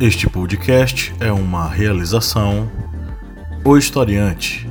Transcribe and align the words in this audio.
Este 0.00 0.28
podcast 0.28 1.14
é 1.20 1.30
uma 1.30 1.68
realização 1.68 2.68
O 3.64 3.76
Historiante. 3.76 4.66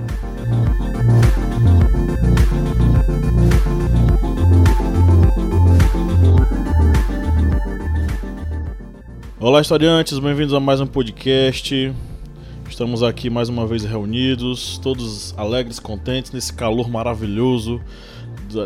Olá, 9.40 9.62
historiantes, 9.62 10.20
bem-vindos 10.20 10.54
a 10.54 10.60
mais 10.60 10.82
um 10.82 10.88
podcast. 10.88 11.94
Estamos 12.70 13.02
aqui 13.02 13.30
mais 13.30 13.48
uma 13.48 13.66
vez 13.66 13.86
reunidos, 13.86 14.78
todos 14.78 15.34
alegres, 15.38 15.80
contentes 15.80 16.34
nesse 16.34 16.52
calor 16.52 16.90
maravilhoso 16.90 17.82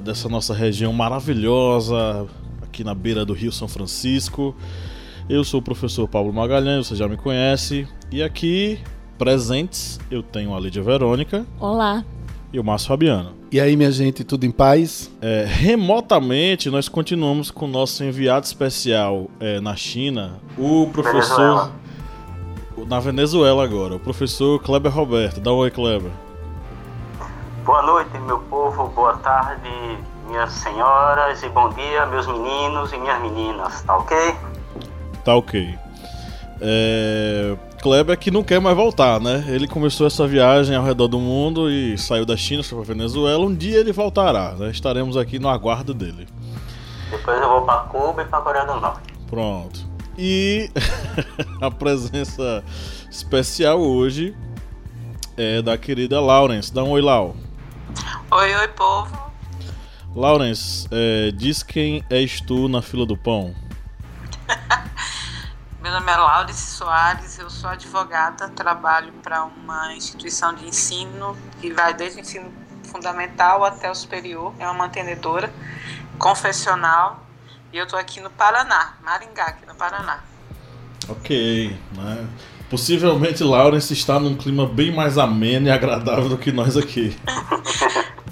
dessa 0.04 0.28
nossa 0.28 0.56
região 0.56 0.92
maravilhosa 0.92 2.28
aqui 2.64 2.84
na 2.84 2.96
beira 2.96 3.24
do 3.24 3.34
Rio 3.34 3.52
São 3.52 3.68
Francisco. 3.68 4.56
Eu 5.30 5.44
sou 5.44 5.60
o 5.60 5.64
professor 5.64 6.08
Pablo 6.08 6.32
Magalhães, 6.32 6.88
você 6.88 6.96
já 6.96 7.06
me 7.06 7.18
conhece. 7.18 7.86
E 8.10 8.24
aqui, 8.24 8.82
presentes, 9.18 10.00
eu 10.10 10.24
tenho 10.24 10.56
a 10.56 10.60
Lídia 10.60 10.82
Verônica. 10.82 11.46
Olá. 11.60 12.06
E 12.54 12.58
o 12.58 12.64
Márcio 12.64 12.88
Fabiano. 12.88 13.34
E 13.52 13.60
aí, 13.60 13.76
minha 13.76 13.92
gente, 13.92 14.24
tudo 14.24 14.46
em 14.46 14.52
paz? 14.52 15.12
É, 15.22 15.44
remotamente, 15.46 16.70
nós 16.70 16.88
continuamos 16.88 17.52
com 17.52 17.66
o 17.66 17.68
nosso 17.68 18.06
enviado 18.06 18.46
especial 18.46 19.28
é, 19.38 19.60
na 19.60 19.76
China, 19.76 20.40
o 20.58 20.90
professor. 20.94 21.36
Venezuela. 21.36 21.72
Na 22.88 23.00
Venezuela 23.02 23.66
agora, 23.66 23.96
o 23.96 24.00
professor 24.00 24.62
Kleber 24.62 24.94
Roberto. 24.94 25.42
Dá 25.42 25.52
um 25.52 25.58
oi, 25.58 25.70
Kleber. 25.70 26.12
Boa 27.66 27.82
noite, 27.82 28.18
meu 28.20 28.40
povo, 28.40 28.88
boa 28.96 29.18
tarde, 29.18 29.70
minhas 30.26 30.54
senhoras, 30.54 31.44
e 31.44 31.50
bom 31.50 31.68
dia, 31.72 32.06
meus 32.06 32.26
meninos 32.28 32.94
e 32.94 32.98
minhas 32.98 33.22
meninas, 33.22 33.82
tá 33.82 33.98
ok? 33.98 34.18
Tá 35.28 35.36
ok. 35.36 35.78
É... 36.62 37.58
Kleber 37.82 38.18
que 38.18 38.32
não 38.32 38.46
quer 38.46 38.62
mais 38.62 38.78
voltar, 38.78 39.20
né? 39.20 39.44
Ele 39.50 39.68
começou 39.68 40.08
essa 40.08 40.26
viagem 40.26 40.74
ao 40.74 40.86
redor 40.86 41.10
do 41.10 41.20
mundo 41.20 41.70
e 41.70 41.98
saiu 41.98 42.26
da 42.26 42.38
China, 42.38 42.64
foi 42.64 42.78
para 42.78 42.94
Venezuela. 42.94 43.46
Um 43.46 43.54
dia 43.54 43.78
ele 43.78 43.92
voltará, 43.92 44.54
né? 44.54 44.70
Estaremos 44.70 45.18
aqui 45.18 45.38
no 45.38 45.50
aguardo 45.50 45.94
dele. 45.94 46.30
Depois 47.12 47.42
eu 47.42 47.50
vou 47.50 47.64
para 47.64 47.80
Cuba 47.90 48.22
e 48.22 48.26
para 48.26 48.40
Coreia 48.40 48.66
do 48.68 48.80
Norte. 48.80 49.14
Pronto. 49.30 49.86
E 50.18 50.72
a 51.62 51.70
presença 51.70 52.64
especial 53.12 53.82
hoje 53.82 54.34
é 55.36 55.62
da 55.62 55.78
querida 55.78 56.22
Lawrence. 56.22 56.74
Dá 56.74 56.86
um 56.86 56.92
oi, 56.92 57.02
Lau. 57.02 57.36
Oi, 58.32 58.56
oi, 58.56 58.68
povo. 58.70 59.30
Lawrence, 60.16 60.88
é, 60.90 61.32
diz 61.32 61.64
quem 61.64 62.02
és 62.10 62.40
tu 62.40 62.70
na 62.70 62.82
fila 62.82 63.06
do 63.06 63.18
pão. 63.18 63.54
Meu 65.88 65.94
nome 65.94 66.12
é 66.12 66.18
Laurice 66.18 66.76
Soares, 66.76 67.40
eu 67.40 67.50
sou 67.50 67.70
advogada, 67.70 68.50
trabalho 68.50 69.14
para 69.24 69.46
uma 69.46 69.96
instituição 69.96 70.54
de 70.54 70.68
ensino 70.68 71.34
que 71.62 71.72
vai 71.72 71.94
desde 71.94 72.20
o 72.20 72.22
ensino 72.22 72.52
fundamental 72.84 73.64
até 73.64 73.90
o 73.90 73.96
superior, 73.96 74.54
é 74.60 74.66
uma 74.66 74.74
mantenedora 74.74 75.50
confessional 76.20 77.26
e 77.72 77.78
eu 77.78 77.86
estou 77.86 77.98
aqui 77.98 78.20
no 78.20 78.30
Paraná, 78.30 78.98
Maringá, 79.02 79.46
aqui 79.46 79.66
no 79.66 79.76
Paraná. 79.76 80.20
Ok, 81.08 81.80
né? 81.96 82.28
Possivelmente 82.70 83.42
Laurence 83.42 83.94
está 83.94 84.20
num 84.20 84.36
clima 84.36 84.68
bem 84.68 84.94
mais 84.94 85.18
ameno 85.18 85.68
e 85.68 85.72
agradável 85.72 86.28
do 86.28 86.38
que 86.38 86.52
nós 86.52 86.76
aqui. 86.76 87.18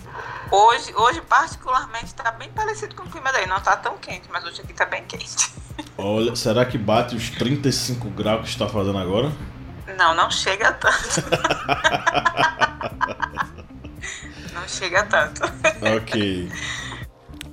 hoje, 0.52 0.94
hoje 0.96 1.22
particularmente, 1.22 2.06
está 2.06 2.32
bem 2.32 2.50
parecido 2.50 2.96
com 2.96 3.04
o 3.04 3.10
clima 3.10 3.32
daí. 3.32 3.48
Não 3.48 3.58
está 3.58 3.76
tão 3.76 3.98
quente, 3.98 4.24
mas 4.32 4.44
hoje 4.44 4.62
aqui 4.62 4.72
está 4.72 4.86
bem 4.86 5.04
quente. 5.06 5.52
Olha, 5.98 6.36
será 6.36 6.66
que 6.66 6.78
bate 6.78 7.16
os 7.16 7.30
35 7.32 8.10
graus 8.10 8.42
que 8.42 8.50
está 8.50 8.68
fazendo 8.68 8.98
agora? 8.98 9.32
Não, 9.98 10.16
não 10.16 10.32
chega 10.32 10.72
tanto. 10.74 11.24
não 14.54 14.68
chega 14.68 15.04
tanto. 15.04 15.42
Ok. 15.96 16.50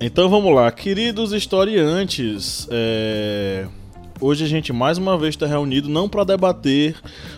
Então 0.01 0.29
vamos 0.29 0.55
lá, 0.55 0.71
queridos 0.73 1.33
historiantes. 1.33 2.67
É... 2.71 3.67
Hoje 4.21 4.45
a 4.45 4.49
gente 4.49 4.73
mais 4.73 4.99
uma 4.99 5.19
vez 5.19 5.35
está 5.35 5.47
reunido 5.47 5.89
não 5.89 6.09
para 6.09 6.25
debater 6.25 6.97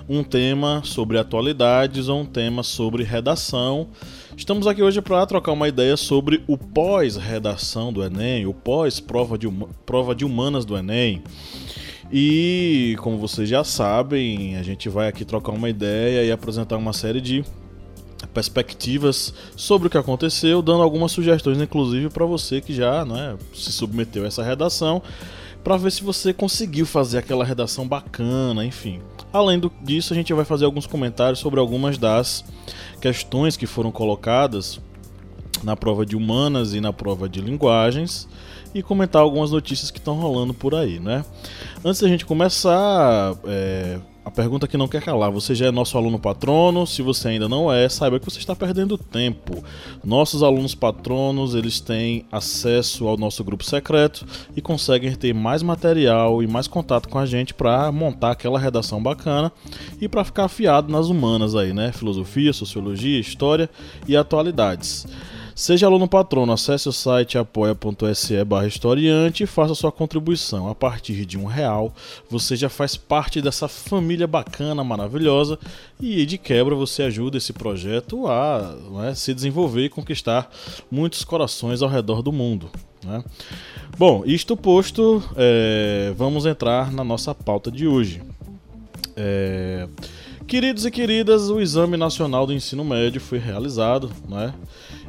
um 0.09 0.23
tema 0.23 0.83
sobre 0.85 1.19
atualidades 1.19 2.09
ou 2.09 2.21
um 2.21 2.27
tema 2.27 2.63
sobre 2.63 3.03
redação. 3.03 3.89
Estamos 4.37 4.67
aqui 4.67 4.83
hoje 4.83 5.01
para 5.01 5.25
trocar 5.27 5.53
uma 5.53 5.69
ideia 5.69 5.97
sobre 5.97 6.43
o 6.49 6.59
pós-redação 6.59 7.93
do 7.93 8.03
Enem, 8.03 8.47
o 8.47 8.53
pós-prova 8.53 9.39
de, 9.39 9.49
prova 9.87 10.13
de 10.13 10.25
humanas 10.25 10.65
do 10.65 10.77
Enem. 10.77 11.23
E 12.13 12.97
como 12.99 13.17
vocês 13.17 13.49
já 13.49 13.63
sabem, 13.63 14.57
a 14.57 14.63
gente 14.63 14.89
vai 14.89 15.09
aqui 15.09 15.25
trocar 15.25 15.53
uma 15.53 15.71
ideia 15.71 16.25
e 16.25 16.33
apresentar 16.33 16.77
uma 16.77 16.93
série 16.93 17.21
de 17.21 17.45
perspectivas 18.35 19.33
sobre 19.55 19.87
o 19.87 19.91
que 19.91 19.97
aconteceu, 19.97 20.61
dando 20.61 20.83
algumas 20.83 21.13
sugestões, 21.13 21.61
inclusive 21.61 22.11
para 22.11 22.27
você 22.27 22.61
que 22.61 22.75
já 22.75 23.05
né, 23.05 23.37
se 23.55 23.71
submeteu 23.71 24.25
a 24.25 24.27
essa 24.27 24.43
redação 24.43 25.01
para 25.65 25.79
ver 25.79 25.91
se 25.91 26.05
você 26.05 26.33
conseguiu 26.35 26.85
fazer 26.85 27.19
aquela 27.19 27.45
redação 27.45 27.89
bacana, 27.89 28.65
enfim. 28.65 29.01
Além 29.33 29.61
disso, 29.83 30.13
a 30.13 30.17
gente 30.17 30.33
vai 30.35 30.45
fazer 30.45 30.67
alguns 30.67 30.87
comentários 30.87 31.39
sobre 31.39 31.59
algumas 31.59 31.97
das 31.97 32.45
questões 33.01 33.57
que 33.57 33.67
foram 33.67 33.91
colocadas 33.91 34.79
na 35.63 35.75
prova 35.75 36.05
de 36.05 36.15
humanas 36.15 36.75
e 36.75 36.81
na 36.81 36.93
prova 36.93 37.29
de 37.29 37.41
linguagens 37.41 38.29
e 38.75 38.83
comentar 38.83 39.23
algumas 39.23 39.51
notícias 39.51 39.91
que 39.91 39.99
estão 39.99 40.15
rolando 40.15 40.53
por 40.53 40.75
aí, 40.75 41.01
né? 41.01 41.25
Antes 41.83 42.03
da 42.03 42.09
gente 42.09 42.27
começar, 42.27 43.35
é, 43.45 43.99
a 44.25 44.31
pergunta 44.31 44.67
que 44.67 44.77
não 44.77 44.89
quer 44.89 45.03
calar: 45.03 45.31
você 45.31 45.55
já 45.55 45.67
é 45.67 45.71
nosso 45.71 45.99
aluno 45.99 46.19
patrono? 46.19 46.87
Se 46.87 47.03
você 47.03 47.29
ainda 47.29 47.49
não 47.49 47.71
é, 47.71 47.89
saiba 47.89 48.19
que 48.19 48.25
você 48.25 48.39
está 48.39 48.57
perdendo 48.57 48.97
tempo. 48.97 49.63
Nossos 50.03 50.43
alunos 50.43 50.75
patronos 50.75 51.55
eles 51.55 51.81
têm 51.81 52.25
acesso 52.33 53.07
ao 53.07 53.17
nosso 53.17 53.45
grupo 53.45 53.65
secreto 53.65 54.27
e 54.57 54.63
conseguem 54.63 55.15
ter 55.15 55.35
mais 55.35 55.63
material 55.63 56.43
e 56.43 56.47
mais 56.47 56.67
contato 56.67 57.09
com 57.09 57.19
a 57.19 57.27
gente 57.27 57.53
para 57.53 57.93
montar 57.93 58.31
aquela 58.31 58.59
redação 58.59 59.03
bacana 59.03 59.53
e 60.01 60.09
para 60.09 60.25
ficar 60.25 60.45
afiado 60.45 60.91
nas 60.91 61.09
humanas 61.09 61.55
aí, 61.55 61.73
né? 61.73 61.93
Filosofia, 61.93 62.53
sociologia, 62.53 63.21
história 63.21 63.69
e 64.09 64.17
atualidades. 64.17 65.07
Seja 65.55 65.87
aluno 65.87 66.09
patrono, 66.09 66.53
acesse 66.53 66.89
o 66.89 66.93
site 66.93 67.39
apoia.se 67.39 68.45
barra 68.45 68.67
historiante 68.67 69.45
e 69.45 69.47
faça 69.47 69.73
sua 69.73 69.93
contribuição. 69.93 70.69
A 70.69 70.75
partir 70.75 71.25
de 71.25 71.39
um 71.39 71.45
real, 71.45 71.95
você 72.29 72.57
já 72.57 72.69
faz 72.69 72.97
parte 72.97 73.41
dessa 73.41 73.69
família 73.69 74.27
bacana, 74.27 74.83
maravilhosa 74.83 75.57
e 76.01 76.27
de 76.27 76.39
quebra 76.39 76.75
você 76.75 77.05
ajuda 77.05 77.39
esse 77.39 77.53
projeto 77.53 78.27
a 78.27 78.75
né, 78.91 79.15
se 79.15 79.33
desenvolver 79.33 79.85
e 79.85 79.89
conquistar 79.89 80.51
muitos 80.91 81.25
corações 81.25 81.83
ao 81.83 81.89
redor 81.89 82.21
do 82.21 82.33
mundo. 82.33 82.69
Né? 83.05 83.23
Bom, 83.97 84.25
isto 84.27 84.57
posto, 84.57 85.23
é, 85.37 86.13
vamos 86.17 86.47
entrar 86.47 86.91
na 86.91 87.05
nossa 87.05 87.33
pauta 87.33 87.71
de 87.71 87.87
hoje. 87.87 88.21
É, 89.17 89.87
queridos 90.49 90.85
e 90.85 90.91
queridas, 90.91 91.49
o 91.49 91.61
Exame 91.61 91.97
Nacional 91.97 92.45
do 92.45 92.53
Ensino 92.53 92.85
Médio 92.85 93.21
foi 93.21 93.39
realizado, 93.39 94.11
né? 94.29 94.53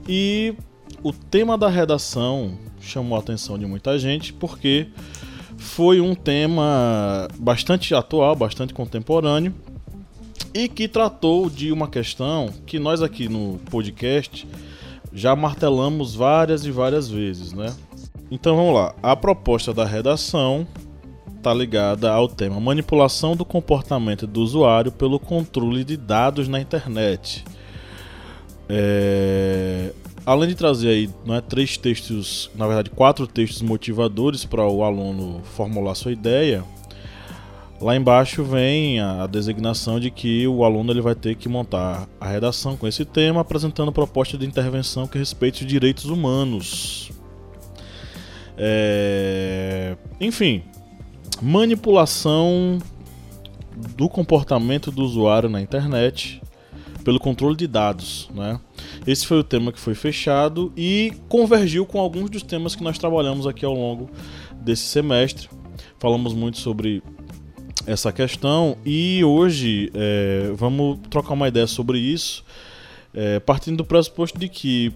E 0.07 0.53
o 1.03 1.11
tema 1.11 1.57
da 1.57 1.67
redação 1.67 2.57
chamou 2.79 3.17
a 3.17 3.21
atenção 3.21 3.57
de 3.57 3.65
muita 3.65 3.97
gente 3.97 4.31
porque 4.33 4.87
foi 5.57 5.99
um 5.99 6.13
tema 6.13 7.27
bastante 7.37 7.93
atual, 7.95 8.35
bastante 8.35 8.73
contemporâneo 8.73 9.53
e 10.53 10.69
que 10.69 10.87
tratou 10.87 11.49
de 11.49 11.71
uma 11.71 11.87
questão 11.87 12.49
que 12.65 12.79
nós 12.79 13.01
aqui 13.01 13.27
no 13.27 13.59
podcast 13.69 14.47
já 15.11 15.35
martelamos 15.35 16.13
várias 16.13 16.65
e 16.65 16.71
várias 16.71 17.09
vezes, 17.09 17.53
né? 17.53 17.73
Então 18.29 18.55
vamos 18.55 18.73
lá. 18.73 18.93
A 19.01 19.15
proposta 19.15 19.73
da 19.73 19.85
redação 19.85 20.67
está 21.37 21.53
ligada 21.53 22.11
ao 22.11 22.27
tema 22.27 22.59
manipulação 22.59 23.35
do 23.35 23.45
comportamento 23.45 24.25
do 24.25 24.41
usuário 24.41 24.91
pelo 24.91 25.19
controle 25.19 25.83
de 25.83 25.95
dados 25.95 26.47
na 26.47 26.59
internet. 26.59 27.45
É... 28.69 29.91
Além 30.25 30.49
de 30.49 30.55
trazer 30.55 30.89
aí 30.89 31.09
é 31.29 31.41
três 31.41 31.77
textos, 31.77 32.49
na 32.55 32.65
verdade 32.65 32.89
quatro 32.89 33.27
textos 33.27 33.61
motivadores 33.61 34.43
para 34.43 34.65
o 34.65 34.83
aluno 34.83 35.41
formular 35.43 35.93
sua 35.93 36.11
ideia, 36.11 36.63
lá 37.79 37.95
embaixo 37.95 38.43
vem 38.43 38.99
a 38.99 39.27
designação 39.27 39.99
de 39.99 40.09
que 40.09 40.47
o 40.47 40.63
aluno 40.63 40.91
ele 40.91 41.01
vai 41.01 41.13
ter 41.13 41.35
que 41.35 41.47
montar 41.47 42.09
a 42.19 42.27
redação 42.27 42.75
com 42.75 42.87
esse 42.87 43.05
tema, 43.05 43.41
apresentando 43.41 43.91
proposta 43.91 44.35
de 44.35 44.47
intervenção 44.47 45.05
que 45.05 45.19
respeite 45.19 45.63
os 45.63 45.67
direitos 45.67 46.05
humanos. 46.05 47.11
É... 48.57 49.95
Enfim, 50.19 50.63
manipulação 51.39 52.79
do 53.95 54.09
comportamento 54.09 54.89
do 54.89 55.03
usuário 55.03 55.49
na 55.49 55.61
internet 55.61 56.41
pelo 57.05 57.19
controle 57.19 57.55
de 57.55 57.67
dados, 57.67 58.27
né? 58.33 58.59
Esse 59.05 59.27
foi 59.27 59.37
o 59.37 59.43
tema 59.43 59.71
que 59.71 59.79
foi 59.79 59.93
fechado 59.93 60.73
e 60.75 61.13
convergiu 61.29 61.85
com 61.85 61.99
alguns 61.99 62.31
dos 62.31 62.41
temas 62.41 62.75
que 62.75 62.83
nós 62.83 62.97
trabalhamos 62.97 63.45
aqui 63.45 63.63
ao 63.63 63.75
longo 63.75 64.09
desse 64.55 64.81
semestre. 64.81 65.47
Falamos 65.99 66.33
muito 66.33 66.57
sobre 66.57 67.03
essa 67.85 68.11
questão 68.11 68.75
e 68.83 69.23
hoje 69.23 69.91
é, 69.93 70.51
vamos 70.55 70.97
trocar 71.07 71.35
uma 71.35 71.47
ideia 71.47 71.67
sobre 71.67 71.99
isso, 71.99 72.43
é, 73.13 73.39
partindo 73.39 73.77
do 73.77 73.85
pressuposto 73.85 74.39
de 74.39 74.49
que 74.49 74.91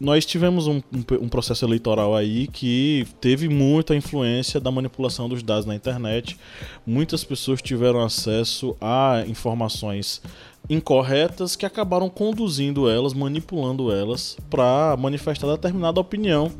nós 0.00 0.26
tivemos 0.26 0.66
um, 0.66 0.76
um, 0.92 1.04
um, 1.22 1.28
processo 1.28 1.64
eleitoral 1.64 2.14
aí 2.14 2.46
que 2.48 3.06
teve 3.20 3.48
muita 3.48 3.96
influência 3.96 4.60
da 4.60 4.70
manipulação 4.70 5.28
dos 5.28 5.42
dados 5.42 5.64
na 5.64 5.74
internet. 5.74 6.38
Muitas 6.86 7.24
pessoas 7.24 7.62
tiveram 7.62 8.02
acesso 8.02 8.76
a 8.80 9.24
informações 9.26 10.20
incorretas 10.68 11.56
que 11.56 11.64
acabaram 11.64 12.08
conduzindo 12.10 12.90
elas, 12.90 13.14
manipulando 13.14 13.92
elas 13.92 14.36
para 14.50 14.96
manifestar 14.98 15.46
determinada 15.46 16.00
opinião 16.00 16.52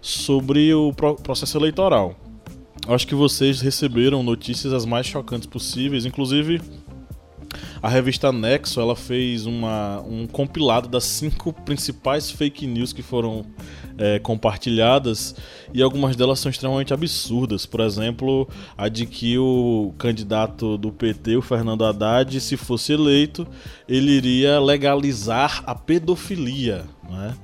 sobre 0.00 0.72
o 0.72 0.92
processo 0.92 1.58
eleitoral. 1.58 2.14
Acho 2.86 3.06
que 3.06 3.14
vocês 3.14 3.60
receberam 3.60 4.22
notícias 4.22 4.72
as 4.72 4.84
mais 4.84 5.06
chocantes 5.06 5.48
possíveis, 5.48 6.06
inclusive 6.06 6.60
a 7.82 7.88
revista 7.88 8.32
Nexo 8.32 8.80
ela 8.80 8.96
fez 8.96 9.46
uma, 9.46 10.00
um 10.00 10.26
compilado 10.26 10.88
das 10.88 11.04
cinco 11.04 11.52
principais 11.52 12.30
fake 12.30 12.66
news 12.66 12.92
que 12.92 13.02
foram 13.02 13.44
é, 13.98 14.18
compartilhadas 14.18 15.34
e 15.72 15.82
algumas 15.82 16.16
delas 16.16 16.40
são 16.40 16.50
extremamente 16.50 16.92
absurdas. 16.92 17.66
Por 17.66 17.80
exemplo, 17.80 18.48
a 18.76 18.88
de 18.88 19.06
que 19.06 19.38
o 19.38 19.94
candidato 19.98 20.76
do 20.76 20.90
PT, 20.92 21.36
o 21.36 21.42
Fernando 21.42 21.84
Haddad, 21.84 22.40
se 22.40 22.56
fosse 22.56 22.92
eleito, 22.92 23.46
ele 23.88 24.12
iria 24.12 24.60
legalizar 24.60 25.62
a 25.66 25.74
pedofilia. 25.74 26.84
Né? 27.08 27.34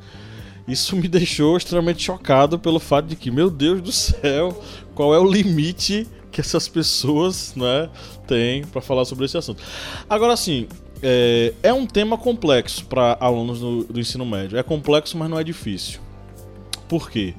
Isso 0.67 0.97
me 0.97 1.09
deixou 1.09 1.57
extremamente 1.57 2.03
chocado 2.03 2.59
pelo 2.59 2.79
fato 2.79 3.07
de 3.07 3.17
que, 3.17 3.31
meu 3.31 3.51
Deus 3.51 3.81
do 3.81 3.93
céu, 3.93 4.61
qual 4.95 5.15
é 5.15 5.19
o 5.19 5.31
limite 5.31 6.07
que 6.33 6.41
essas 6.41 6.67
pessoas 6.67 7.55
né, 7.55 7.89
têm 8.27 8.65
para 8.65 8.81
falar 8.81 9.05
sobre 9.05 9.27
esse 9.27 9.37
assunto. 9.37 9.63
Agora, 10.09 10.37
sim, 10.37 10.67
é, 11.03 11.53
é 11.63 11.73
um 11.73 11.87
tema 11.87 12.17
complexo 12.17 12.87
para 12.87 13.17
alunos 13.21 13.61
do, 13.61 13.85
do, 13.85 14.01
ensino 14.01 14.25
médio. 14.25 14.59
É 14.59 14.63
complexo, 14.63 15.17
mas 15.19 15.29
não 15.29 15.39
é 15.39 15.45
difícil. 15.45 16.01
Por 16.89 17.11
quê? 17.11 17.35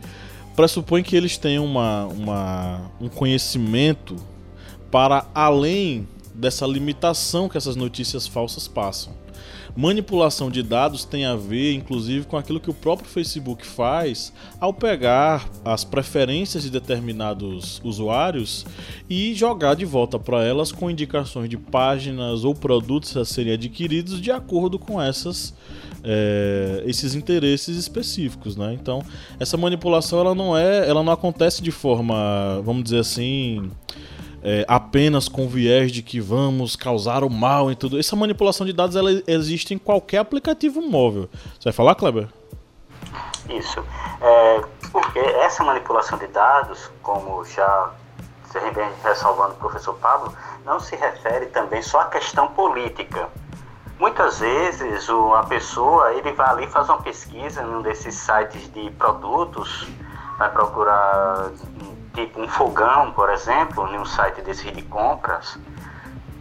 Pressupõe 0.56 1.01
que 1.01 1.16
eles 1.16 1.38
têm 1.38 1.57
uma, 1.57 2.06
uma, 2.06 2.92
um 3.01 3.10
conhecimento 3.10 4.16
para 4.92 5.25
além 5.34 6.07
dessa 6.34 6.68
limitação 6.68 7.50
que 7.50 7.57
essas 7.57 7.75
notícias 7.75 8.28
falsas 8.28 8.68
passam. 8.68 9.22
Manipulação 9.75 10.51
de 10.51 10.61
dados 10.61 11.03
tem 11.03 11.25
a 11.25 11.35
ver, 11.35 11.73
inclusive, 11.73 12.27
com 12.27 12.37
aquilo 12.37 12.59
que 12.59 12.69
o 12.69 12.73
próprio 12.73 13.09
Facebook 13.09 13.65
faz 13.65 14.31
ao 14.59 14.71
pegar 14.71 15.49
as 15.65 15.83
preferências 15.83 16.61
de 16.61 16.69
determinados 16.69 17.81
usuários 17.83 18.67
e 19.09 19.33
jogar 19.33 19.73
de 19.75 19.83
volta 19.83 20.19
para 20.19 20.43
elas 20.43 20.71
com 20.71 20.91
indicações 20.91 21.49
de 21.49 21.57
páginas 21.57 22.43
ou 22.43 22.53
produtos 22.53 23.17
a 23.17 23.25
serem 23.25 23.53
adquiridos 23.53 24.21
de 24.21 24.31
acordo 24.31 24.77
com 24.77 25.01
essas 25.01 25.55
é, 26.03 26.83
esses 26.85 27.15
interesses 27.15 27.77
específicos, 27.77 28.55
né? 28.55 28.73
Então, 28.73 29.01
essa 29.39 29.57
manipulação 29.57 30.19
ela 30.19 30.35
não 30.35 30.55
é, 30.55 30.87
ela 30.87 31.01
não 31.01 31.13
acontece 31.13 31.63
de 31.63 31.71
forma, 31.71 32.61
vamos 32.63 32.83
dizer 32.83 32.99
assim, 32.99 33.71
é, 34.44 34.66
apenas 34.68 35.30
com 35.30 35.48
viés 35.48 35.92
de 35.92 36.01
que 36.01 36.19
vamos 36.19 36.75
causar 36.75 37.24
o 37.24 37.30
mal 37.30 37.72
em 37.72 37.75
tudo. 37.75 37.98
Essa 37.98 38.16
manipulação 38.16 38.66
de 38.66 38.74
dados 38.74 38.95
ela 38.95 39.10
existe 39.25 39.74
em 39.74 39.78
qualquer 39.78 40.18
aplicativo 40.18 40.81
móvel. 40.81 41.30
Você 41.54 41.66
vai 41.66 41.74
falar, 41.74 41.95
Kleber? 41.95 42.28
Isso. 43.50 43.84
É, 44.22 44.62
porque 44.92 45.19
essa 45.19 45.63
manipulação 45.63 46.18
de 46.18 46.28
dados, 46.28 46.92
como 47.01 47.44
já 47.45 47.92
vem 48.54 48.88
ressalvando 49.04 49.54
o 49.54 49.57
professor 49.57 49.95
Pablo, 49.95 50.34
não 50.66 50.80
se 50.80 50.95
refere 50.95 51.48
também 51.48 51.81
só 51.81 52.01
à 52.01 52.06
questão 52.06 52.48
política. 52.50 53.30
Muitas 54.00 54.40
vezes 54.40 55.07
uma 55.10 55.44
pessoa 55.45 56.13
ele 56.13 56.31
vai 56.34 56.50
ali 56.50 56.68
faz 56.68 56.90
uma 56.90 57.01
pesquisa 57.01 57.62
num 57.63 57.81
desses 57.81 58.16
sites 58.16 58.72
de 58.74 58.90
produtos, 58.92 59.88
vai 60.38 60.51
procurar 60.51 61.51
tipo 62.13 62.42
um 62.42 62.48
fogão, 62.48 63.12
por 63.12 63.30
exemplo, 63.30 63.88
em 63.88 63.98
um 63.98 64.06
site 64.06 64.42
desse 64.42 64.71
de 64.71 64.81
compras, 64.83 65.57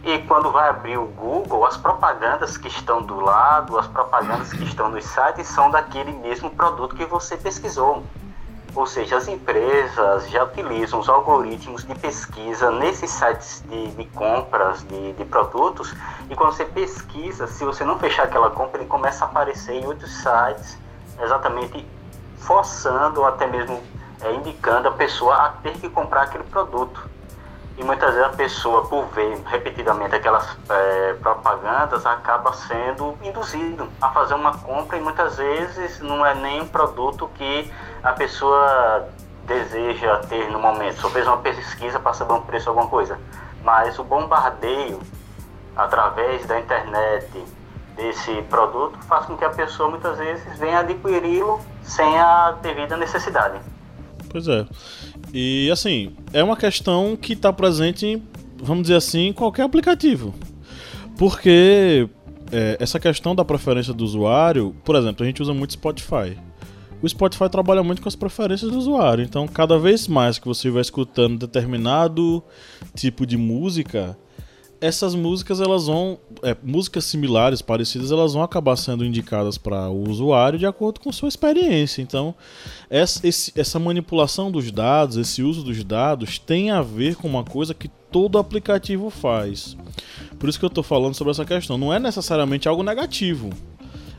e 0.03 0.19
quando 0.19 0.51
vai 0.51 0.67
abrir 0.67 0.97
o 0.97 1.05
Google, 1.05 1.65
as 1.65 1.77
propagandas 1.77 2.57
que 2.57 2.67
estão 2.67 3.01
do 3.01 3.21
lado, 3.21 3.79
as 3.79 3.87
propagandas 3.87 4.51
que 4.51 4.63
estão 4.63 4.89
nos 4.89 5.05
sites 5.05 5.47
são 5.47 5.71
daquele 5.71 6.11
mesmo 6.11 6.49
produto 6.49 6.93
que 6.93 7.05
você 7.05 7.37
pesquisou. 7.37 8.03
Ou 8.75 8.85
seja, 8.85 9.15
as 9.15 9.27
empresas 9.29 10.29
já 10.29 10.43
utilizam 10.43 10.99
os 10.99 11.07
algoritmos 11.07 11.85
de 11.85 11.95
pesquisa 11.95 12.69
nesses 12.71 13.11
sites 13.11 13.63
de, 13.69 13.91
de 13.91 14.05
compras 14.05 14.83
de, 14.83 15.13
de, 15.13 15.23
produtos 15.25 15.95
e 16.29 16.35
quando 16.35 16.53
você 16.53 16.65
pesquisa, 16.65 17.47
se 17.47 17.63
você 17.63 17.85
não 17.85 17.97
fechar 17.97 18.23
aquela 18.23 18.49
compra, 18.49 18.81
ele 18.81 18.89
começa 18.89 19.23
a 19.23 19.27
aparecer 19.27 19.73
em 19.73 19.85
outros 19.85 20.11
sites, 20.11 20.77
exatamente 21.21 21.87
forçando 22.39 23.21
ou 23.21 23.27
até 23.27 23.45
mesmo 23.47 23.81
é, 24.21 24.33
indicando 24.33 24.87
a 24.87 24.91
pessoa 24.91 25.35
a 25.35 25.49
ter 25.49 25.73
que 25.73 25.89
comprar 25.89 26.23
aquele 26.23 26.43
produto. 26.45 27.09
E 27.75 27.83
muitas 27.83 28.13
vezes 28.13 28.27
a 28.27 28.35
pessoa, 28.35 28.85
por 28.85 29.05
ver 29.07 29.41
repetidamente 29.45 30.15
aquelas 30.15 30.47
é, 30.69 31.13
propagandas, 31.13 32.05
acaba 32.05 32.53
sendo 32.53 33.17
induzido 33.23 33.89
a 33.99 34.09
fazer 34.09 34.35
uma 34.35 34.55
compra 34.59 34.97
e 34.97 35.01
muitas 35.01 35.37
vezes 35.37 35.99
não 35.99 36.23
é 36.23 36.35
nem 36.35 36.61
um 36.61 36.67
produto 36.67 37.27
que 37.35 37.71
a 38.03 38.13
pessoa 38.13 39.09
deseja 39.45 40.17
ter 40.29 40.51
no 40.51 40.59
momento. 40.59 41.01
Só 41.01 41.09
fez 41.09 41.25
uma 41.25 41.37
pesquisa 41.37 41.99
para 41.99 42.13
saber 42.13 42.33
um 42.33 42.41
preço 42.41 42.69
alguma 42.69 42.87
coisa. 42.87 43.19
Mas 43.63 43.97
o 43.97 44.03
bombardeio 44.03 44.99
através 45.75 46.45
da 46.45 46.59
internet 46.59 47.43
desse 47.95 48.41
produto 48.43 48.97
faz 49.05 49.25
com 49.25 49.35
que 49.37 49.45
a 49.45 49.49
pessoa 49.49 49.89
muitas 49.89 50.17
vezes 50.17 50.59
venha 50.59 50.79
adquiri-lo 50.79 51.59
sem 51.81 52.19
a 52.19 52.51
devida 52.61 52.97
necessidade. 52.97 53.59
Pois 54.33 54.47
é. 54.47 54.65
E 55.31 55.69
assim, 55.71 56.11
é 56.33 56.43
uma 56.43 56.57
questão 56.57 57.15
que 57.15 57.33
está 57.33 57.53
presente 57.53 58.07
em, 58.07 58.23
vamos 58.57 58.81
dizer 58.83 58.95
assim, 58.95 59.27
em 59.27 59.33
qualquer 59.33 59.61
aplicativo. 59.61 60.33
Porque 61.19 62.09
é, 62.51 62.75
essa 62.79 62.99
questão 62.99 63.35
da 63.35 63.45
preferência 63.45 63.93
do 63.93 64.03
usuário, 64.03 64.75
por 64.83 64.95
exemplo, 64.95 65.23
a 65.23 65.27
gente 65.27 65.39
usa 65.39 65.53
muito 65.53 65.73
Spotify. 65.73 66.35
O 66.99 67.07
Spotify 67.07 67.47
trabalha 67.47 67.83
muito 67.83 68.01
com 68.01 68.09
as 68.09 68.15
preferências 68.15 68.71
do 68.71 68.77
usuário. 68.77 69.23
Então, 69.23 69.47
cada 69.47 69.77
vez 69.77 70.07
mais 70.07 70.39
que 70.39 70.47
você 70.47 70.71
vai 70.71 70.81
escutando 70.81 71.37
determinado 71.37 72.43
tipo 72.95 73.27
de 73.27 73.37
música, 73.37 74.17
essas 74.83 75.15
músicas 75.15 75.61
elas 75.61 75.87
vão 75.87 76.19
é, 76.43 76.57
músicas 76.61 77.05
similares 77.05 77.61
parecidas 77.61 78.11
elas 78.11 78.33
vão 78.33 78.43
acabar 78.43 78.75
sendo 78.75 79.05
indicadas 79.05 79.57
para 79.57 79.87
o 79.87 80.09
usuário 80.09 80.59
de 80.59 80.65
acordo 80.65 80.99
com 80.99 81.09
sua 81.09 81.29
experiência. 81.29 82.01
Então 82.01 82.35
essa, 82.89 83.25
esse, 83.25 83.53
essa 83.55 83.79
manipulação 83.79 84.51
dos 84.51 84.69
dados 84.71 85.15
esse 85.15 85.41
uso 85.41 85.63
dos 85.63 85.81
dados 85.85 86.37
tem 86.37 86.69
a 86.69 86.81
ver 86.81 87.15
com 87.15 87.29
uma 87.29 87.45
coisa 87.45 87.73
que 87.73 87.87
todo 87.87 88.37
aplicativo 88.37 89.09
faz. 89.09 89.77
Por 90.37 90.49
isso 90.49 90.59
que 90.59 90.65
eu 90.65 90.67
estou 90.67 90.83
falando 90.83 91.15
sobre 91.15 91.31
essa 91.31 91.45
questão. 91.45 91.77
Não 91.77 91.93
é 91.93 91.97
necessariamente 91.97 92.67
algo 92.67 92.83
negativo. 92.83 93.51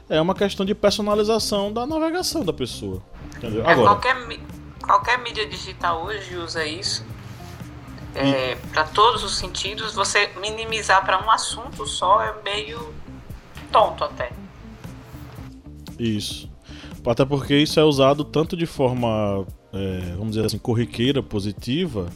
É 0.09 0.19
uma 0.19 0.35
questão 0.35 0.65
de 0.65 0.75
personalização 0.75 1.71
da 1.71 1.87
navegação 1.87 2.43
da 2.43 2.55
pessoa. 2.55 3.03
Entendeu? 3.37 3.67
É, 3.67 3.71
Agora, 3.71 3.91
qualquer, 3.91 4.41
qualquer 4.83 5.19
mídia 5.19 5.47
digital 5.47 6.05
hoje 6.05 6.37
usa 6.37 6.65
isso 6.65 7.05
é, 8.15 8.57
para 8.73 8.85
todos 8.85 9.25
os 9.25 9.37
sentidos, 9.37 9.95
você 9.95 10.31
minimizar 10.41 11.05
para 11.05 11.25
um 11.25 11.31
assunto 11.31 11.87
só 11.87 12.23
é 12.23 12.35
meio 12.45 12.95
tonto 13.73 14.05
até. 14.05 14.31
Isso. 15.99 16.49
Até 17.05 17.25
porque 17.25 17.57
isso 17.57 17.79
é 17.79 17.85
usado 17.85 18.25
tanto 18.25 18.57
de 18.57 18.67
forma, 18.67 19.47
é, 19.73 20.15
vamos 20.17 20.31
dizer 20.35 20.47
assim, 20.47 20.59
corriqueira, 20.59 21.23
positiva, 21.23 22.09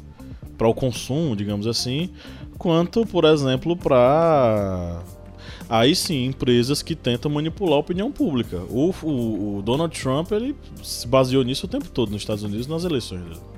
para 0.57 0.67
o 0.67 0.75
consumo, 0.75 1.37
digamos 1.37 1.67
assim, 1.67 2.13
quanto, 2.57 3.07
por 3.07 3.25
exemplo, 3.25 3.77
para 3.77 5.03
aí 5.69 5.95
sim 5.95 6.25
empresas 6.25 6.83
que 6.83 6.95
tentam 6.95 7.31
manipular 7.31 7.75
a 7.75 7.81
opinião 7.81 8.11
pública. 8.11 8.63
O, 8.71 8.95
o, 9.03 9.59
o 9.59 9.63
Donald 9.63 9.99
Trump 10.01 10.33
ele 10.33 10.57
se 10.83 11.07
baseou 11.07 11.45
nisso 11.45 11.67
o 11.67 11.69
tempo 11.69 11.89
todo 11.91 12.11
nos 12.11 12.23
Estados 12.23 12.43
Unidos 12.43 12.67
nas 12.67 12.85
eleições 12.85 13.23
dele. 13.23 13.58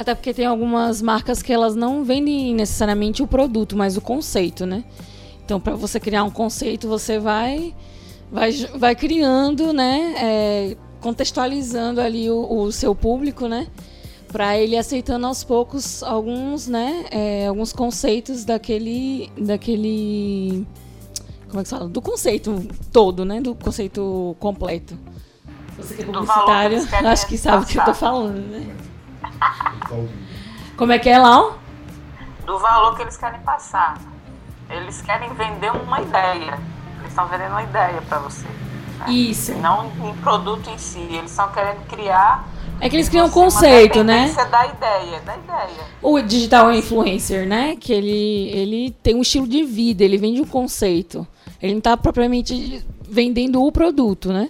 Até 0.00 0.14
porque 0.14 0.32
tem 0.32 0.46
algumas 0.46 1.02
marcas 1.02 1.42
que 1.42 1.52
elas 1.52 1.76
não 1.76 2.02
vendem 2.02 2.54
necessariamente 2.54 3.22
o 3.22 3.26
produto, 3.26 3.76
mas 3.76 3.98
o 3.98 4.00
conceito, 4.00 4.64
né? 4.64 4.82
Então, 5.44 5.60
para 5.60 5.74
você 5.74 6.00
criar 6.00 6.24
um 6.24 6.30
conceito, 6.30 6.88
você 6.88 7.18
vai 7.18 7.74
vai, 8.32 8.50
vai 8.76 8.96
criando, 8.96 9.74
né? 9.74 10.14
É, 10.16 10.76
contextualizando 11.02 12.00
ali 12.00 12.30
o, 12.30 12.50
o, 12.50 12.72
seu 12.72 12.94
público, 12.94 13.46
né? 13.46 13.66
Para 14.32 14.56
ele 14.56 14.74
aceitando 14.74 15.26
aos 15.26 15.44
poucos 15.44 16.02
alguns, 16.02 16.66
né? 16.66 17.04
É, 17.10 17.46
alguns 17.48 17.70
conceitos 17.70 18.42
daquele, 18.42 19.30
daquele, 19.36 20.66
como 21.48 21.60
é 21.60 21.62
que 21.62 21.68
se 21.68 21.74
fala? 21.74 21.90
Do 21.90 22.00
conceito 22.00 22.66
todo, 22.90 23.26
né? 23.26 23.38
Do 23.38 23.54
conceito 23.54 24.34
completo. 24.40 24.96
Você 25.76 25.92
que 25.92 26.00
é 26.00 26.06
publicitário, 26.06 26.78
acho 27.06 27.26
que 27.26 27.36
sabe 27.36 27.64
o 27.64 27.66
que 27.66 27.78
eu 27.78 27.84
tô 27.84 27.92
falando, 27.92 28.38
né? 28.50 28.89
Como 30.76 30.92
é 30.92 30.98
que 30.98 31.08
é, 31.08 31.18
Lau? 31.18 31.58
Do 32.46 32.50
do 32.50 32.58
valor 32.58 32.96
que 32.96 33.02
eles 33.02 33.16
querem 33.16 33.40
passar. 33.42 33.96
Eles 34.68 35.00
querem 35.02 35.32
vender 35.34 35.70
uma 35.70 36.00
ideia. 36.00 36.58
Eles 36.98 37.08
estão 37.08 37.28
vendendo 37.28 37.52
uma 37.52 37.62
ideia 37.62 38.02
para 38.02 38.18
você. 38.18 38.46
Né? 38.98 39.10
Isso. 39.12 39.54
Não 39.54 39.86
em 40.04 40.14
produto 40.16 40.68
em 40.68 40.76
si. 40.76 40.98
Eles 40.98 41.30
estão 41.30 41.48
querendo 41.52 41.86
criar. 41.86 42.48
É 42.80 42.88
que 42.88 42.96
eles 42.96 43.08
criam 43.08 43.26
um 43.26 43.30
conceito, 43.30 44.02
né? 44.02 44.34
da 44.50 44.66
ideia, 44.66 45.20
da 45.20 45.36
ideia. 45.36 45.84
O 46.02 46.20
digital 46.20 46.72
influencer, 46.72 47.46
né? 47.46 47.76
Que 47.76 47.92
ele, 47.92 48.50
ele 48.52 48.90
tem 49.02 49.14
um 49.14 49.20
estilo 49.20 49.46
de 49.46 49.62
vida, 49.64 50.02
ele 50.02 50.16
vende 50.16 50.40
um 50.40 50.46
conceito. 50.46 51.26
Ele 51.62 51.72
não 51.72 51.78
está 51.78 51.96
propriamente 51.96 52.84
vendendo 53.08 53.62
o 53.62 53.70
produto, 53.70 54.32
né? 54.32 54.48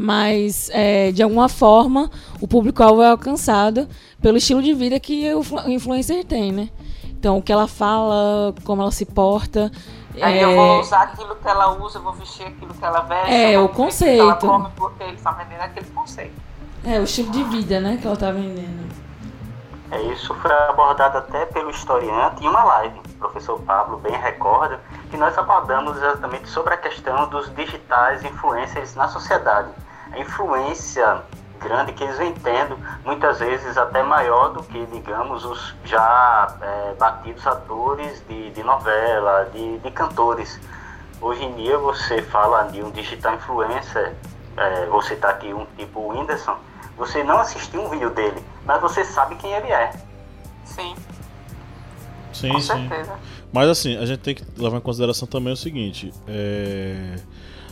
Mas, 0.00 0.70
é, 0.72 1.10
de 1.10 1.24
alguma 1.24 1.48
forma, 1.48 2.08
o 2.40 2.46
público-alvo 2.46 3.02
é 3.02 3.10
alcançado 3.10 3.88
pelo 4.22 4.36
estilo 4.36 4.62
de 4.62 4.72
vida 4.72 5.00
que 5.00 5.28
o 5.34 5.42
influencer 5.68 6.24
tem, 6.24 6.52
né? 6.52 6.68
Então, 7.06 7.38
o 7.38 7.42
que 7.42 7.52
ela 7.52 7.66
fala, 7.66 8.54
como 8.62 8.80
ela 8.80 8.92
se 8.92 9.04
porta. 9.04 9.72
Aí 10.22 10.38
é... 10.38 10.44
eu 10.44 10.54
vou 10.54 10.78
usar 10.78 11.02
aquilo 11.02 11.34
que 11.34 11.48
ela 11.48 11.76
usa, 11.82 11.98
vou 11.98 12.12
vestir 12.12 12.46
aquilo 12.46 12.72
que 12.72 12.84
ela 12.84 13.00
veste. 13.00 13.34
É, 13.34 13.58
o 13.58 13.68
conceito. 13.68 14.22
Ela 14.22 14.36
come 14.36 14.68
porque 14.76 15.02
eles 15.02 15.16
estão 15.16 15.34
vendendo 15.34 15.62
aquele 15.62 15.90
conceito. 15.90 16.34
É, 16.84 17.00
o 17.00 17.02
estilo 17.02 17.32
de 17.32 17.42
vida, 17.42 17.80
né, 17.80 17.98
que 18.00 18.06
ela 18.06 18.14
está 18.14 18.30
vendendo. 18.30 18.94
É, 19.90 20.00
isso 20.12 20.32
foi 20.32 20.52
abordado 20.68 21.18
até 21.18 21.44
pelo 21.46 21.70
historiante 21.70 22.44
em 22.44 22.48
uma 22.48 22.62
live. 22.62 23.00
O 23.16 23.18
professor 23.18 23.58
Pablo 23.62 23.96
bem 23.96 24.12
recorda 24.12 24.80
que 25.10 25.16
nós 25.16 25.36
abordamos 25.36 25.96
exatamente 25.96 26.48
sobre 26.50 26.74
a 26.74 26.76
questão 26.76 27.28
dos 27.28 27.52
digitais 27.56 28.24
influencers 28.24 28.94
na 28.94 29.08
sociedade. 29.08 29.70
A 30.12 30.18
influência 30.18 31.22
grande 31.58 31.92
que 31.92 32.04
eles 32.04 32.16
vêm 32.16 32.32
tendo, 32.34 32.78
muitas 33.04 33.40
vezes 33.40 33.76
até 33.76 34.02
maior 34.02 34.52
do 34.52 34.62
que, 34.62 34.86
digamos, 34.86 35.44
os 35.44 35.74
já 35.84 36.56
é, 36.60 36.94
batidos 36.94 37.46
atores 37.46 38.22
de, 38.28 38.50
de 38.50 38.62
novela, 38.62 39.50
de, 39.52 39.78
de, 39.78 39.90
cantores. 39.90 40.60
Hoje 41.20 41.44
em 41.44 41.54
dia 41.56 41.76
você 41.78 42.22
fala 42.22 42.64
de 42.64 42.82
um 42.82 42.90
digital 42.90 43.34
influencer, 43.34 44.14
é, 44.56 44.86
vou 44.86 45.02
citar 45.02 45.32
aqui 45.32 45.52
um 45.52 45.66
tipo 45.76 46.12
Whindersson, 46.12 46.56
você 46.96 47.22
não 47.22 47.38
assistiu 47.38 47.82
um 47.82 47.88
vídeo 47.88 48.10
dele, 48.10 48.42
mas 48.64 48.80
você 48.80 49.04
sabe 49.04 49.34
quem 49.36 49.52
ele 49.52 49.68
é. 49.68 49.92
Sim. 50.64 50.94
Sim, 52.32 52.52
Com 52.52 52.60
sim. 52.60 52.88
Certeza. 52.88 53.18
Mas 53.52 53.68
assim, 53.68 53.96
a 53.96 54.06
gente 54.06 54.20
tem 54.20 54.34
que 54.34 54.44
levar 54.56 54.76
em 54.76 54.80
consideração 54.80 55.26
também 55.26 55.52
o 55.52 55.56
seguinte: 55.56 56.12
é... 56.26 57.16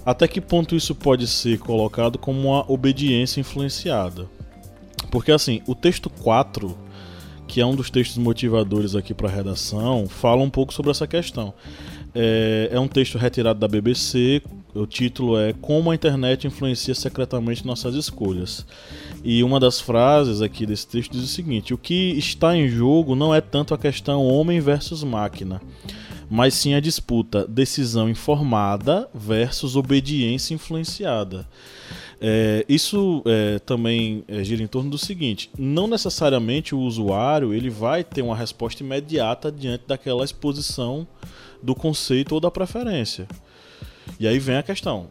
até 0.06 0.28
que 0.28 0.40
ponto 0.40 0.76
isso 0.76 0.94
pode 0.94 1.26
ser 1.26 1.58
colocado 1.58 2.16
como 2.16 2.48
uma 2.48 2.72
obediência 2.72 3.40
influenciada? 3.40 4.28
Porque 5.10 5.32
assim, 5.32 5.60
o 5.66 5.74
texto 5.74 6.08
4, 6.08 6.78
que 7.48 7.60
é 7.60 7.66
um 7.66 7.74
dos 7.74 7.90
textos 7.90 8.16
motivadores 8.16 8.94
aqui 8.94 9.12
para 9.12 9.28
a 9.28 9.32
redação, 9.32 10.06
fala 10.08 10.42
um 10.42 10.50
pouco 10.50 10.72
sobre 10.72 10.92
essa 10.92 11.08
questão. 11.08 11.52
É, 12.14 12.68
é 12.70 12.78
um 12.78 12.86
texto 12.86 13.18
retirado 13.18 13.58
da 13.58 13.66
BBC, 13.66 14.40
o 14.72 14.86
título 14.86 15.38
é 15.38 15.52
Como 15.54 15.90
a 15.90 15.94
internet 15.94 16.46
influencia 16.46 16.94
secretamente 16.94 17.66
nossas 17.66 17.94
escolhas. 17.94 18.64
E 19.24 19.42
uma 19.42 19.58
das 19.58 19.80
frases 19.80 20.40
aqui 20.40 20.64
desse 20.64 20.86
texto 20.86 21.12
diz 21.12 21.24
o 21.24 21.26
seguinte: 21.26 21.74
O 21.74 21.78
que 21.78 22.12
está 22.16 22.56
em 22.56 22.68
jogo 22.68 23.16
não 23.16 23.34
é 23.34 23.40
tanto 23.40 23.74
a 23.74 23.78
questão 23.78 24.24
homem 24.24 24.60
versus 24.60 25.02
máquina, 25.02 25.60
mas 26.28 26.54
sim 26.54 26.74
a 26.74 26.80
disputa 26.80 27.46
decisão 27.46 28.08
informada 28.08 29.08
versus 29.14 29.76
obediência 29.76 30.54
influenciada. 30.54 31.46
É, 32.20 32.64
isso 32.68 33.22
é, 33.26 33.58
também 33.58 34.24
é, 34.26 34.42
gira 34.42 34.62
em 34.62 34.66
torno 34.66 34.90
do 34.90 34.98
seguinte: 34.98 35.50
não 35.58 35.86
necessariamente 35.86 36.74
o 36.74 36.80
usuário 36.80 37.52
ele 37.52 37.68
vai 37.68 38.02
ter 38.02 38.22
uma 38.22 38.36
resposta 38.36 38.82
imediata 38.82 39.52
diante 39.52 39.84
daquela 39.86 40.24
exposição 40.24 41.06
do 41.62 41.74
conceito 41.74 42.32
ou 42.32 42.40
da 42.40 42.50
preferência. 42.50 43.28
E 44.18 44.26
aí 44.26 44.38
vem 44.38 44.56
a 44.56 44.62
questão: 44.62 45.08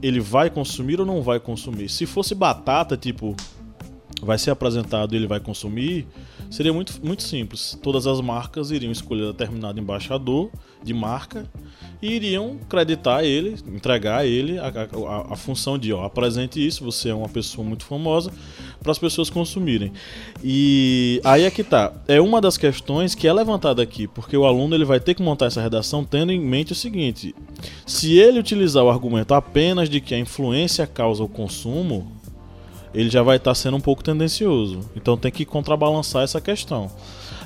ele 0.00 0.20
vai 0.20 0.48
consumir 0.48 1.00
ou 1.00 1.06
não 1.06 1.20
vai 1.20 1.40
consumir? 1.40 1.88
Se 1.88 2.06
fosse 2.06 2.34
batata, 2.34 2.96
tipo, 2.96 3.34
vai 4.22 4.38
ser 4.38 4.50
apresentado 4.50 5.16
ele 5.16 5.26
vai 5.26 5.40
consumir, 5.40 6.06
seria 6.50 6.72
muito, 6.72 7.04
muito 7.04 7.22
simples. 7.22 7.78
Todas 7.82 8.06
as 8.06 8.20
marcas 8.20 8.70
iriam 8.70 8.92
escolher 8.92 9.26
determinado 9.32 9.78
embaixador 9.78 10.50
de 10.82 10.94
marca 10.94 11.46
e 12.00 12.12
iriam 12.12 12.58
creditar 12.68 13.24
ele, 13.24 13.56
entregar 13.66 14.18
a 14.18 14.26
ele 14.26 14.58
a, 14.58 14.66
a, 14.68 15.32
a, 15.32 15.36
função 15.36 15.78
de, 15.78 15.92
ó, 15.92 16.04
apresente 16.04 16.64
isso, 16.64 16.84
você 16.84 17.08
é 17.08 17.14
uma 17.14 17.28
pessoa 17.28 17.66
muito 17.66 17.84
famosa, 17.84 18.30
para 18.82 18.92
as 18.92 18.98
pessoas 18.98 19.30
consumirem. 19.30 19.92
E 20.44 21.20
aí 21.24 21.44
é 21.44 21.50
que 21.50 21.64
tá. 21.64 21.92
É 22.06 22.20
uma 22.20 22.40
das 22.40 22.56
questões 22.56 23.14
que 23.14 23.26
é 23.26 23.32
levantada 23.32 23.82
aqui, 23.82 24.06
porque 24.06 24.36
o 24.36 24.44
aluno 24.44 24.74
ele 24.74 24.84
vai 24.84 25.00
ter 25.00 25.14
que 25.14 25.22
montar 25.22 25.46
essa 25.46 25.60
redação 25.60 26.04
tendo 26.04 26.30
em 26.30 26.40
mente 26.40 26.72
o 26.72 26.76
seguinte: 26.76 27.34
se 27.84 28.18
ele 28.18 28.38
utilizar 28.38 28.84
o 28.84 28.90
argumento 28.90 29.34
apenas 29.34 29.88
de 29.88 30.00
que 30.00 30.14
a 30.14 30.18
influência 30.18 30.86
causa 30.86 31.24
o 31.24 31.28
consumo, 31.28 32.15
ele 32.94 33.10
já 33.10 33.22
vai 33.22 33.36
estar 33.36 33.50
tá 33.50 33.54
sendo 33.54 33.76
um 33.76 33.80
pouco 33.80 34.02
tendencioso. 34.02 34.80
Então 34.94 35.16
tem 35.16 35.30
que 35.30 35.44
contrabalançar 35.44 36.22
essa 36.22 36.40
questão. 36.40 36.90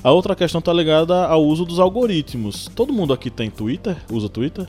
A 0.02 0.10
outra 0.10 0.34
questão 0.34 0.60
está 0.60 0.72
ligada 0.72 1.26
ao 1.26 1.44
uso 1.44 1.64
dos 1.64 1.78
algoritmos. 1.78 2.70
Todo 2.74 2.92
mundo 2.92 3.12
aqui 3.12 3.30
tem 3.30 3.50
Twitter? 3.50 3.96
Usa 4.10 4.28
Twitter? 4.28 4.66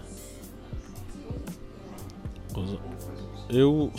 Eu, 3.49 3.91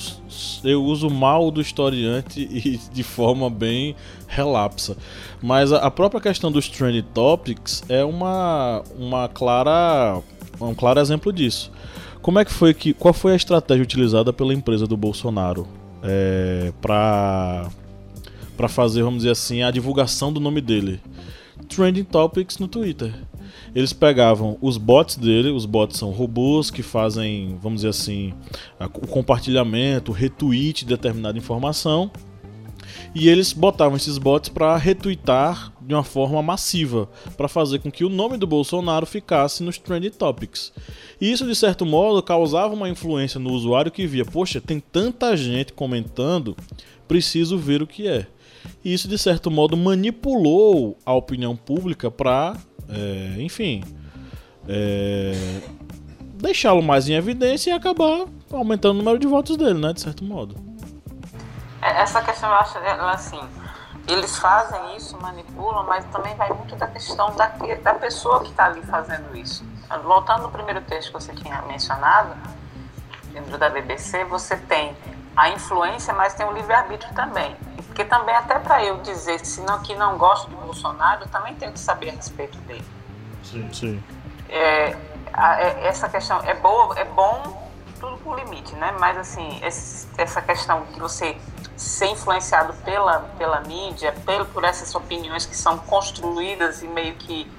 eu 0.64 0.82
uso 0.82 1.10
mal 1.10 1.50
do 1.50 1.60
historiante 1.60 2.40
e 2.50 2.78
de 2.92 3.02
forma 3.02 3.50
bem 3.50 3.94
relapsa. 4.26 4.96
Mas 5.42 5.72
a 5.72 5.90
própria 5.90 6.20
questão 6.20 6.50
dos 6.50 6.68
Trend 6.68 7.02
Topics 7.14 7.84
é 7.88 8.02
uma, 8.02 8.82
uma 8.98 9.28
clara, 9.28 10.20
um 10.60 10.74
claro 10.74 11.00
exemplo 11.00 11.32
disso. 11.32 11.70
Como 12.22 12.38
é 12.38 12.44
que 12.44 12.52
foi 12.52 12.72
que. 12.72 12.94
Qual 12.94 13.12
foi 13.12 13.32
a 13.32 13.36
estratégia 13.36 13.82
utilizada 13.82 14.32
pela 14.32 14.54
empresa 14.54 14.86
do 14.86 14.96
Bolsonaro 14.96 15.66
é, 16.02 16.72
para 16.80 17.70
para 18.56 18.68
fazer, 18.68 19.02
vamos 19.02 19.20
dizer 19.20 19.30
assim, 19.30 19.62
a 19.62 19.70
divulgação 19.70 20.32
do 20.32 20.38
nome 20.38 20.60
dele. 20.60 21.00
Trending 21.68 22.04
Topics 22.04 22.58
no 22.58 22.68
Twitter. 22.68 23.12
Eles 23.74 23.92
pegavam 23.92 24.58
os 24.60 24.76
bots 24.76 25.16
dele, 25.16 25.50
os 25.50 25.64
bots 25.64 25.98
são 25.98 26.10
robôs 26.10 26.70
que 26.70 26.82
fazem, 26.82 27.56
vamos 27.62 27.78
dizer 27.78 27.88
assim, 27.88 28.34
o 28.78 29.06
compartilhamento, 29.06 30.12
o 30.12 30.14
retweet 30.14 30.84
de 30.84 30.86
determinada 30.86 31.38
informação. 31.38 32.10
E 33.14 33.28
eles 33.28 33.52
botavam 33.52 33.96
esses 33.96 34.18
bots 34.18 34.50
para 34.50 34.76
retweetar 34.76 35.71
de 35.86 35.94
uma 35.94 36.04
forma 36.04 36.42
massiva, 36.42 37.08
para 37.36 37.48
fazer 37.48 37.80
com 37.80 37.90
que 37.90 38.04
o 38.04 38.08
nome 38.08 38.36
do 38.36 38.46
Bolsonaro 38.46 39.06
ficasse 39.06 39.62
nos 39.62 39.78
Trending 39.78 40.10
Topics. 40.10 40.72
E 41.20 41.30
isso, 41.30 41.46
de 41.46 41.54
certo 41.54 41.84
modo, 41.84 42.22
causava 42.22 42.74
uma 42.74 42.88
influência 42.88 43.40
no 43.40 43.50
usuário 43.50 43.90
que 43.90 44.06
via: 44.06 44.24
poxa, 44.24 44.60
tem 44.60 44.80
tanta 44.80 45.36
gente 45.36 45.72
comentando, 45.72 46.56
preciso 47.06 47.58
ver 47.58 47.82
o 47.82 47.86
que 47.86 48.08
é. 48.08 48.26
E 48.84 48.92
isso, 48.92 49.08
de 49.08 49.18
certo 49.18 49.50
modo, 49.50 49.76
manipulou 49.76 50.96
a 51.04 51.12
opinião 51.12 51.56
pública 51.56 52.10
para, 52.10 52.56
é, 52.88 53.42
enfim, 53.42 53.82
é, 54.68 55.60
deixá-lo 56.34 56.82
mais 56.82 57.08
em 57.08 57.14
evidência 57.14 57.70
e 57.70 57.72
acabar 57.72 58.26
aumentando 58.50 58.94
o 58.94 58.98
número 58.98 59.18
de 59.18 59.26
votos 59.26 59.56
dele, 59.56 59.78
né? 59.78 59.92
De 59.92 60.00
certo 60.00 60.24
modo. 60.24 60.56
É, 61.80 62.02
essa 62.02 62.22
questão, 62.22 62.48
eu 62.48 62.54
acho, 62.56 62.78
assim, 62.78 63.40
eles 64.08 64.36
fazem 64.38 64.96
isso, 64.96 65.16
manipulam, 65.20 65.84
mas 65.84 66.04
também 66.06 66.34
vai 66.34 66.48
muito 66.50 66.74
da 66.76 66.86
questão 66.86 67.34
da, 67.36 67.52
da 67.82 67.94
pessoa 67.94 68.40
que 68.40 68.50
está 68.50 68.66
ali 68.66 68.82
fazendo 68.82 69.36
isso. 69.36 69.64
Voltando 70.02 70.42
no 70.42 70.50
primeiro 70.50 70.80
texto 70.82 71.08
que 71.08 71.12
você 71.14 71.32
tinha 71.34 71.62
mencionado, 71.62 72.34
dentro 73.32 73.56
da 73.56 73.68
BBC, 73.68 74.24
você 74.24 74.56
tem 74.56 74.96
a 75.36 75.50
influência, 75.50 76.12
mas 76.12 76.34
tem 76.34 76.46
o 76.46 76.52
livre-arbítrio 76.52 77.12
também. 77.14 77.56
Porque 77.86 78.04
também, 78.04 78.34
até 78.34 78.58
para 78.58 78.82
eu 78.84 78.98
dizer 78.98 79.44
se 79.44 79.60
não, 79.60 79.80
que 79.82 79.94
não 79.94 80.16
gosto 80.16 80.50
do 80.50 80.56
Bolsonaro, 80.56 81.22
eu 81.22 81.28
também 81.28 81.54
tenho 81.54 81.72
que 81.72 81.80
saber 81.80 82.10
a 82.10 82.12
respeito 82.12 82.58
dele. 82.58 82.84
Sim, 83.42 83.68
sim. 83.72 84.02
É, 84.48 84.96
a, 85.32 85.60
é, 85.60 85.86
essa 85.86 86.08
questão 86.08 86.40
é 86.42 86.54
boa, 86.54 86.98
é 86.98 87.04
bom 87.04 87.70
tudo 88.00 88.18
com 88.18 88.34
limite, 88.34 88.74
né? 88.74 88.94
Mas 88.98 89.16
assim, 89.16 89.60
esse, 89.62 90.08
essa 90.18 90.42
questão 90.42 90.84
de 90.92 91.00
você 91.00 91.36
ser 91.76 92.06
influenciado 92.06 92.72
pela, 92.84 93.20
pela 93.38 93.60
mídia, 93.60 94.12
pelo, 94.24 94.44
por 94.46 94.64
essas 94.64 94.94
opiniões 94.94 95.46
que 95.46 95.56
são 95.56 95.78
construídas 95.78 96.82
e 96.82 96.88
meio 96.88 97.14
que 97.14 97.50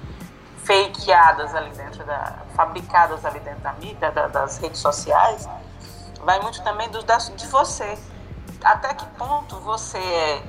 fakeadas 0.64 1.54
ali 1.54 1.70
dentro 1.70 2.04
da. 2.04 2.38
fabricadas 2.54 3.24
ali 3.24 3.40
dentro 3.40 3.60
da 3.60 3.72
mídia, 3.74 4.10
da, 4.10 4.28
das 4.28 4.58
redes 4.58 4.80
sociais, 4.80 5.48
vai 6.22 6.40
muito 6.40 6.62
também 6.62 6.88
do, 6.88 7.02
da, 7.02 7.18
de 7.18 7.46
você. 7.46 7.98
Até 8.62 8.94
que 8.94 9.04
ponto 9.18 9.56
você 9.60 9.98
é 9.98 10.42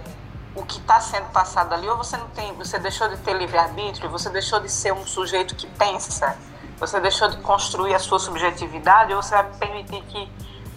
o 0.55 0.63
que 0.63 0.79
está 0.79 1.01
sendo 1.01 1.29
passado 1.31 1.73
ali, 1.73 1.87
ou 1.87 1.97
você 1.97 2.15
não 2.15 2.29
tem, 2.29 2.53
você 2.53 2.79
deixou 2.79 3.09
de 3.09 3.17
ter 3.17 3.33
livre-arbítrio, 3.33 4.09
você 4.09 4.29
deixou 4.29 4.61
de 4.61 4.69
ser 4.69 4.93
um 4.93 5.05
sujeito 5.05 5.53
que 5.53 5.67
pensa, 5.67 6.37
você 6.77 6.99
deixou 7.01 7.29
de 7.29 7.37
construir 7.37 7.93
a 7.93 7.99
sua 7.99 8.19
subjetividade, 8.19 9.13
ou 9.13 9.21
você 9.21 9.35
vai 9.35 9.43
permitir 9.59 10.01
que 10.03 10.31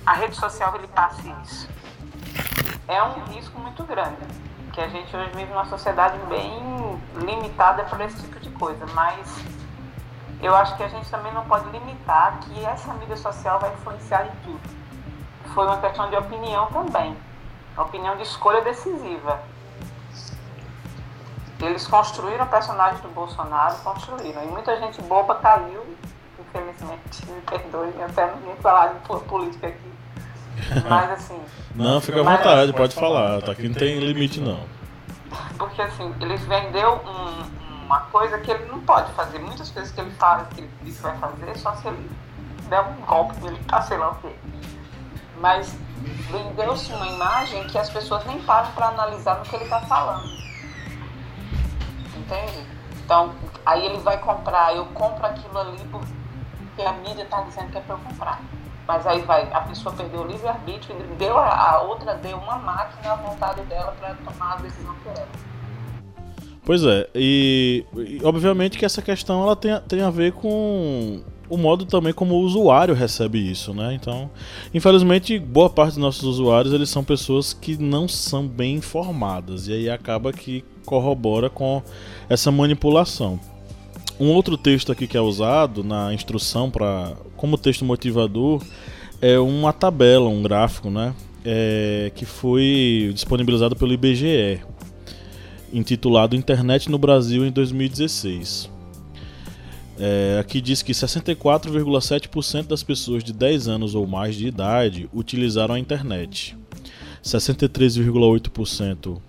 a 0.04 0.14
rede 0.14 0.34
social 0.34 0.74
ele 0.74 0.88
passe 0.88 1.32
isso. 1.44 1.68
É 2.88 3.02
um 3.02 3.22
risco 3.24 3.60
muito 3.60 3.84
grande 3.84 4.16
que 4.72 4.80
a 4.80 4.88
gente 4.88 5.14
hoje 5.14 5.30
vive 5.34 5.52
numa 5.52 5.66
sociedade 5.66 6.16
bem 6.26 6.58
limitada 7.16 7.84
por 7.84 8.00
esse 8.00 8.16
tipo 8.22 8.40
de 8.40 8.48
coisa, 8.48 8.86
mas 8.94 9.44
eu 10.40 10.56
acho 10.56 10.74
que 10.74 10.82
a 10.82 10.88
gente 10.88 11.10
também 11.10 11.30
não 11.34 11.44
pode 11.44 11.68
limitar 11.68 12.38
que 12.40 12.64
essa 12.64 12.94
mídia 12.94 13.18
social 13.18 13.60
vai 13.60 13.70
influenciar 13.74 14.24
em 14.28 14.30
tudo. 14.42 14.60
Foi 15.52 15.66
uma 15.66 15.76
questão 15.76 16.08
de 16.08 16.16
opinião 16.16 16.64
também, 16.68 17.14
opinião 17.76 18.16
de 18.16 18.22
escolha 18.22 18.62
decisiva. 18.62 19.38
Eles 21.60 21.86
construíram 21.86 22.46
personagens 22.46 23.02
do 23.02 23.08
Bolsonaro, 23.08 23.76
construíram, 23.84 24.42
e 24.44 24.46
muita 24.46 24.78
gente 24.78 25.02
boba 25.02 25.34
caiu, 25.34 25.84
infelizmente, 26.40 27.26
me 27.26 27.42
perdoem, 27.42 28.02
até 28.02 28.34
não 28.34 28.56
falar 28.56 28.94
de 28.94 29.00
política 29.24 29.66
aqui. 29.66 29.97
Mas 30.88 31.10
assim. 31.12 31.40
Não, 31.74 32.00
fica 32.00 32.20
à 32.20 32.22
vontade, 32.22 32.72
pode 32.72 32.94
falar, 32.94 33.42
tá 33.42 33.52
aqui 33.52 33.68
não 33.68 33.74
tem 33.74 33.98
limite 33.98 34.40
não. 34.40 34.60
Porque 35.56 35.82
assim, 35.82 36.14
eles 36.20 36.40
vendeu 36.42 37.00
um, 37.04 37.84
uma 37.84 38.00
coisa 38.00 38.38
que 38.38 38.50
ele 38.50 38.64
não 38.66 38.80
pode 38.80 39.12
fazer. 39.12 39.38
Muitas 39.38 39.70
coisas 39.70 39.92
que 39.92 40.00
ele 40.00 40.10
fala, 40.12 40.44
que 40.46 40.60
ele 40.60 40.70
diz 40.82 40.96
que 40.96 41.02
vai 41.02 41.16
fazer, 41.18 41.56
só 41.58 41.74
se 41.76 41.88
ele 41.88 42.10
der 42.68 42.80
um 42.80 42.94
golpe 43.06 43.40
nele, 43.42 43.58
tá, 43.66 43.82
sei 43.82 43.96
lá 43.96 44.10
o 44.10 44.14
quê. 44.16 44.34
Mas 45.40 45.76
vendeu-se 46.30 46.92
uma 46.92 47.06
imagem 47.06 47.66
que 47.68 47.78
as 47.78 47.90
pessoas 47.90 48.24
nem 48.26 48.40
param 48.42 48.70
para 48.72 48.88
analisar 48.88 49.38
no 49.38 49.44
que 49.44 49.54
ele 49.54 49.64
está 49.64 49.80
falando. 49.82 50.28
Entende? 52.16 52.66
Então, 53.04 53.34
aí 53.64 53.86
ele 53.86 53.98
vai 53.98 54.18
comprar, 54.18 54.74
eu 54.76 54.84
compro 54.86 55.26
aquilo 55.26 55.58
ali 55.58 55.78
porque 55.90 56.82
a 56.82 56.92
mídia 56.92 57.22
está 57.22 57.40
dizendo 57.42 57.70
que 57.70 57.78
é 57.78 57.80
para 57.80 57.94
eu 57.94 57.98
comprar. 58.00 58.40
Mas 58.88 59.06
aí 59.06 59.20
vai, 59.20 59.42
a 59.52 59.60
pessoa 59.60 59.94
perdeu 59.94 60.22
o 60.22 60.26
livre-arbítrio, 60.26 60.96
deu 61.18 61.36
a, 61.36 61.72
a 61.72 61.82
outra 61.82 62.14
deu 62.14 62.38
uma 62.38 62.56
máquina 62.56 63.12
à 63.12 63.16
vontade 63.16 63.60
dela 63.64 63.94
para 64.00 64.14
tomar 64.14 64.54
a 64.54 64.56
decisão 64.62 64.94
por 65.04 65.12
ela. 65.12 65.28
Pois 66.64 66.82
é, 66.82 67.06
e, 67.14 67.84
e, 67.94 68.20
obviamente 68.24 68.78
que 68.78 68.86
essa 68.86 69.02
questão 69.02 69.42
ela 69.42 69.54
tem, 69.54 69.78
tem 69.82 70.00
a 70.00 70.08
ver 70.08 70.32
com 70.32 71.22
o 71.50 71.58
modo 71.58 71.84
também 71.84 72.14
como 72.14 72.34
o 72.34 72.40
usuário 72.40 72.94
recebe 72.94 73.38
isso, 73.38 73.74
né? 73.74 73.92
Então, 73.92 74.30
infelizmente, 74.72 75.38
boa 75.38 75.68
parte 75.68 75.90
dos 75.90 75.98
nossos 75.98 76.24
usuários 76.24 76.72
eles 76.72 76.88
são 76.88 77.04
pessoas 77.04 77.52
que 77.52 77.76
não 77.76 78.08
são 78.08 78.48
bem 78.48 78.76
informadas 78.76 79.68
e 79.68 79.74
aí 79.74 79.90
acaba 79.90 80.32
que 80.32 80.64
corrobora 80.86 81.50
com 81.50 81.82
essa 82.26 82.50
manipulação. 82.50 83.38
Um 84.20 84.30
outro 84.30 84.56
texto 84.56 84.90
aqui 84.90 85.06
que 85.06 85.16
é 85.16 85.20
usado 85.20 85.84
na 85.84 86.12
instrução 86.12 86.70
para 86.70 87.16
como 87.36 87.56
texto 87.56 87.84
motivador 87.84 88.62
é 89.20 89.38
uma 89.38 89.72
tabela, 89.72 90.28
um 90.28 90.42
gráfico, 90.42 90.90
né? 90.90 91.14
É, 91.44 92.10
que 92.14 92.24
foi 92.24 93.10
disponibilizado 93.14 93.76
pelo 93.76 93.92
IBGE 93.92 94.60
intitulado 95.72 96.34
Internet 96.34 96.90
no 96.90 96.98
Brasil 96.98 97.46
em 97.46 97.52
2016. 97.52 98.70
É, 100.00 100.38
aqui 100.40 100.60
diz 100.60 100.82
que 100.82 100.92
64,7% 100.92 102.66
das 102.68 102.82
pessoas 102.82 103.24
de 103.24 103.32
10 103.32 103.68
anos 103.68 103.94
ou 103.94 104.06
mais 104.06 104.34
de 104.36 104.46
idade 104.46 105.08
utilizaram 105.12 105.74
a 105.74 105.78
internet. 105.78 106.56
63,8% 107.22 109.20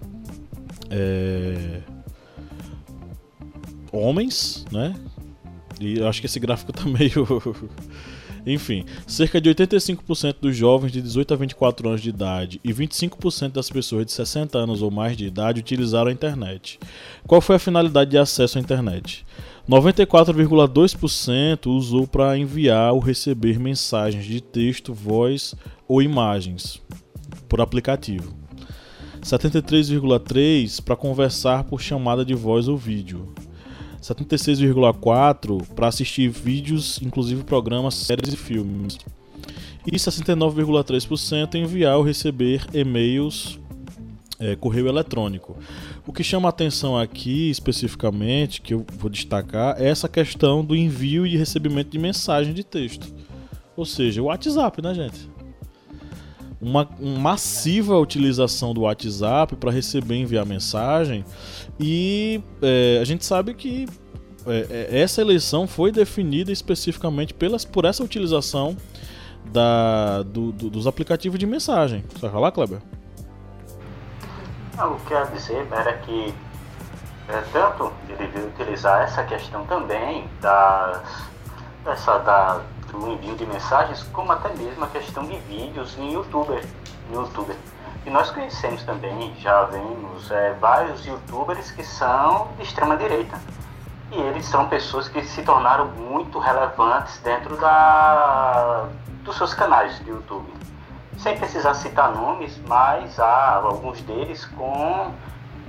é, 0.91 1.81
homens, 3.91 4.65
né? 4.71 4.95
E 5.79 5.99
eu 5.99 6.07
acho 6.07 6.19
que 6.19 6.25
esse 6.25 6.39
gráfico 6.39 6.71
tá 6.73 6.85
meio 6.85 7.25
enfim, 8.45 8.85
cerca 9.05 9.39
de 9.39 9.49
85% 9.49 10.37
dos 10.41 10.55
jovens 10.55 10.91
de 10.91 11.01
18 11.01 11.33
a 11.33 11.37
24 11.37 11.89
anos 11.89 12.01
de 12.01 12.09
idade 12.09 12.59
e 12.63 12.73
25% 12.73 13.51
das 13.51 13.69
pessoas 13.69 14.05
de 14.05 14.11
60 14.11 14.57
anos 14.57 14.81
ou 14.81 14.89
mais 14.89 15.15
de 15.15 15.25
idade 15.25 15.59
utilizaram 15.59 16.09
a 16.09 16.13
internet. 16.13 16.79
Qual 17.27 17.41
foi 17.41 17.57
a 17.57 17.59
finalidade 17.59 18.11
de 18.11 18.17
acesso 18.17 18.57
à 18.57 18.61
internet? 18.61 19.25
94,2% 19.69 21.67
usou 21.67 22.07
para 22.07 22.37
enviar 22.37 22.93
ou 22.93 22.99
receber 22.99 23.59
mensagens 23.59 24.25
de 24.25 24.41
texto, 24.41 24.93
voz 24.93 25.53
ou 25.87 26.01
imagens 26.01 26.81
por 27.47 27.61
aplicativo. 27.61 28.33
73,3% 29.21 30.81
para 30.81 30.95
conversar 30.95 31.65
por 31.65 31.81
chamada 31.81 32.23
de 32.25 32.33
voz 32.33 32.67
ou 32.67 32.77
vídeo. 32.77 33.31
76,4% 34.01 35.65
para 35.75 35.87
assistir 35.87 36.29
vídeos, 36.29 36.99
inclusive 37.01 37.43
programas, 37.43 37.95
séries 37.95 38.33
e 38.33 38.37
filmes. 38.37 38.97
E 39.85 39.91
69,3% 39.91 41.55
enviar 41.55 41.97
ou 41.97 42.03
receber 42.03 42.65
e-mails, 42.73 43.59
é, 44.39 44.55
correio 44.55 44.87
eletrônico. 44.87 45.57
O 46.07 46.13
que 46.13 46.23
chama 46.23 46.49
atenção 46.49 46.97
aqui 46.97 47.49
especificamente, 47.49 48.61
que 48.61 48.73
eu 48.73 48.85
vou 48.97 49.09
destacar, 49.09 49.79
é 49.81 49.89
essa 49.89 50.07
questão 50.07 50.63
do 50.63 50.75
envio 50.75 51.25
e 51.25 51.37
recebimento 51.37 51.91
de 51.91 51.99
mensagem 51.99 52.53
de 52.53 52.63
texto. 52.63 53.13
Ou 53.75 53.85
seja, 53.85 54.21
o 54.21 54.25
WhatsApp, 54.25 54.81
né, 54.81 54.93
gente? 54.93 55.29
Uma 56.61 56.89
massiva 56.99 57.97
utilização 57.97 58.73
do 58.73 58.81
WhatsApp 58.81 59.55
para 59.55 59.71
receber 59.71 60.15
e 60.15 60.21
enviar 60.21 60.45
mensagem 60.45 61.23
e 61.79 62.43
é, 62.61 62.99
a 63.01 63.05
gente 63.05 63.25
sabe 63.25 63.53
que 63.53 63.87
é, 64.45 64.89
é, 64.91 65.01
essa 65.01 65.21
eleição 65.21 65.67
foi 65.67 65.91
definida 65.91 66.51
especificamente 66.51 67.33
pelas, 67.33 67.63
por 67.63 67.85
essa 67.85 68.03
utilização 68.03 68.75
da, 69.45 70.23
do, 70.23 70.51
do, 70.51 70.69
dos 70.69 70.87
aplicativos 70.87 71.39
de 71.39 71.45
mensagem. 71.45 72.03
Você 72.09 72.21
vai 72.21 72.31
falar, 72.31 72.51
Kleber? 72.51 72.81
Não, 74.75 74.93
o 74.93 74.99
que 75.01 75.13
eu 75.13 75.19
ia 75.19 75.25
dizer 75.25 75.67
era 75.71 75.93
que 75.99 76.33
é, 77.27 77.41
tanto 77.53 77.91
ele 78.09 78.27
veio 78.27 78.47
utilizar 78.47 79.03
essa 79.03 79.23
questão 79.23 79.65
também 79.65 80.27
das, 80.41 81.29
dessa, 81.85 82.17
da, 82.19 82.61
do 82.91 83.11
envio 83.11 83.35
de 83.35 83.45
mensagens, 83.45 84.03
como 84.11 84.31
até 84.31 84.53
mesmo 84.55 84.83
a 84.83 84.87
questão 84.87 85.23
de 85.25 85.37
vídeos 85.39 85.97
em 85.97 86.13
YouTube. 86.13 86.59
No 87.11 87.21
YouTube. 87.21 87.55
E 88.09 88.11
nós 88.11 88.31
conhecemos 88.31 88.81
também, 88.81 89.35
já 89.37 89.65
vemos 89.65 90.31
é, 90.31 90.53
vários 90.59 91.05
youtubers 91.05 91.69
que 91.69 91.83
são 91.83 92.47
de 92.57 92.63
extrema 92.63 92.97
direita. 92.97 93.39
E 94.11 94.19
eles 94.19 94.45
são 94.45 94.67
pessoas 94.67 95.07
que 95.07 95.23
se 95.23 95.43
tornaram 95.43 95.85
muito 95.89 96.39
relevantes 96.39 97.19
dentro 97.19 97.55
da, 97.57 98.87
dos 99.23 99.37
seus 99.37 99.53
canais 99.53 99.99
de 99.99 100.09
YouTube. 100.09 100.51
Sem 101.19 101.37
precisar 101.37 101.75
citar 101.75 102.11
nomes, 102.11 102.59
mas 102.67 103.19
há 103.19 103.61
alguns 103.63 104.01
deles 104.01 104.43
com 104.57 105.13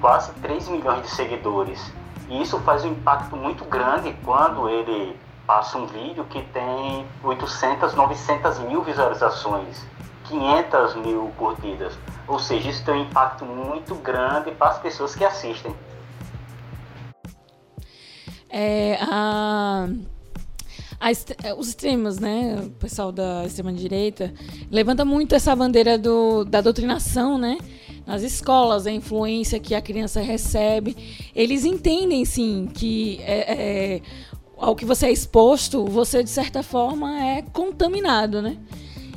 quase 0.01 0.33
3 0.41 0.67
milhões 0.69 1.03
de 1.03 1.11
seguidores. 1.11 1.93
E 2.27 2.41
isso 2.41 2.59
faz 2.61 2.87
um 2.87 2.93
impacto 2.93 3.37
muito 3.37 3.67
grande 3.67 4.17
quando 4.25 4.67
ele 4.67 5.15
passa 5.47 5.77
um 5.77 5.85
vídeo 5.85 6.25
que 6.25 6.41
tem 6.41 7.07
800, 7.23 7.95
900 7.95 8.61
mil 8.61 8.83
visualizações, 8.83 9.85
500 10.25 10.95
mil 10.95 11.31
curtidas. 11.37 11.99
Ou 12.31 12.39
seja, 12.39 12.71
isso 12.71 12.85
tem 12.85 12.95
um 12.95 13.03
impacto 13.03 13.45
muito 13.45 13.97
grande 13.97 14.53
para 14.53 14.69
as 14.69 14.79
pessoas 14.79 15.17
que 15.17 15.25
assistem. 15.25 15.75
É, 18.49 18.97
a, 19.01 19.89
a, 21.01 21.11
é, 21.43 21.55
os 21.55 21.69
extremos, 21.69 22.21
né, 22.21 22.55
o 22.65 22.71
pessoal 22.71 23.11
da 23.11 23.45
extrema 23.45 23.73
direita 23.73 24.33
levanta 24.71 25.05
muito 25.05 25.35
essa 25.35 25.57
bandeira 25.57 25.99
do, 25.99 26.45
da 26.45 26.61
doutrinação, 26.61 27.37
né, 27.37 27.59
nas 28.07 28.23
escolas, 28.23 28.87
a 28.87 28.93
influência 28.93 29.59
que 29.59 29.75
a 29.75 29.83
criança 29.83 30.21
recebe. 30.21 30.97
Eles 31.35 31.65
entendem, 31.65 32.25
sim, 32.25 32.71
que 32.73 33.21
é, 33.23 33.55
é, 33.97 34.03
ao 34.57 34.77
que 34.77 34.85
você 34.85 35.07
é 35.07 35.11
exposto, 35.11 35.85
você 35.85 36.23
de 36.23 36.31
certa 36.31 36.63
forma 36.63 37.25
é 37.25 37.43
contaminado, 37.43 38.41
né? 38.41 38.57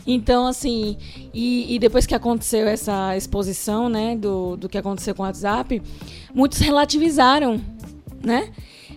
Então, 0.05 0.45
assim, 0.45 0.97
e, 1.33 1.75
e, 1.75 1.79
depois 1.79 2.05
que 2.05 2.13
aconteceu 2.13 2.67
essa 2.67 3.15
exposição, 3.15 3.87
né, 3.87 4.15
do, 4.17 4.57
do 4.57 4.67
que 4.67 4.77
aconteceu 4.77 5.15
com 5.15 5.23
o 5.23 5.25
WhatsApp, 5.25 5.81
muitos 6.33 6.59
relativizaram, 6.59 7.61
né? 8.21 8.49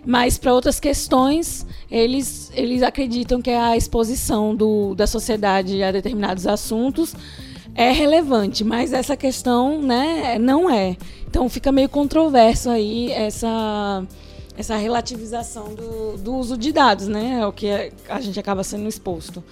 Mas 0.05 0.37
para 0.37 0.53
outras 0.53 0.79
questões, 0.79 1.65
eles, 1.89 2.51
eles 2.53 2.81
acreditam 2.81 3.41
que 3.41 3.49
a 3.49 3.75
exposição 3.75 4.55
do, 4.55 4.95
da 4.95 5.07
sociedade 5.07 5.81
a 5.81 5.91
determinados 5.91 6.47
assuntos 6.47 7.13
é 7.75 7.91
relevante, 7.91 8.63
mas 8.63 8.91
essa 8.91 9.15
questão, 9.15 9.81
né, 9.81 10.37
não 10.39 10.69
é. 10.69 10.97
Então 11.27 11.47
fica 11.49 11.71
meio 11.71 11.89
controverso 11.89 12.69
aí 12.69 13.11
essa 13.11 14.03
essa 14.57 14.75
relativização 14.75 15.75
do, 15.75 16.17
do 16.17 16.35
uso 16.35 16.57
de 16.57 16.71
dados, 16.71 17.07
né? 17.07 17.41
É 17.41 17.45
o 17.45 17.53
que 17.53 17.67
a 18.09 18.19
gente 18.19 18.39
acaba 18.39 18.63
sendo 18.63 18.87
exposto. 18.87 19.43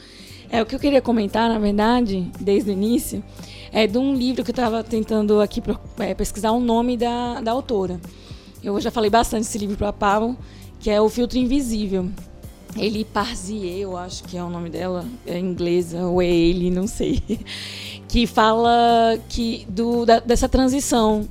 É, 0.50 0.62
o 0.62 0.66
que 0.66 0.76
eu 0.76 0.80
queria 0.80 1.02
comentar, 1.02 1.50
na 1.50 1.60
verdade, 1.60 2.30
desde 2.40 2.70
o 2.70 2.74
início, 2.74 3.24
é 3.72 3.88
de 3.88 3.98
um 3.98 4.14
livro 4.14 4.44
que 4.44 4.52
eu 4.52 4.54
estava 4.54 4.84
tentando 4.84 5.42
aqui 5.42 5.62
é, 6.00 6.14
pesquisar 6.14 6.52
o 6.52 6.60
nome 6.60 6.96
da, 6.96 7.42
da 7.42 7.52
autora. 7.52 8.00
Eu 8.64 8.80
já 8.80 8.90
falei 8.90 9.10
bastante 9.10 9.44
desse 9.44 9.58
livro 9.58 9.78
para 9.78 9.90
a 9.90 9.94
Pablo, 9.94 10.38
que 10.80 10.90
é 10.90 11.00
O 11.02 11.10
Filtro 11.10 11.38
Invisível. 11.38 12.10
Ele 12.78 13.06
Parzier, 13.06 13.80
eu 13.80 13.96
acho 13.96 14.24
que 14.24 14.38
é 14.38 14.44
o 14.44 14.50
nome 14.50 14.70
dela, 14.70 15.06
é 15.26 15.40
inglesa, 15.40 16.06
ou 16.06 16.22
é 16.22 16.28
ele, 16.28 16.70
não 16.70 16.88
sei. 16.88 17.22
Que 18.08 18.28
fala 18.28 19.20
que 19.28 19.66
do, 19.68 20.06
da, 20.06 20.20
dessa 20.20 20.48
transição 20.48 21.28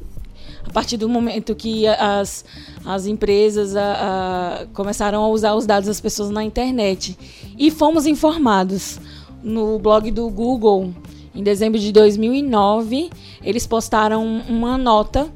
a 0.66 0.70
partir 0.72 0.96
do 0.96 1.08
momento 1.08 1.54
que 1.54 1.86
as, 1.86 2.44
as 2.84 3.06
empresas 3.06 3.76
a, 3.76 4.62
a, 4.62 4.66
começaram 4.72 5.22
a 5.22 5.28
usar 5.28 5.54
os 5.54 5.66
dados 5.66 5.86
das 5.86 6.00
pessoas 6.00 6.30
na 6.30 6.42
internet. 6.42 7.16
E 7.58 7.70
fomos 7.70 8.06
informados 8.06 8.98
no 9.42 9.78
blog 9.78 10.10
do 10.10 10.28
Google, 10.30 10.92
em 11.34 11.42
dezembro 11.42 11.78
de 11.78 11.92
2009, 11.92 13.10
eles 13.42 13.66
postaram 13.66 14.24
uma 14.48 14.78
nota 14.78 15.30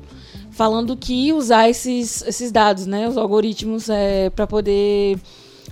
falando 0.51 0.97
que 0.97 1.33
usar 1.33 1.69
esses, 1.69 2.23
esses 2.23 2.51
dados, 2.51 2.87
né, 2.87 3.09
os 3.09 3.17
algoritmos, 3.17 3.89
é, 3.89 4.31
para 4.31 4.47
poder 4.47 5.19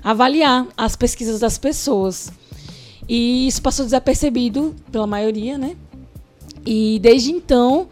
avaliar 0.02 0.66
as 0.76 0.94
pesquisas 0.94 1.40
das 1.40 1.58
pessoas. 1.58 2.30
E 3.08 3.48
isso 3.48 3.62
passou 3.62 3.84
desapercebido 3.84 4.74
pela 4.92 5.06
maioria, 5.06 5.56
né? 5.56 5.76
E 6.64 6.98
desde 7.00 7.30
então, 7.30 7.88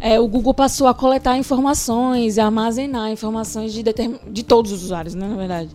é, 0.00 0.18
o 0.20 0.28
Google 0.28 0.54
passou 0.54 0.86
a 0.86 0.94
coletar 0.94 1.36
informações 1.36 2.36
e 2.36 2.40
armazenar 2.40 3.10
informações 3.10 3.72
de, 3.72 3.82
de 3.82 4.42
todos 4.42 4.72
os 4.72 4.84
usuários, 4.84 5.14
né, 5.14 5.26
na 5.26 5.36
verdade. 5.36 5.70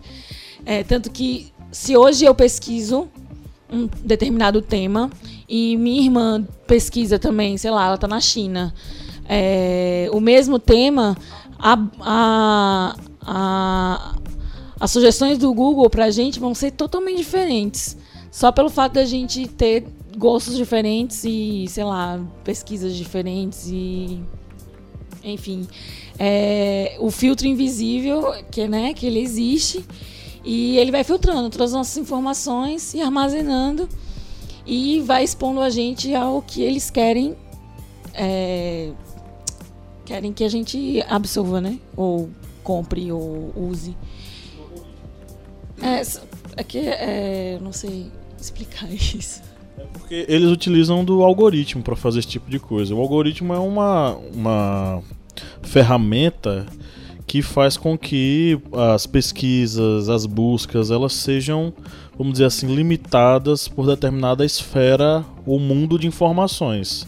É, 0.64 0.82
tanto 0.82 1.10
que, 1.10 1.52
se 1.70 1.96
hoje 1.96 2.24
eu 2.24 2.34
pesquiso 2.34 3.08
um 3.70 3.88
determinado 4.04 4.62
tema 4.62 5.10
e 5.48 5.76
minha 5.76 6.02
irmã 6.02 6.46
pesquisa 6.66 7.18
também, 7.18 7.58
sei 7.58 7.70
lá, 7.70 7.86
ela 7.86 7.94
está 7.96 8.08
na 8.08 8.20
China, 8.20 8.72
é, 9.28 10.08
o 10.12 10.20
mesmo 10.20 10.58
tema, 10.58 11.16
a, 11.58 11.78
a, 12.00 12.96
a, 13.20 14.14
as 14.80 14.90
sugestões 14.90 15.38
do 15.38 15.52
Google 15.52 15.88
para 15.90 16.06
a 16.06 16.10
gente 16.10 16.38
vão 16.40 16.54
ser 16.54 16.70
totalmente 16.72 17.18
diferentes. 17.18 17.96
Só 18.30 18.50
pelo 18.50 18.68
fato 18.68 18.94
da 18.94 19.04
gente 19.04 19.46
ter 19.46 19.86
gostos 20.16 20.56
diferentes 20.56 21.24
e, 21.24 21.66
sei 21.68 21.84
lá, 21.84 22.20
pesquisas 22.42 22.94
diferentes 22.94 23.66
e. 23.68 24.20
Enfim. 25.22 25.66
É, 26.18 26.96
o 27.00 27.10
filtro 27.10 27.46
invisível, 27.46 28.32
que, 28.50 28.68
né, 28.68 28.94
que 28.94 29.06
ele 29.06 29.18
existe, 29.18 29.84
e 30.44 30.78
ele 30.78 30.92
vai 30.92 31.02
filtrando 31.02 31.50
todas 31.50 31.70
as 31.70 31.76
nossas 31.76 31.96
informações 31.96 32.94
e 32.94 33.00
armazenando 33.00 33.88
e 34.66 35.00
vai 35.00 35.24
expondo 35.24 35.60
a 35.60 35.70
gente 35.70 36.14
ao 36.14 36.42
que 36.42 36.62
eles 36.62 36.90
querem. 36.90 37.36
É, 38.12 38.92
querem 40.04 40.32
que 40.32 40.44
a 40.44 40.48
gente 40.48 41.02
absorva, 41.08 41.60
né? 41.60 41.78
Ou 41.96 42.30
compre 42.62 43.10
ou 43.10 43.52
use. 43.56 43.96
É, 45.82 46.02
é 46.56 46.64
que 46.64 46.78
é, 46.78 47.58
não 47.60 47.72
sei 47.72 48.10
explicar 48.40 48.88
isso. 48.92 49.42
É 49.76 49.82
porque 49.92 50.24
eles 50.28 50.50
utilizam 50.50 51.04
do 51.04 51.22
algoritmo 51.22 51.82
para 51.82 51.96
fazer 51.96 52.20
esse 52.20 52.28
tipo 52.28 52.50
de 52.50 52.58
coisa. 52.58 52.94
O 52.94 53.00
algoritmo 53.00 53.52
é 53.52 53.58
uma, 53.58 54.16
uma 54.32 55.02
ferramenta 55.62 56.66
que 57.26 57.42
faz 57.42 57.76
com 57.76 57.98
que 57.98 58.60
as 58.72 59.06
pesquisas, 59.06 60.08
as 60.08 60.26
buscas, 60.26 60.90
elas 60.90 61.12
sejam, 61.14 61.72
vamos 62.16 62.34
dizer 62.34 62.44
assim, 62.44 62.72
limitadas 62.72 63.66
por 63.66 63.86
determinada 63.86 64.44
esfera 64.44 65.24
ou 65.44 65.58
mundo 65.58 65.98
de 65.98 66.06
informações. 66.06 67.06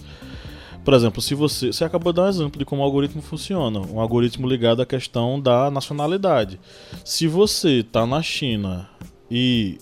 Por 0.85 0.94
exemplo, 0.94 1.20
se 1.20 1.35
você. 1.35 1.72
Você 1.72 1.85
acabou 1.85 2.12
de 2.12 2.18
dar 2.18 2.26
um 2.26 2.29
exemplo 2.29 2.59
de 2.61 2.64
como 2.64 2.81
o 2.81 2.85
algoritmo 2.85 3.20
funciona. 3.20 3.81
Um 3.81 4.00
algoritmo 4.00 4.48
ligado 4.48 4.81
à 4.81 4.87
questão 4.87 5.40
da 5.40 5.68
nacionalidade. 5.68 6.61
Se 7.05 7.26
você 7.26 7.81
está 7.81 8.07
na 8.07 8.22
China 8.22 8.88
e 9.29 9.79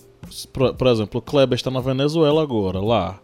por, 0.51 0.73
por 0.73 0.87
exemplo, 0.87 1.19
o 1.19 1.21
Kleber 1.21 1.55
está 1.55 1.71
na 1.71 1.79
Venezuela 1.79 2.41
agora, 2.41 2.79
lá. 2.79 3.19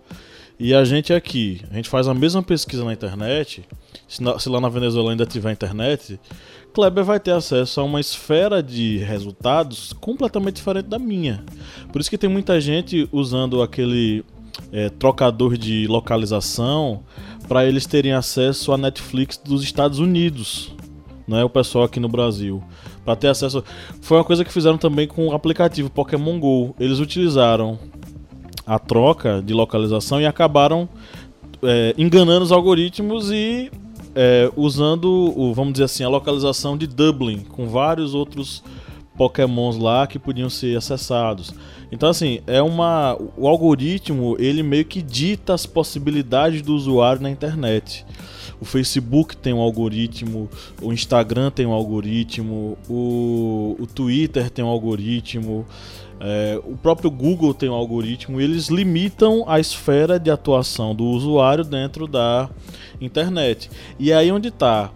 E 0.59 0.75
a 0.75 0.83
gente 0.83 1.11
aqui, 1.11 1.61
a 1.71 1.75
gente 1.75 1.89
faz 1.89 2.07
a 2.07 2.13
mesma 2.13 2.43
pesquisa 2.43 2.83
na 2.85 2.93
internet. 2.93 3.63
Se, 4.07 4.21
na, 4.21 4.37
se 4.37 4.47
lá 4.47 4.61
na 4.61 4.69
Venezuela 4.69 5.11
ainda 5.11 5.25
tiver 5.25 5.51
internet, 5.51 6.19
Kleber 6.73 7.03
vai 7.03 7.19
ter 7.19 7.31
acesso 7.31 7.81
a 7.81 7.83
uma 7.83 7.99
esfera 7.99 8.61
de 8.61 8.97
resultados 8.99 9.91
completamente 9.93 10.57
diferente 10.57 10.85
da 10.85 10.99
minha. 10.99 11.43
Por 11.91 11.99
isso 11.99 12.09
que 12.09 12.17
tem 12.17 12.29
muita 12.29 12.61
gente 12.61 13.09
usando 13.11 13.61
aquele 13.61 14.23
é, 14.71 14.89
trocador 14.89 15.57
de 15.57 15.87
localização 15.87 17.03
para 17.47 17.65
eles 17.65 17.85
terem 17.85 18.13
acesso 18.13 18.71
à 18.71 18.77
Netflix 18.77 19.37
dos 19.37 19.63
Estados 19.63 19.99
Unidos, 19.99 20.73
não 21.27 21.37
é 21.37 21.43
o 21.43 21.49
pessoal 21.49 21.85
aqui 21.85 21.99
no 21.99 22.09
Brasil 22.09 22.63
para 23.03 23.15
ter 23.15 23.27
acesso. 23.27 23.63
Foi 24.01 24.17
uma 24.17 24.23
coisa 24.23 24.43
que 24.43 24.51
fizeram 24.51 24.77
também 24.77 25.07
com 25.07 25.27
o 25.27 25.33
aplicativo 25.33 25.89
Pokémon 25.89 26.39
Go. 26.39 26.75
Eles 26.79 26.99
utilizaram 26.99 27.79
a 28.65 28.77
troca 28.79 29.41
de 29.41 29.53
localização 29.53 30.21
e 30.21 30.25
acabaram 30.25 30.87
é, 31.63 31.93
enganando 31.97 32.43
os 32.43 32.51
algoritmos 32.51 33.31
e 33.31 33.71
é, 34.15 34.51
usando, 34.55 35.33
o, 35.35 35.53
vamos 35.53 35.73
dizer 35.73 35.85
assim, 35.85 36.03
a 36.03 36.09
localização 36.09 36.77
de 36.77 36.87
Dublin 36.87 37.39
com 37.39 37.67
vários 37.67 38.13
outros 38.13 38.63
Pokémons 39.17 39.77
lá 39.77 40.07
que 40.07 40.17
podiam 40.17 40.49
ser 40.49 40.77
acessados. 40.77 41.53
Então 41.91 42.09
assim, 42.09 42.39
é 42.47 42.61
uma 42.61 43.17
o 43.37 43.47
algoritmo, 43.47 44.35
ele 44.39 44.63
meio 44.63 44.85
que 44.85 45.01
dita 45.01 45.53
as 45.53 45.65
possibilidades 45.65 46.61
do 46.61 46.73
usuário 46.73 47.21
na 47.21 47.29
internet. 47.29 48.05
O 48.61 48.65
Facebook 48.65 49.35
tem 49.35 49.51
um 49.53 49.59
algoritmo, 49.59 50.47
o 50.79 50.93
Instagram 50.93 51.49
tem 51.49 51.65
um 51.65 51.71
algoritmo, 51.71 52.77
o, 52.87 53.75
o 53.79 53.87
Twitter 53.87 54.51
tem 54.51 54.63
um 54.63 54.67
algoritmo, 54.67 55.65
é, 56.19 56.61
o 56.63 56.77
próprio 56.77 57.09
Google 57.09 57.55
tem 57.55 57.67
um 57.67 57.73
algoritmo. 57.73 58.39
E 58.39 58.43
eles 58.43 58.67
limitam 58.67 59.43
a 59.47 59.59
esfera 59.59 60.19
de 60.19 60.29
atuação 60.29 60.93
do 60.93 61.05
usuário 61.05 61.63
dentro 61.63 62.05
da 62.05 62.51
internet. 63.01 63.71
E 63.97 64.13
aí 64.13 64.31
onde 64.31 64.49
está? 64.49 64.91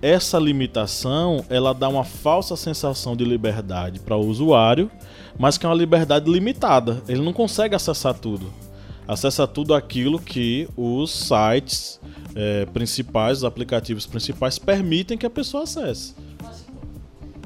Essa 0.00 0.38
limitação, 0.38 1.44
ela 1.50 1.72
dá 1.72 1.88
uma 1.88 2.04
falsa 2.04 2.54
sensação 2.54 3.16
de 3.16 3.24
liberdade 3.24 3.98
para 3.98 4.16
o 4.16 4.24
usuário, 4.24 4.88
mas 5.36 5.58
que 5.58 5.66
é 5.66 5.68
uma 5.68 5.74
liberdade 5.74 6.30
limitada. 6.30 7.02
Ele 7.08 7.20
não 7.20 7.32
consegue 7.32 7.74
acessar 7.74 8.14
tudo 8.14 8.67
acessa 9.08 9.46
tudo 9.46 9.74
aquilo 9.74 10.20
que 10.20 10.68
os 10.76 11.10
sites 11.10 11.98
é, 12.36 12.66
principais, 12.66 13.38
os 13.38 13.44
aplicativos 13.44 14.04
principais 14.04 14.58
permitem 14.58 15.16
que 15.16 15.24
a 15.24 15.30
pessoa 15.30 15.62
acesse. 15.62 16.14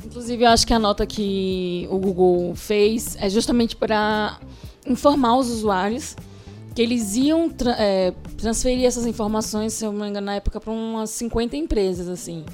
Inclusive, 0.05 0.42
eu 0.42 0.48
acho 0.51 0.66
que 0.66 0.75
a 0.75 0.79
nota 0.79 1.07
que 1.07 1.87
o 1.88 1.98
Google 1.98 2.55
fez 2.57 3.16
é 3.16 3.31
justamente 3.31 3.77
para 3.77 4.38
informar 4.85 5.38
os 5.38 5.48
usuários 5.48 6.16
que 6.75 6.83
eles 6.83 7.14
iam 7.14 7.48
tra 7.48 7.77
é, 7.79 8.12
transferir 8.37 8.85
essas 8.85 9.07
informações, 9.07 9.72
se 9.75 9.85
eu 9.85 9.92
não 9.92 10.01
me 10.01 10.09
engano, 10.09 10.27
na 10.27 10.35
época, 10.35 10.61
para 10.61 10.72
umas 10.72 11.11
50 11.11 11.57
empresas, 11.57 12.09
assim. 12.09 12.44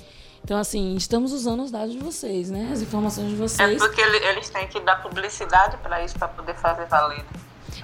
Então, 0.45 0.59
assim, 0.59 0.95
estamos 0.97 1.33
usando 1.33 1.63
os 1.63 1.71
dados 1.71 1.93
de 1.93 1.99
vocês, 1.99 2.51
né? 2.51 2.71
As 2.73 2.81
informações 2.81 3.29
de 3.29 3.37
vocês. 3.37 3.83
É 3.83 3.87
porque 3.87 4.01
eles 4.01 4.49
têm 4.51 4.67
que 4.69 4.81
dar 4.81 5.03
publicidade 5.03 5.77
para 5.79 6.05
isso, 6.05 6.19
para 6.19 6.29
poder 6.29 6.55
fazer 6.55 6.87
valer. 6.87 7.25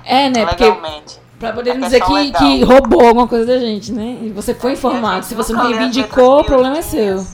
É, 0.04 0.28
né? 0.28 0.44
Legalmente. 0.44 1.14
Porque 1.14 1.24
pra 1.38 1.52
poder 1.52 1.78
dizer 1.78 2.00
que, 2.00 2.32
que 2.32 2.64
roubou 2.64 3.06
alguma 3.06 3.28
coisa 3.28 3.46
da 3.46 3.58
gente, 3.58 3.92
né? 3.92 4.18
E 4.22 4.30
você 4.30 4.54
foi 4.54 4.72
informado. 4.72 5.24
Se 5.24 5.34
você 5.34 5.52
não 5.52 5.66
reivindicou, 5.66 6.40
o 6.40 6.44
problema 6.44 6.78
é 6.78 6.82
seu. 6.82 7.26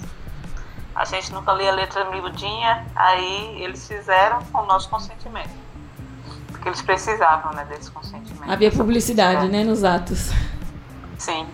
A 0.94 1.04
gente 1.04 1.33
nunca 1.33 1.52
lia 1.52 1.70
a 1.70 1.74
letra 1.74 2.11
miudinha, 2.11 2.87
aí 2.94 3.62
eles 3.62 3.87
fizeram 3.87 4.42
com 4.52 4.62
o 4.62 4.66
nosso 4.66 4.88
consentimento. 4.88 5.50
Porque 6.48 6.68
eles 6.68 6.83
precisavam, 6.83 7.52
né, 7.54 7.64
desse 7.70 7.90
consentimento. 7.90 8.50
Havia 8.50 8.70
publicidade, 8.70 9.48
né, 9.48 9.64
nos 9.64 9.83
atos. 9.83 10.30
Sim. 11.16 11.46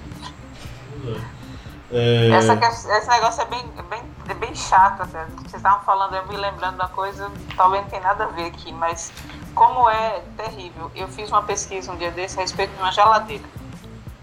É... 1.93 2.31
Essa, 2.31 2.55
esse 2.55 3.09
negócio 3.09 3.43
é 3.43 3.45
bem, 3.45 3.65
bem, 3.89 4.03
é 4.29 4.35
bem 4.35 4.55
chato. 4.55 5.03
Até. 5.03 5.25
Vocês 5.25 5.55
estavam 5.55 5.81
falando, 5.81 6.15
eu 6.15 6.27
me 6.27 6.37
lembrando 6.37 6.77
da 6.77 6.89
coisa, 6.89 7.31
talvez 7.57 7.83
não 7.83 7.91
tenha 7.91 8.03
nada 8.03 8.25
a 8.25 8.29
ver 8.29 8.47
aqui, 8.47 8.73
mas 8.73 9.13
como 9.55 9.89
é 9.89 10.23
terrível. 10.37 10.91
Eu 10.95 11.09
fiz 11.09 11.31
uma 11.31 11.43
pesquisa 11.43 11.93
um 11.93 11.97
dia 11.97 12.11
desse 12.11 12.39
a 12.39 12.43
respeito 12.43 12.73
de 12.73 12.79
uma 12.79 12.93
geladeira. 12.93 13.45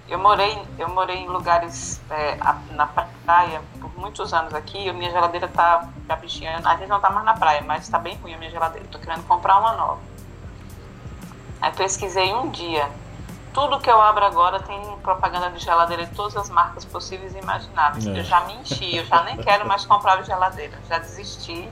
Eu 0.07 0.19
morei, 0.19 0.61
eu 0.77 0.89
morei 0.89 1.17
em 1.17 1.27
lugares 1.27 2.01
é, 2.09 2.37
na 2.71 2.85
praia 2.85 3.61
por 3.79 3.89
muitos 3.97 4.33
anos 4.33 4.53
aqui. 4.53 4.89
A 4.89 4.93
minha 4.93 5.09
geladeira 5.09 5.47
está 5.47 5.87
caprichando. 6.07 6.67
A 6.67 6.75
gente 6.75 6.89
não 6.89 6.97
está 6.97 7.09
mais 7.09 7.25
na 7.25 7.33
praia, 7.33 7.63
mas 7.65 7.83
está 7.83 7.97
bem 7.97 8.15
ruim 8.17 8.33
a 8.33 8.37
minha 8.37 8.51
geladeira. 8.51 8.85
Estou 8.85 9.01
querendo 9.01 9.25
comprar 9.25 9.59
uma 9.59 9.73
nova. 9.73 10.01
Aí 11.61 11.71
pesquisei 11.71 12.33
um 12.33 12.49
dia. 12.51 12.89
Tudo 13.53 13.79
que 13.79 13.89
eu 13.89 14.01
abro 14.01 14.25
agora 14.25 14.59
tem 14.59 14.79
propaganda 15.03 15.51
de 15.51 15.63
geladeira 15.63 16.05
de 16.05 16.15
todas 16.15 16.35
as 16.35 16.49
marcas 16.49 16.83
possíveis 16.85 17.35
e 17.35 17.37
imagináveis. 17.37 18.07
É. 18.07 18.19
Eu 18.19 18.23
já 18.23 18.41
me 18.45 18.53
enchi, 18.55 18.97
eu 18.97 19.05
já 19.05 19.23
nem 19.23 19.37
quero 19.37 19.67
mais 19.67 19.85
comprar 19.85 20.23
geladeira. 20.23 20.73
Já 20.89 20.99
desisti 20.99 21.69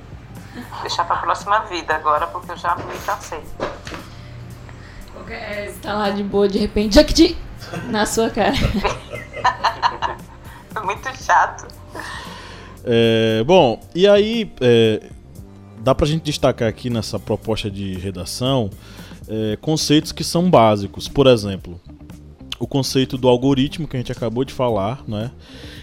deixar 0.82 1.06
para 1.06 1.16
a 1.16 1.20
próxima 1.20 1.60
vida 1.62 1.96
agora, 1.96 2.28
porque 2.28 2.52
eu 2.52 2.58
já 2.58 2.76
me 2.76 2.84
cansei. 3.06 3.42
É, 5.30 5.68
você 5.68 5.80
tá 5.80 5.94
lá 5.94 6.10
de 6.10 6.24
boa, 6.24 6.48
de 6.48 6.58
repente, 6.58 6.96
já 6.96 7.04
que 7.06 7.14
te... 7.14 7.38
na 7.88 8.06
sua 8.06 8.30
cara. 8.30 8.52
Muito 10.84 11.24
chato. 11.24 11.68
É, 12.84 13.44
bom, 13.46 13.80
e 13.96 14.08
aí 14.08 14.54
é, 14.60 15.02
dá 15.80 15.96
pra 15.96 16.06
gente 16.06 16.24
destacar 16.24 16.68
aqui 16.68 16.90
nessa 16.90 17.18
proposta 17.18 17.72
de 17.72 17.94
redação 17.94 18.70
é, 19.32 19.56
conceitos 19.56 20.12
que 20.12 20.26
são 20.26 20.50
básicos. 20.50 21.08
Por 21.08 21.26
exemplo, 21.26 21.80
o 22.60 22.68
conceito 22.68 23.18
do 23.18 23.30
algoritmo 23.30 23.88
que 23.88 23.96
a 23.96 24.00
gente 24.00 24.12
acabou 24.12 24.44
de 24.44 24.54
falar, 24.54 25.04
né? 25.08 25.32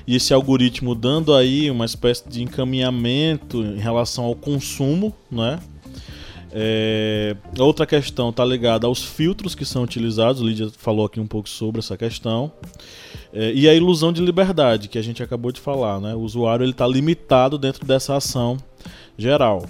E 0.07 0.15
esse 0.15 0.35
algoritmo 0.35 0.95
dando 0.95 1.35
aí 1.35 1.71
uma 1.71 1.87
espécie 1.87 2.29
de 2.29 2.43
encaminhamento 2.43 3.63
em 3.63 3.79
relação 3.79 4.25
ao 4.25 4.35
consumo, 4.35 5.15
né? 5.31 5.59
É, 6.51 7.37
outra 7.59 7.85
questão 7.85 8.31
está 8.31 8.45
ligada 8.45 8.87
aos 8.87 9.03
filtros 9.03 9.55
que 9.55 9.65
são 9.65 9.83
utilizados, 9.83 10.41
Lídia 10.41 10.71
falou 10.77 11.05
aqui 11.05 11.21
um 11.21 11.27
pouco 11.27 11.49
sobre 11.49 11.79
essa 11.81 11.97
questão. 11.97 12.53
É, 13.33 13.53
e 13.53 13.69
a 13.69 13.75
ilusão 13.75 14.13
de 14.13 14.23
liberdade, 14.23 14.89
que 14.89 14.99
a 14.99 15.03
gente 15.03 15.23
acabou 15.23 15.53
de 15.53 15.61
falar. 15.61 16.01
Né? 16.01 16.15
O 16.15 16.21
usuário 16.21 16.69
está 16.69 16.87
limitado 16.87 17.59
dentro 17.59 17.87
dessa 17.87 18.17
ação 18.17 18.57
geral. 19.17 19.67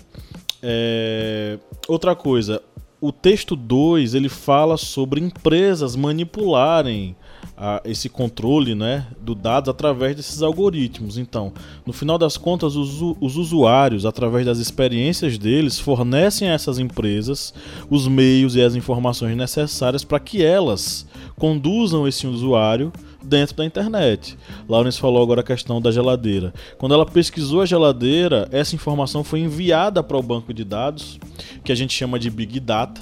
É, 0.62 1.58
outra 1.88 2.14
coisa, 2.14 2.62
o 3.00 3.12
texto 3.12 3.54
2 3.54 4.14
ele 4.14 4.28
fala 4.28 4.76
sobre 4.76 5.20
empresas 5.20 5.94
manipularem 5.94 7.14
a, 7.56 7.80
esse 7.84 8.08
controle 8.08 8.74
né, 8.74 9.06
do 9.20 9.34
dados 9.34 9.68
através 9.68 10.16
desses 10.16 10.42
algoritmos. 10.42 11.16
Então, 11.16 11.52
no 11.86 11.92
final 11.92 12.18
das 12.18 12.36
contas, 12.36 12.74
os, 12.74 13.00
os 13.20 13.36
usuários, 13.36 14.04
através 14.04 14.44
das 14.44 14.58
experiências 14.58 15.38
deles, 15.38 15.78
fornecem 15.78 16.48
a 16.48 16.54
essas 16.54 16.78
empresas 16.78 17.54
os 17.88 18.08
meios 18.08 18.56
e 18.56 18.62
as 18.62 18.74
informações 18.74 19.36
necessárias 19.36 20.02
para 20.02 20.18
que 20.18 20.42
elas 20.42 21.06
conduzam 21.36 22.06
esse 22.06 22.26
usuário 22.26 22.92
dentro 23.22 23.56
da 23.56 23.64
internet. 23.64 24.36
Lawrence 24.68 25.00
falou 25.00 25.22
agora 25.22 25.40
a 25.40 25.44
questão 25.44 25.80
da 25.80 25.90
geladeira. 25.90 26.52
Quando 26.78 26.94
ela 26.94 27.06
pesquisou 27.06 27.62
a 27.62 27.66
geladeira, 27.66 28.48
essa 28.52 28.74
informação 28.74 29.24
foi 29.24 29.40
enviada 29.40 30.02
para 30.02 30.16
o 30.16 30.22
banco 30.22 30.52
de 30.52 30.64
dados, 30.64 31.18
que 31.64 31.72
a 31.72 31.74
gente 31.74 31.92
chama 31.94 32.18
de 32.18 32.30
Big 32.30 32.60
Data. 32.60 33.00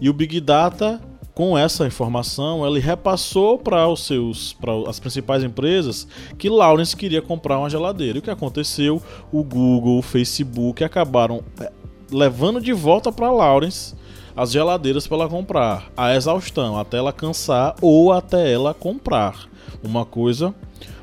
E 0.00 0.08
o 0.08 0.12
Big 0.12 0.40
Data 0.40 1.00
com 1.38 1.56
essa 1.56 1.86
informação, 1.86 2.66
ele 2.66 2.80
repassou 2.80 3.58
para 3.58 3.86
os 3.86 4.04
seus 4.04 4.54
para 4.54 4.72
as 4.90 4.98
principais 4.98 5.44
empresas 5.44 6.04
que 6.36 6.48
Lawrence 6.48 6.96
queria 6.96 7.22
comprar 7.22 7.60
uma 7.60 7.70
geladeira. 7.70 8.18
E 8.18 8.20
o 8.20 8.22
que 8.22 8.28
aconteceu? 8.28 9.00
O 9.30 9.44
Google, 9.44 9.98
o 9.98 10.02
Facebook 10.02 10.82
acabaram 10.82 11.44
é, 11.60 11.70
levando 12.10 12.60
de 12.60 12.72
volta 12.72 13.12
para 13.12 13.30
Lawrence 13.30 13.94
as 14.38 14.52
geladeiras 14.52 15.04
para 15.04 15.16
ela 15.16 15.28
comprar, 15.28 15.90
a 15.96 16.14
exaustão, 16.14 16.78
até 16.78 16.98
ela 16.98 17.12
cansar 17.12 17.74
ou 17.82 18.12
até 18.12 18.52
ela 18.52 18.72
comprar 18.72 19.48
uma 19.82 20.06
coisa 20.06 20.54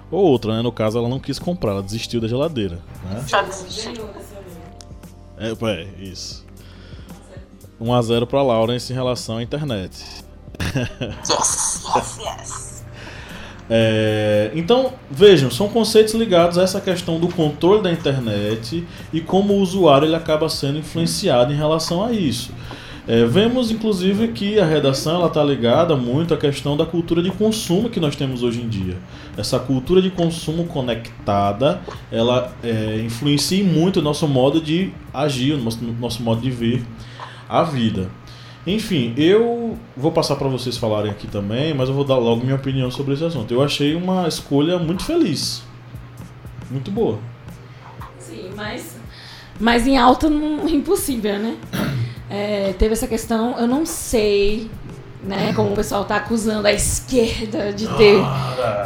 ou 0.10 0.24
outra, 0.24 0.56
né? 0.56 0.62
No 0.62 0.72
caso, 0.72 0.98
ela 0.98 1.10
não 1.10 1.20
quis 1.20 1.38
comprar, 1.38 1.72
ela 1.72 1.84
desistiu 1.84 2.22
da 2.22 2.30
geladeira. 2.30 2.80
Né? 3.04 3.22
É, 5.38 5.52
é, 5.52 5.88
isso. 6.02 6.46
1x0 7.82 8.26
para 8.26 8.42
Lawrence 8.42 8.94
em 8.94 8.96
relação 8.96 9.38
à 9.38 9.44
internet. 9.44 10.24
Yes, 11.30 11.84
yes, 11.94 12.18
yes. 12.20 12.86
É, 13.70 14.52
então, 14.56 14.94
vejam, 15.12 15.52
são 15.52 15.68
conceitos 15.68 16.14
ligados 16.14 16.58
a 16.58 16.64
essa 16.64 16.80
questão 16.80 17.20
do 17.20 17.28
controle 17.28 17.84
da 17.84 17.92
internet 17.92 18.88
e 19.12 19.20
como 19.20 19.56
o 19.56 19.60
usuário 19.60 20.08
ele 20.08 20.16
acaba 20.16 20.48
sendo 20.48 20.80
influenciado 20.80 21.52
em 21.52 21.58
relação 21.58 22.02
a 22.02 22.14
isso. 22.14 22.54
É, 23.08 23.24
vemos 23.24 23.70
inclusive 23.70 24.30
que 24.30 24.60
a 24.60 24.66
redação 24.66 25.26
está 25.28 25.44
ligada 25.44 25.96
muito 25.96 26.34
à 26.34 26.38
questão 26.38 26.76
da 26.76 26.86
cultura 26.86 27.22
de 27.22 27.30
consumo 27.30 27.90
que 27.90 28.00
nós 28.00 28.16
temos 28.16 28.42
hoje 28.42 28.62
em 28.62 28.68
dia. 28.68 28.98
Essa 29.38 29.60
cultura 29.60 30.02
de 30.02 30.10
consumo 30.10 30.66
conectada, 30.66 31.82
ela 32.12 32.52
é, 32.64 33.02
influencia 33.06 33.64
muito 33.64 34.00
o 34.00 34.02
nosso 34.02 34.28
modo 34.28 34.60
de 34.60 34.92
agir, 35.14 35.54
o 35.54 35.58
nosso, 35.58 35.84
nosso 35.84 36.24
modo 36.24 36.42
de 36.42 36.50
ver 36.50 36.84
a 37.48 37.64
vida. 37.64 38.10
Enfim, 38.66 39.14
eu 39.16 39.78
vou 39.96 40.12
passar 40.12 40.36
para 40.36 40.48
vocês 40.48 40.76
falarem 40.76 41.12
aqui 41.12 41.28
também, 41.28 41.72
mas 41.76 41.88
eu 41.88 41.94
vou 41.94 42.04
dar 42.04 42.18
logo 42.18 42.44
minha 42.44 42.56
opinião 42.56 42.90
sobre 42.90 43.14
esse 43.14 43.24
assunto. 43.24 43.54
Eu 43.54 43.62
achei 43.62 43.94
uma 43.94 44.28
escolha 44.28 44.80
muito 44.80 45.04
feliz. 45.04 45.62
Muito 46.72 46.90
boa. 46.90 47.20
Sim, 48.18 48.50
mas, 48.56 48.98
mas 49.60 49.86
em 49.86 49.96
alta 49.98 50.28
não 50.28 50.66
impossível, 50.68 51.38
né? 51.38 51.56
É, 52.30 52.74
teve 52.78 52.94
essa 52.94 53.08
questão, 53.08 53.58
eu 53.58 53.68
não 53.68 53.86
sei 53.86 54.70
né, 55.26 55.54
como 55.54 55.72
o 55.72 55.76
pessoal 55.76 56.04
está 56.04 56.18
acusando 56.18 56.68
a 56.68 56.72
esquerda 56.72 57.74
de 57.74 57.88
ter 57.98 58.20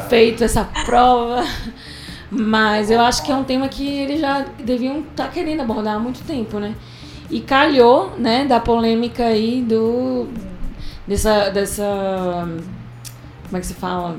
feito 0.07 0.43
essa 0.43 0.63
prova. 0.85 1.43
Mas 2.31 2.91
eu 2.91 3.01
acho 3.01 3.23
que 3.23 3.31
é 3.31 3.35
um 3.35 3.43
tema 3.43 3.67
que 3.67 3.87
eles 3.87 4.21
já 4.21 4.45
deviam 4.63 4.99
estar 4.99 5.25
tá 5.25 5.29
querendo 5.29 5.61
abordar 5.61 5.95
há 5.95 5.99
muito 5.99 6.23
tempo, 6.25 6.59
né? 6.59 6.75
E 7.29 7.41
calhou, 7.41 8.13
né, 8.17 8.45
da 8.45 8.59
polêmica 8.59 9.25
aí 9.25 9.61
do. 9.61 10.27
dessa. 11.07 11.49
dessa 11.49 12.47
como 13.45 13.57
é 13.57 13.59
que 13.59 13.65
se 13.65 13.73
fala? 13.73 14.17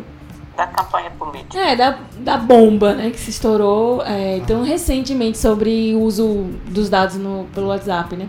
Da 0.57 0.67
campanha 0.67 1.11
política. 1.11 1.57
É, 1.57 1.77
da, 1.77 1.99
da 2.19 2.37
bomba, 2.37 2.95
né, 2.95 3.11
que 3.11 3.19
se 3.19 3.31
estourou 3.31 4.03
é, 4.03 4.41
tão 4.45 4.65
recentemente 4.65 5.39
sobre 5.39 5.95
o 5.95 6.01
uso 6.01 6.51
dos 6.69 6.91
dados 6.91 7.17
no, 7.17 7.47
pelo 7.55 7.69
WhatsApp, 7.69 8.17
né? 8.17 8.29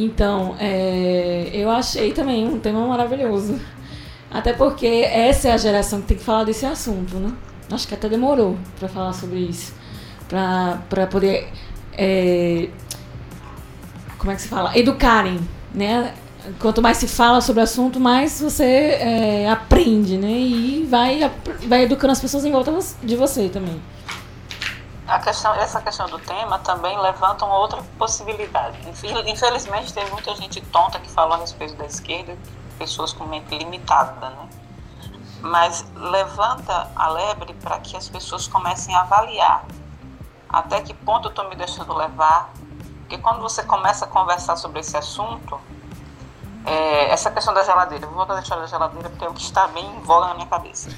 Então, 0.00 0.54
é, 0.60 1.50
eu 1.52 1.68
achei 1.68 2.12
também 2.12 2.46
um 2.46 2.60
tema 2.60 2.86
maravilhoso. 2.86 3.60
Até 4.30 4.52
porque 4.52 4.86
essa 4.86 5.48
é 5.48 5.52
a 5.52 5.56
geração 5.56 6.00
que 6.00 6.06
tem 6.06 6.16
que 6.16 6.22
falar 6.22 6.44
desse 6.44 6.64
assunto, 6.64 7.16
né? 7.16 7.32
Acho 7.72 7.88
que 7.88 7.94
até 7.94 8.08
demorou 8.08 8.56
para 8.78 8.88
falar 8.88 9.12
sobre 9.12 9.40
isso. 9.40 9.74
Para 10.28 11.06
poder 11.10 11.48
é, 11.94 12.68
como 14.18 14.30
é 14.30 14.36
que 14.36 14.42
se 14.42 14.48
fala? 14.48 14.78
Educarem, 14.78 15.40
né? 15.74 16.14
Quanto 16.60 16.80
mais 16.80 16.96
se 16.98 17.08
fala 17.08 17.40
sobre 17.40 17.60
o 17.60 17.64
assunto, 17.64 17.98
mais 17.98 18.40
você 18.40 18.64
é, 18.64 19.50
aprende, 19.50 20.16
né? 20.16 20.30
E 20.30 20.86
vai, 20.88 21.28
vai 21.66 21.82
educando 21.82 22.12
as 22.12 22.20
pessoas 22.20 22.44
em 22.44 22.52
volta 22.52 22.72
de 23.02 23.16
você 23.16 23.48
também. 23.48 23.80
A 25.08 25.18
questão, 25.18 25.54
essa 25.54 25.80
questão 25.80 26.06
do 26.06 26.18
tema 26.18 26.58
também 26.58 26.98
levanta 27.00 27.44
uma 27.44 27.58
outra 27.58 27.82
possibilidade. 27.98 28.78
Infelizmente, 29.26 29.92
tem 29.92 30.08
muita 30.10 30.34
gente 30.36 30.60
tonta 30.60 30.98
que 31.00 31.10
fala 31.10 31.36
a 31.36 31.38
respeito 31.38 31.74
da 31.76 31.86
esquerda, 31.86 32.36
pessoas 32.78 33.12
com 33.12 33.24
mente 33.24 33.56
limitada, 33.56 34.28
né? 34.30 34.48
Mas 35.40 35.84
levanta 35.94 36.90
a 36.94 37.08
lebre 37.08 37.54
para 37.54 37.78
que 37.78 37.96
as 37.96 38.08
pessoas 38.08 38.46
comecem 38.46 38.94
a 38.94 39.00
avaliar 39.00 39.64
até 40.48 40.80
que 40.80 40.94
ponto 40.94 41.26
eu 41.26 41.30
estou 41.30 41.48
me 41.48 41.54
deixando 41.54 41.94
levar 41.94 42.50
porque 43.00 43.18
quando 43.18 43.40
você 43.40 43.62
começa 43.62 44.04
a 44.04 44.08
conversar 44.08 44.56
sobre 44.56 44.80
esse 44.80 44.94
assunto, 44.94 45.58
é, 46.66 47.10
essa 47.10 47.30
questão 47.30 47.54
da 47.54 47.64
geladeira, 47.64 48.04
eu 48.04 48.08
vou 48.08 48.18
voltar 48.18 48.36
a 48.36 48.40
história 48.40 48.64
da 48.64 48.68
geladeira 48.68 49.08
porque 49.08 49.24
é 49.24 49.28
o 49.28 49.32
que 49.32 49.40
está 49.40 49.66
bem 49.68 49.86
em 49.86 50.00
voga 50.02 50.26
na 50.26 50.34
minha 50.34 50.46
cabeça. 50.46 50.90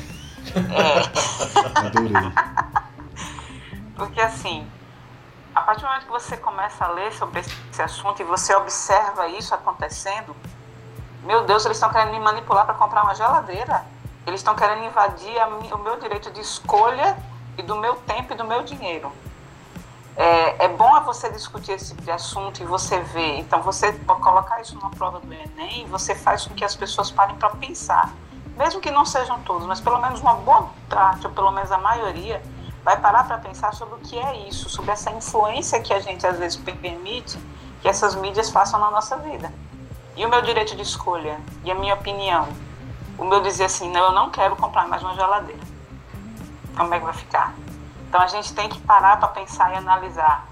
É... 0.75 1.87
Adorei. 1.87 2.11
porque 4.01 4.19
assim, 4.19 4.67
a 5.55 5.61
partir 5.61 5.83
do 5.83 5.89
momento 5.89 6.07
que 6.07 6.11
você 6.11 6.35
começa 6.35 6.87
a 6.87 6.89
ler 6.89 7.13
sobre 7.13 7.41
esse 7.41 7.83
assunto 7.83 8.23
e 8.23 8.25
você 8.25 8.55
observa 8.55 9.29
isso 9.29 9.55
acontecendo, 9.55 10.35
meu 11.23 11.45
Deus, 11.45 11.67
eles 11.67 11.77
estão 11.77 11.91
querendo 11.91 12.13
me 12.13 12.19
manipular 12.19 12.65
para 12.65 12.75
comprar 12.77 13.03
uma 13.03 13.15
geladeira. 13.15 13.85
Eles 14.27 14.41
estão 14.41 14.55
querendo 14.55 14.85
invadir 14.85 15.37
o 15.75 15.79
meu 15.79 16.01
direito 16.01 16.31
de 16.31 16.41
escolha 16.41 17.15
e 17.59 17.63
do 17.63 17.77
meu 17.77 17.95
tempo 17.97 18.33
e 18.33 18.37
do 18.37 18.45
meu 18.45 18.63
dinheiro. 18.63 19.13
É, 20.17 20.65
é 20.65 20.69
bom 20.69 20.99
você 21.03 21.29
discutir 21.31 21.73
esse 21.73 21.91
tipo 21.91 22.01
de 22.01 22.11
assunto 22.11 22.63
e 22.63 22.65
você 22.65 23.01
ver. 23.01 23.39
Então, 23.41 23.61
você 23.61 23.93
colocar 24.07 24.63
isso 24.63 24.79
na 24.81 24.89
prova 24.89 25.21
do 25.21 25.31
Enem 25.31 25.87
você 25.89 26.15
faz 26.15 26.47
com 26.47 26.55
que 26.55 26.65
as 26.65 26.75
pessoas 26.75 27.11
parem 27.11 27.37
para 27.37 27.51
pensar. 27.51 28.11
Mesmo 28.57 28.81
que 28.81 28.91
não 28.91 29.05
sejam 29.05 29.39
todos, 29.43 29.67
mas 29.67 29.79
pelo 29.79 30.01
menos 30.01 30.21
uma 30.21 30.37
boa 30.37 30.71
parte, 30.89 31.27
ou 31.27 31.33
pelo 31.35 31.51
menos 31.51 31.71
a 31.71 31.77
maioria, 31.77 32.43
vai 32.85 32.99
parar 32.99 33.25
para 33.25 33.39
pensar 33.39 33.75
sobre 33.75 33.95
o 33.95 33.99
que 33.99 34.19
é 34.19 34.49
isso, 34.49 34.69
sobre 34.69 34.91
essa 34.91 35.11
influência 35.11 35.81
que 35.81 35.93
a 35.93 36.01
gente 36.01 36.27
às 36.27 36.39
vezes 36.39 36.57
permite 36.57 37.39
que 37.81 37.89
essas 37.89 38.15
mídias 38.15 38.51
façam 38.51 38.79
na 38.81 38.91
nossa 38.91 39.17
vida. 39.19 39.53
E 40.17 40.25
o 40.25 40.29
meu 40.29 40.43
direito 40.43 40.77
de 40.77 40.83
escolha, 40.83 41.41
e 41.65 41.71
a 41.71 41.75
minha 41.75 41.95
opinião, 41.95 42.49
o 43.19 43.25
meu 43.25 43.41
dizer 43.41 43.65
assim, 43.65 43.91
não, 43.91 44.07
eu 44.07 44.13
não 44.13 44.31
quero 44.31 44.57
comprar 44.57 44.87
mais 44.89 45.03
uma 45.03 45.15
geladeira. 45.15 45.61
Como 46.77 46.93
é 46.95 46.99
que 46.99 47.05
vai 47.05 47.15
ficar? 47.15 47.55
Então 48.09 48.21
a 48.21 48.27
gente 48.27 48.53
tem 48.55 48.69
que 48.69 48.81
parar 48.81 49.19
para 49.19 49.29
pensar 49.29 49.73
e 49.73 49.77
analisar. 49.77 50.49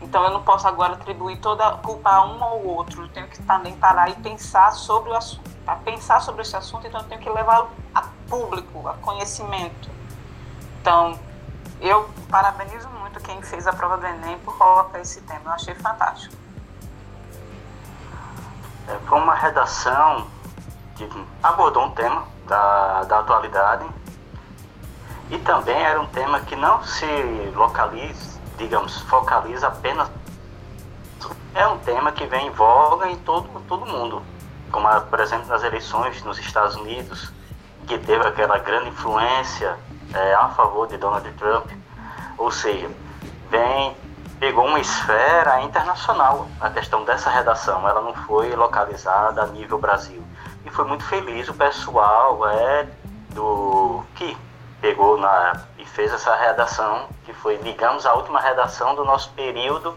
Então 0.00 0.22
eu 0.24 0.30
não 0.30 0.42
posso 0.42 0.66
agora 0.68 0.94
atribuir 0.94 1.38
toda 1.38 1.66
a 1.66 1.72
culpa 1.72 2.10
a 2.10 2.24
um 2.24 2.42
ou 2.42 2.66
outro. 2.76 3.02
Eu 3.02 3.08
tenho 3.08 3.28
que 3.28 3.42
também 3.42 3.74
parar 3.76 4.10
e 4.10 4.14
pensar 4.14 4.72
sobre 4.72 5.10
o 5.10 5.16
assunto. 5.16 5.48
Para 5.64 5.76
pensar 5.76 6.20
sobre 6.20 6.42
esse 6.42 6.56
assunto, 6.56 6.86
então 6.86 7.00
eu 7.00 7.06
tenho 7.06 7.20
que 7.20 7.28
levá-lo 7.28 7.68
a 7.94 8.02
público, 8.28 8.86
a 8.88 8.94
conhecimento. 8.94 9.90
Então 10.80 11.18
eu 11.80 12.08
parabenizo 12.28 12.88
muito 12.88 13.20
quem 13.20 13.40
fez 13.42 13.66
a 13.66 13.72
prova 13.72 13.96
do 13.98 14.06
Enem 14.06 14.38
por 14.40 14.56
colocar 14.56 15.00
esse 15.00 15.20
tema. 15.22 15.42
Eu 15.46 15.52
achei 15.52 15.74
fantástico. 15.74 16.34
É, 18.88 18.96
foi 19.06 19.18
uma 19.18 19.34
redação 19.34 20.26
que 20.96 21.08
abordou 21.42 21.84
um 21.84 21.90
tema 21.90 22.24
da, 22.46 23.04
da 23.04 23.18
atualidade 23.20 23.86
e 25.30 25.38
também 25.38 25.76
era 25.76 26.00
um 26.00 26.06
tema 26.06 26.40
que 26.40 26.56
não 26.56 26.82
se 26.82 27.06
localiza, 27.54 28.40
digamos, 28.56 29.00
focaliza 29.02 29.68
apenas. 29.68 30.10
É 31.54 31.66
um 31.66 31.78
tema 31.78 32.12
que 32.12 32.26
vem 32.26 32.46
em 32.46 32.50
voga 32.50 33.08
em 33.08 33.16
todo, 33.18 33.48
todo 33.68 33.84
mundo, 33.84 34.22
como 34.70 34.88
por 35.02 35.20
exemplo 35.20 35.46
nas 35.46 35.62
eleições 35.62 36.22
nos 36.22 36.38
Estados 36.38 36.76
Unidos, 36.76 37.32
que 37.86 37.98
teve 37.98 38.26
aquela 38.26 38.58
grande 38.58 38.88
influência 38.88 39.76
é, 40.14 40.34
a 40.34 40.48
favor 40.50 40.86
de 40.88 40.96
Donald 40.96 41.30
Trump, 41.32 41.70
ou 42.36 42.50
seja, 42.50 42.90
vem 43.50 43.96
pegou 44.38 44.66
uma 44.66 44.78
esfera 44.78 45.62
internacional 45.62 46.46
a 46.60 46.70
questão 46.70 47.04
dessa 47.04 47.28
redação, 47.28 47.88
ela 47.88 48.00
não 48.00 48.14
foi 48.14 48.54
localizada 48.54 49.42
a 49.42 49.46
nível 49.46 49.78
Brasil. 49.78 50.22
E 50.64 50.70
foi 50.70 50.84
muito 50.84 51.04
feliz 51.04 51.48
o 51.48 51.54
pessoal 51.54 52.48
é, 52.48 52.86
do 53.30 54.02
que 54.14 54.36
pegou 54.80 55.18
na, 55.18 55.60
e 55.78 55.84
fez 55.84 56.12
essa 56.12 56.36
redação, 56.36 57.06
que 57.24 57.32
foi, 57.32 57.58
digamos, 57.58 58.06
a 58.06 58.14
última 58.14 58.40
redação 58.40 58.94
do 58.94 59.04
nosso 59.04 59.30
período 59.30 59.94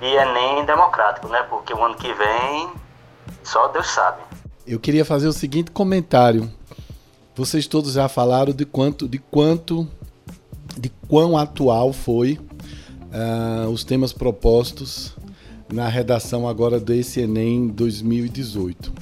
de 0.00 0.06
Enem 0.06 0.64
democrático, 0.64 1.28
né? 1.28 1.42
Porque 1.48 1.74
o 1.74 1.84
ano 1.84 1.94
que 1.94 2.12
vem 2.12 2.72
só 3.42 3.68
Deus 3.68 3.86
sabe. 3.88 4.22
Eu 4.66 4.80
queria 4.80 5.04
fazer 5.04 5.28
o 5.28 5.32
seguinte 5.32 5.70
comentário. 5.70 6.50
Vocês 7.36 7.66
todos 7.66 7.94
já 7.94 8.08
falaram 8.08 8.52
de 8.52 8.64
quanto, 8.64 9.08
de 9.08 9.18
quanto, 9.18 9.88
de 10.78 10.88
quão 11.08 11.36
atual 11.36 11.92
foi 11.92 12.38
uh, 13.12 13.68
os 13.68 13.82
temas 13.82 14.12
propostos 14.12 15.16
na 15.72 15.88
redação 15.88 16.46
agora 16.48 16.78
desse 16.78 17.20
Enem 17.20 17.66
2018. 17.66 18.92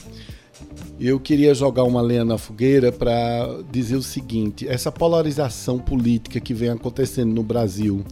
Eu 0.98 1.20
queria 1.20 1.54
jogar 1.54 1.84
uma 1.84 2.00
lenha 2.00 2.24
na 2.24 2.38
fogueira 2.38 2.90
para 2.90 3.60
dizer 3.70 3.96
o 3.96 4.02
seguinte: 4.02 4.66
essa 4.66 4.90
polarização 4.90 5.78
política 5.78 6.40
que 6.40 6.54
vem 6.54 6.70
acontecendo 6.70 7.34
no 7.34 7.42
Brasil, 7.42 8.02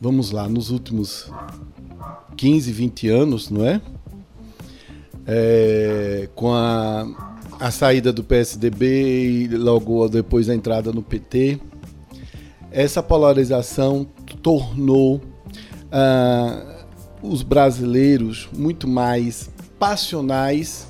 vamos 0.00 0.30
lá, 0.30 0.48
nos 0.48 0.70
últimos 0.70 1.30
15, 2.38 2.72
20 2.72 3.08
anos, 3.08 3.50
não 3.50 3.66
é? 3.66 3.82
é 5.26 6.28
com 6.34 6.54
a, 6.54 7.37
a 7.60 7.70
saída 7.72 8.12
do 8.12 8.22
PSDB 8.22 9.44
e 9.44 9.48
logo 9.48 10.08
depois 10.08 10.48
a 10.48 10.54
entrada 10.54 10.92
no 10.92 11.02
PT, 11.02 11.58
essa 12.70 13.02
polarização 13.02 14.06
tornou 14.42 15.16
uh, 15.16 16.78
os 17.20 17.42
brasileiros 17.42 18.48
muito 18.52 18.86
mais 18.86 19.50
passionais 19.78 20.86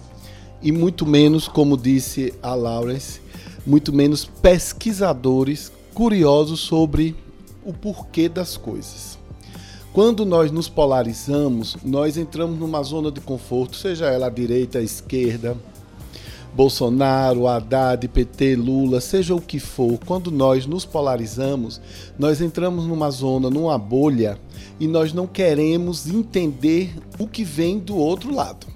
e 0.60 0.70
muito 0.70 1.06
menos, 1.06 1.48
como 1.48 1.76
disse 1.76 2.34
a 2.42 2.54
Lawrence, 2.54 3.20
muito 3.66 3.92
menos 3.92 4.24
pesquisadores 4.26 5.72
curiosos 5.94 6.60
sobre 6.60 7.16
o 7.64 7.72
porquê 7.72 8.28
das 8.28 8.56
coisas. 8.56 9.18
Quando 9.92 10.26
nós 10.26 10.50
nos 10.50 10.68
polarizamos, 10.68 11.76
nós 11.82 12.16
entramos 12.16 12.58
numa 12.58 12.82
zona 12.82 13.10
de 13.10 13.20
conforto, 13.20 13.76
seja 13.76 14.06
ela 14.06 14.26
a 14.26 14.30
direita, 14.30 14.78
a 14.78 14.82
esquerda, 14.82 15.56
Bolsonaro, 16.58 17.46
Haddad, 17.46 18.08
PT, 18.08 18.56
Lula, 18.56 19.00
seja 19.00 19.32
o 19.32 19.40
que 19.40 19.60
for, 19.60 19.96
quando 20.04 20.28
nós 20.28 20.66
nos 20.66 20.84
polarizamos, 20.84 21.80
nós 22.18 22.40
entramos 22.40 22.84
numa 22.84 23.08
zona, 23.12 23.48
numa 23.48 23.78
bolha, 23.78 24.36
e 24.80 24.88
nós 24.88 25.12
não 25.12 25.24
queremos 25.24 26.08
entender 26.08 26.92
o 27.16 27.28
que 27.28 27.44
vem 27.44 27.78
do 27.78 27.96
outro 27.96 28.34
lado. 28.34 28.66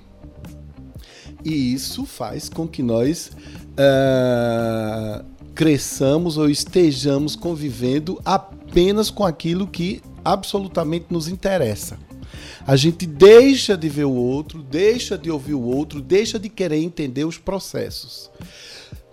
E 1.45 1.75
isso 1.75 2.07
faz 2.07 2.49
com 2.49 2.69
que 2.69 2.85
nós 2.85 3.33
uh, 3.73 5.25
cresçamos 5.53 6.39
ou 6.39 6.49
estejamos 6.49 7.35
convivendo 7.35 8.21
apenas 8.25 9.11
com 9.11 9.25
aquilo 9.25 9.67
que 9.67 10.01
absolutamente 10.25 11.07
nos 11.11 11.27
interessa. 11.27 11.99
A 12.67 12.77
gente 12.77 13.07
deixa 13.07 13.77
de 13.77 13.89
ver 13.89 14.05
o 14.05 14.15
outro, 14.15 14.63
deixa 14.63 15.19
de 15.19 15.31
ouvir 15.31 15.55
o 15.55 15.63
outro, 15.63 16.01
deixa 16.01 16.39
de 16.39 16.49
querer 16.49 16.79
entender 16.79 17.25
os 17.25 17.39
processos. 17.39 18.31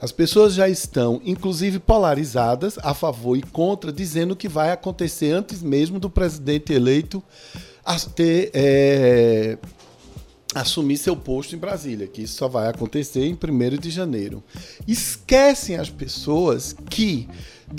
As 0.02 0.12
pessoas 0.14 0.54
já 0.54 0.70
estão, 0.70 1.22
inclusive, 1.26 1.78
polarizadas 1.78 2.78
a 2.80 2.94
favor 2.94 3.38
e 3.38 3.42
contra, 3.42 3.92
dizendo 3.92 4.36
que 4.36 4.48
vai 4.48 4.72
acontecer 4.72 5.32
antes 5.32 5.62
mesmo 5.62 6.00
do 6.00 6.10
presidente 6.10 6.72
eleito 6.72 7.22
ter, 8.16 8.50
é, 8.54 9.58
assumir 10.56 10.98
seu 10.98 11.18
posto 11.18 11.56
em 11.56 11.60
Brasília, 11.60 12.08
que 12.08 12.22
isso 12.22 12.38
só 12.38 12.48
vai 12.48 12.70
acontecer 12.70 13.26
em 13.26 13.34
1 13.34 13.78
de 13.78 13.90
janeiro. 13.90 14.42
Esquecem 14.88 15.76
as 15.76 15.90
pessoas 15.90 16.76
que 16.90 17.28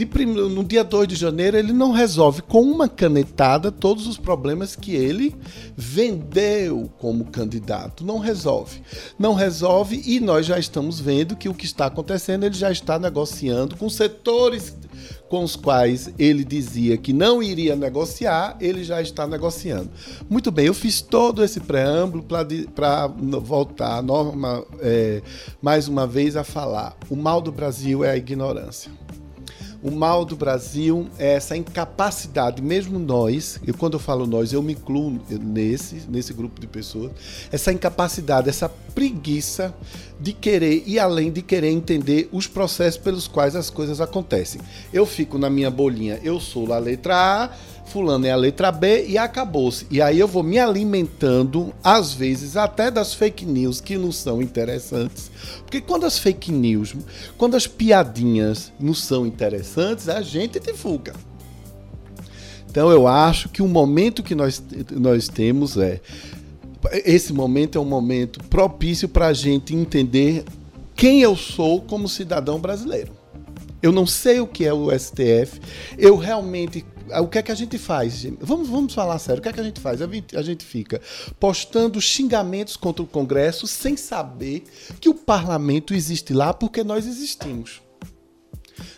prim... 0.06 0.26
no 0.26 0.62
dia 0.64 0.84
2 0.84 1.08
de 1.08 1.16
janeiro 1.16 1.56
ele 1.56 1.72
não 1.72 1.92
resolve 1.92 2.42
com 2.42 2.62
uma 2.62 2.88
canetada 2.88 3.72
todos 3.72 4.06
os 4.06 4.16
problemas 4.16 4.76
que 4.76 4.94
ele 4.94 5.34
vendeu 5.76 6.90
como 6.98 7.24
candidato. 7.24 8.04
Não 8.04 8.18
resolve. 8.18 8.82
Não 9.18 9.34
resolve 9.34 10.02
e 10.04 10.20
nós 10.20 10.46
já 10.46 10.58
estamos 10.58 11.00
vendo 11.00 11.36
que 11.36 11.48
o 11.48 11.54
que 11.54 11.64
está 11.64 11.86
acontecendo, 11.86 12.44
ele 12.44 12.54
já 12.54 12.70
está 12.70 12.98
negociando 12.98 13.76
com 13.76 13.88
setores 13.88 14.74
com 15.28 15.44
os 15.44 15.54
quais 15.54 16.12
ele 16.18 16.44
dizia 16.44 16.96
que 16.96 17.12
não 17.12 17.40
iria 17.40 17.76
negociar, 17.76 18.56
ele 18.60 18.82
já 18.82 19.00
está 19.00 19.28
negociando. 19.28 19.88
Muito 20.28 20.50
bem, 20.50 20.66
eu 20.66 20.74
fiz 20.74 21.00
todo 21.00 21.44
esse 21.44 21.60
preâmbulo 21.60 22.24
para 22.74 23.06
voltar 23.40 24.02
norma, 24.02 24.64
é, 24.80 25.22
mais 25.62 25.86
uma 25.86 26.06
vez 26.06 26.36
a 26.36 26.42
falar. 26.42 26.96
O 27.08 27.14
mal 27.14 27.40
do 27.40 27.52
Brasil 27.52 28.04
é 28.04 28.10
a 28.10 28.16
ignorância. 28.16 28.90
O 29.82 29.90
mal 29.90 30.26
do 30.26 30.36
Brasil 30.36 31.08
é 31.18 31.34
essa 31.34 31.56
incapacidade, 31.56 32.60
mesmo 32.60 32.98
nós, 32.98 33.58
e 33.66 33.72
quando 33.72 33.94
eu 33.94 33.98
falo 33.98 34.26
nós, 34.26 34.52
eu 34.52 34.62
me 34.62 34.74
incluo 34.74 35.18
nesse, 35.30 36.02
nesse 36.06 36.34
grupo 36.34 36.60
de 36.60 36.66
pessoas, 36.66 37.12
essa 37.50 37.72
incapacidade, 37.72 38.50
essa 38.50 38.68
preguiça 38.68 39.74
de 40.20 40.34
querer 40.34 40.82
e 40.86 40.98
além 40.98 41.32
de 41.32 41.40
querer 41.40 41.70
entender 41.70 42.28
os 42.30 42.46
processos 42.46 43.00
pelos 43.00 43.26
quais 43.26 43.56
as 43.56 43.70
coisas 43.70 44.02
acontecem. 44.02 44.60
Eu 44.92 45.06
fico 45.06 45.38
na 45.38 45.48
minha 45.48 45.70
bolinha, 45.70 46.20
eu 46.22 46.38
sou 46.38 46.70
a 46.74 46.78
letra 46.78 47.16
A, 47.16 47.50
fulano 47.90 48.26
é 48.26 48.30
a 48.30 48.36
letra 48.36 48.70
B 48.70 49.06
e 49.06 49.18
acabou-se. 49.18 49.86
E 49.90 50.00
aí 50.00 50.18
eu 50.18 50.28
vou 50.28 50.42
me 50.42 50.58
alimentando, 50.58 51.74
às 51.82 52.14
vezes, 52.14 52.56
até 52.56 52.90
das 52.90 53.12
fake 53.12 53.44
news 53.44 53.80
que 53.80 53.98
não 53.98 54.12
são 54.12 54.40
interessantes. 54.40 55.30
Porque 55.62 55.80
quando 55.80 56.06
as 56.06 56.18
fake 56.18 56.52
news, 56.52 56.94
quando 57.36 57.56
as 57.56 57.66
piadinhas 57.66 58.72
não 58.78 58.94
são 58.94 59.26
interessantes, 59.26 60.08
a 60.08 60.22
gente 60.22 60.60
divulga. 60.60 61.12
Então 62.70 62.90
eu 62.90 63.08
acho 63.08 63.48
que 63.48 63.60
o 63.60 63.68
momento 63.68 64.22
que 64.22 64.34
nós, 64.34 64.62
nós 64.92 65.26
temos 65.26 65.76
é. 65.76 66.00
Esse 67.04 67.32
momento 67.32 67.76
é 67.76 67.80
um 67.80 67.84
momento 67.84 68.42
propício 68.44 69.08
para 69.08 69.26
a 69.26 69.32
gente 69.32 69.74
entender 69.74 70.44
quem 70.94 71.20
eu 71.20 71.36
sou 71.36 71.82
como 71.82 72.08
cidadão 72.08 72.58
brasileiro. 72.58 73.20
Eu 73.82 73.92
não 73.92 74.06
sei 74.06 74.40
o 74.40 74.46
que 74.46 74.64
é 74.64 74.72
o 74.72 74.90
STF. 74.96 75.60
Eu 75.98 76.16
realmente 76.16 76.84
o 77.18 77.28
que 77.28 77.38
é 77.38 77.42
que 77.42 77.52
a 77.52 77.54
gente 77.54 77.78
faz? 77.78 78.24
Vamos, 78.40 78.68
vamos 78.68 78.94
falar 78.94 79.18
sério. 79.18 79.40
O 79.40 79.42
que 79.42 79.48
é 79.48 79.52
que 79.52 79.60
a 79.60 79.64
gente 79.64 79.80
faz? 79.80 80.00
A 80.02 80.42
gente 80.42 80.64
fica 80.64 81.00
postando 81.38 82.00
xingamentos 82.00 82.76
contra 82.76 83.02
o 83.02 83.06
Congresso 83.06 83.66
sem 83.66 83.96
saber 83.96 84.64
que 85.00 85.08
o 85.08 85.14
parlamento 85.14 85.94
existe 85.94 86.32
lá 86.32 86.52
porque 86.52 86.84
nós 86.84 87.06
existimos. 87.06 87.82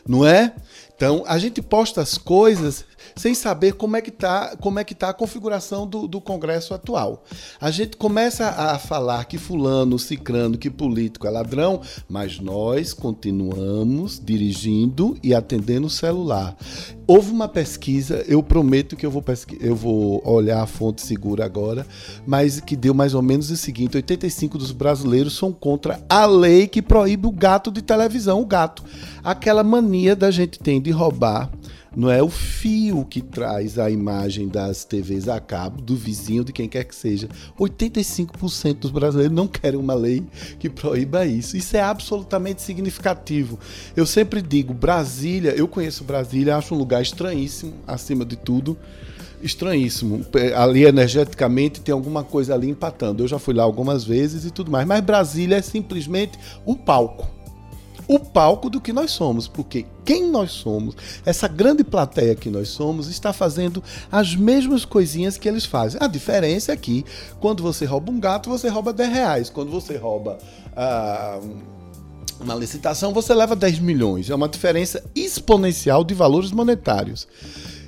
Não 0.07 0.27
é? 0.27 0.55
Então, 0.95 1.25
a 1.27 1.39
gente 1.39 1.61
posta 1.61 2.01
as 2.01 2.17
coisas 2.17 2.85
sem 3.17 3.35
saber 3.35 3.75
como 3.75 3.97
é 3.97 4.01
que 4.01 4.11
está 4.11 4.57
é 4.79 4.85
que 4.85 4.95
tá 4.95 5.11
a 5.11 5.15
configuração 5.15 5.87
do, 5.87 6.09
do 6.09 6.21
Congresso 6.21 6.75
atual. 6.75 7.25
A 7.61 7.71
gente 7.71 7.97
começa 7.97 8.49
a 8.49 8.79
falar 8.79 9.25
que 9.25 9.39
fulano, 9.39 9.99
cicrano, 9.99 10.59
que 10.59 10.71
político 10.71 11.27
é 11.27 11.31
ladrão, 11.31 11.81
mas 12.09 12.39
nós 12.39 12.93
continuamos 12.93 14.21
dirigindo 14.23 15.17
e 15.23 15.35
atendendo 15.35 15.87
o 15.87 15.91
celular. 15.91 16.57
Houve 17.07 17.31
uma 17.31 17.49
pesquisa, 17.49 18.25
eu 18.29 18.43
prometo 18.43 18.97
que 18.97 19.05
eu 19.05 19.11
vou, 19.11 19.25
eu 19.61 19.77
vou 19.77 20.23
olhar 20.27 20.63
a 20.63 20.67
fonte 20.67 21.03
segura 21.03 21.45
agora, 21.45 21.87
mas 22.27 22.61
que 22.61 22.77
deu 22.77 22.95
mais 22.95 23.13
ou 23.13 23.23
menos 23.23 23.51
o 23.51 23.57
seguinte: 23.57 23.97
85 23.97 24.57
dos 24.57 24.73
brasileiros 24.73 25.37
são 25.37 25.53
contra 25.53 26.01
a 26.09 26.25
lei 26.25 26.67
que 26.67 26.81
proíbe 26.81 27.27
o 27.27 27.33
gato 27.33 27.71
de 27.71 27.83
televisão, 27.83 28.41
o 28.41 28.47
gato. 28.47 28.85
Aquela 29.23 29.63
mania 29.63 30.17
da 30.17 30.31
gente 30.31 30.59
tem 30.59 30.81
de 30.81 30.91
roubar 30.91 31.51
não 31.95 32.11
é 32.11 32.23
o 32.23 32.29
fio 32.29 33.05
que 33.05 33.21
traz 33.21 33.79
a 33.79 33.91
imagem 33.91 34.49
das 34.49 34.85
TVs 34.85 35.29
a 35.29 35.39
cabo, 35.39 35.81
do 35.81 35.95
vizinho, 35.95 36.45
de 36.45 36.53
quem 36.53 36.69
quer 36.69 36.85
que 36.85 36.95
seja. 36.95 37.29
85% 37.59 38.75
dos 38.75 38.91
brasileiros 38.91 39.35
não 39.35 39.47
querem 39.47 39.79
uma 39.79 39.95
lei 39.95 40.23
que 40.59 40.71
proíba 40.71 41.27
isso. 41.27 41.57
Isso 41.57 41.77
é 41.77 41.81
absolutamente 41.81 42.63
significativo. 42.63 43.59
Eu 43.95 44.07
sempre 44.07 44.41
digo, 44.41 44.73
Brasília, 44.73 45.53
eu 45.53 45.69
conheço 45.69 46.05
Brasília, 46.05 46.57
acho 46.57 46.75
um 46.75 46.79
lugar 46.79 47.03
estranhíssimo, 47.03 47.75
acima 47.87 48.25
de 48.25 48.37
tudo 48.37 48.77
estranhíssimo. 49.43 50.25
Ali 50.57 50.85
energeticamente 50.85 51.81
tem 51.81 51.93
alguma 51.93 52.25
coisa 52.25 52.55
ali 52.55 52.71
empatando. 52.71 53.23
Eu 53.23 53.29
já 53.29 53.39
fui 53.39 53.53
lá 53.53 53.65
algumas 53.65 54.05
vezes 54.05 54.45
e 54.45 54.51
tudo 54.51 54.71
mais, 54.71 54.87
mas 54.87 55.01
Brasília 55.01 55.57
é 55.57 55.63
simplesmente 55.63 56.39
o 56.65 56.77
palco 56.77 57.42
o 58.15 58.19
palco 58.19 58.69
do 58.69 58.81
que 58.81 58.93
nós 58.93 59.11
somos, 59.11 59.49
porque 59.49 59.87
quem 60.05 60.31
nós 60.31 60.51
somos, 60.51 60.97
essa 61.25 61.49
grande 61.49 61.83
plateia 61.83 62.35
que 62.35 62.51
nós 62.51 62.69
somos, 62.69 63.09
está 63.09 63.33
fazendo 63.33 63.83
as 64.11 64.35
mesmas 64.35 64.85
coisinhas 64.85 65.39
que 65.39 65.49
eles 65.49 65.65
fazem. 65.65 66.01
A 66.03 66.07
diferença 66.07 66.73
é 66.73 66.77
que 66.77 67.05
quando 67.41 67.63
você 67.63 67.85
rouba 67.85 68.13
um 68.13 68.21
gato, 68.21 68.51
você 68.51 68.69
rouba 68.69 68.93
10 68.93 69.13
reais. 69.13 69.51
Quando 69.51 69.71
você 69.71 69.97
rouba. 69.97 70.39
Ah, 70.77 71.41
uma 72.41 72.55
licitação, 72.55 73.13
você 73.13 73.33
leva 73.33 73.55
10 73.55 73.79
milhões. 73.79 74.29
É 74.29 74.35
uma 74.35 74.49
diferença 74.49 75.03
exponencial 75.15 76.03
de 76.03 76.13
valores 76.13 76.51
monetários. 76.51 77.29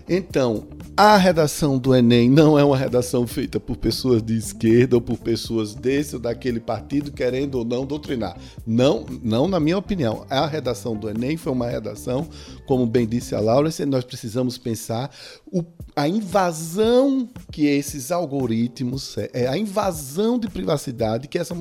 Então, 0.08 0.64
a 0.96 1.16
redação 1.16 1.76
do 1.76 1.94
Enem 1.94 2.30
não 2.30 2.56
é 2.56 2.62
uma 2.62 2.76
redação 2.76 3.26
feita 3.26 3.58
por 3.58 3.76
pessoas 3.76 4.22
de 4.22 4.36
esquerda 4.36 4.94
ou 4.94 5.02
por 5.02 5.18
pessoas 5.18 5.74
desse 5.74 6.14
ou 6.14 6.20
daquele 6.20 6.60
partido 6.60 7.10
querendo 7.10 7.56
ou 7.56 7.64
não 7.64 7.84
doutrinar. 7.84 8.36
Não, 8.64 9.04
não 9.22 9.48
na 9.48 9.58
minha 9.58 9.76
opinião. 9.76 10.24
A 10.30 10.46
redação 10.46 10.96
do 10.96 11.10
Enem 11.10 11.36
foi 11.36 11.52
uma 11.52 11.68
redação, 11.68 12.28
como 12.66 12.86
bem 12.86 13.08
disse 13.08 13.34
a 13.34 13.40
Laura, 13.40 13.68
nós 13.88 14.04
precisamos 14.04 14.56
pensar 14.56 15.10
o, 15.50 15.64
a 15.96 16.06
invasão 16.08 17.28
que 17.50 17.66
esses 17.66 18.12
algoritmos, 18.12 19.18
é, 19.18 19.30
é 19.32 19.46
a 19.48 19.58
invasão 19.58 20.38
de 20.38 20.48
privacidade 20.48 21.26
que 21.26 21.38
essa 21.38 21.56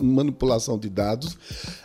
manipulação 0.00 0.78
de 0.78 0.88
dados 0.88 1.36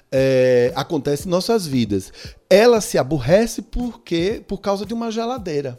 é, 0.10 0.72
acontece 0.74 1.28
em 1.28 1.32
nossas 1.32 1.68
vidas. 1.68 2.14
Ela 2.50 2.80
se 2.80 2.98
aborrece 2.98 3.62
porque 3.62 4.42
por 4.48 4.60
causa 4.60 4.86
de 4.86 4.94
uma 4.94 5.12
geladeira. 5.12 5.78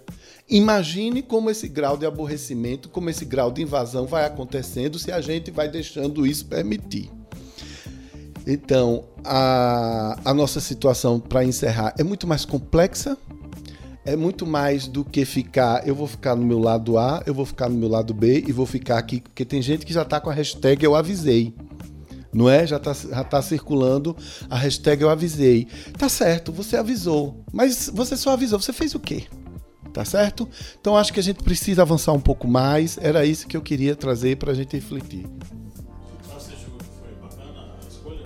Imagine 0.49 1.23
como 1.23 1.49
esse 1.49 1.67
grau 1.69 1.97
de 1.97 2.05
aborrecimento, 2.05 2.89
como 2.91 3.09
esse 3.09 3.25
grau 3.25 3.51
de 3.51 3.63
invasão 3.63 4.07
vai 4.07 4.27
acontecendo 4.27 4.99
se 4.99 5.11
a 5.11 5.21
gente 5.21 5.51
vai 5.51 5.69
deixando 5.69 6.27
isso 6.27 6.45
permitir. 6.47 7.11
Então, 8.47 9.05
a, 9.25 10.19
a 10.23 10.35
nossa 10.35 10.61
situação, 10.61 11.19
para 11.19 11.45
encerrar, 11.45 11.95
é 11.99 12.05
muito 12.05 12.27
mais 12.27 12.45
complexa, 12.45 13.17
é 14.05 14.15
muito 14.15 14.47
mais 14.47 14.87
do 14.87 15.03
que 15.03 15.25
ficar, 15.25 15.89
eu 15.89 15.95
vou 15.95 16.07
ficar 16.07 16.37
no 16.37 16.45
meu 16.45 16.59
lado 16.59 16.99
A, 16.99 17.23
eu 17.25 17.33
vou 17.33 17.47
ficar 17.47 17.71
no 17.71 17.77
meu 17.77 17.89
lado 17.89 18.13
B 18.13 18.45
e 18.47 18.53
vou 18.53 18.67
ficar 18.67 18.99
aqui, 18.99 19.23
porque 19.23 19.47
tem 19.47 19.63
gente 19.63 19.87
que 19.87 19.95
já 19.95 20.03
está 20.03 20.21
com 20.21 20.29
a 20.29 20.35
hashtag 20.35 20.85
eu 20.85 20.95
avisei. 20.95 21.55
Não 22.31 22.51
é? 22.51 22.67
Já 22.67 22.77
está 22.77 22.93
já 22.93 23.25
tá 23.25 23.41
circulando 23.41 24.15
a 24.51 24.59
hashtag 24.59 25.01
eu 25.01 25.09
avisei. 25.09 25.69
Tá 25.97 26.09
certo, 26.09 26.53
você 26.53 26.77
avisou. 26.77 27.45
Mas 27.51 27.89
você 27.95 28.17
só 28.17 28.31
avisou, 28.31 28.61
você 28.61 28.73
fez 28.73 28.95
o 28.95 29.01
quê? 29.01 29.25
Tá 29.95 30.05
certo? 30.05 30.47
Então 30.79 30.97
acho 30.97 31.13
que 31.13 31.21
a 31.21 31.23
gente 31.23 31.43
precisa 31.43 31.83
avançar 31.83 32.13
um 32.13 32.21
pouco 32.21 32.49
mais. 32.49 32.99
Era 32.99 33.25
isso 33.25 33.47
que 33.47 33.57
eu 33.57 33.63
queria 33.63 33.95
trazer 33.95 34.37
para 34.37 34.51
a 34.51 34.55
gente 34.55 34.75
refletir. 34.75 35.25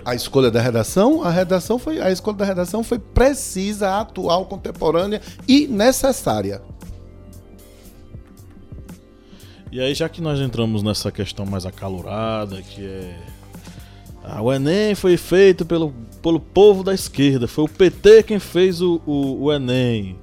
A 0.03 0.15
escolha 0.15 0.49
da 0.49 0.59
redação, 0.59 1.23
a 1.23 1.29
redação 1.29 1.77
foi 1.77 2.01
a 2.01 2.11
escolha 2.11 2.37
da 2.37 2.45
redação 2.45 2.83
foi 2.83 2.97
precisa, 2.97 3.99
atual, 3.99 4.47
contemporânea 4.47 5.21
e 5.47 5.67
necessária. 5.67 6.61
E 9.71 9.79
aí, 9.79 9.93
já 9.93 10.09
que 10.09 10.19
nós 10.19 10.39
entramos 10.39 10.81
nessa 10.81 11.11
questão 11.11 11.45
mais 11.45 11.63
acalorada, 11.67 12.59
que 12.63 12.83
é. 12.83 13.15
Ah, 14.23 14.41
o 14.41 14.51
Enem 14.51 14.95
foi 14.95 15.15
feito 15.15 15.63
pelo, 15.63 15.93
pelo 16.23 16.39
povo 16.39 16.83
da 16.83 16.93
esquerda, 16.93 17.47
foi 17.47 17.65
o 17.65 17.69
PT 17.69 18.23
quem 18.23 18.39
fez 18.39 18.81
o, 18.81 18.99
o, 19.05 19.43
o 19.43 19.53
Enem. 19.53 20.17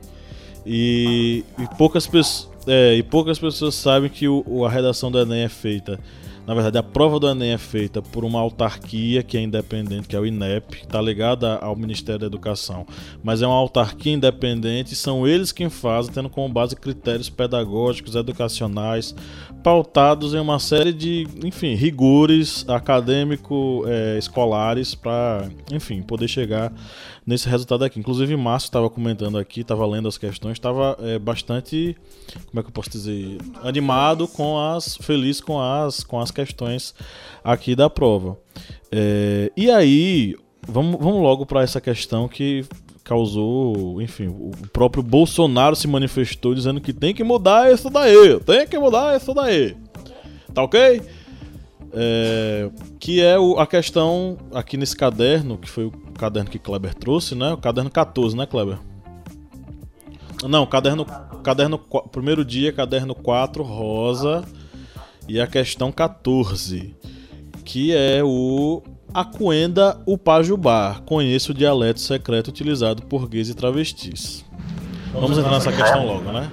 E, 0.67 1.45
e 1.59 1.77
poucas, 1.77 2.11
é, 2.67 2.95
e 2.95 3.03
poucas 3.03 3.39
pessoas 3.39 3.77
sabem 3.77 4.11
que 4.11 4.27
o, 4.27 4.65
a 4.65 4.69
redação 4.69 5.11
do 5.11 5.21
Enem 5.21 5.45
é 5.45 5.49
feita. 5.49 5.99
Na 6.47 6.55
verdade, 6.55 6.79
a 6.79 6.83
prova 6.83 7.19
do 7.19 7.29
Enem 7.29 7.53
é 7.53 7.59
feita 7.59 8.01
por 8.01 8.25
uma 8.25 8.39
autarquia 8.39 9.25
que 9.25 9.37
é 9.37 9.43
independente, 9.43 10.07
que 10.07 10.15
é 10.15 10.21
o 10.21 10.25
INEP, 10.25 10.77
está 10.77 11.03
ligada 11.03 11.57
ao 11.57 11.75
Ministério 11.75 12.21
da 12.21 12.27
Educação. 12.27 12.87
Mas 13.23 13.43
é 13.43 13.47
uma 13.49 13.57
autarquia 13.57 14.13
independente 14.13 14.95
e 14.95 14.97
são 14.97 15.27
eles 15.27 15.51
quem 15.51 15.69
fazem, 15.69 16.13
tendo 16.13 16.31
como 16.31 16.49
base 16.49 16.77
critérios 16.77 17.29
pedagógicos, 17.29 18.15
educacionais, 18.15 19.13
pautados 19.65 20.35
em 20.35 20.39
uma 20.39 20.61
série 20.61 20.93
de, 20.93 21.27
enfim, 21.45 21.75
rigores 21.75 22.65
acadêmico-escolares 22.69 24.93
é, 24.93 24.97
para, 24.97 25.49
enfim, 25.73 26.01
poder 26.01 26.29
chegar 26.29 26.73
nesse 27.27 27.49
resultado 27.49 27.85
aqui. 27.85 27.99
Inclusive, 27.99 28.37
Márcio 28.37 28.69
estava 28.69 28.89
comentando 28.89 29.37
aqui, 29.37 29.63
estava 29.63 29.85
lendo 29.85 30.07
as 30.07 30.17
questões, 30.17 30.53
estava 30.53 30.97
é, 31.01 31.19
bastante, 31.19 31.97
como 32.47 32.61
é 32.61 32.63
que 32.63 32.69
eu 32.69 32.73
posso 32.73 32.91
dizer, 32.91 33.39
animado 33.65 34.29
com 34.29 34.57
as, 34.57 34.97
feliz 34.99 35.41
com 35.41 35.61
as, 35.61 36.05
com 36.05 36.21
as 36.21 36.31
questões 36.37 36.95
aqui 37.43 37.75
da 37.75 37.89
prova. 37.89 38.39
É, 38.93 39.51
e 39.57 39.71
aí, 39.71 40.37
vamos, 40.69 41.01
vamos 41.01 41.23
logo 41.23 41.47
para 41.47 41.63
essa 41.63 41.81
questão 41.81 42.29
que 42.29 42.65
causou, 43.03 44.03
enfim, 44.03 44.27
o 44.27 44.51
próprio 44.73 45.03
Bolsonaro 45.03 45.77
se 45.77 45.87
manifestou 45.87 46.55
dizendo 46.55 46.81
que 46.81 46.93
tem 46.93 47.15
que 47.15 47.23
mudar 47.23 47.73
isso 47.73 47.89
daí, 47.89 48.41
tem 48.41 48.67
que 48.67 48.79
mudar 48.79 49.17
isso 49.17 49.33
daí. 49.33 49.77
Tá 50.53 50.63
ok? 50.63 51.03
É, 51.93 52.69
que 52.99 53.23
é 53.23 53.39
o, 53.39 53.59
a 53.59 53.67
questão 53.67 54.37
aqui 54.53 54.77
nesse 54.77 54.97
caderno, 54.97 55.57
que 55.57 55.69
foi 55.69 55.87
o 55.87 55.93
caderno 56.19 56.51
que 56.51 56.59
Kleber 56.59 56.95
trouxe, 56.95 57.35
né? 57.35 57.53
O 57.53 57.59
caderno 57.59 57.91
14, 57.91 58.37
né, 58.37 58.45
Kleber? 58.45 58.79
Não, 60.49 60.67
caderno, 60.67 61.07
caderno 61.43 61.79
primeiro 62.11 62.45
dia, 62.45 62.73
caderno 62.73 63.15
4, 63.15 63.63
rosa, 63.63 64.45
e 65.29 65.41
a 65.41 65.47
questão 65.47 65.91
14, 65.91 66.97
que 67.65 67.95
é 67.97 68.23
o 68.23 68.83
Acuenda 69.13 69.99
Upajubá. 70.07 71.01
Conheço 71.07 71.53
o 71.53 71.55
dialeto 71.55 72.01
secreto 72.01 72.49
utilizado 72.49 73.03
por 73.03 73.29
gays 73.29 73.49
e 73.49 73.55
travestis. 73.55 74.45
Vamos 75.13 75.39
entrar 75.39 75.53
nessa 75.53 75.73
questão 75.73 76.07
logo, 76.07 76.31
né? 76.31 76.51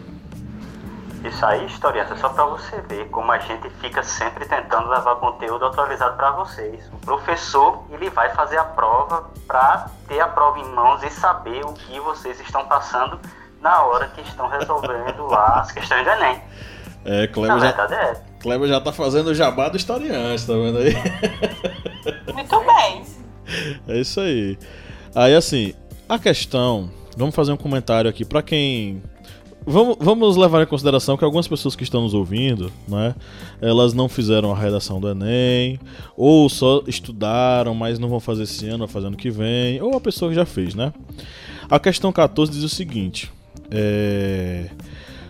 Isso 1.24 1.46
aí, 1.46 1.66
historiante, 1.66 2.12
é 2.12 2.16
só 2.18 2.30
para 2.30 2.46
você 2.46 2.82
ver 2.82 3.08
como 3.10 3.32
a 3.32 3.38
gente 3.40 3.70
fica 3.82 4.04
sempre 4.04 4.46
tentando 4.46 4.90
levar 4.90 5.16
conteúdo 5.16 5.66
atualizado 5.66 6.18
para 6.18 6.32
vocês. 6.32 6.86
O 6.92 6.98
professor, 6.98 7.86
ele 7.92 8.10
vai 8.10 8.30
fazer 8.32 8.58
a 8.58 8.64
prova 8.66 9.30
para 9.48 9.90
ter 10.08 10.20
a 10.20 10.28
prova 10.28 10.60
em 10.60 10.68
mãos 10.74 11.02
e 11.02 11.10
saber 11.10 11.64
o 11.66 11.74
que 11.74 11.98
vocês 12.02 12.40
estão 12.42 12.66
passando 12.66 13.20
na 13.62 13.84
hora 13.84 14.08
que 14.10 14.22
estão 14.22 14.50
resolvendo 14.50 15.26
lá 15.28 15.62
as 15.62 15.72
questões 15.72 16.04
do 16.04 16.10
Enem. 16.10 16.42
É, 17.06 17.28
Kleber 17.28 17.60
já, 17.60 17.88
é. 17.96 18.33
Kleber 18.44 18.68
já 18.68 18.80
tá 18.80 18.92
fazendo 18.92 19.28
o 19.28 19.34
jabá 19.34 19.70
do 19.70 19.78
historiante, 19.78 20.46
tá 20.46 20.54
vendo 20.54 20.78
aí? 20.78 20.94
Muito 22.34 22.60
bem. 22.60 23.04
É 23.88 24.00
isso 24.00 24.22
aí. 24.22 24.58
Aí, 25.14 25.36
assim, 25.36 25.74
a 26.08 26.18
questão... 26.18 26.90
Vamos 27.16 27.36
fazer 27.36 27.52
um 27.52 27.58
comentário 27.58 28.10
aqui 28.10 28.26
para 28.26 28.42
quem 28.42 29.04
Vamos, 29.66 29.98
vamos 30.00 30.36
levar 30.36 30.62
em 30.62 30.66
consideração 30.66 31.16
que 31.16 31.24
algumas 31.24 31.48
pessoas 31.48 31.76
que 31.76 31.84
estão 31.84 32.02
nos 32.02 32.14
ouvindo, 32.14 32.72
né, 32.88 33.16
elas 33.62 33.94
não 33.94 34.10
fizeram 34.10 34.52
a 34.52 34.58
redação 34.58 35.00
do 35.00 35.10
Enem, 35.10 35.80
ou 36.18 36.50
só 36.50 36.84
estudaram, 36.86 37.74
mas 37.74 37.98
não 37.98 38.10
vão 38.10 38.20
fazer 38.20 38.44
esse 38.44 38.68
ano, 38.68 38.88
fazer 38.88 39.08
ano 39.08 39.16
que 39.16 39.30
vem, 39.30 39.82
ou 39.82 39.96
a 39.96 40.02
pessoa 40.02 40.30
que 40.30 40.36
já 40.36 40.46
fez, 40.46 40.76
né? 40.76 40.92
A 41.70 41.80
questão 41.80 42.12
14 42.12 42.52
diz 42.52 42.64
o 42.64 42.70
seguinte: 42.70 43.32
é... 43.72 44.70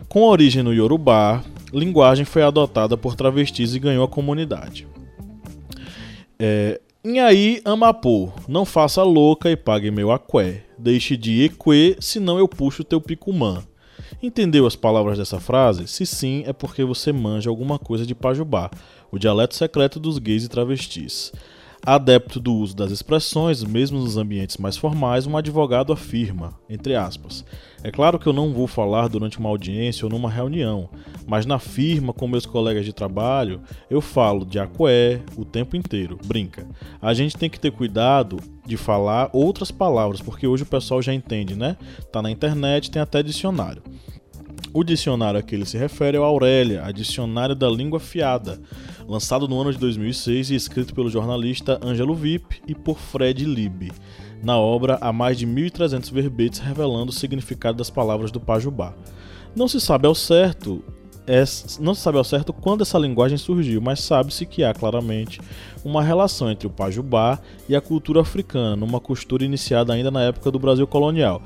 com 0.10 0.24
origem 0.24 0.64
no 0.64 0.74
Yorubá, 0.74 1.44
linguagem 1.74 2.26
foi 2.26 2.44
adotada 2.44 2.96
por 2.96 3.16
travestis 3.16 3.74
e 3.76 3.80
ganhou 3.80 4.04
a 4.04 4.08
comunidade. 4.08 4.88
É... 6.40 6.80
Inhaí 7.04 7.62
Amapô, 7.66 8.32
não 8.48 8.64
faça 8.64 9.04
louca 9.04 9.52
e 9.52 9.58
pague 9.58 9.92
meu 9.92 10.10
aqué. 10.10 10.64
Deixe 10.78 11.18
de 11.18 11.44
eque, 11.44 11.98
senão 12.00 12.38
eu 12.38 12.48
puxo 12.48 12.84
teu 12.84 13.02
picumã. 13.02 13.62
Entendeu 14.22 14.66
as 14.66 14.76
palavras 14.76 15.18
dessa 15.18 15.38
frase? 15.38 15.86
Se 15.86 16.06
sim, 16.06 16.44
é 16.48 16.54
porque 16.54 16.86
você 16.86 17.12
manja 17.12 17.50
alguma 17.50 17.78
coisa 17.78 18.06
de 18.06 18.16
Pajubá, 18.16 18.72
o 19.12 19.20
dialeto 19.20 19.54
secreto 19.54 20.00
dos 20.00 20.18
gays 20.18 20.46
e 20.46 20.50
travestis. 20.50 21.34
Adepto 21.86 22.40
do 22.40 22.54
uso 22.54 22.74
das 22.74 22.92
expressões, 22.92 23.62
mesmo 23.66 24.00
nos 24.00 24.16
ambientes 24.16 24.56
mais 24.56 24.78
formais, 24.78 25.28
um 25.28 25.36
advogado 25.36 25.92
afirma, 25.92 26.58
entre 26.70 26.96
aspas, 26.96 27.44
é 27.84 27.92
claro 27.92 28.18
que 28.18 28.26
eu 28.26 28.34
não 28.34 28.54
vou 28.54 28.66
falar 28.66 29.10
durante 29.10 29.38
uma 29.38 29.50
audiência 29.50 30.06
ou 30.06 30.10
numa 30.10 30.30
reunião, 30.30 30.90
mas 31.28 31.46
na 31.46 31.60
firma 31.60 32.14
com 32.14 32.28
meus 32.28 32.46
colegas 32.46 32.86
de 32.86 32.94
trabalho, 32.94 33.62
eu 33.90 34.00
falo 34.00 34.46
de 34.46 34.58
aqué 34.58 35.22
o 35.36 35.44
tempo 35.44 35.76
inteiro, 35.76 36.18
brinca. 36.26 36.66
A 37.02 37.14
gente 37.14 37.36
tem 37.36 37.50
que 37.50 37.60
ter 37.60 37.72
cuidado 37.72 38.38
de 38.66 38.78
falar 38.78 39.30
outras 39.34 39.70
palavras, 39.70 40.22
porque 40.22 40.48
hoje 40.48 40.64
o 40.64 40.68
pessoal 40.68 41.02
já 41.02 41.14
entende, 41.14 41.56
né? 41.56 41.76
Tá 42.10 42.22
na 42.22 42.32
internet, 42.32 42.90
tem 42.90 43.02
até 43.02 43.22
dicionário. 43.22 43.84
O 44.74 44.84
dicionário 44.84 45.40
a 45.40 45.44
que 45.44 45.54
ele 45.54 45.66
se 45.66 45.78
refere 45.78 46.18
é 46.18 46.20
o 46.20 46.24
Aurélia, 46.24 46.84
a 46.84 46.92
Dicionário 46.92 47.54
da 47.54 47.70
Língua 47.70 48.00
Fiada, 48.00 48.60
lançado 49.08 49.48
no 49.48 49.60
ano 49.60 49.72
de 49.72 49.78
2006 49.78 50.50
e 50.50 50.56
escrito 50.56 50.96
pelo 50.96 51.12
jornalista 51.12 51.80
Ângelo 51.84 52.16
Vip 52.16 52.62
e 52.68 52.74
por 52.74 52.98
Fred 52.98 53.46
Lib. 53.46 53.92
Na 54.44 54.60
obra 54.60 54.98
há 55.00 55.14
mais 55.14 55.38
de 55.38 55.48
1.300 55.48 56.12
verbetes 56.12 56.60
revelando 56.60 57.12
o 57.12 57.16
significado 57.16 57.78
das 57.78 57.90
palavras 57.90 58.30
do 58.30 58.42
Pajubá. 58.42 58.94
Não 59.56 59.68
se 59.70 59.80
sabe 59.80 60.06
ao 60.06 60.14
certo 60.14 60.84
é, 61.26 61.42
não 61.80 61.96
se 61.96 62.02
sabe 62.02 62.18
ao 62.18 62.24
certo 62.24 62.52
quando 62.52 62.82
essa 62.82 62.98
linguagem 63.00 63.38
surgiu, 63.38 63.80
mas 63.80 64.02
sabe-se 64.02 64.46
que 64.46 64.62
há 64.62 64.74
claramente 64.74 65.40
uma 65.84 66.04
relação 66.04 66.52
entre 66.52 66.68
o 66.68 66.70
Pajubá 66.70 67.40
e 67.70 67.76
a 67.76 67.82
cultura 67.82 68.20
africana, 68.20 68.76
numa 68.76 69.00
costura 69.00 69.46
iniciada 69.46 69.94
ainda 69.94 70.12
na 70.12 70.24
época 70.24 70.52
do 70.52 70.60
Brasil 70.60 70.86
colonial. 70.86 71.42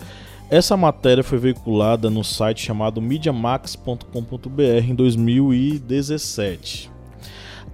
Essa 0.49 0.75
matéria 0.75 1.23
foi 1.23 1.37
veiculada 1.37 2.09
no 2.09 2.23
site 2.23 2.65
chamado 2.65 3.01
mediamax.com.br 3.01 4.61
em 4.89 4.95
2017. 4.95 6.89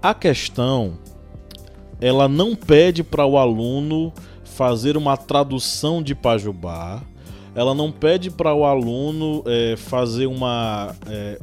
A 0.01 0.13
questão 0.13 0.97
ela 2.01 2.27
não 2.27 2.53
pede 2.53 3.01
para 3.01 3.25
o 3.25 3.37
aluno 3.37 4.11
fazer 4.53 4.95
uma 4.95 5.17
tradução 5.17 6.01
de 6.01 6.15
Pajubá, 6.15 7.01
ela 7.55 7.73
não 7.73 7.91
pede 7.91 8.31
para 8.31 8.53
o 8.53 8.65
aluno 8.65 9.43
é, 9.45 9.75
fazer 9.75 10.27
uma. 10.27 10.95
É, 11.07 11.39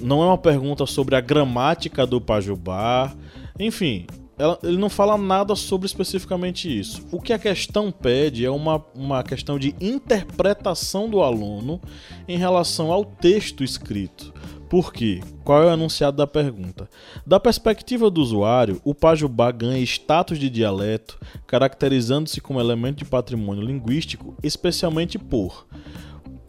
não 0.00 0.22
é 0.22 0.26
uma 0.26 0.38
pergunta 0.38 0.86
sobre 0.86 1.14
a 1.14 1.20
gramática 1.20 2.06
do 2.06 2.20
Pajubá, 2.20 3.12
enfim, 3.58 4.06
ela, 4.36 4.58
ele 4.64 4.76
não 4.76 4.88
fala 4.88 5.16
nada 5.16 5.54
sobre 5.54 5.86
especificamente 5.86 6.78
isso. 6.78 7.06
O 7.12 7.20
que 7.20 7.32
a 7.32 7.38
questão 7.38 7.92
pede 7.92 8.44
é 8.44 8.50
uma, 8.50 8.84
uma 8.94 9.22
questão 9.22 9.58
de 9.58 9.74
interpretação 9.80 11.08
do 11.08 11.22
aluno 11.22 11.80
em 12.26 12.36
relação 12.36 12.90
ao 12.90 13.04
texto 13.04 13.62
escrito. 13.62 14.32
Por 14.68 14.92
quê? 14.92 15.20
Qual 15.44 15.62
é 15.62 15.66
o 15.66 15.72
enunciado 15.72 16.16
da 16.16 16.26
pergunta? 16.26 16.88
Da 17.26 17.38
perspectiva 17.38 18.10
do 18.10 18.20
usuário, 18.20 18.80
o 18.84 18.94
Pajubá 18.94 19.50
ganha 19.50 19.78
status 19.82 20.38
de 20.38 20.50
dialeto, 20.50 21.18
caracterizando-se 21.46 22.40
como 22.40 22.60
elemento 22.60 22.98
de 22.98 23.04
patrimônio 23.04 23.62
linguístico, 23.62 24.34
especialmente 24.42 25.18
por 25.18 25.66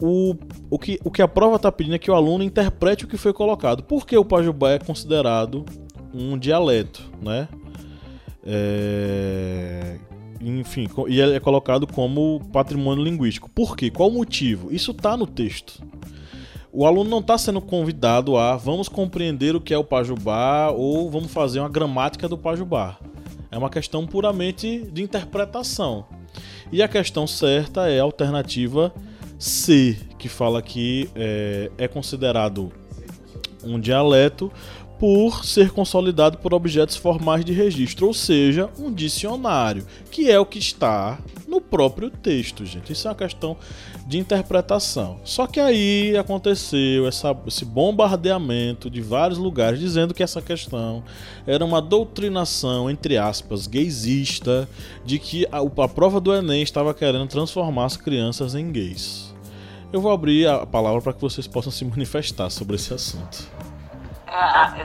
o, 0.00 0.34
o, 0.70 0.78
que, 0.78 0.98
o 1.04 1.10
que 1.10 1.22
a 1.22 1.28
prova 1.28 1.56
está 1.56 1.72
pedindo 1.72 1.94
é 1.94 1.98
que 1.98 2.10
o 2.10 2.14
aluno 2.14 2.44
interprete 2.44 3.04
o 3.04 3.08
que 3.08 3.16
foi 3.16 3.32
colocado. 3.32 3.82
Por 3.82 4.06
que 4.06 4.16
o 4.16 4.24
Pajubá 4.24 4.72
é 4.72 4.78
considerado 4.78 5.64
um 6.12 6.38
dialeto, 6.38 7.10
né? 7.20 7.48
É... 8.44 9.98
Enfim, 10.40 10.86
e 11.08 11.18
ele 11.18 11.34
é 11.34 11.40
colocado 11.40 11.86
como 11.86 12.40
patrimônio 12.52 13.02
linguístico. 13.02 13.50
Por 13.50 13.76
quê? 13.76 13.90
Qual 13.90 14.10
o 14.10 14.12
motivo? 14.12 14.72
Isso 14.72 14.90
está 14.90 15.16
no 15.16 15.26
texto. 15.26 15.82
O 16.78 16.84
aluno 16.84 17.08
não 17.08 17.20
está 17.20 17.38
sendo 17.38 17.58
convidado 17.58 18.36
a 18.36 18.54
vamos 18.54 18.86
compreender 18.86 19.56
o 19.56 19.60
que 19.62 19.72
é 19.72 19.78
o 19.78 19.82
Pajubá 19.82 20.70
ou 20.70 21.10
vamos 21.10 21.32
fazer 21.32 21.58
uma 21.58 21.70
gramática 21.70 22.28
do 22.28 22.36
Pajubá. 22.36 22.98
É 23.50 23.56
uma 23.56 23.70
questão 23.70 24.06
puramente 24.06 24.86
de 24.92 25.02
interpretação. 25.02 26.04
E 26.70 26.82
a 26.82 26.86
questão 26.86 27.26
certa 27.26 27.88
é 27.88 27.98
a 27.98 28.02
alternativa 28.02 28.92
C, 29.38 29.96
que 30.18 30.28
fala 30.28 30.60
que 30.60 31.08
é, 31.14 31.70
é 31.78 31.88
considerado 31.88 32.70
um 33.64 33.80
dialeto 33.80 34.52
por 34.98 35.44
ser 35.44 35.70
consolidado 35.70 36.38
por 36.38 36.54
objetos 36.54 36.96
formais 36.96 37.44
de 37.44 37.52
registro, 37.52 38.06
ou 38.06 38.14
seja, 38.14 38.70
um 38.78 38.92
dicionário, 38.92 39.86
que 40.10 40.30
é 40.30 40.38
o 40.38 40.46
que 40.46 40.58
está 40.58 41.18
no 41.46 41.60
próprio 41.60 42.10
texto, 42.10 42.64
gente. 42.64 42.92
Isso 42.92 43.06
é 43.06 43.10
uma 43.10 43.16
questão 43.16 43.56
de 44.06 44.18
interpretação. 44.18 45.18
Só 45.24 45.46
que 45.46 45.60
aí 45.60 46.16
aconteceu 46.16 47.06
essa, 47.06 47.36
esse 47.46 47.64
bombardeamento 47.64 48.88
de 48.90 49.00
vários 49.00 49.38
lugares 49.38 49.78
dizendo 49.78 50.14
que 50.14 50.22
essa 50.22 50.40
questão 50.40 51.02
era 51.46 51.64
uma 51.64 51.80
doutrinação, 51.80 52.90
entre 52.90 53.16
aspas, 53.16 53.66
gaysista, 53.66 54.68
de 55.04 55.18
que 55.18 55.46
a, 55.50 55.58
a 55.58 55.88
prova 55.88 56.20
do 56.20 56.34
Enem 56.34 56.62
estava 56.62 56.94
querendo 56.94 57.26
transformar 57.28 57.86
as 57.86 57.96
crianças 57.96 58.54
em 58.54 58.70
gays. 58.70 59.34
Eu 59.92 60.00
vou 60.00 60.10
abrir 60.10 60.48
a 60.48 60.66
palavra 60.66 61.00
para 61.00 61.12
que 61.12 61.20
vocês 61.20 61.46
possam 61.46 61.70
se 61.70 61.84
manifestar 61.84 62.50
sobre 62.50 62.76
esse 62.76 62.92
assunto. 62.92 63.55
É, 64.26 64.84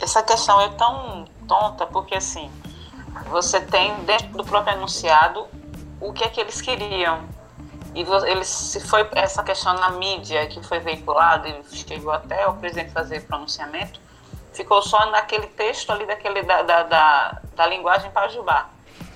essa 0.00 0.22
questão 0.22 0.60
é 0.60 0.68
tão 0.70 1.24
tonta 1.48 1.86
porque 1.86 2.14
assim 2.14 2.50
você 3.28 3.60
tem 3.60 3.94
dentro 4.04 4.28
do 4.28 4.44
próprio 4.44 4.76
enunciado 4.76 5.46
o 6.00 6.12
que 6.12 6.24
é 6.24 6.28
que 6.28 6.40
eles 6.40 6.60
queriam. 6.60 7.20
E 7.94 8.00
eles 8.30 8.48
se 8.48 8.80
foi 8.80 9.06
essa 9.12 9.42
questão 9.42 9.74
na 9.74 9.90
mídia 9.90 10.46
que 10.46 10.62
foi 10.62 10.78
veiculada 10.78 11.48
e 11.48 11.62
chegou 11.76 12.10
até 12.10 12.46
o 12.48 12.54
presidente 12.54 12.90
fazer 12.90 13.20
pronunciamento 13.26 14.00
ficou 14.52 14.82
só 14.82 15.10
naquele 15.10 15.46
texto 15.46 15.90
ali 15.90 16.06
daquele 16.06 16.42
da, 16.42 16.62
da, 16.62 16.82
da, 16.82 17.42
da 17.54 17.66
linguagem 17.66 18.10
pajubá 18.10 18.68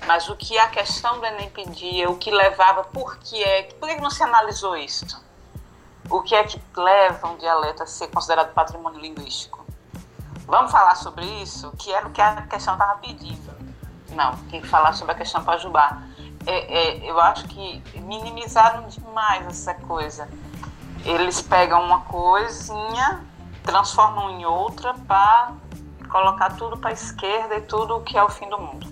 mas 0.05 0.29
o 0.29 0.35
que 0.35 0.57
a 0.57 0.67
questão 0.67 1.19
do 1.19 1.25
Enem 1.25 1.49
pedia 1.49 2.09
o 2.09 2.17
que 2.17 2.31
levava 2.31 2.83
por 2.83 3.17
que 3.17 3.41
é 3.43 3.63
por 3.79 3.87
que 3.87 3.99
não 4.01 4.09
se 4.09 4.23
analisou 4.23 4.75
isso 4.75 5.05
o 6.09 6.21
que 6.21 6.35
é 6.35 6.43
que 6.43 6.59
leva 6.75 7.27
um 7.27 7.37
dialeto 7.37 7.83
a 7.83 7.85
ser 7.85 8.07
considerado 8.07 8.53
patrimônio 8.53 8.99
linguístico? 8.99 9.65
Vamos 10.45 10.71
falar 10.71 10.95
sobre 10.95 11.25
isso, 11.41 11.71
que 11.77 11.91
era 11.91 12.07
o 12.07 12.11
que 12.11 12.21
a 12.21 12.43
questão 12.43 12.73
estava 12.73 12.97
pedindo. 12.99 13.51
Não, 14.11 14.35
tem 14.49 14.61
que 14.61 14.67
falar 14.67 14.93
sobre 14.93 15.13
a 15.13 15.17
questão 15.17 15.43
Pajubá. 15.43 16.01
É, 16.45 17.05
é, 17.05 17.09
eu 17.09 17.19
acho 17.19 17.45
que 17.47 17.83
minimizaram 17.99 18.87
demais 18.87 19.45
essa 19.45 19.73
coisa. 19.73 20.29
Eles 21.03 21.41
pegam 21.41 21.83
uma 21.83 22.01
coisinha, 22.01 23.21
transformam 23.63 24.29
em 24.29 24.45
outra 24.45 24.93
para 24.93 25.51
colocar 26.09 26.55
tudo 26.55 26.77
para 26.77 26.91
a 26.91 26.93
esquerda 26.93 27.55
e 27.55 27.61
tudo 27.61 27.97
o 27.97 28.01
que 28.01 28.17
é 28.17 28.23
o 28.23 28.29
fim 28.29 28.49
do 28.49 28.57
mundo. 28.57 28.87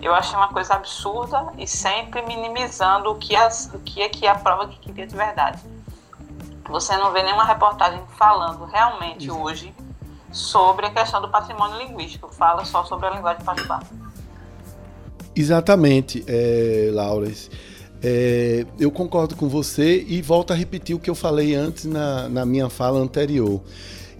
Eu 0.00 0.12
achei 0.12 0.36
uma 0.36 0.48
coisa 0.48 0.74
absurda 0.74 1.52
e 1.56 1.64
sempre 1.64 2.22
minimizando 2.22 3.12
o 3.12 3.14
que, 3.14 3.36
as, 3.36 3.70
o 3.72 3.78
que 3.78 4.02
é 4.02 4.08
que 4.08 4.26
é 4.26 4.30
a 4.30 4.34
prova 4.34 4.66
que 4.66 4.76
queria 4.80 5.06
de 5.06 5.14
verdade. 5.14 5.62
Você 6.68 6.96
não 6.96 7.12
vê 7.12 7.22
nenhuma 7.22 7.44
reportagem 7.44 8.00
falando 8.16 8.64
realmente 8.64 9.26
Exato. 9.26 9.40
hoje 9.40 9.74
sobre 10.30 10.86
a 10.86 10.90
questão 10.90 11.20
do 11.20 11.28
patrimônio 11.28 11.78
linguístico. 11.78 12.32
Fala 12.32 12.64
só 12.64 12.84
sobre 12.84 13.06
a 13.06 13.10
linguagem 13.10 13.44
pajubá. 13.44 13.80
Exatamente, 15.34 16.24
é, 16.26 16.90
Laura. 16.92 17.30
É, 18.02 18.66
eu 18.78 18.90
concordo 18.90 19.36
com 19.36 19.48
você 19.48 20.02
e 20.02 20.20
volto 20.20 20.52
a 20.52 20.56
repetir 20.56 20.96
o 20.96 20.98
que 20.98 21.08
eu 21.08 21.14
falei 21.14 21.54
antes 21.54 21.84
na, 21.84 22.28
na 22.28 22.44
minha 22.44 22.68
fala 22.68 22.98
anterior. 22.98 23.60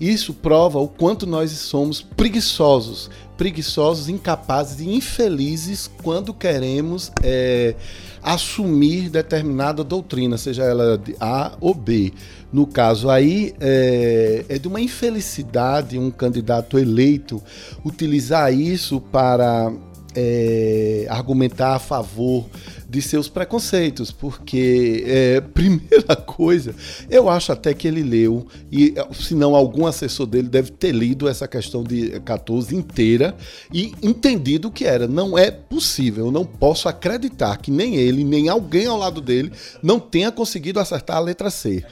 Isso 0.03 0.35
prova 0.35 0.81
o 0.81 0.89
quanto 0.89 1.29
nós 1.29 1.53
somos 1.53 2.03
preguiçosos, 2.03 3.09
preguiçosos, 3.37 4.09
incapazes 4.09 4.81
e 4.81 4.93
infelizes 4.93 5.89
quando 6.03 6.35
queremos 6.35 7.13
é, 7.23 7.77
assumir 8.21 9.09
determinada 9.09 9.85
doutrina, 9.85 10.37
seja 10.37 10.65
ela 10.65 10.99
de 10.99 11.15
A 11.21 11.53
ou 11.61 11.73
B. 11.73 12.13
No 12.53 12.67
caso 12.67 13.09
aí, 13.09 13.55
é, 13.61 14.45
é 14.49 14.59
de 14.59 14.67
uma 14.67 14.81
infelicidade 14.81 15.97
um 15.97 16.11
candidato 16.11 16.81
eleito 16.81 17.41
utilizar 17.85 18.53
isso 18.53 19.01
para 19.01 19.73
é, 20.17 21.07
argumentar 21.09 21.77
a 21.77 21.79
favor 21.79 22.47
de 22.93 23.01
seus 23.01 23.27
preconceitos, 23.27 24.11
porque, 24.13 25.03
é, 25.07 25.41
primeira 25.55 26.15
coisa, 26.15 26.75
eu 27.09 27.27
acho 27.27 27.51
até 27.51 27.73
que 27.73 27.89
ele 27.89 28.03
leu, 28.03 28.47
e 28.71 28.95
se 29.15 29.35
não 29.35 29.57
algum 29.57 29.87
assessor 29.87 30.27
dele 30.27 30.47
deve 30.47 30.71
ter 30.71 30.93
lido 30.93 31.27
essa 31.27 31.49
questão 31.49 31.83
de 31.83 32.21
14 32.21 32.77
inteira 32.77 33.35
e 33.73 33.95
entendido 34.03 34.69
o 34.69 34.71
que 34.71 34.85
era. 34.85 35.09
Não 35.09 35.39
é 35.39 35.51
possível, 35.51 36.27
eu 36.27 36.31
não 36.31 36.45
posso 36.45 36.87
acreditar 36.87 37.57
que 37.57 37.71
nem 37.71 37.97
ele, 37.97 38.25
nem 38.25 38.51
alguém 38.51 38.85
ao 38.85 38.99
lado 38.99 39.23
dele 39.23 39.51
não 39.83 39.99
tenha 39.99 40.31
conseguido 40.31 40.79
acertar 40.79 41.17
a 41.17 41.21
letra 41.21 41.49
C. 41.49 41.83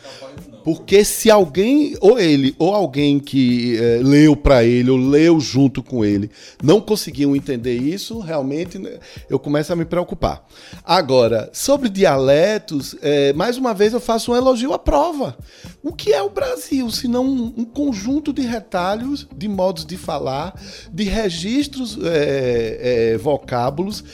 Porque 0.64 1.04
se 1.04 1.30
alguém, 1.30 1.96
ou 2.00 2.18
ele, 2.18 2.54
ou 2.58 2.74
alguém 2.74 3.18
que 3.18 3.76
é, 3.78 4.00
leu 4.02 4.36
para 4.36 4.64
ele, 4.64 4.90
ou 4.90 4.96
leu 4.96 5.40
junto 5.40 5.82
com 5.82 6.04
ele, 6.04 6.30
não 6.62 6.80
conseguiu 6.80 7.34
entender 7.34 7.76
isso, 7.76 8.18
realmente 8.18 8.78
né, 8.78 8.98
eu 9.28 9.38
começo 9.38 9.72
a 9.72 9.76
me 9.76 9.84
preocupar. 9.84 10.46
Agora, 10.84 11.50
sobre 11.52 11.88
dialetos, 11.88 12.94
é, 13.00 13.32
mais 13.32 13.56
uma 13.56 13.72
vez 13.72 13.92
eu 13.92 14.00
faço 14.00 14.32
um 14.32 14.36
elogio 14.36 14.72
à 14.72 14.78
prova. 14.78 15.36
O 15.82 15.92
que 15.92 16.12
é 16.12 16.22
o 16.22 16.30
Brasil, 16.30 16.90
se 16.90 17.08
não 17.08 17.24
um, 17.24 17.64
conjunto 17.64 18.32
de 18.32 18.42
retalhos, 18.42 19.26
de 19.34 19.48
modos 19.48 19.86
de 19.86 19.96
falar, 19.96 20.54
de 20.92 21.04
registros, 21.04 21.98
é, 22.02 23.18
vocábulos 23.18 24.04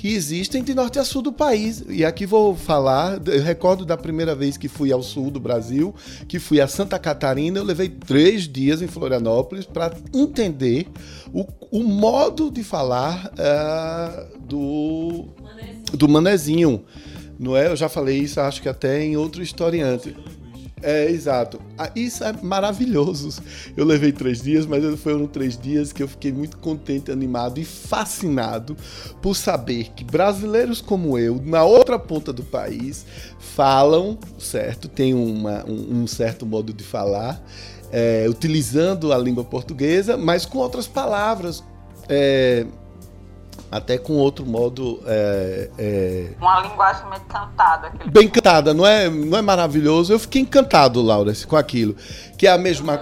que 0.00 0.14
existem 0.14 0.64
de 0.64 0.74
norte 0.74 0.98
a 0.98 1.04
sul 1.04 1.20
do 1.20 1.30
país. 1.30 1.84
E 1.86 2.06
aqui 2.06 2.24
vou 2.24 2.56
falar, 2.56 3.20
eu 3.26 3.42
recordo 3.42 3.84
da 3.84 3.98
primeira 3.98 4.34
vez 4.34 4.56
que 4.56 4.66
fui 4.66 4.90
ao 4.90 5.02
sul 5.02 5.30
do 5.30 5.38
Brasil, 5.38 5.94
que 6.26 6.38
fui 6.38 6.58
a 6.58 6.66
Santa 6.66 6.98
Catarina, 6.98 7.58
eu 7.58 7.64
levei 7.64 7.90
três 7.90 8.48
dias 8.48 8.80
em 8.80 8.86
Florianópolis 8.86 9.66
para 9.66 9.94
entender 10.14 10.88
o, 11.34 11.46
o, 11.70 11.84
modo 11.84 12.50
de 12.50 12.64
falar 12.64 13.30
uh, 13.34 14.38
do, 14.38 15.26
do 15.92 16.08
manezinho. 16.08 16.82
Não 17.38 17.54
é? 17.54 17.66
Eu 17.66 17.76
já 17.76 17.90
falei 17.90 18.20
isso, 18.20 18.40
acho 18.40 18.62
que 18.62 18.70
até 18.70 19.04
em 19.04 19.18
outro 19.18 19.42
historiante. 19.42 20.16
É, 20.82 21.10
exato. 21.10 21.60
Ah, 21.76 21.90
isso 21.94 22.24
é 22.24 22.32
maravilhoso. 22.42 23.42
Eu 23.76 23.84
levei 23.84 24.12
três 24.12 24.40
dias, 24.40 24.64
mas 24.64 24.82
foram 25.00 25.26
três 25.26 25.58
dias 25.58 25.92
que 25.92 26.02
eu 26.02 26.08
fiquei 26.08 26.32
muito 26.32 26.56
contente, 26.58 27.10
animado 27.10 27.58
e 27.60 27.64
fascinado 27.64 28.76
por 29.20 29.34
saber 29.34 29.90
que 29.94 30.02
brasileiros 30.04 30.80
como 30.80 31.18
eu, 31.18 31.40
na 31.44 31.64
outra 31.64 31.98
ponta 31.98 32.32
do 32.32 32.42
país, 32.42 33.04
falam, 33.38 34.18
certo? 34.38 34.88
Tem 34.88 35.12
uma, 35.12 35.64
um, 35.68 36.02
um 36.02 36.06
certo 36.06 36.46
modo 36.46 36.72
de 36.72 36.82
falar, 36.82 37.42
é, 37.92 38.26
utilizando 38.28 39.12
a 39.12 39.18
língua 39.18 39.44
portuguesa, 39.44 40.16
mas 40.16 40.46
com 40.46 40.58
outras 40.58 40.86
palavras. 40.86 41.62
É, 42.08 42.66
até 43.70 43.96
com 43.96 44.14
outro 44.14 44.44
modo. 44.44 45.00
É, 45.06 45.70
é... 45.78 46.30
Uma 46.40 46.60
linguagem 46.60 47.08
meio 47.08 47.22
cantada. 47.22 47.92
Bem 48.06 48.28
cantada, 48.28 48.74
não 48.74 48.86
é, 48.86 49.08
não 49.08 49.38
é 49.38 49.42
maravilhoso? 49.42 50.12
Eu 50.12 50.18
fiquei 50.18 50.42
encantado, 50.42 51.00
Laura, 51.00 51.32
com 51.46 51.56
aquilo. 51.56 51.94
Que 52.36 52.46
é 52.46 52.50
a 52.50 52.58
mesma. 52.58 53.00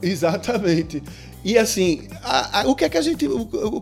Exatamente. 0.00 1.02
E 1.44 1.58
assim, 1.58 2.08
a, 2.22 2.60
a, 2.60 2.68
o 2.68 2.74
que 2.74 2.84
é 2.84 2.88
que 2.88 2.96
a 2.96 3.02
gente. 3.02 3.28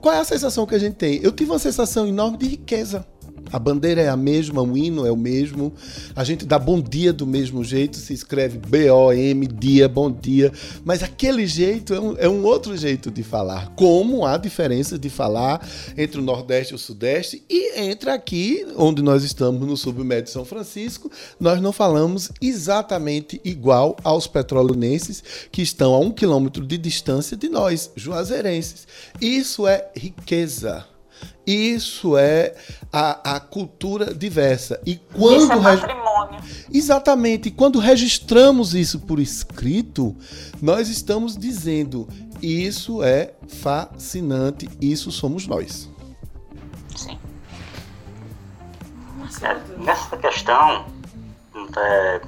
Qual 0.00 0.14
é 0.14 0.18
a 0.18 0.24
sensação 0.24 0.66
que 0.66 0.74
a 0.74 0.78
gente 0.78 0.94
tem? 0.94 1.20
Eu 1.22 1.32
tive 1.32 1.50
uma 1.50 1.58
sensação 1.58 2.06
enorme 2.06 2.38
de 2.38 2.48
riqueza. 2.48 3.06
A 3.52 3.58
bandeira 3.58 4.00
é 4.00 4.08
a 4.08 4.16
mesma, 4.16 4.62
o 4.62 4.76
hino 4.76 5.06
é 5.06 5.12
o 5.12 5.16
mesmo. 5.16 5.72
A 6.16 6.24
gente 6.24 6.46
dá 6.46 6.58
bom 6.58 6.80
dia 6.80 7.12
do 7.12 7.26
mesmo 7.26 7.62
jeito, 7.62 7.98
se 7.98 8.14
escreve 8.14 8.58
B-O-M, 8.58 9.46
dia, 9.46 9.88
bom 9.88 10.10
dia. 10.10 10.50
Mas 10.84 11.02
aquele 11.02 11.46
jeito 11.46 11.92
é 11.92 12.00
um, 12.00 12.16
é 12.16 12.28
um, 12.28 12.44
outro 12.44 12.74
jeito 12.76 13.10
de 13.10 13.22
falar. 13.22 13.68
Como 13.76 14.24
há 14.24 14.38
diferenças 14.38 14.98
de 14.98 15.10
falar 15.10 15.66
entre 15.98 16.18
o 16.18 16.24
Nordeste 16.24 16.72
e 16.72 16.76
o 16.76 16.78
Sudeste 16.78 17.42
e 17.48 17.78
entre 17.78 18.10
aqui, 18.10 18.66
onde 18.76 19.02
nós 19.02 19.22
estamos, 19.22 19.66
no 19.66 19.76
submédio 19.76 20.24
de 20.24 20.30
São 20.30 20.46
Francisco, 20.46 21.10
nós 21.38 21.60
não 21.60 21.72
falamos 21.72 22.30
exatamente 22.40 23.38
igual 23.44 23.96
aos 24.02 24.26
petrolonenses 24.26 25.22
que 25.52 25.60
estão 25.60 25.92
a 25.92 25.98
um 25.98 26.10
quilômetro 26.10 26.66
de 26.66 26.78
distância 26.78 27.36
de 27.36 27.50
nós, 27.50 27.90
juazeirenses. 27.96 28.86
Isso 29.20 29.66
é 29.66 29.90
riqueza. 29.94 30.91
Isso 31.46 32.16
é 32.16 32.54
a, 32.92 33.36
a 33.36 33.40
cultura 33.40 34.14
diversa. 34.14 34.80
E 34.86 34.96
quando 34.96 35.42
isso 35.42 35.52
é 35.52 35.76
patrimônio. 35.76 36.40
Exatamente. 36.72 37.48
E 37.48 37.50
quando 37.50 37.78
registramos 37.78 38.74
isso 38.74 39.00
por 39.00 39.18
escrito, 39.18 40.16
nós 40.60 40.88
estamos 40.88 41.36
dizendo: 41.36 42.08
isso 42.40 43.02
é 43.02 43.32
fascinante, 43.48 44.68
isso 44.80 45.10
somos 45.10 45.46
nós. 45.46 45.90
Sim. 46.96 47.18
É, 49.42 49.82
nessa 49.82 50.16
questão, 50.16 50.84
é, 51.76 52.20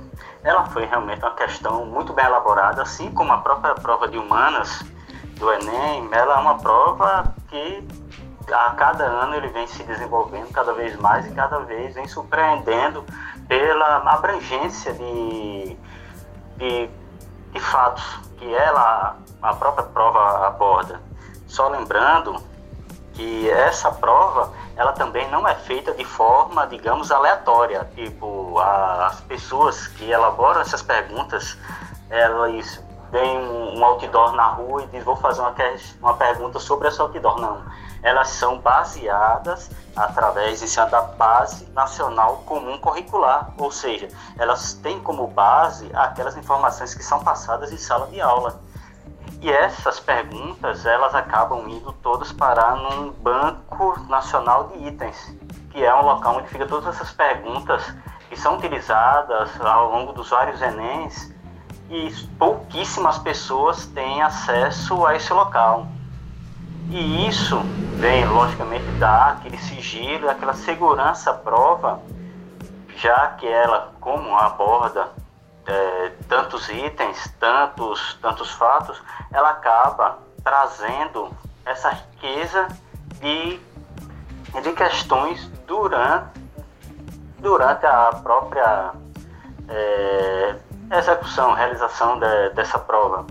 ela 0.42 0.66
foi 0.66 0.84
realmente 0.86 1.20
uma 1.20 1.34
questão 1.34 1.86
muito 1.86 2.12
bem 2.12 2.24
elaborada, 2.24 2.82
assim 2.82 3.11
como 3.12 3.32
a 3.32 3.38
própria 3.38 3.74
prova 3.74 4.09
de 4.09 4.18
humanas 4.18 4.84
do 5.38 5.53
Enem, 5.53 6.09
ela 6.12 6.34
é 6.34 6.40
uma 6.40 6.59
prova 6.59 7.34
que 7.49 7.82
a 8.55 8.70
cada 8.70 9.05
ano 9.05 9.34
ele 9.34 9.48
vem 9.48 9.66
se 9.66 9.82
desenvolvendo 9.82 10.50
cada 10.52 10.72
vez 10.72 10.96
mais 10.96 11.26
e 11.26 11.30
cada 11.32 11.59
vez 11.61 11.94
vem 11.94 12.07
surpreendendo 12.07 13.05
pela 13.48 13.98
abrangência 14.12 14.92
de, 14.92 15.76
de, 16.57 16.90
de 17.52 17.61
fatos 17.61 18.05
que 18.36 18.55
ela, 18.55 19.16
a 19.42 19.55
própria 19.55 19.84
prova 19.86 20.46
aborda. 20.46 21.00
Só 21.46 21.68
lembrando 21.68 22.40
que 23.12 23.50
essa 23.50 23.90
prova 23.90 24.52
ela 24.76 24.92
também 24.92 25.30
não 25.30 25.46
é 25.46 25.55
feita 25.55 25.92
de 25.92 26.05
forma, 26.05 26.66
digamos, 26.66 27.12
aleatória. 27.12 27.88
Tipo, 27.94 28.59
as 28.59 29.20
pessoas 29.22 29.86
que 29.86 30.11
elaboram 30.11 30.61
essas 30.61 30.82
perguntas, 30.82 31.57
elas 32.11 32.82
veem 33.12 33.38
um, 33.38 33.78
um 33.78 33.84
outdoor 33.84 34.32
na 34.32 34.46
rua 34.48 34.82
e 34.82 34.86
dizem, 34.86 35.02
vou 35.02 35.16
fazer 35.16 35.40
uma, 35.40 35.55
uma 36.00 36.14
pergunta 36.14 36.59
sobre 36.59 36.88
esse 36.88 37.00
outdoor. 37.00 37.40
Não 37.40 37.62
elas 38.05 38.28
são 38.28 38.59
baseadas 38.59 39.70
através 39.96 40.61
cima 40.61 40.86
da 40.86 41.00
base 41.00 41.66
nacional 41.70 42.42
comum 42.44 42.78
curricular, 42.78 43.50
ou 43.57 43.72
seja, 43.72 44.09
elas 44.38 44.74
têm 44.74 45.00
como 45.00 45.26
base 45.26 45.90
aquelas 45.94 46.36
informações 46.36 46.94
que 46.94 47.02
são 47.02 47.24
passadas 47.24 47.72
em 47.72 47.78
sala 47.78 48.07
de 48.09 48.20
aula. 48.20 48.61
E 49.40 49.50
essas 49.50 49.98
perguntas, 49.98 50.84
elas 50.84 51.14
acabam 51.14 51.66
indo 51.68 51.92
todas 51.94 52.30
parar 52.30 52.76
num 52.76 53.11
banco 53.11 53.98
nacional 54.07 54.68
de 54.68 54.86
itens, 54.86 55.34
que 55.70 55.82
é 55.82 55.94
um 55.94 56.02
local 56.02 56.36
onde 56.36 56.48
ficam 56.48 56.66
todas 56.66 56.94
essas 56.94 57.11
perguntas 57.11 57.82
que 58.28 58.38
são 58.38 58.57
utilizadas 58.57 59.59
ao 59.61 59.90
longo 59.90 60.12
dos 60.12 60.28
vários 60.28 60.61
ENEMs 60.61 61.32
e 61.88 62.11
pouquíssimas 62.38 63.18
pessoas 63.18 63.86
têm 63.86 64.22
acesso 64.22 65.07
a 65.07 65.16
esse 65.16 65.32
local. 65.32 65.86
E 66.91 67.28
isso 67.28 67.59
vem, 67.97 68.24
logicamente, 68.26 68.85
dar 68.99 69.32
aquele 69.32 69.59
sigilo, 69.59 70.28
aquela 70.28 70.55
segurança 70.55 71.30
à 71.30 71.35
prova, 71.35 72.01
já 72.97 73.28
que 73.39 73.47
ela, 73.47 73.93
como 74.01 74.37
aborda 74.37 75.09
é, 75.66 76.12
tantos 76.28 76.68
itens, 76.68 77.32
tantos, 77.41 78.18
tantos 78.20 78.51
fatos, 78.53 79.03
ela 79.32 79.51
acaba 79.51 80.18
trazendo 80.43 81.30
essa 81.64 81.91
riqueza 81.91 82.68
de, 83.20 83.59
de 84.62 84.72
questões 84.72 85.47
durante, 85.66 86.41
durante 87.39 87.87
a 87.87 88.20
própria 88.22 88.93
é, 89.68 90.55
execução, 90.99 91.55
realização 91.55 92.18
de, 92.18 92.51
dessa 92.51 92.78
prova. 92.78 93.26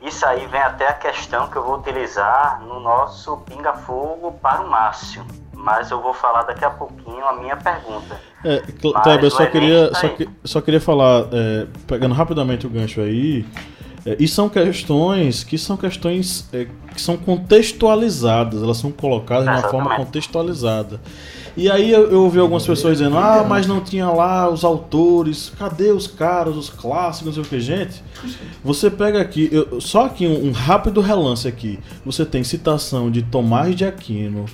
Isso 0.00 0.24
aí 0.24 0.46
vem 0.46 0.60
até 0.60 0.88
a 0.88 0.92
questão 0.92 1.48
que 1.48 1.56
eu 1.56 1.64
vou 1.64 1.78
utilizar 1.78 2.62
no 2.62 2.80
nosso 2.80 3.36
pinga-fogo 3.38 4.32
para 4.40 4.62
o 4.62 4.70
Márcio. 4.70 5.24
Mas 5.52 5.90
eu 5.90 6.00
vou 6.00 6.14
falar 6.14 6.42
daqui 6.42 6.64
a 6.64 6.70
pouquinho 6.70 7.26
a 7.26 7.32
minha 7.32 7.56
pergunta. 7.56 8.20
É, 8.44 8.62
Kleber, 8.80 9.24
eu 9.24 9.30
só 9.30 9.44
queria, 9.46 9.90
tá 9.90 10.00
só, 10.00 10.08
que, 10.08 10.28
só 10.44 10.60
queria 10.60 10.80
falar, 10.80 11.24
é, 11.32 11.66
pegando 11.86 12.14
rapidamente 12.14 12.64
o 12.64 12.70
gancho 12.70 13.00
aí, 13.00 13.44
é, 14.06 14.16
e 14.20 14.28
são 14.28 14.48
questões 14.48 15.42
que 15.42 15.58
são 15.58 15.76
questões 15.76 16.48
é, 16.52 16.68
que 16.94 17.00
são 17.00 17.16
contextualizadas, 17.16 18.62
elas 18.62 18.76
são 18.76 18.92
colocadas 18.92 19.44
de 19.44 19.50
uma 19.50 19.68
forma 19.68 19.96
contextualizada. 19.96 21.00
E 21.58 21.68
aí 21.68 21.90
eu, 21.90 22.08
eu 22.08 22.22
ouvi 22.22 22.38
algumas 22.38 22.64
pessoas 22.64 22.98
dizendo, 22.98 23.18
ah, 23.18 23.44
mas 23.46 23.66
não 23.66 23.80
tinha 23.80 24.08
lá 24.08 24.48
os 24.48 24.62
autores, 24.62 25.50
cadê 25.58 25.90
os 25.90 26.06
caras, 26.06 26.54
os 26.54 26.70
clássicos, 26.70 27.26
não 27.26 27.32
sei 27.32 27.42
o 27.42 27.46
que, 27.46 27.60
gente. 27.60 28.00
Você 28.62 28.88
pega 28.88 29.20
aqui, 29.20 29.48
eu, 29.50 29.80
só 29.80 30.06
aqui 30.06 30.24
um, 30.24 30.46
um, 30.46 30.52
rápido 30.52 31.00
relance 31.00 31.48
aqui. 31.48 31.80
Você 32.06 32.24
tem 32.24 32.44
citação 32.44 33.10
de 33.10 33.22
Tomás 33.22 33.74
de 33.74 33.84
Aquino, 33.84 34.44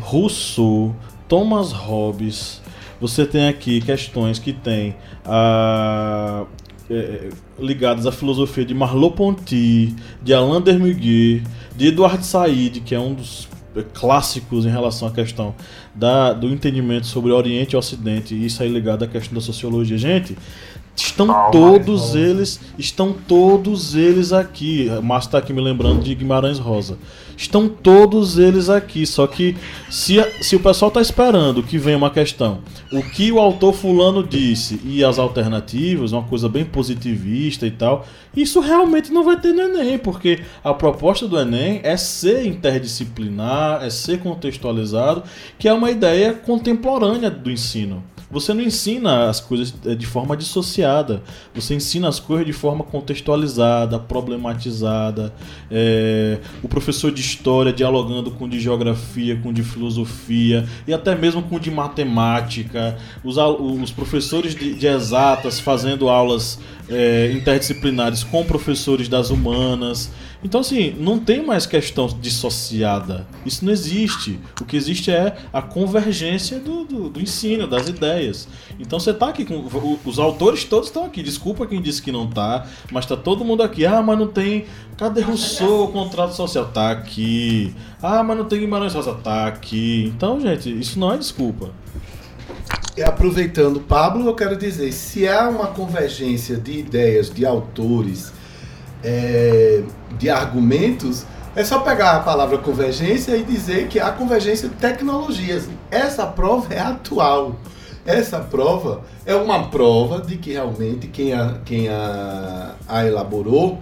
Rousseau, 0.00 0.96
Thomas 1.28 1.70
Hobbes. 1.70 2.62
Você 2.98 3.26
tem 3.26 3.46
aqui 3.46 3.82
questões 3.82 4.38
que 4.38 4.54
tem 4.54 4.96
a. 5.22 6.44
É, 6.88 7.28
ligadas 7.58 8.06
à 8.06 8.12
filosofia 8.12 8.64
de 8.64 8.74
Merleau-Ponty, 8.74 9.94
de 10.22 10.34
Alain 10.34 10.60
Dermiguet, 10.60 11.42
de 11.76 11.88
Edward 11.88 12.24
Said, 12.24 12.80
que 12.80 12.94
é 12.94 13.00
um 13.00 13.14
dos 13.14 13.48
clássicos 13.82 14.64
em 14.64 14.70
relação 14.70 15.08
à 15.08 15.10
questão 15.10 15.54
da, 15.94 16.32
do 16.32 16.48
entendimento 16.48 17.06
sobre 17.06 17.32
Oriente 17.32 17.74
e 17.74 17.76
Ocidente 17.76 18.34
e 18.34 18.46
isso 18.46 18.62
aí 18.62 18.68
ligado 18.68 19.04
à 19.04 19.08
questão 19.08 19.34
da 19.34 19.40
sociologia. 19.40 19.98
Gente, 19.98 20.36
estão 20.96 21.50
todos 21.50 22.14
eles, 22.14 22.60
estão 22.78 23.12
todos 23.12 23.94
eles 23.94 24.32
aqui. 24.32 24.88
O 24.98 25.02
Márcio 25.02 25.28
está 25.28 25.38
aqui 25.38 25.52
me 25.52 25.60
lembrando 25.60 26.02
de 26.02 26.14
Guimarães 26.14 26.58
Rosa. 26.58 26.98
Estão 27.36 27.68
todos 27.68 28.38
eles 28.38 28.68
aqui, 28.68 29.04
só 29.04 29.26
que 29.26 29.56
se, 29.90 30.24
se 30.40 30.54
o 30.54 30.60
pessoal 30.60 30.88
está 30.88 31.00
esperando 31.00 31.64
que 31.64 31.78
venha 31.78 31.96
uma 31.96 32.10
questão, 32.10 32.60
o 32.92 33.02
que 33.02 33.32
o 33.32 33.40
autor 33.40 33.72
fulano 33.72 34.22
disse 34.22 34.80
e 34.84 35.02
as 35.02 35.18
alternativas, 35.18 36.12
uma 36.12 36.22
coisa 36.22 36.48
bem 36.48 36.64
positivista 36.64 37.66
e 37.66 37.72
tal, 37.72 38.06
isso 38.36 38.60
realmente 38.60 39.12
não 39.12 39.24
vai 39.24 39.38
ter 39.40 39.52
no 39.52 39.62
Enem, 39.62 39.98
porque 39.98 40.42
a 40.62 40.72
proposta 40.72 41.26
do 41.26 41.38
Enem 41.38 41.80
é 41.82 41.96
ser 41.96 42.46
interdisciplinar, 42.46 43.82
é 43.82 43.90
ser 43.90 44.20
contextualizado, 44.20 45.24
que 45.58 45.68
é 45.68 45.72
uma 45.72 45.90
ideia 45.90 46.32
contemporânea 46.32 47.30
do 47.30 47.50
ensino. 47.50 48.02
Você 48.34 48.52
não 48.52 48.62
ensina 48.62 49.28
as 49.30 49.38
coisas 49.38 49.72
é, 49.86 49.94
de 49.94 50.06
forma 50.06 50.36
dissociada. 50.36 51.22
Você 51.54 51.72
ensina 51.72 52.08
as 52.08 52.18
coisas 52.18 52.44
de 52.44 52.52
forma 52.52 52.82
contextualizada, 52.82 53.96
problematizada. 53.96 55.32
É, 55.70 56.40
o 56.60 56.66
professor 56.66 57.12
de 57.12 57.20
história 57.20 57.72
dialogando 57.72 58.32
com 58.32 58.46
o 58.46 58.48
de 58.48 58.58
geografia, 58.58 59.38
com 59.40 59.50
o 59.50 59.52
de 59.52 59.62
filosofia 59.62 60.68
e 60.84 60.92
até 60.92 61.14
mesmo 61.14 61.44
com 61.44 61.54
o 61.54 61.60
de 61.60 61.70
matemática. 61.70 62.98
Os, 63.22 63.36
os 63.36 63.92
professores 63.92 64.52
de, 64.52 64.74
de 64.74 64.86
exatas 64.88 65.60
fazendo 65.60 66.08
aulas 66.08 66.58
é, 66.88 67.30
interdisciplinares 67.32 68.24
com 68.24 68.44
professores 68.44 69.08
das 69.08 69.30
humanas. 69.30 70.10
Então, 70.44 70.60
assim, 70.60 70.94
não 70.98 71.18
tem 71.18 71.42
mais 71.42 71.64
questão 71.64 72.06
dissociada. 72.20 73.26
Isso 73.46 73.64
não 73.64 73.72
existe. 73.72 74.38
O 74.60 74.64
que 74.66 74.76
existe 74.76 75.10
é 75.10 75.38
a 75.50 75.62
convergência 75.62 76.60
do, 76.60 76.84
do, 76.84 77.08
do 77.08 77.20
ensino, 77.20 77.66
das 77.66 77.88
ideias. 77.88 78.46
Então, 78.78 79.00
você 79.00 79.12
está 79.12 79.30
aqui 79.30 79.46
com. 79.46 79.64
Os 80.04 80.18
autores 80.18 80.64
todos 80.64 80.88
estão 80.88 81.06
aqui. 81.06 81.22
Desculpa 81.22 81.66
quem 81.66 81.80
disse 81.80 82.02
que 82.02 82.12
não 82.12 82.28
está, 82.28 82.66
mas 82.92 83.06
está 83.06 83.16
todo 83.16 83.42
mundo 83.42 83.62
aqui. 83.62 83.86
Ah, 83.86 84.02
mas 84.02 84.18
não 84.18 84.26
tem. 84.26 84.66
Cadê 84.98 85.22
Rousseau, 85.22 85.84
o 85.84 85.88
contrato 85.88 86.34
social? 86.34 86.66
Tá 86.66 86.90
aqui. 86.90 87.74
Ah, 88.02 88.22
mas 88.22 88.36
não 88.36 88.44
tem 88.44 88.60
Guimarães 88.60 88.92
Rosa? 88.92 89.14
Tá 89.14 89.46
aqui. 89.46 90.12
Então, 90.14 90.38
gente, 90.38 90.68
isso 90.78 90.98
não 90.98 91.14
é 91.14 91.16
desculpa. 91.16 91.70
E 92.94 93.02
aproveitando, 93.02 93.80
Pablo, 93.80 94.26
eu 94.28 94.34
quero 94.34 94.56
dizer: 94.58 94.92
se 94.92 95.26
há 95.26 95.48
uma 95.48 95.68
convergência 95.68 96.58
de 96.58 96.78
ideias, 96.80 97.30
de 97.30 97.46
autores 97.46 98.30
é, 99.04 99.82
de 100.18 100.30
argumentos, 100.30 101.24
é 101.54 101.62
só 101.62 101.80
pegar 101.80 102.16
a 102.16 102.20
palavra 102.20 102.58
convergência 102.58 103.36
e 103.36 103.44
dizer 103.44 103.86
que 103.88 104.00
há 104.00 104.10
convergência 104.10 104.68
de 104.68 104.74
tecnologias. 104.74 105.68
Essa 105.90 106.26
prova 106.26 106.74
é 106.74 106.80
atual. 106.80 107.54
Essa 108.04 108.40
prova 108.40 109.02
é 109.24 109.34
uma 109.34 109.68
prova 109.68 110.20
de 110.20 110.36
que 110.36 110.52
realmente 110.52 111.06
quem 111.06 111.32
a, 111.32 111.58
quem 111.64 111.88
a, 111.88 112.74
a 112.88 113.06
elaborou 113.06 113.78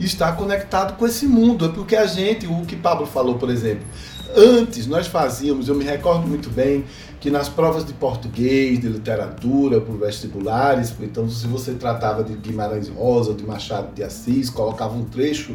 está 0.00 0.32
conectado 0.32 0.96
com 0.96 1.06
esse 1.06 1.26
mundo. 1.26 1.66
É 1.66 1.68
porque 1.68 1.94
a 1.94 2.06
gente, 2.06 2.46
o 2.46 2.66
que 2.66 2.74
Pablo 2.74 3.06
falou, 3.06 3.36
por 3.36 3.50
exemplo, 3.50 3.84
antes 4.36 4.86
nós 4.86 5.06
fazíamos, 5.06 5.68
eu 5.68 5.74
me 5.74 5.84
recordo 5.84 6.26
muito 6.26 6.50
bem, 6.50 6.84
que 7.22 7.30
nas 7.30 7.48
provas 7.48 7.86
de 7.86 7.92
português, 7.92 8.80
de 8.80 8.88
literatura, 8.88 9.80
por 9.80 9.96
vestibulares, 9.96 10.92
então 11.00 11.28
se 11.30 11.46
você 11.46 11.72
tratava 11.74 12.24
de 12.24 12.34
Guimarães 12.34 12.88
Rosa, 12.88 13.32
de 13.32 13.46
Machado 13.46 13.94
de 13.94 14.02
Assis, 14.02 14.50
colocava 14.50 14.96
um 14.96 15.04
trecho 15.04 15.54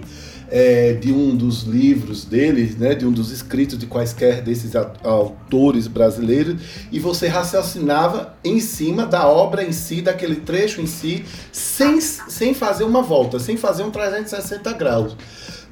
é, 0.50 0.94
de 0.94 1.12
um 1.12 1.36
dos 1.36 1.64
livros 1.64 2.24
deles, 2.24 2.78
né, 2.78 2.96
de 2.96 3.06
um 3.06 3.12
dos 3.12 3.32
escritos 3.32 3.78
de 3.78 3.86
quaisquer 3.86 4.42
desses 4.42 4.78
autores 5.04 5.88
brasileiros, 5.88 6.56
e 6.90 7.00
você 7.02 7.28
raciocinava 7.28 8.34
em 8.46 8.62
cima 8.62 9.06
da 9.06 9.28
obra 9.28 9.62
em 9.62 9.74
si, 9.74 10.02
daquele 10.02 10.38
trecho 10.38 10.80
em 10.80 10.88
si, 10.88 11.26
sem, 11.52 12.00
sem 12.00 12.54
fazer 12.54 12.86
uma 12.86 13.02
volta, 13.02 13.40
sem 13.40 13.58
fazer 13.58 13.84
um 13.84 13.92
360 13.92 14.72
graus. 14.72 15.18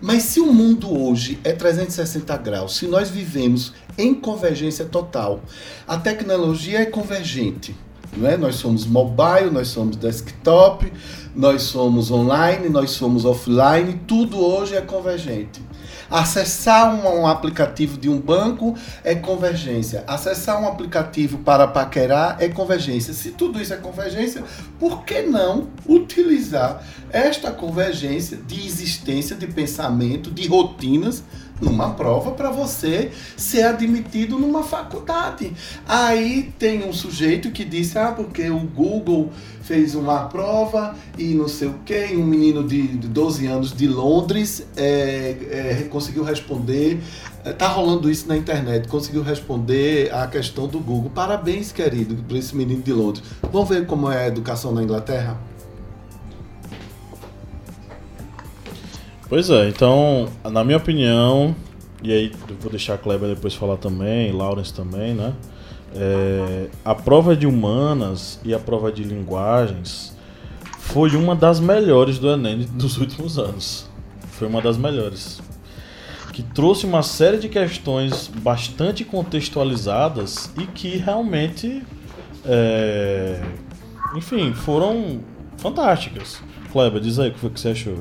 Mas 0.01 0.23
se 0.23 0.39
o 0.39 0.51
mundo 0.51 0.91
hoje 0.91 1.39
é 1.43 1.51
360 1.51 2.35
graus, 2.37 2.75
se 2.77 2.87
nós 2.87 3.09
vivemos 3.09 3.73
em 3.97 4.13
convergência 4.13 4.85
total, 4.85 5.41
a 5.87 5.97
tecnologia 5.97 6.79
é 6.79 6.85
convergente. 6.85 7.75
É? 8.23 8.37
Nós 8.37 8.55
somos 8.55 8.85
mobile, 8.85 9.49
nós 9.51 9.69
somos 9.69 9.97
desktop, 9.97 10.91
nós 11.35 11.63
somos 11.63 12.11
online, 12.11 12.69
nós 12.69 12.91
somos 12.91 13.25
offline, 13.25 13.99
tudo 14.07 14.37
hoje 14.37 14.75
é 14.75 14.81
convergente. 14.81 15.61
Acessar 16.09 16.93
um, 16.93 17.21
um, 17.21 17.27
aplicativo 17.27 17.97
de 17.97 18.09
um 18.09 18.19
banco 18.19 18.75
é 19.03 19.15
convergência. 19.15 20.03
Acessar 20.07 20.61
um 20.61 20.67
aplicativo 20.67 21.39
para 21.39 21.67
paquerar 21.67 22.37
é 22.39 22.47
convergência. 22.47 23.13
Se 23.13 23.31
tudo 23.31 23.61
isso 23.61 23.73
é 23.73 23.77
convergência, 23.77 24.43
por 24.79 25.03
que 25.03 25.21
não 25.21 25.69
utilizar 25.87 26.83
esta 27.11 27.51
convergência 27.51 28.37
de 28.37 28.65
existência, 28.65 29.35
de 29.35 29.47
pensamento, 29.47 30.29
de 30.31 30.47
rotinas 30.47 31.23
numa 31.61 31.91
prova 31.91 32.31
para 32.31 32.51
você 32.51 33.11
ser 33.37 33.63
admitido 33.63 34.37
numa 34.37 34.63
faculdade. 34.63 35.53
Aí 35.87 36.53
tem 36.59 36.87
um 36.87 36.93
sujeito 36.93 37.51
que 37.51 37.63
disse: 37.63 37.97
ah, 37.97 38.11
porque 38.11 38.49
o 38.49 38.59
Google 38.59 39.31
fez 39.61 39.95
uma 39.95 40.25
prova 40.25 40.95
e 41.17 41.33
não 41.33 41.47
sei 41.47 41.67
o 41.67 41.75
que, 41.85 42.15
um 42.15 42.23
menino 42.23 42.63
de 42.63 42.87
12 42.87 43.47
anos 43.47 43.75
de 43.75 43.87
Londres 43.87 44.65
é, 44.75 45.35
é, 45.49 45.87
conseguiu 45.89 46.23
responder. 46.23 46.99
É, 47.43 47.51
tá 47.51 47.67
rolando 47.67 48.09
isso 48.09 48.27
na 48.27 48.37
internet, 48.37 48.87
conseguiu 48.87 49.23
responder 49.23 50.13
a 50.13 50.27
questão 50.27 50.67
do 50.67 50.79
Google. 50.79 51.11
Parabéns, 51.13 51.71
querido, 51.71 52.15
para 52.27 52.37
esse 52.37 52.55
menino 52.55 52.81
de 52.81 52.93
Londres. 52.93 53.23
Vamos 53.51 53.69
ver 53.69 53.85
como 53.85 54.11
é 54.11 54.25
a 54.25 54.27
educação 54.27 54.71
na 54.71 54.83
Inglaterra? 54.83 55.37
Pois 59.27 59.49
é, 59.49 59.69
então, 59.69 60.29
na 60.43 60.63
minha 60.63 60.77
opinião, 60.77 61.55
e 62.03 62.13
aí 62.13 62.31
vou 62.61 62.69
deixar 62.69 62.93
a 62.93 62.97
Kleber 62.97 63.29
depois 63.29 63.55
falar 63.55 63.77
também, 63.77 64.31
Lawrence 64.31 64.71
também, 64.71 65.15
né? 65.15 65.33
É, 65.95 66.67
a 66.83 66.93
prova 66.93 67.35
de 67.35 67.47
humanas 67.47 68.39
e 68.43 68.53
a 68.53 68.59
prova 68.59 68.91
de 68.91 69.03
linguagens 69.03 70.15
foi 70.77 71.15
uma 71.15 71.35
das 71.35 71.59
melhores 71.59 72.19
do 72.19 72.29
Enem 72.29 72.67
dos 72.73 72.97
últimos 72.97 73.39
anos. 73.39 73.89
Foi 74.33 74.47
uma 74.47 74.61
das 74.61 74.77
melhores. 74.77 75.41
Que 76.31 76.43
trouxe 76.43 76.85
uma 76.85 77.01
série 77.01 77.37
de 77.37 77.49
questões 77.49 78.27
bastante 78.27 79.03
contextualizadas 79.03 80.51
e 80.55 80.67
que 80.67 80.97
realmente, 80.97 81.81
é, 82.45 83.41
enfim, 84.15 84.53
foram 84.53 85.21
fantásticas. 85.57 86.43
Kleber, 86.71 87.01
diz 87.01 87.17
aí 87.17 87.29
o 87.29 87.33
que 87.33 87.59
você 87.59 87.69
achou. 87.69 87.97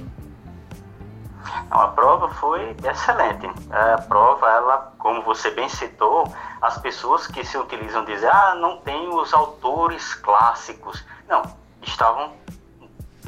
A 1.71 1.89
prova 1.89 2.29
foi 2.35 2.77
excelente. 2.85 3.47
A 3.71 4.01
prova, 4.03 4.49
ela, 4.49 4.93
como 4.99 5.23
você 5.23 5.51
bem 5.51 5.69
citou, 5.69 6.33
as 6.61 6.79
pessoas 6.79 7.27
que 7.27 7.45
se 7.45 7.57
utilizam 7.57 8.05
dizem, 8.05 8.29
ah, 8.29 8.55
não 8.55 8.79
tem 8.79 9.09
os 9.09 9.33
autores 9.33 10.15
clássicos. 10.15 11.05
Não, 11.29 11.43
estavam 11.83 12.33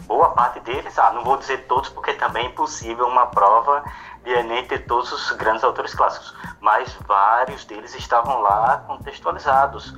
boa 0.07 0.31
parte 0.31 0.61
deles, 0.61 0.99
ah, 0.99 1.11
não 1.13 1.25
vou 1.25 1.37
dizer 1.37 1.67
todos 1.67 1.89
porque 1.91 2.13
também 2.15 2.47
é 2.47 2.49
impossível 2.49 3.07
uma 3.07 3.27
prova 3.27 3.83
de 4.23 4.31
Enem 4.31 4.67
ter 4.67 4.87
todos 4.87 5.11
os 5.13 5.33
grandes 5.33 5.65
autores 5.65 5.95
clássicos, 5.95 6.35
mas 6.61 6.93
vários 7.07 7.65
deles 7.65 7.95
estavam 7.95 8.41
lá 8.41 8.85
contextualizados 8.87 9.95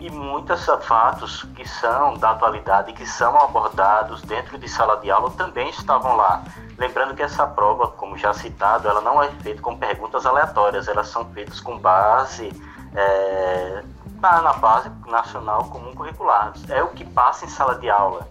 e 0.00 0.10
muitos 0.10 0.64
fatos 0.82 1.42
que 1.56 1.68
são 1.68 2.14
da 2.14 2.30
atualidade, 2.30 2.92
que 2.92 3.04
são 3.04 3.36
abordados 3.36 4.22
dentro 4.22 4.56
de 4.56 4.68
sala 4.68 4.96
de 4.98 5.10
aula 5.10 5.30
também 5.32 5.68
estavam 5.70 6.16
lá. 6.16 6.44
Lembrando 6.76 7.14
que 7.14 7.22
essa 7.22 7.46
prova, 7.46 7.88
como 7.88 8.16
já 8.16 8.32
citado, 8.32 8.88
ela 8.88 9.00
não 9.00 9.20
é 9.20 9.28
feita 9.42 9.60
com 9.60 9.76
perguntas 9.76 10.24
aleatórias, 10.24 10.86
elas 10.86 11.08
são 11.08 11.24
feitas 11.32 11.58
com 11.58 11.76
base 11.78 12.52
é, 12.94 13.82
na 14.20 14.52
base 14.54 14.90
nacional 15.06 15.64
comum 15.64 15.92
curricular. 15.94 16.52
É 16.68 16.82
o 16.82 16.88
que 16.88 17.04
passa 17.04 17.44
em 17.44 17.48
sala 17.48 17.74
de 17.76 17.90
aula. 17.90 18.28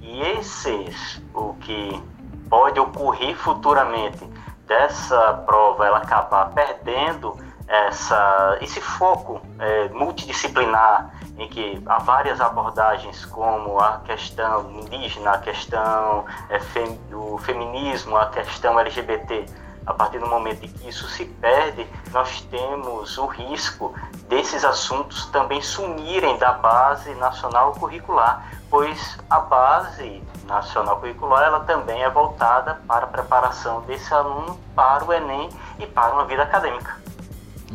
E 0.00 0.22
esses, 0.22 1.20
o 1.34 1.54
que 1.54 2.02
pode 2.48 2.78
ocorrer 2.78 3.36
futuramente 3.36 4.24
dessa 4.66 5.34
prova, 5.44 5.86
ela 5.86 5.98
acabar 5.98 6.50
perdendo 6.50 7.36
essa, 7.70 8.58
esse 8.60 8.80
foco 8.80 9.40
é, 9.60 9.88
multidisciplinar 9.90 11.14
em 11.38 11.48
que 11.48 11.80
há 11.86 11.98
várias 12.00 12.40
abordagens 12.40 13.24
como 13.26 13.78
a 13.78 13.98
questão 14.00 14.68
indígena, 14.72 15.30
a 15.30 15.38
questão 15.38 16.24
é, 16.48 16.58
fem, 16.58 16.96
do 17.08 17.38
feminismo, 17.38 18.16
a 18.16 18.26
questão 18.26 18.78
LGBT. 18.78 19.46
A 19.86 19.94
partir 19.94 20.18
do 20.18 20.26
momento 20.26 20.64
em 20.64 20.68
que 20.68 20.88
isso 20.88 21.08
se 21.08 21.24
perde, 21.24 21.86
nós 22.12 22.42
temos 22.42 23.16
o 23.16 23.26
risco 23.26 23.94
desses 24.28 24.64
assuntos 24.64 25.26
também 25.26 25.62
sumirem 25.62 26.36
da 26.38 26.52
base 26.52 27.14
nacional 27.14 27.72
curricular, 27.72 28.46
pois 28.68 29.18
a 29.30 29.40
base 29.40 30.22
nacional 30.44 30.98
curricular 31.00 31.44
ela 31.44 31.60
também 31.60 32.02
é 32.02 32.10
voltada 32.10 32.80
para 32.86 33.06
a 33.06 33.08
preparação 33.08 33.80
desse 33.82 34.12
aluno 34.12 34.58
para 34.74 35.04
o 35.04 35.12
Enem 35.12 35.48
e 35.78 35.86
para 35.86 36.12
uma 36.12 36.24
vida 36.26 36.42
acadêmica. 36.42 37.00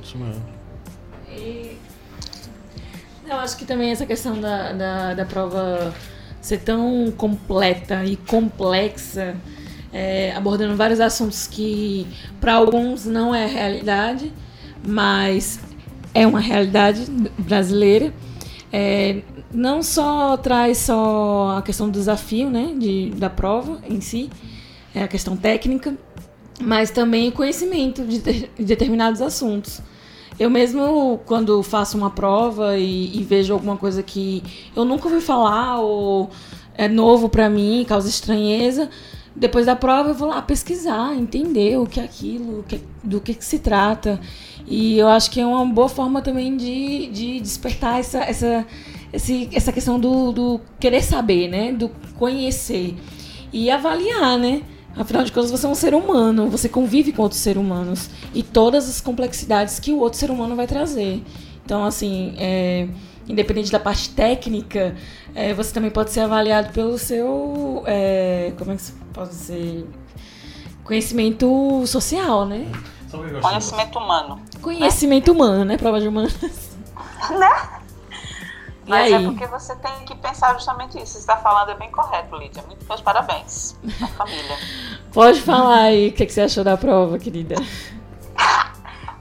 Isso 0.02 0.18
mesmo. 0.18 0.44
E 1.30 1.78
eu 3.28 3.38
acho 3.38 3.58
que 3.58 3.66
também 3.66 3.92
essa 3.92 4.06
questão 4.06 4.40
da, 4.40 4.72
da, 4.72 5.14
da 5.16 5.26
prova 5.26 5.94
ser 6.42 6.60
tão 6.60 7.12
completa 7.18 8.06
e 8.06 8.16
complexa, 8.16 9.36
é, 9.92 10.32
abordando 10.36 10.76
vários 10.76 11.00
assuntos 11.00 11.48
que 11.48 12.06
para 12.40 12.54
alguns 12.54 13.06
não 13.06 13.34
é 13.34 13.48
realidade, 13.48 14.32
mas 14.86 15.60
é 16.14 16.28
uma 16.28 16.40
realidade 16.40 17.06
brasileira. 17.38 18.14
É, 18.72 19.22
não 19.52 19.82
só 19.82 20.38
traz 20.38 20.80
só 20.80 21.58
a 21.58 21.62
questão 21.62 21.88
do 21.88 21.94
desafio, 21.94 22.50
né, 22.50 22.76
de, 22.78 23.12
da 23.12 23.30
prova 23.30 23.80
em 23.90 24.02
si, 24.02 24.30
é 24.94 25.02
a 25.02 25.08
questão 25.08 25.36
técnica, 25.36 25.96
mas 26.62 26.92
também 26.92 27.32
conhecimento 27.32 28.06
de, 28.06 28.20
de 28.20 28.64
determinados 28.64 29.22
assuntos. 29.22 29.82
Eu 30.38 30.50
mesmo, 30.50 31.22
quando 31.26 31.64
faço 31.64 31.98
uma 31.98 32.10
prova 32.10 32.78
e, 32.78 33.18
e, 33.18 33.24
vejo 33.24 33.54
alguma 33.54 33.78
coisa 33.78 34.04
que 34.04 34.44
eu 34.76 34.84
nunca 34.84 35.08
ouvi 35.08 35.22
falar 35.22 35.80
ou 35.80 36.30
é 36.78 36.90
novo 36.90 37.30
para 37.30 37.50
mim, 37.50 37.86
causa 37.88 38.10
estranheza, 38.10 38.90
depois 39.34 39.66
da 39.66 39.76
prova 39.76 40.10
eu 40.10 40.14
vou 40.14 40.28
lá 40.28 40.42
pesquisar, 40.42 41.16
entender 41.16 41.78
o 41.78 41.86
que 41.86 42.02
é 42.02 42.04
aquilo, 42.04 42.66
do 43.04 43.22
que, 43.22 43.34
que, 43.34 43.46
se 43.46 43.60
trata. 43.60 44.20
E 44.68 44.98
eu 44.98 45.08
acho 45.08 45.32
que 45.32 45.40
é 45.40 45.46
uma 45.46 45.66
boa 45.66 45.88
forma 45.88 46.22
também 46.22 46.56
de, 46.58 47.08
de 47.08 47.40
despertar 47.40 48.00
essa, 48.00 48.20
essa, 48.20 48.66
esse, 49.14 49.50
essa 49.54 49.72
questão 49.72 50.00
do, 50.00 50.32
do 50.34 50.62
querer 50.80 51.02
saber, 51.02 51.48
né? 51.50 51.72
Do 51.72 51.90
conhecer. 52.18 52.96
E 53.54 53.70
avaliar, 53.70 54.38
né? 54.38 54.64
Afinal 54.98 55.24
de 55.24 55.32
contas, 55.32 55.52
você 55.52 55.66
é 55.66 55.70
um 55.70 55.76
ser 55.76 55.94
humano, 55.94 56.50
você 56.50 56.70
convive 56.70 57.12
com 57.12 57.22
outros 57.22 57.42
seres 57.42 57.62
humanos 57.62 58.10
e 58.34 58.42
todas 58.42 58.88
as 58.88 59.02
complexidades 59.02 59.80
que 59.80 59.92
o 59.92 60.00
outro 60.00 60.18
ser 60.18 60.32
humano 60.32 60.56
vai 60.56 60.68
trazer. 60.68 61.22
Então, 61.66 61.84
assim, 61.84 62.34
é, 62.38 62.88
independente 63.28 63.72
da 63.72 63.80
parte 63.80 64.10
técnica, 64.12 64.96
é, 65.34 65.54
você 65.54 65.74
também 65.74 65.92
pode 65.92 66.12
ser 66.12 66.22
avaliado 66.22 66.72
pelo 66.72 66.98
seu. 66.98 67.84
É, 67.86 68.54
como 68.58 68.72
é 68.72 68.76
que 68.76 68.82
se 68.84 68.94
pode 69.14 69.30
dizer? 69.30 69.86
Conhecimento 70.84 71.86
social, 71.88 72.46
né? 72.46 72.72
Conhecimento 73.42 74.00
humano. 74.00 74.40
Conhecimento 74.62 75.34
né? 75.34 75.36
humano, 75.36 75.66
né? 75.66 75.78
Prova 75.78 76.00
de 76.00 76.08
humanas. 76.08 76.36
Né? 77.30 77.50
Mas 78.88 79.12
é 79.12 79.20
porque 79.20 79.48
você 79.48 79.76
tem 79.78 80.06
que 80.06 80.16
pensar 80.16 80.54
justamente 80.54 80.98
isso. 80.98 81.14
Você 81.14 81.20
está 81.20 81.38
falando 81.38 81.72
é 81.72 81.76
bem 81.76 81.92
correto, 81.92 82.36
Lídia. 82.36 82.64
Muito 82.64 82.86
meus 82.86 83.02
parabéns 83.02 83.76
à 84.02 84.08
família. 84.16 84.58
Pode 85.14 85.42
falar 85.42 85.82
aí 85.82 86.10
o 86.10 86.14
que, 86.14 86.28
você 86.28 86.42
achou 86.42 86.64
da 86.64 86.78
prova, 86.78 87.18
querida. 87.18 87.56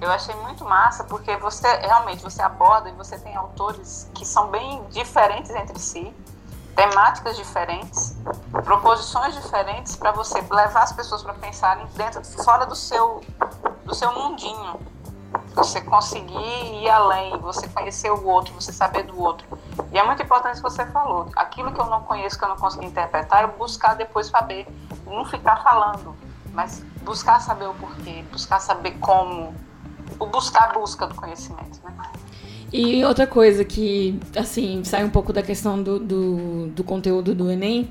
Eu 0.00 0.10
achei 0.10 0.34
muito 0.36 0.64
massa 0.64 1.04
porque 1.04 1.34
você 1.38 1.66
realmente 1.78 2.22
você 2.22 2.42
aborda 2.42 2.90
e 2.90 2.92
você 2.92 3.18
tem 3.18 3.34
autores 3.34 4.10
que 4.14 4.26
são 4.26 4.48
bem 4.48 4.82
diferentes 4.90 5.50
entre 5.50 5.78
si. 5.78 6.12
temáticas 6.76 7.36
diferentes, 7.36 8.16
proposições 8.64 9.32
diferentes 9.34 9.94
para 9.94 10.10
você 10.10 10.44
levar 10.50 10.82
as 10.82 10.92
pessoas 10.92 11.22
para 11.22 11.32
pensarem 11.34 11.86
dentro, 11.94 12.22
fora 12.42 12.66
do 12.66 12.74
seu, 12.74 13.22
do 13.84 13.94
seu 13.94 14.12
mundinho. 14.12 14.80
Você 15.54 15.80
conseguir 15.80 16.82
ir 16.82 16.88
além, 16.88 17.38
você 17.38 17.68
conhecer 17.68 18.10
o 18.10 18.26
outro, 18.26 18.52
você 18.54 18.72
saber 18.72 19.04
do 19.04 19.20
outro. 19.20 19.46
E 19.92 19.98
é 19.98 20.04
muito 20.04 20.22
importante 20.22 20.54
o 20.54 20.56
que 20.56 20.62
você 20.62 20.84
falou. 20.86 21.28
Aquilo 21.36 21.72
que 21.72 21.80
eu 21.80 21.86
não 21.86 22.02
conheço, 22.02 22.38
que 22.38 22.44
eu 22.44 22.48
não 22.48 22.56
consegui 22.56 22.86
interpretar, 22.86 23.42
eu 23.42 23.56
buscar 23.56 23.94
depois 23.94 24.26
saber. 24.26 24.66
Não 25.06 25.24
ficar 25.24 25.62
falando, 25.62 26.16
mas 26.52 26.84
buscar 27.02 27.40
saber 27.40 27.68
o 27.68 27.74
porquê, 27.74 28.24
buscar 28.32 28.58
saber 28.58 28.92
como. 28.98 29.54
O 30.18 30.26
buscar 30.26 30.70
a 30.70 30.72
busca 30.72 31.06
do 31.06 31.14
conhecimento, 31.14 31.80
né? 31.84 31.94
E 32.72 33.04
outra 33.04 33.24
coisa 33.24 33.64
que, 33.64 34.18
assim, 34.36 34.82
sai 34.82 35.04
um 35.04 35.10
pouco 35.10 35.32
da 35.32 35.44
questão 35.44 35.80
do, 35.80 35.96
do, 36.00 36.66
do 36.70 36.82
conteúdo 36.82 37.32
do 37.32 37.48
Enem, 37.48 37.88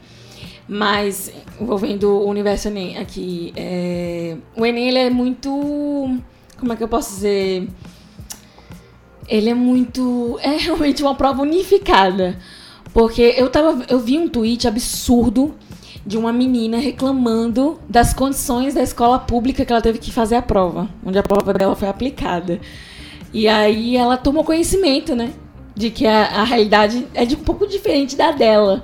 mas 0.67 1.31
envolvendo 1.57 2.09
o 2.09 2.27
universo 2.27 2.67
Enem 2.67 2.97
aqui, 2.97 3.53
é, 3.55 4.35
o 4.57 4.65
Enem 4.65 4.89
ele 4.89 4.99
é 4.99 5.09
muito, 5.09 6.19
como 6.63 6.71
é 6.71 6.77
que 6.77 6.83
eu 6.83 6.87
posso 6.87 7.15
dizer, 7.15 7.67
ele 9.27 9.49
é 9.49 9.53
muito, 9.53 10.39
é 10.41 10.55
realmente 10.55 11.03
uma 11.03 11.13
prova 11.13 11.41
unificada, 11.41 12.39
porque 12.93 13.35
eu 13.35 13.49
tava, 13.49 13.85
eu 13.89 13.99
vi 13.99 14.17
um 14.17 14.29
tweet 14.29 14.65
absurdo 14.65 15.55
de 16.05 16.17
uma 16.17 16.31
menina 16.31 16.77
reclamando 16.77 17.77
das 17.89 18.13
condições 18.13 18.73
da 18.73 18.81
escola 18.81 19.19
pública 19.19 19.65
que 19.65 19.73
ela 19.73 19.81
teve 19.81 19.99
que 19.99 20.09
fazer 20.09 20.35
a 20.35 20.41
prova, 20.41 20.87
onde 21.05 21.17
a 21.17 21.23
prova 21.23 21.53
dela 21.53 21.75
foi 21.75 21.89
aplicada. 21.89 22.61
E 23.33 23.45
aí 23.45 23.97
ela 23.97 24.15
tomou 24.15 24.45
conhecimento, 24.45 25.15
né? 25.15 25.33
De 25.75 25.89
que 25.89 26.07
a, 26.07 26.27
a 26.27 26.43
realidade 26.45 27.05
é 27.13 27.25
de 27.25 27.35
um 27.35 27.39
pouco 27.39 27.67
diferente 27.67 28.15
da 28.15 28.31
dela. 28.31 28.83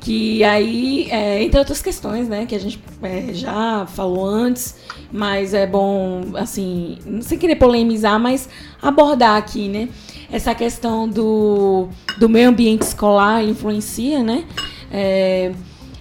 Que 0.00 0.44
aí, 0.44 1.08
é, 1.10 1.42
entre 1.42 1.58
outras 1.58 1.80
questões, 1.80 2.28
né, 2.28 2.44
que 2.44 2.54
a 2.54 2.60
gente 2.60 2.78
é, 3.02 3.32
já 3.32 3.86
falou 3.86 4.26
antes, 4.26 4.74
mas 5.14 5.54
é 5.54 5.64
bom, 5.64 6.22
assim, 6.34 6.98
não 7.06 7.22
sem 7.22 7.38
querer 7.38 7.54
polemizar, 7.54 8.18
mas 8.18 8.48
abordar 8.82 9.36
aqui, 9.36 9.68
né? 9.68 9.88
Essa 10.28 10.52
questão 10.56 11.08
do, 11.08 11.86
do 12.18 12.28
meio 12.28 12.48
ambiente 12.48 12.82
escolar 12.82 13.44
influencia, 13.44 14.24
né? 14.24 14.44
É, 14.90 15.52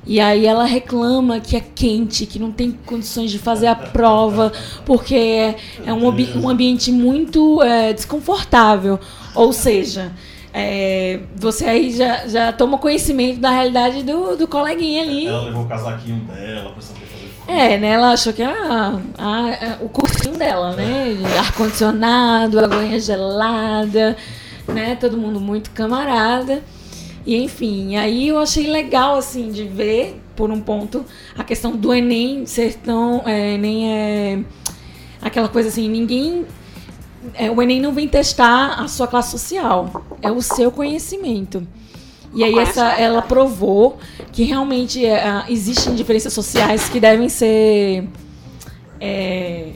e 0.03 0.19
aí 0.19 0.47
ela 0.47 0.65
reclama 0.65 1.39
que 1.39 1.55
é 1.55 1.59
quente, 1.59 2.25
que 2.25 2.39
não 2.39 2.51
tem 2.51 2.71
condições 2.71 3.29
de 3.29 3.37
fazer 3.37 3.67
a 3.67 3.75
prova, 3.75 4.51
porque 4.83 5.13
é, 5.13 5.57
é 5.85 5.93
um, 5.93 6.07
um 6.41 6.49
ambiente 6.49 6.91
muito 6.91 7.61
é, 7.61 7.93
desconfortável. 7.93 8.99
Ou 9.35 9.53
seja, 9.53 10.11
é, 10.51 11.19
você 11.35 11.65
aí 11.65 11.95
já, 11.95 12.27
já 12.27 12.51
toma 12.51 12.79
conhecimento 12.79 13.39
da 13.39 13.51
realidade 13.51 14.01
do, 14.01 14.35
do 14.35 14.47
coleguinha 14.47 15.03
ali. 15.03 15.27
Ela 15.27 15.43
levou 15.43 15.65
o 15.65 15.67
casaquinho 15.67 16.21
dela 16.21 16.73
saber 16.79 17.02
fazer 17.02 17.02
É, 17.47 17.77
né? 17.77 17.89
Ela 17.89 18.13
achou 18.13 18.31
que 18.31 18.41
era 18.41 18.55
a, 18.57 18.89
a, 19.17 19.77
o 19.81 19.89
cursinho 19.89 20.37
dela, 20.37 20.75
né? 20.75 21.17
Ar-condicionado, 21.39 22.59
aguinha 22.59 22.99
gelada, 22.99 24.15
né? 24.67 24.95
Todo 24.95 25.17
mundo 25.17 25.39
muito 25.39 25.71
camarada. 25.71 26.63
E 27.25 27.35
enfim, 27.35 27.95
aí 27.95 28.27
eu 28.29 28.39
achei 28.39 28.67
legal 28.67 29.15
assim 29.15 29.49
de 29.51 29.63
ver, 29.63 30.21
por 30.35 30.51
um 30.51 30.59
ponto, 30.59 31.05
a 31.37 31.43
questão 31.43 31.75
do 31.75 31.93
Enem 31.93 32.45
ser 32.45 32.75
tão. 32.75 33.21
É, 33.25 33.53
Enem 33.53 33.91
é 33.91 34.39
aquela 35.21 35.47
coisa 35.47 35.69
assim, 35.69 35.89
ninguém. 35.89 36.45
É, 37.33 37.49
o 37.49 37.61
Enem 37.61 37.81
não 37.81 37.93
vem 37.93 38.07
testar 38.07 38.81
a 38.81 38.87
sua 38.87 39.07
classe 39.07 39.31
social, 39.31 40.05
é 40.21 40.31
o 40.31 40.41
seu 40.41 40.71
conhecimento. 40.71 41.65
E 42.33 42.43
aí 42.43 42.57
essa, 42.57 42.93
ela 42.93 43.21
provou 43.21 43.97
que 44.31 44.43
realmente 44.43 45.05
é, 45.05 45.45
existem 45.49 45.93
diferenças 45.93 46.33
sociais 46.33 46.89
que 46.89 46.99
devem 46.99 47.29
ser 47.29 48.09
é, 48.99 49.73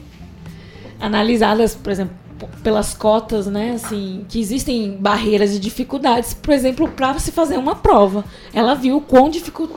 analisadas, 0.99 1.75
por 1.75 1.91
exemplo, 1.91 2.15
pelas 2.63 2.93
cotas, 2.95 3.45
né? 3.45 3.73
Assim, 3.75 4.25
que 4.27 4.39
existem 4.39 4.97
barreiras 4.97 5.55
e 5.55 5.59
dificuldades, 5.59 6.33
por 6.33 6.53
exemplo, 6.53 6.87
para 6.87 7.19
se 7.19 7.31
fazer 7.31 7.57
uma 7.57 7.75
prova. 7.75 8.25
Ela 8.53 8.73
viu 8.73 9.01
quão 9.01 9.29
dificu 9.29 9.69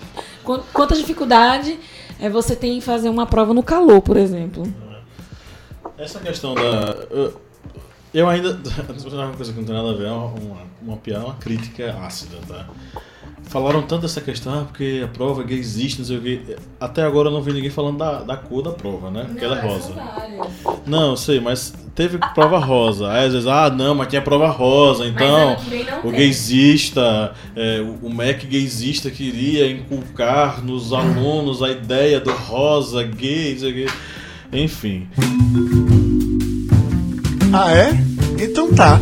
quanta 0.72 0.96
dificuldade 0.96 1.78
é, 2.18 2.28
você 2.28 2.56
tem 2.56 2.78
em 2.78 2.80
fazer 2.80 3.08
uma 3.08 3.26
prova 3.26 3.52
no 3.52 3.62
calor, 3.62 4.00
por 4.00 4.16
exemplo. 4.16 4.64
Essa 5.98 6.18
questão 6.18 6.54
da. 6.54 6.96
Eu 7.10 7.49
ainda. 8.18 8.58
Uma 9.12 9.32
coisa 9.32 9.52
que 9.52 9.58
não 9.58 9.66
tem 9.66 9.74
nada 9.74 9.90
a 9.90 9.94
ver, 9.94 10.06
é 10.06 10.10
uma, 10.10 10.32
uma, 10.82 10.96
piada, 10.96 11.24
uma 11.24 11.34
crítica 11.34 11.96
ácida, 12.02 12.36
tá? 12.48 12.66
Falaram 13.44 13.82
tanto 13.82 14.02
dessa 14.02 14.20
questão, 14.20 14.60
ah, 14.60 14.64
porque 14.64 15.02
a 15.04 15.08
prova 15.08 15.42
gay 15.42 15.58
existe, 15.58 15.98
não 15.98 16.06
sei 16.06 16.18
o 16.18 16.20
que. 16.20 16.56
Até 16.78 17.02
agora 17.02 17.28
eu 17.28 17.32
não 17.32 17.42
vi 17.42 17.52
ninguém 17.52 17.70
falando 17.70 17.98
da, 17.98 18.22
da 18.22 18.36
cor 18.36 18.62
da 18.62 18.70
prova, 18.70 19.10
né? 19.10 19.24
Porque 19.24 19.44
ela 19.44 19.58
é 19.58 19.60
rosa. 19.60 19.92
Não, 20.86 21.16
sei, 21.16 21.40
mas 21.40 21.74
teve 21.92 22.18
prova 22.32 22.58
rosa. 22.58 23.10
Aí 23.10 23.26
às 23.26 23.32
vezes, 23.32 23.48
ah, 23.48 23.68
não, 23.68 23.96
mas 23.96 24.06
tinha 24.06 24.22
prova 24.22 24.48
rosa. 24.48 25.04
Então, 25.04 25.56
o 26.04 26.12
gaysista, 26.12 27.34
é, 27.56 27.80
o 28.00 28.08
MEC 28.08 28.46
gaysista 28.46 29.10
queria 29.10 29.68
inculcar 29.68 30.64
nos 30.64 30.92
alunos 30.92 31.60
a 31.60 31.72
ideia 31.72 32.20
do 32.20 32.30
rosa, 32.30 33.02
gay, 33.02 33.54
não 33.54 33.60
sei 33.60 33.70
o 33.70 33.74
que. 33.74 33.92
Enfim. 34.52 35.08
Ah, 37.52 37.72
é? 37.72 37.90
Então 38.40 38.72
tá. 38.72 38.98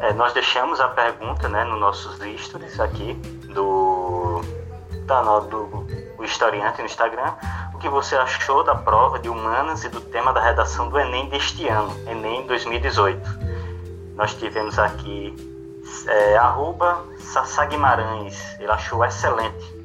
É, 0.00 0.14
nós 0.14 0.32
deixamos 0.32 0.80
a 0.80 0.88
pergunta 0.88 1.46
né, 1.46 1.62
nos 1.64 1.78
nossos 1.78 2.18
stories 2.38 2.80
aqui 2.80 3.12
do, 3.52 4.40
da, 5.04 5.40
do 5.40 5.86
o 6.16 6.24
historiante 6.24 6.78
no 6.78 6.86
Instagram. 6.86 7.34
O 7.74 7.78
que 7.78 7.88
você 7.88 8.16
achou 8.16 8.64
da 8.64 8.74
prova 8.74 9.18
de 9.18 9.28
humanas 9.28 9.84
e 9.84 9.90
do 9.90 10.00
tema 10.00 10.32
da 10.32 10.42
redação 10.42 10.88
do 10.88 10.98
Enem 10.98 11.28
deste 11.28 11.68
ano, 11.68 11.94
Enem 12.08 12.46
2018? 12.46 13.20
Nós 14.16 14.32
tivemos 14.34 14.78
aqui 14.78 15.36
é, 16.06 16.36
arroba 16.38 17.04
Guimarães, 17.68 18.58
ele 18.58 18.70
achou 18.70 19.04
excelente. 19.04 19.77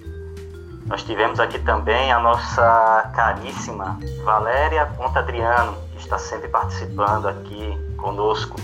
Nós 0.86 1.02
tivemos 1.04 1.40
aqui 1.40 1.60
também 1.60 2.12
a 2.12 2.20
nossa 2.20 3.12
caríssima 3.16 3.98
Valéria 4.24 4.86
Ponta 4.98 5.20
Adriano, 5.20 5.78
que 5.92 6.00
está 6.00 6.18
sempre 6.18 6.50
participando 6.50 7.28
aqui 7.28 7.78
conosco. 7.98 8.60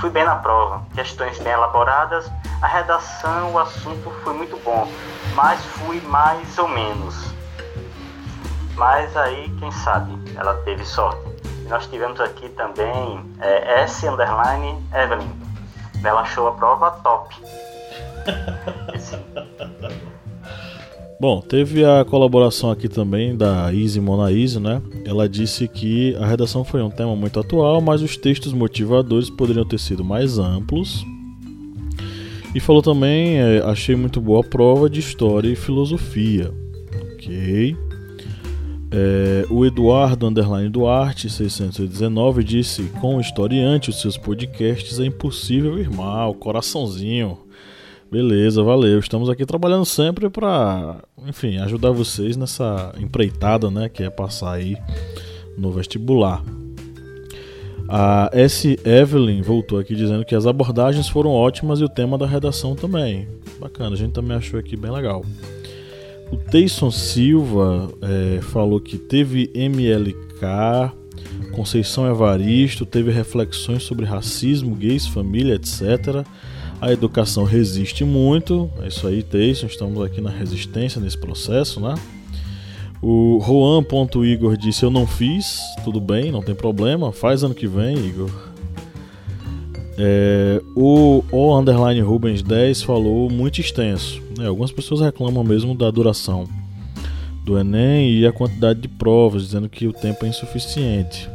Fui 0.00 0.10
bem 0.10 0.24
na 0.24 0.36
prova, 0.36 0.82
questões 0.94 1.38
bem 1.38 1.52
elaboradas, 1.52 2.30
a 2.60 2.66
redação, 2.66 3.52
o 3.52 3.58
assunto 3.58 4.10
foi 4.22 4.34
muito 4.34 4.56
bom, 4.64 4.90
mas 5.34 5.64
fui 5.64 6.00
mais 6.02 6.58
ou 6.58 6.68
menos. 6.68 7.32
Mas 8.74 9.16
aí, 9.16 9.54
quem 9.58 9.70
sabe, 9.70 10.12
ela 10.36 10.54
teve 10.64 10.84
sorte. 10.84 11.20
E 11.44 11.68
nós 11.68 11.86
tivemos 11.86 12.20
aqui 12.20 12.48
também 12.50 13.24
é, 13.40 13.82
S 13.82 14.06
underline 14.06 14.86
Evelyn. 14.92 15.30
Ela 16.02 16.22
achou 16.22 16.48
a 16.48 16.52
prova 16.52 16.90
top. 17.02 17.36
Esse, 18.94 19.16
Bom, 21.20 21.42
teve 21.42 21.84
a 21.84 22.02
colaboração 22.02 22.70
aqui 22.70 22.88
também 22.88 23.36
da 23.36 23.70
Izzy 23.74 24.00
Monaísio, 24.00 24.58
né? 24.58 24.80
Ela 25.04 25.28
disse 25.28 25.68
que 25.68 26.16
a 26.16 26.24
redação 26.24 26.64
foi 26.64 26.80
um 26.80 26.88
tema 26.88 27.14
muito 27.14 27.38
atual, 27.38 27.82
mas 27.82 28.00
os 28.00 28.16
textos 28.16 28.54
motivadores 28.54 29.28
poderiam 29.28 29.66
ter 29.66 29.78
sido 29.78 30.02
mais 30.02 30.38
amplos. 30.38 31.04
E 32.54 32.58
falou 32.58 32.80
também, 32.80 33.36
é, 33.38 33.58
achei 33.58 33.94
muito 33.94 34.18
boa 34.18 34.40
a 34.40 34.48
prova 34.48 34.88
de 34.88 35.00
história 35.00 35.50
e 35.50 35.54
filosofia. 35.54 36.54
Ok. 37.12 37.76
É, 38.90 39.44
o 39.50 39.66
Eduardo 39.66 40.26
Underline 40.26 40.70
Duarte 40.70 41.28
619 41.28 42.42
disse: 42.42 42.84
Com 42.98 43.18
o 43.18 43.20
historiante, 43.20 43.90
os 43.90 44.00
seus 44.00 44.16
podcasts 44.16 44.98
é 44.98 45.04
impossível 45.04 45.78
ir 45.78 45.90
mal, 45.90 46.32
coraçãozinho. 46.32 47.36
Beleza, 48.10 48.60
valeu. 48.60 48.98
Estamos 48.98 49.30
aqui 49.30 49.46
trabalhando 49.46 49.84
sempre 49.84 50.28
para, 50.28 50.96
enfim, 51.28 51.58
ajudar 51.58 51.92
vocês 51.92 52.36
nessa 52.36 52.92
empreitada, 52.98 53.70
né, 53.70 53.88
que 53.88 54.02
é 54.02 54.10
passar 54.10 54.54
aí 54.54 54.76
no 55.56 55.70
vestibular. 55.70 56.42
A 57.88 58.28
S. 58.32 58.76
Evelyn 58.84 59.42
voltou 59.42 59.78
aqui 59.78 59.94
dizendo 59.94 60.24
que 60.24 60.34
as 60.34 60.44
abordagens 60.44 61.08
foram 61.08 61.30
ótimas 61.30 61.80
e 61.80 61.84
o 61.84 61.88
tema 61.88 62.18
da 62.18 62.26
redação 62.26 62.74
também. 62.74 63.28
Bacana, 63.60 63.94
a 63.94 63.96
gente 63.96 64.12
também 64.12 64.36
achou 64.36 64.58
aqui 64.58 64.76
bem 64.76 64.90
legal. 64.90 65.24
O 66.32 66.36
Tayson 66.36 66.90
Silva 66.90 67.92
é, 68.02 68.40
falou 68.40 68.80
que 68.80 68.98
teve 68.98 69.52
MLK, 69.54 70.92
Conceição 71.52 72.10
Evaristo, 72.10 72.84
teve 72.84 73.12
reflexões 73.12 73.84
sobre 73.84 74.04
racismo, 74.04 74.74
gays, 74.74 75.06
família, 75.06 75.54
etc. 75.54 76.24
A 76.80 76.90
educação 76.90 77.44
resiste 77.44 78.04
muito, 78.04 78.70
é 78.82 78.88
isso 78.88 79.06
aí, 79.06 79.22
Tayson, 79.22 79.66
estamos 79.66 80.02
aqui 80.02 80.20
na 80.20 80.30
resistência 80.30 81.00
nesse 81.00 81.18
processo, 81.18 81.78
né? 81.78 81.94
O 83.02 83.38
Juan.igor 83.44 84.56
disse: 84.56 84.84
Eu 84.84 84.90
não 84.90 85.06
fiz, 85.06 85.58
tudo 85.84 86.00
bem, 86.00 86.30
não 86.30 86.42
tem 86.42 86.54
problema, 86.54 87.12
faz 87.12 87.42
ano 87.42 87.54
que 87.54 87.66
vem, 87.66 87.96
Igor. 87.98 88.30
É, 89.98 90.62
o, 90.74 91.22
o 91.30 91.58
underline 91.58 92.00
Rubens 92.00 92.42
10 92.42 92.82
falou 92.82 93.28
muito 93.28 93.60
extenso. 93.60 94.22
Né? 94.38 94.46
Algumas 94.46 94.72
pessoas 94.72 95.02
reclamam 95.02 95.44
mesmo 95.44 95.74
da 95.74 95.90
duração 95.90 96.48
do 97.44 97.58
Enem 97.58 98.10
e 98.10 98.26
a 98.26 98.32
quantidade 98.32 98.80
de 98.80 98.88
provas, 98.88 99.42
dizendo 99.42 99.68
que 99.68 99.86
o 99.86 99.92
tempo 99.92 100.24
é 100.24 100.28
insuficiente. 100.28 101.28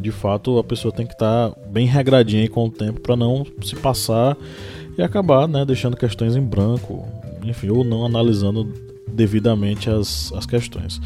De 0.00 0.10
fato, 0.10 0.58
a 0.58 0.64
pessoa 0.64 0.92
tem 0.92 1.06
que 1.06 1.12
estar 1.12 1.50
tá 1.50 1.56
bem 1.68 1.86
regradinha 1.86 2.48
com 2.48 2.66
o 2.66 2.70
tempo 2.70 3.00
para 3.00 3.16
não 3.16 3.46
se 3.62 3.76
passar 3.76 4.36
e 4.96 5.02
acabar 5.02 5.46
né, 5.46 5.64
deixando 5.64 5.96
questões 5.96 6.36
em 6.36 6.42
branco, 6.42 7.06
enfim, 7.44 7.68
ou 7.68 7.84
não 7.84 8.04
analisando 8.04 8.72
devidamente 9.06 9.90
as, 9.90 10.32
as 10.32 10.46
questões. 10.46 11.00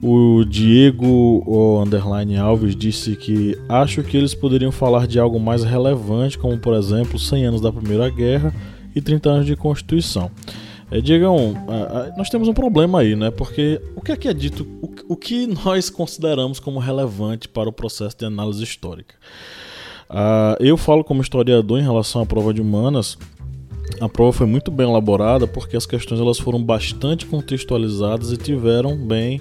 O 0.00 0.44
Diego 0.44 1.42
o 1.44 1.82
Underline 1.82 2.36
Alves 2.36 2.76
disse 2.76 3.16
que 3.16 3.58
acho 3.68 4.02
que 4.04 4.16
eles 4.16 4.34
poderiam 4.34 4.70
falar 4.70 5.06
de 5.06 5.18
algo 5.18 5.40
mais 5.40 5.64
relevante, 5.64 6.38
como 6.38 6.56
por 6.56 6.74
exemplo 6.74 7.18
100 7.18 7.46
anos 7.46 7.60
da 7.60 7.72
Primeira 7.72 8.08
Guerra 8.08 8.54
e 8.94 9.00
30 9.00 9.30
anos 9.30 9.46
de 9.46 9.56
Constituição. 9.56 10.30
É, 10.90 11.00
Diegão, 11.00 11.54
nós 12.16 12.30
temos 12.30 12.48
um 12.48 12.54
problema 12.54 13.00
aí, 13.00 13.14
né? 13.14 13.30
Porque 13.30 13.80
o 13.94 14.00
que 14.00 14.12
é 14.12 14.16
que 14.16 14.28
é 14.28 14.32
dito, 14.32 14.66
o, 14.80 15.14
o 15.14 15.16
que 15.16 15.46
nós 15.46 15.90
consideramos 15.90 16.58
como 16.58 16.78
relevante 16.78 17.48
para 17.48 17.68
o 17.68 17.72
processo 17.72 18.16
de 18.16 18.24
análise 18.24 18.62
histórica? 18.62 19.14
Uh, 20.08 20.56
eu 20.60 20.76
falo 20.78 21.04
como 21.04 21.20
historiador 21.20 21.78
em 21.78 21.82
relação 21.82 22.22
à 22.22 22.26
prova 22.26 22.54
de 22.54 22.62
humanas 22.62 23.18
a 24.00 24.08
prova 24.08 24.32
foi 24.32 24.46
muito 24.46 24.70
bem 24.70 24.88
elaborada 24.88 25.46
porque 25.46 25.76
as 25.76 25.86
questões 25.86 26.20
elas 26.20 26.38
foram 26.38 26.62
bastante 26.62 27.26
contextualizadas 27.26 28.30
e 28.30 28.36
tiveram 28.36 28.96
bem 28.96 29.40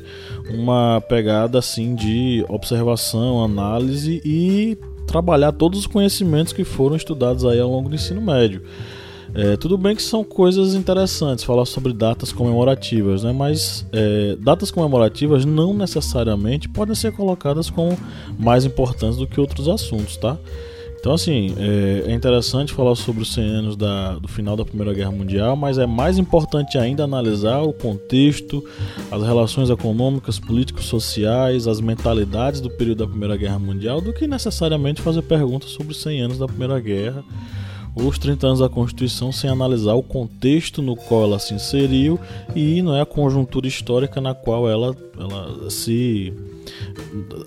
uma 0.50 1.02
pegada 1.02 1.60
assim 1.60 1.93
de 1.93 2.43
observação, 2.48 3.43
análise 3.43 4.22
e 4.26 4.78
trabalhar 5.06 5.52
todos 5.52 5.80
os 5.80 5.88
conhecimentos 5.88 6.54
que 6.54 6.64
foram 6.64 6.95
estudados 6.95 7.45
aí 7.45 7.60
ao 7.60 7.70
longo 7.70 7.89
do 7.89 7.95
ensino 7.95 8.22
médio. 8.22 8.64
É, 9.34 9.57
tudo 9.57 9.78
bem 9.78 9.95
que 9.95 10.01
são 10.01 10.23
coisas 10.23 10.73
interessantes 10.73 11.43
falar 11.43 11.65
sobre 11.65 11.93
datas 11.93 12.32
comemorativas, 12.32 13.23
né? 13.23 13.32
mas 13.32 13.86
é, 13.91 14.36
datas 14.39 14.71
comemorativas 14.71 15.45
não 15.45 15.73
necessariamente 15.73 16.69
podem 16.69 16.95
ser 16.95 17.11
colocadas 17.11 17.69
como 17.69 17.97
mais 18.39 18.65
importantes 18.65 19.17
do 19.17 19.28
que 19.28 19.39
outros 19.39 19.67
assuntos, 19.67 20.17
tá? 20.17 20.38
Então, 20.99 21.13
assim, 21.13 21.53
é, 21.57 22.09
é, 22.09 22.13
interessante 22.13 22.73
falar 22.73 22.95
sobre 22.95 23.21
os 23.21 23.32
100 23.34 23.43
anos 23.43 23.78
da, 23.78 24.15
do 24.15 24.28
final 24.28 24.57
da 24.57 24.65
Primeira 24.65 24.93
Guerra 24.93 25.11
Mundial, 25.11 25.55
mas 25.55 25.78
é 25.78 25.86
mais 25.86 26.17
importante 26.17 26.78
ainda 26.78 27.03
analisar 27.03 27.61
o 27.61 27.71
contexto, 27.71 28.63
as 29.11 29.21
relações 29.21 29.69
econômicas, 29.69 30.39
políticos, 30.39 30.86
sociais, 30.86 31.67
as 31.67 31.80
mentalidades 31.80 32.59
do 32.59 32.69
período 32.69 33.05
da 33.05 33.07
Primeira 33.07 33.38
Guerra 33.38 33.59
Mundial, 33.59 34.01
do 34.01 34.11
que 34.11 34.28
necessariamente 34.28 35.01
fazer 35.01 35.21
perguntas 35.21 35.69
sobre 35.69 35.93
os 35.93 36.01
100 36.01 36.21
anos 36.23 36.39
da 36.39 36.47
Primeira 36.47 36.80
Guerra 36.80 37.23
os 38.06 38.18
30 38.18 38.48
anos 38.48 38.60
da 38.60 38.70
Constituição 38.70 39.32
sem 39.32 39.50
analisar 39.50 39.93
o 39.93 40.04
contexto 40.04 40.82
no 40.82 40.95
qual 40.95 41.24
ela 41.24 41.39
se 41.39 41.54
inseriu 41.54 42.20
e 42.56 42.82
não 42.82 42.95
é 42.95 43.02
a 43.02 43.06
conjuntura 43.06 43.68
histórica 43.68 44.22
na 44.22 44.34
qual 44.34 44.70
ela, 44.70 44.95
ela 45.20 45.70
se 45.70 46.34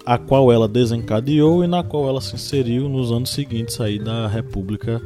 a 0.05 0.19
qual 0.19 0.51
ela 0.51 0.67
desencadeou 0.67 1.63
e 1.63 1.67
na 1.67 1.83
qual 1.83 2.09
ela 2.09 2.21
se 2.21 2.35
inseriu 2.35 2.89
nos 2.89 3.13
anos 3.13 3.31
seguintes 3.31 3.81
aí 3.81 3.99
da 3.99 4.27
República 4.27 5.01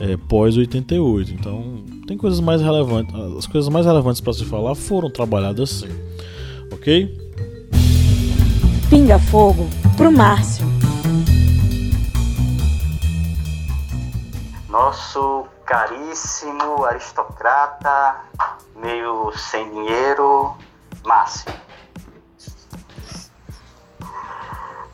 é, 0.00 0.16
pós 0.16 0.56
88. 0.56 1.32
Então, 1.32 1.82
tem 2.06 2.16
coisas 2.16 2.40
mais 2.40 2.62
relevantes, 2.62 3.14
as 3.36 3.46
coisas 3.46 3.68
mais 3.68 3.84
relevantes 3.84 4.20
para 4.20 4.32
se 4.32 4.44
falar 4.44 4.74
foram 4.74 5.10
trabalhadas 5.10 5.70
sim. 5.70 5.88
OK? 6.72 7.14
Pinga 8.88 9.18
fogo 9.18 9.68
pro 9.96 10.10
Márcio. 10.10 10.77
Nosso 14.68 15.46
caríssimo 15.64 16.84
aristocrata, 16.84 18.16
meio 18.76 19.32
sem 19.36 19.70
dinheiro, 19.70 20.54
Márcio. 21.02 21.50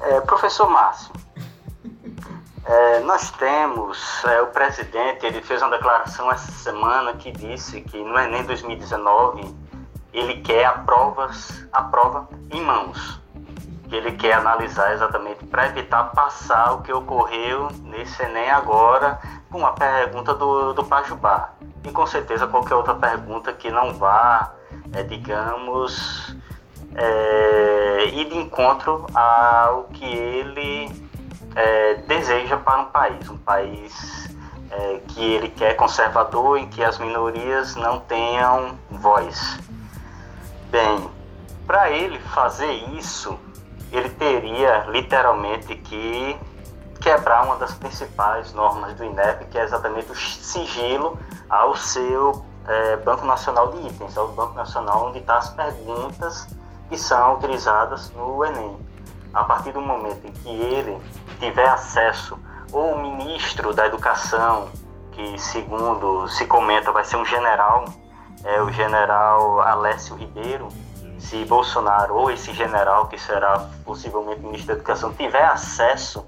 É, 0.00 0.20
professor 0.20 0.68
Márcio, 0.68 1.12
é, 2.66 3.00
nós 3.00 3.30
temos, 3.32 4.24
é, 4.24 4.40
o 4.42 4.46
presidente, 4.46 5.26
ele 5.26 5.42
fez 5.42 5.60
uma 5.60 5.70
declaração 5.70 6.30
essa 6.30 6.52
semana 6.52 7.12
que 7.14 7.30
disse 7.32 7.80
que 7.80 7.98
no 7.98 8.18
Enem 8.18 8.44
2019 8.44 9.54
ele 10.12 10.40
quer 10.40 10.66
a, 10.66 10.72
provas, 10.72 11.66
a 11.72 11.82
prova 11.82 12.28
em 12.50 12.62
mãos. 12.62 13.20
Que 13.88 13.96
ele 13.96 14.12
quer 14.12 14.34
analisar 14.34 14.92
exatamente 14.94 15.44
para 15.46 15.66
evitar 15.66 16.04
passar 16.12 16.74
o 16.74 16.82
que 16.82 16.92
ocorreu 16.92 17.68
nesse 17.82 18.22
Enem 18.22 18.50
agora 18.50 19.20
com 19.54 19.60
uma 19.60 19.72
pergunta 19.72 20.34
do, 20.34 20.72
do 20.72 20.84
Pajubá. 20.84 21.52
E 21.84 21.90
com 21.92 22.04
certeza 22.08 22.44
qualquer 22.44 22.74
outra 22.74 22.92
pergunta 22.92 23.52
que 23.52 23.70
não 23.70 23.94
vá, 23.94 24.52
é, 24.92 25.04
digamos, 25.04 26.36
é, 26.96 28.04
ir 28.06 28.24
de 28.30 28.36
encontro 28.36 29.06
ao 29.14 29.84
que 29.84 30.04
ele 30.04 31.06
é, 31.54 31.94
deseja 32.08 32.56
para 32.56 32.80
um 32.80 32.84
país, 32.86 33.30
um 33.30 33.38
país 33.38 34.28
é, 34.72 35.00
que 35.06 35.22
ele 35.22 35.48
quer 35.50 35.76
conservador, 35.76 36.58
em 36.58 36.66
que 36.66 36.82
as 36.82 36.98
minorias 36.98 37.76
não 37.76 38.00
tenham 38.00 38.76
voz. 38.90 39.60
Bem, 40.68 41.08
para 41.64 41.92
ele 41.92 42.18
fazer 42.18 42.72
isso, 42.98 43.38
ele 43.92 44.08
teria 44.08 44.84
literalmente 44.88 45.76
que 45.76 46.36
quebrar 47.04 47.44
uma 47.44 47.56
das 47.56 47.74
principais 47.74 48.54
normas 48.54 48.94
do 48.94 49.04
INEP, 49.04 49.44
que 49.50 49.58
é 49.58 49.62
exatamente 49.62 50.10
o 50.10 50.14
sigilo 50.14 51.18
ao 51.50 51.76
seu 51.76 52.42
é, 52.66 52.96
Banco 52.96 53.26
Nacional 53.26 53.72
de 53.72 53.88
Itens, 53.88 54.16
ao 54.16 54.28
Banco 54.28 54.54
Nacional 54.54 55.08
onde 55.08 55.18
estão 55.18 55.34
tá 55.34 55.38
as 55.38 55.50
perguntas 55.50 56.48
que 56.88 56.96
são 56.96 57.34
utilizadas 57.34 58.10
no 58.12 58.42
Enem. 58.42 58.78
A 59.34 59.44
partir 59.44 59.72
do 59.72 59.82
momento 59.82 60.26
em 60.26 60.32
que 60.32 60.48
ele 60.48 60.98
tiver 61.38 61.68
acesso, 61.68 62.38
ou 62.72 62.94
o 62.94 63.02
ministro 63.02 63.74
da 63.74 63.86
Educação, 63.86 64.70
que 65.12 65.38
segundo 65.38 66.26
se 66.28 66.46
comenta 66.46 66.90
vai 66.90 67.04
ser 67.04 67.16
um 67.16 67.24
general, 67.26 67.84
é 68.44 68.62
o 68.62 68.72
general 68.72 69.60
Alessio 69.60 70.16
Ribeiro, 70.16 70.68
se 71.18 71.44
Bolsonaro 71.44 72.14
ou 72.14 72.30
esse 72.30 72.54
general 72.54 73.08
que 73.08 73.18
será 73.18 73.68
possivelmente 73.84 74.40
ministro 74.40 74.68
da 74.68 74.72
Educação 74.74 75.12
tiver 75.12 75.44
acesso 75.44 76.24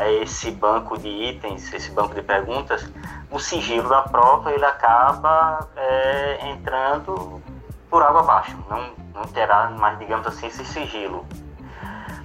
a 0.00 0.10
esse 0.10 0.50
banco 0.50 0.98
de 0.98 1.08
itens, 1.08 1.70
esse 1.74 1.90
banco 1.90 2.14
de 2.14 2.22
perguntas, 2.22 2.90
o 3.30 3.38
sigilo 3.38 3.86
da 3.88 4.02
prova 4.02 4.50
ele 4.50 4.64
acaba 4.64 5.68
é, 5.76 6.38
entrando 6.48 7.42
por 7.90 8.02
água 8.02 8.20
abaixo, 8.20 8.56
não, 8.68 8.90
não 9.12 9.24
terá 9.24 9.68
mais, 9.70 9.98
digamos 9.98 10.26
assim, 10.26 10.46
esse 10.46 10.64
sigilo. 10.64 11.26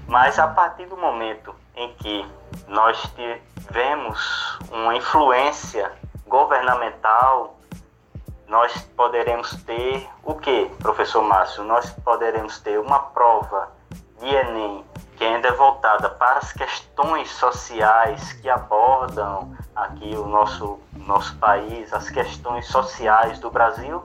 Mas 0.07 0.39
a 0.39 0.47
partir 0.47 0.85
do 0.85 0.95
momento 0.95 1.53
em 1.75 1.91
que 1.95 2.25
nós 2.67 3.01
tivemos 3.13 4.57
uma 4.71 4.95
influência 4.95 5.91
governamental, 6.25 7.57
nós 8.47 8.71
poderemos 8.95 9.51
ter 9.63 10.07
o 10.23 10.35
que, 10.35 10.71
professor 10.79 11.23
Márcio? 11.23 11.63
Nós 11.65 11.89
poderemos 12.05 12.59
ter 12.59 12.79
uma 12.79 12.99
prova 12.99 13.69
de 14.21 14.27
Enem 14.27 14.85
que 15.15 15.23
ainda 15.23 15.47
é 15.47 15.51
voltada 15.51 16.09
para 16.09 16.39
as 16.39 16.51
questões 16.51 17.29
sociais 17.31 18.33
que 18.33 18.49
abordam 18.49 19.55
aqui 19.75 20.15
o 20.15 20.25
nosso, 20.27 20.79
nosso 20.93 21.35
país, 21.37 21.93
as 21.93 22.09
questões 22.09 22.67
sociais 22.67 23.39
do 23.39 23.49
Brasil, 23.49 24.03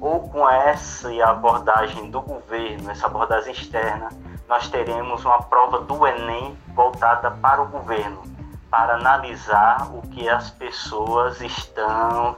ou 0.00 0.28
com 0.28 0.48
essa 0.48 1.08
abordagem 1.24 2.10
do 2.10 2.20
governo, 2.20 2.90
essa 2.90 3.06
abordagem 3.06 3.52
externa, 3.52 4.08
nós 4.48 4.68
teremos 4.68 5.24
uma 5.24 5.42
prova 5.42 5.80
do 5.80 6.06
Enem 6.06 6.56
voltada 6.74 7.30
para 7.30 7.62
o 7.62 7.68
governo, 7.68 8.22
para 8.70 8.94
analisar 8.94 9.88
o 9.92 10.02
que 10.02 10.28
as 10.28 10.50
pessoas 10.50 11.40
estão, 11.40 12.36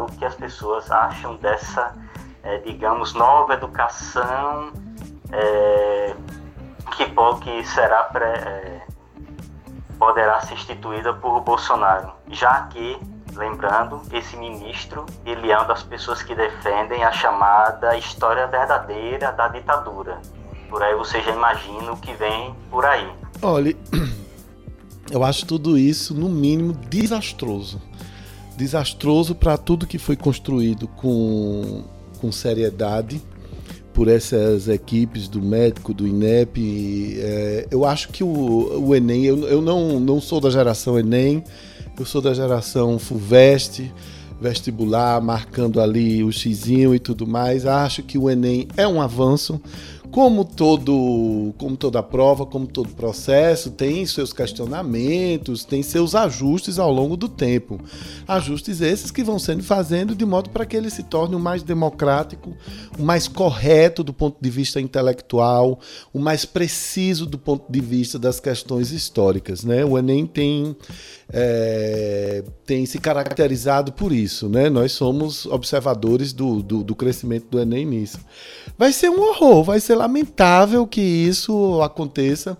o 0.00 0.06
que 0.18 0.24
as 0.24 0.34
pessoas 0.34 0.90
acham 0.90 1.36
dessa, 1.36 1.94
é, 2.42 2.58
digamos, 2.58 3.14
nova 3.14 3.54
educação 3.54 4.72
é, 5.32 6.14
que, 6.96 7.06
que 7.42 7.64
será 7.66 8.04
pré, 8.04 8.32
é, 8.32 8.86
poderá 9.98 10.40
ser 10.40 10.54
instituída 10.54 11.14
por 11.14 11.40
Bolsonaro, 11.40 12.12
já 12.28 12.62
que 12.64 12.98
Lembrando, 13.36 14.02
esse 14.12 14.36
ministro, 14.36 15.06
ele 15.24 15.50
é 15.50 15.56
uma 15.56 15.64
das 15.64 15.82
pessoas 15.82 16.22
que 16.22 16.34
defendem 16.34 17.02
a 17.02 17.10
chamada 17.12 17.96
história 17.96 18.46
verdadeira 18.46 19.32
da 19.32 19.48
ditadura. 19.48 20.20
Por 20.68 20.82
aí 20.82 20.94
você 20.94 21.22
já 21.22 21.32
imagina 21.32 21.92
o 21.92 21.96
que 21.96 22.12
vem 22.12 22.54
por 22.70 22.84
aí. 22.84 23.10
Olha, 23.40 23.74
eu 25.10 25.24
acho 25.24 25.46
tudo 25.46 25.78
isso, 25.78 26.14
no 26.14 26.28
mínimo, 26.28 26.74
desastroso. 26.74 27.80
Desastroso 28.54 29.34
para 29.34 29.56
tudo 29.56 29.86
que 29.86 29.98
foi 29.98 30.16
construído 30.16 30.86
com, 30.86 31.84
com 32.20 32.30
seriedade 32.30 33.22
por 33.92 34.08
essas 34.08 34.68
equipes 34.68 35.28
do 35.28 35.40
médico, 35.40 35.92
do 35.92 36.06
INEP. 36.06 37.16
É, 37.18 37.66
eu 37.70 37.84
acho 37.84 38.08
que 38.08 38.24
o, 38.24 38.86
o 38.86 38.94
Enem, 38.94 39.24
eu, 39.24 39.46
eu 39.48 39.62
não, 39.62 40.00
não 40.00 40.20
sou 40.20 40.40
da 40.40 40.50
geração 40.50 40.98
Enem, 40.98 41.42
Eu 41.98 42.06
sou 42.06 42.20
da 42.20 42.32
geração 42.32 42.98
FUVEST, 42.98 43.92
vestibular, 44.40 45.20
marcando 45.20 45.80
ali 45.80 46.24
o 46.24 46.32
xizinho 46.32 46.94
e 46.94 46.98
tudo 46.98 47.26
mais. 47.26 47.66
Acho 47.66 48.02
que 48.02 48.18
o 48.18 48.28
Enem 48.28 48.66
é 48.76 48.88
um 48.88 49.00
avanço, 49.00 49.60
como 50.12 50.44
todo, 50.44 51.54
como 51.56 51.74
toda 51.74 52.02
prova, 52.02 52.44
como 52.44 52.66
todo 52.66 52.90
processo, 52.90 53.70
tem 53.70 54.04
seus 54.04 54.30
questionamentos, 54.30 55.64
tem 55.64 55.82
seus 55.82 56.14
ajustes 56.14 56.78
ao 56.78 56.92
longo 56.92 57.16
do 57.16 57.30
tempo. 57.30 57.80
Ajustes 58.28 58.82
esses 58.82 59.10
que 59.10 59.24
vão 59.24 59.38
sendo 59.38 59.62
fazendo 59.62 60.14
de 60.14 60.26
modo 60.26 60.50
para 60.50 60.66
que 60.66 60.76
ele 60.76 60.90
se 60.90 61.02
torne 61.02 61.34
o 61.34 61.40
mais 61.40 61.62
democrático, 61.62 62.54
o 62.98 63.02
mais 63.02 63.26
correto 63.26 64.04
do 64.04 64.12
ponto 64.12 64.36
de 64.38 64.50
vista 64.50 64.78
intelectual, 64.78 65.80
o 66.12 66.18
mais 66.18 66.44
preciso 66.44 67.24
do 67.24 67.38
ponto 67.38 67.72
de 67.72 67.80
vista 67.80 68.18
das 68.18 68.38
questões 68.38 68.92
históricas. 68.92 69.64
Né? 69.64 69.82
O 69.82 69.96
Enem 69.96 70.26
tem, 70.26 70.76
é, 71.32 72.44
tem 72.66 72.84
se 72.84 72.98
caracterizado 72.98 73.92
por 73.92 74.12
isso. 74.12 74.46
Né? 74.46 74.68
Nós 74.68 74.92
somos 74.92 75.46
observadores 75.46 76.34
do, 76.34 76.62
do, 76.62 76.84
do 76.84 76.94
crescimento 76.94 77.46
do 77.50 77.58
Enem 77.58 77.86
nisso. 77.86 78.18
Vai 78.76 78.92
ser 78.92 79.08
um 79.08 79.22
horror, 79.22 79.64
vai 79.64 79.80
ser 79.80 80.01
lamentável 80.02 80.84
que 80.84 81.00
isso 81.00 81.80
aconteça. 81.80 82.58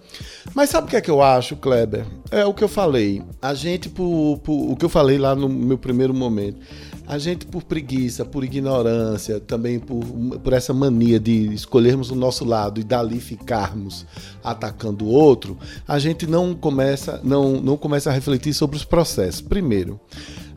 Mas 0.54 0.70
sabe 0.70 0.86
o 0.86 0.90
que 0.90 0.96
é 0.96 1.00
que 1.00 1.10
eu 1.10 1.20
acho, 1.20 1.56
Kleber? 1.56 2.06
É 2.30 2.44
o 2.44 2.54
que 2.54 2.62
eu 2.62 2.68
falei. 2.68 3.22
A 3.40 3.52
gente, 3.52 3.88
por, 3.88 4.38
por, 4.42 4.70
o 4.70 4.76
que 4.76 4.84
eu 4.84 4.88
falei 4.88 5.18
lá 5.18 5.34
no 5.34 5.48
meu 5.48 5.76
primeiro 5.76 6.14
momento, 6.14 6.58
a 7.06 7.18
gente, 7.18 7.44
por 7.44 7.64
preguiça, 7.64 8.24
por 8.24 8.44
ignorância, 8.44 9.40
também 9.40 9.80
por, 9.80 10.00
por 10.38 10.52
essa 10.52 10.72
mania 10.72 11.18
de 11.18 11.52
escolhermos 11.52 12.10
o 12.10 12.14
nosso 12.14 12.44
lado 12.44 12.80
e 12.80 12.84
dali 12.84 13.18
ficarmos 13.18 14.06
atacando 14.42 15.04
o 15.04 15.08
outro, 15.08 15.58
a 15.86 15.98
gente 15.98 16.26
não 16.28 16.54
começa, 16.54 17.20
não, 17.24 17.60
não 17.60 17.76
começa 17.76 18.08
a 18.08 18.12
refletir 18.12 18.54
sobre 18.54 18.76
os 18.76 18.84
processos. 18.84 19.40
Primeiro, 19.40 20.00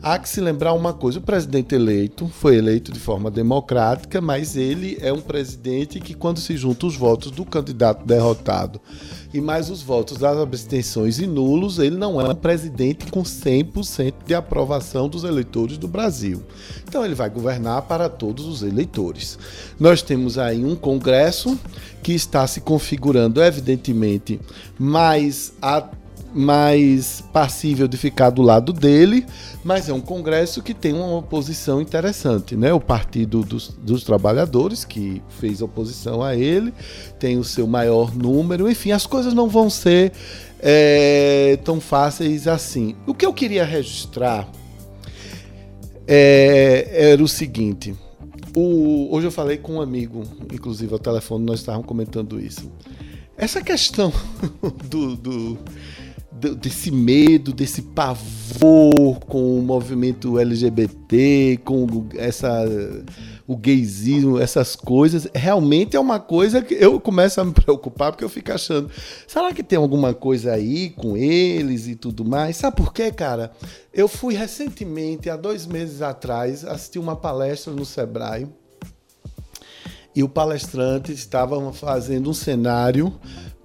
há 0.02 0.18
que 0.18 0.28
se 0.28 0.40
lembrar 0.40 0.72
uma 0.72 0.92
coisa: 0.92 1.18
o 1.18 1.22
presidente 1.22 1.74
eleito 1.74 2.28
foi 2.28 2.56
eleito 2.56 2.92
de 2.92 2.98
forma 2.98 3.30
democrática, 3.30 4.20
mas 4.20 4.56
ele 4.56 4.98
é 5.00 5.12
um 5.12 5.20
presidente 5.20 6.00
que, 6.00 6.14
quando 6.14 6.40
se 6.40 6.56
junta 6.56 6.86
os 6.86 6.96
votos 6.96 7.30
do 7.30 7.44
candidato 7.44 8.04
derrotado 8.06 8.80
e 9.32 9.40
mais 9.40 9.68
os 9.68 9.82
votos 9.82 10.18
das 10.18 10.38
abstenções 10.38 11.18
e 11.18 11.26
nulos, 11.26 11.78
ele 11.78 11.96
não 11.96 12.20
é 12.20 12.28
um 12.28 12.34
presidente 12.34 13.06
com 13.10 13.22
100% 13.22 14.14
de 14.26 14.34
aprovação 14.34 15.08
dos 15.08 15.24
eleitores 15.24 15.76
do 15.76 15.86
Brasil. 15.86 16.42
Então 16.88 17.04
ele 17.04 17.14
vai 17.14 17.28
governar 17.28 17.82
para 17.82 18.08
todos 18.08 18.46
os 18.46 18.62
eleitores. 18.62 19.38
Nós 19.78 20.02
temos 20.02 20.38
aí 20.38 20.64
um 20.64 20.74
Congresso 20.74 21.58
que 22.02 22.12
está 22.12 22.46
se 22.46 22.60
configurando, 22.60 23.42
evidentemente, 23.42 24.40
mais 24.78 25.52
a 25.60 25.84
mais 26.34 27.22
passível 27.32 27.88
de 27.88 27.96
ficar 27.96 28.30
do 28.30 28.42
lado 28.42 28.72
dele, 28.72 29.24
mas 29.64 29.88
é 29.88 29.92
um 29.92 30.00
Congresso 30.00 30.62
que 30.62 30.74
tem 30.74 30.92
uma 30.92 31.16
oposição 31.16 31.80
interessante, 31.80 32.56
né? 32.56 32.72
O 32.72 32.80
Partido 32.80 33.42
dos, 33.42 33.68
dos 33.68 34.04
Trabalhadores, 34.04 34.84
que 34.84 35.22
fez 35.40 35.62
oposição 35.62 36.22
a 36.22 36.36
ele, 36.36 36.72
tem 37.18 37.38
o 37.38 37.44
seu 37.44 37.66
maior 37.66 38.14
número, 38.14 38.70
enfim, 38.70 38.92
as 38.92 39.06
coisas 39.06 39.32
não 39.32 39.48
vão 39.48 39.70
ser 39.70 40.12
é, 40.60 41.58
tão 41.64 41.80
fáceis 41.80 42.46
assim. 42.46 42.94
O 43.06 43.14
que 43.14 43.24
eu 43.24 43.32
queria 43.32 43.64
registrar 43.64 44.48
é, 46.06 47.12
era 47.12 47.22
o 47.22 47.28
seguinte. 47.28 47.94
O, 48.54 49.14
hoje 49.14 49.26
eu 49.26 49.32
falei 49.32 49.58
com 49.58 49.74
um 49.74 49.80
amigo, 49.80 50.22
inclusive 50.52 50.92
ao 50.92 50.98
telefone, 50.98 51.44
nós 51.44 51.60
estávamos 51.60 51.86
comentando 51.86 52.40
isso. 52.40 52.70
Essa 53.36 53.60
questão 53.60 54.12
do, 54.88 55.14
do 55.14 55.58
desse 56.36 56.90
medo, 56.90 57.52
desse 57.52 57.82
pavor 57.82 59.20
com 59.20 59.58
o 59.58 59.62
movimento 59.62 60.38
LGBT, 60.38 61.60
com 61.64 62.06
essa 62.14 62.64
o 63.46 63.56
gaysismo, 63.56 64.40
essas 64.40 64.74
coisas, 64.74 65.28
realmente 65.32 65.96
é 65.96 66.00
uma 66.00 66.18
coisa 66.18 66.60
que 66.60 66.74
eu 66.74 66.98
começo 66.98 67.40
a 67.40 67.44
me 67.44 67.52
preocupar 67.52 68.10
porque 68.10 68.24
eu 68.24 68.28
fico 68.28 68.52
achando, 68.52 68.90
será 69.26 69.52
que 69.52 69.62
tem 69.62 69.78
alguma 69.78 70.12
coisa 70.12 70.52
aí 70.52 70.90
com 70.90 71.16
eles 71.16 71.86
e 71.86 71.94
tudo 71.94 72.24
mais? 72.24 72.56
Sabe 72.56 72.76
por 72.76 72.92
quê, 72.92 73.12
cara? 73.12 73.52
Eu 73.94 74.08
fui 74.08 74.34
recentemente, 74.34 75.30
há 75.30 75.36
dois 75.36 75.64
meses 75.64 76.02
atrás, 76.02 76.64
assistir 76.64 76.98
uma 76.98 77.14
palestra 77.14 77.72
no 77.72 77.84
Sebrae 77.84 78.48
e 80.14 80.24
o 80.24 80.28
palestrante 80.28 81.12
estava 81.12 81.72
fazendo 81.72 82.30
um 82.30 82.34
cenário 82.34 83.12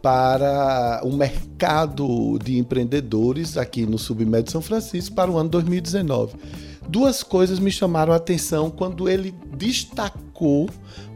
para 0.02 1.02
o 1.04 1.12
mercado 1.12 2.39
de 2.43 2.58
empreendedores 2.58 3.58
aqui 3.58 3.86
no 3.86 3.97
Submédio 3.97 4.52
São 4.52 4.62
Francisco 4.62 5.16
para 5.16 5.30
o 5.30 5.38
ano 5.38 5.49
2019. 5.49 6.36
Duas 6.89 7.24
coisas 7.24 7.60
me 7.60 7.72
chamaram 7.72 8.12
a 8.12 8.18
atenção 8.18 8.70
quando 8.70 9.08
ele 9.08 9.34
destacou 9.56 10.70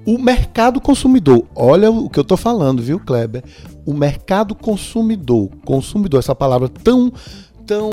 o 0.06 0.18
mercado 0.18 0.80
consumidor. 0.80 1.46
Olha 1.56 1.90
o 1.90 2.10
que 2.10 2.20
eu 2.20 2.22
estou 2.22 2.38
falando, 2.38 2.82
viu, 2.82 3.00
Kleber? 3.00 3.44
O 3.86 3.94
mercado 3.94 4.54
consumidor. 4.54 5.50
Consumidor, 5.66 6.20
essa 6.20 6.36
palavra 6.36 6.70
tão, 6.70 7.12
tão 7.66 7.90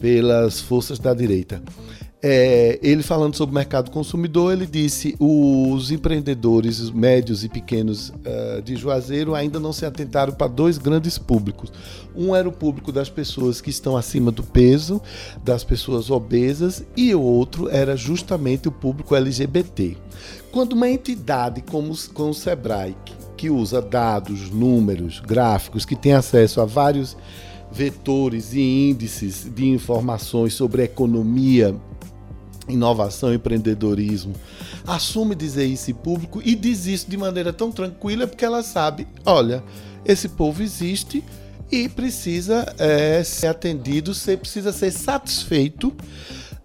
pelas 0.00 0.60
forças 0.60 0.98
da 0.98 1.14
direita. 1.14 1.62
É, 2.22 2.78
ele 2.82 3.02
falando 3.02 3.36
sobre 3.36 3.52
o 3.52 3.54
mercado 3.54 3.90
consumidor, 3.90 4.52
ele 4.52 4.66
disse 4.66 5.14
os 5.20 5.90
empreendedores 5.90 6.90
médios 6.90 7.44
e 7.44 7.48
pequenos 7.48 8.08
uh, 8.08 8.62
de 8.64 8.74
Juazeiro 8.74 9.34
ainda 9.34 9.60
não 9.60 9.72
se 9.72 9.84
atentaram 9.84 10.32
para 10.32 10.46
dois 10.46 10.78
grandes 10.78 11.18
públicos. 11.18 11.70
Um 12.16 12.34
era 12.34 12.48
o 12.48 12.52
público 12.52 12.90
das 12.90 13.10
pessoas 13.10 13.60
que 13.60 13.68
estão 13.68 13.98
acima 13.98 14.32
do 14.32 14.42
peso, 14.42 15.00
das 15.44 15.62
pessoas 15.62 16.10
obesas, 16.10 16.82
e 16.96 17.14
o 17.14 17.20
outro 17.20 17.68
era 17.68 17.94
justamente 17.96 18.66
o 18.66 18.72
público 18.72 19.14
LGBT. 19.14 19.96
Quando 20.50 20.72
uma 20.72 20.88
entidade 20.88 21.60
como, 21.60 21.94
como 22.14 22.30
o 22.30 22.34
Sebrae, 22.34 22.96
que 23.36 23.50
usa 23.50 23.82
dados, 23.82 24.50
números, 24.50 25.20
gráficos, 25.20 25.84
que 25.84 25.94
tem 25.94 26.14
acesso 26.14 26.62
a 26.62 26.64
vários 26.64 27.14
vetores 27.70 28.54
e 28.54 28.88
índices 28.88 29.46
de 29.54 29.68
informações 29.68 30.54
sobre 30.54 30.82
economia 30.82 31.76
inovação 32.68 33.32
empreendedorismo, 33.32 34.34
assume 34.86 35.34
dizer 35.34 35.66
isso 35.66 35.90
em 35.90 35.94
público 35.94 36.40
e 36.44 36.54
diz 36.54 36.86
isso 36.86 37.08
de 37.08 37.16
maneira 37.16 37.52
tão 37.52 37.70
tranquila 37.70 38.26
porque 38.26 38.44
ela 38.44 38.62
sabe, 38.62 39.06
olha, 39.24 39.62
esse 40.04 40.28
povo 40.28 40.62
existe 40.62 41.22
e 41.70 41.88
precisa 41.88 42.74
é, 42.78 43.22
ser 43.24 43.48
atendido, 43.48 44.14
ser, 44.14 44.38
precisa 44.38 44.72
ser 44.72 44.92
satisfeito 44.92 45.92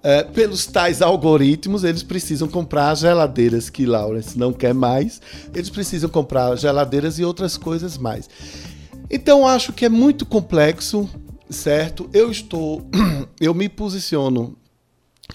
é, 0.03 0.23
pelos 0.23 0.65
tais 0.65 1.01
algoritmos, 1.01 1.83
eles 1.83 2.03
precisam 2.03 2.47
comprar 2.47 2.95
geladeiras 2.95 3.69
que 3.69 3.85
Lawrence 3.85 4.37
não 4.37 4.51
quer 4.51 4.73
mais, 4.73 5.21
eles 5.53 5.69
precisam 5.69 6.09
comprar 6.09 6.55
geladeiras 6.57 7.19
e 7.19 7.25
outras 7.25 7.57
coisas 7.57 7.97
mais. 7.97 8.27
Então 9.09 9.45
acho 9.45 9.73
que 9.73 9.85
é 9.85 9.89
muito 9.89 10.25
complexo, 10.25 11.09
certo? 11.49 12.09
Eu 12.13 12.31
estou, 12.31 12.87
eu 13.39 13.53
me 13.53 13.69
posiciono 13.69 14.57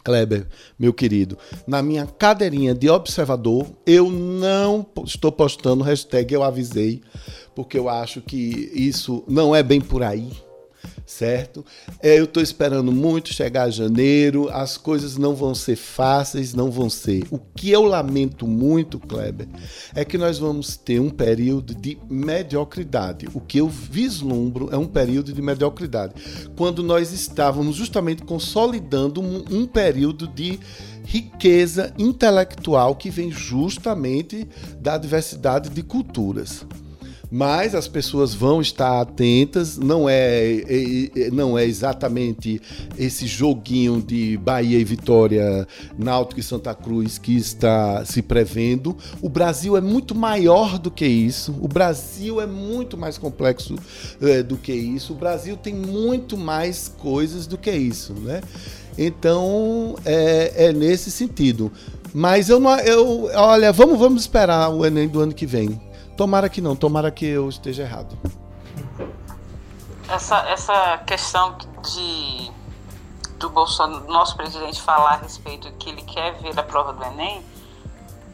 Kleber, 0.06 0.46
meu 0.78 0.94
querido, 0.94 1.36
na 1.66 1.82
minha 1.82 2.06
cadeirinha 2.06 2.72
de 2.72 2.88
observador, 2.88 3.66
eu 3.84 4.08
não 4.08 4.86
estou 5.04 5.32
postando 5.32 5.82
hashtag 5.82 6.32
eu 6.32 6.44
avisei, 6.44 7.02
porque 7.56 7.76
eu 7.76 7.88
acho 7.88 8.20
que 8.20 8.70
isso 8.72 9.24
não 9.26 9.52
é 9.52 9.64
bem 9.64 9.80
por 9.80 10.04
aí 10.04 10.30
certo? 11.04 11.64
É, 12.02 12.18
eu 12.18 12.24
estou 12.24 12.42
esperando 12.42 12.90
muito 12.92 13.32
chegar 13.32 13.70
janeiro, 13.70 14.48
as 14.50 14.76
coisas 14.76 15.16
não 15.16 15.34
vão 15.34 15.54
ser 15.54 15.76
fáceis, 15.76 16.54
não 16.54 16.70
vão 16.70 16.88
ser. 16.90 17.24
O 17.30 17.38
que 17.38 17.70
eu 17.70 17.82
lamento 17.82 18.46
muito, 18.46 18.98
Kleber, 18.98 19.48
é 19.94 20.04
que 20.04 20.18
nós 20.18 20.38
vamos 20.38 20.76
ter 20.76 21.00
um 21.00 21.10
período 21.10 21.74
de 21.74 21.98
mediocridade. 22.08 23.28
O 23.34 23.40
que 23.40 23.58
eu 23.58 23.68
vislumbro 23.68 24.68
é 24.72 24.76
um 24.76 24.86
período 24.86 25.32
de 25.32 25.42
mediocridade. 25.42 26.14
Quando 26.56 26.82
nós 26.82 27.12
estávamos 27.12 27.76
justamente 27.76 28.22
consolidando 28.22 29.20
um, 29.20 29.44
um 29.50 29.66
período 29.66 30.26
de 30.26 30.58
riqueza 31.04 31.94
intelectual 31.96 32.96
que 32.96 33.10
vem 33.10 33.30
justamente 33.30 34.46
da 34.80 34.98
diversidade 34.98 35.70
de 35.70 35.82
culturas 35.82 36.66
mas 37.30 37.74
as 37.74 37.88
pessoas 37.88 38.34
vão 38.34 38.60
estar 38.60 39.00
atentas. 39.00 39.76
Não 39.76 40.08
é, 40.08 40.62
é, 41.16 41.30
não 41.30 41.58
é 41.58 41.64
exatamente 41.64 42.60
esse 42.98 43.26
joguinho 43.26 44.00
de 44.00 44.36
Bahia 44.38 44.78
e 44.78 44.84
Vitória, 44.84 45.66
Náutico 45.98 46.40
e 46.40 46.42
Santa 46.42 46.74
Cruz 46.74 47.18
que 47.18 47.36
está 47.36 48.04
se 48.04 48.22
prevendo. 48.22 48.96
O 49.20 49.28
Brasil 49.28 49.76
é 49.76 49.80
muito 49.80 50.14
maior 50.14 50.78
do 50.78 50.90
que 50.90 51.06
isso. 51.06 51.54
O 51.60 51.68
Brasil 51.68 52.40
é 52.40 52.46
muito 52.46 52.96
mais 52.96 53.18
complexo 53.18 53.76
é, 54.20 54.42
do 54.42 54.56
que 54.56 54.72
isso. 54.72 55.12
O 55.12 55.16
Brasil 55.16 55.56
tem 55.56 55.74
muito 55.74 56.36
mais 56.36 56.92
coisas 56.98 57.46
do 57.46 57.58
que 57.58 57.70
isso, 57.70 58.14
né? 58.14 58.40
Então 58.98 59.96
é, 60.04 60.68
é 60.68 60.72
nesse 60.72 61.10
sentido. 61.10 61.70
Mas 62.14 62.48
eu 62.48 62.58
não, 62.58 62.78
eu, 62.78 63.30
olha, 63.34 63.70
vamos, 63.72 63.98
vamos 63.98 64.22
esperar 64.22 64.70
o 64.70 64.86
Enem 64.86 65.06
do 65.06 65.20
ano 65.20 65.34
que 65.34 65.44
vem. 65.44 65.78
Tomara 66.16 66.48
que 66.48 66.60
não, 66.60 66.74
tomara 66.74 67.10
que 67.10 67.26
eu 67.26 67.48
esteja 67.48 67.82
errado. 67.82 68.16
Essa, 70.08 70.38
essa 70.48 70.98
questão 70.98 71.56
de 71.82 72.50
do 73.38 73.50
Bolsonaro, 73.50 74.06
nosso 74.06 74.34
presidente 74.34 74.80
falar 74.80 75.14
a 75.14 75.16
respeito 75.16 75.70
que 75.72 75.90
ele 75.90 76.00
quer 76.02 76.32
ver 76.40 76.58
a 76.58 76.62
prova 76.62 76.92
do 76.94 77.04
Enem, 77.04 77.44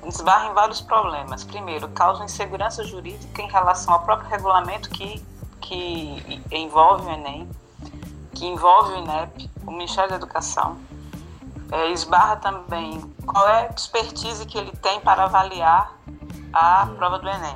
esbarra 0.07 0.51
em 0.51 0.55
vários 0.55 0.81
problemas. 0.81 1.43
Primeiro, 1.43 1.89
causa 1.89 2.23
insegurança 2.23 2.85
jurídica 2.85 3.43
em 3.43 3.49
relação 3.49 3.95
ao 3.95 4.01
próprio 4.05 4.29
regulamento 4.31 4.89
que, 4.91 5.25
que 5.61 6.41
envolve 6.53 7.07
o 7.07 7.11
Enem, 7.11 7.49
que 8.35 8.47
envolve 8.47 8.95
o 8.95 8.99
INEP, 8.99 9.51
o 9.67 9.71
Ministério 9.71 10.11
da 10.11 10.17
Educação. 10.17 10.77
É, 11.71 11.91
esbarra 11.91 12.37
também 12.37 13.01
qual 13.25 13.49
é 13.49 13.69
a 13.69 13.71
expertise 13.71 14.45
que 14.45 14.59
ele 14.59 14.73
tem 14.73 15.01
para 15.01 15.25
avaliar 15.25 15.97
a 16.53 16.87
prova 16.97 17.19
do 17.19 17.29
Enem. 17.29 17.55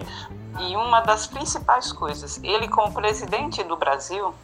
Isso. 0.00 0.28
E 0.58 0.76
uma 0.76 1.00
das 1.00 1.26
principais 1.26 1.92
coisas, 1.92 2.42
ele 2.42 2.68
como 2.68 2.92
presidente 2.92 3.62
do 3.62 3.76
Brasil, 3.76 4.34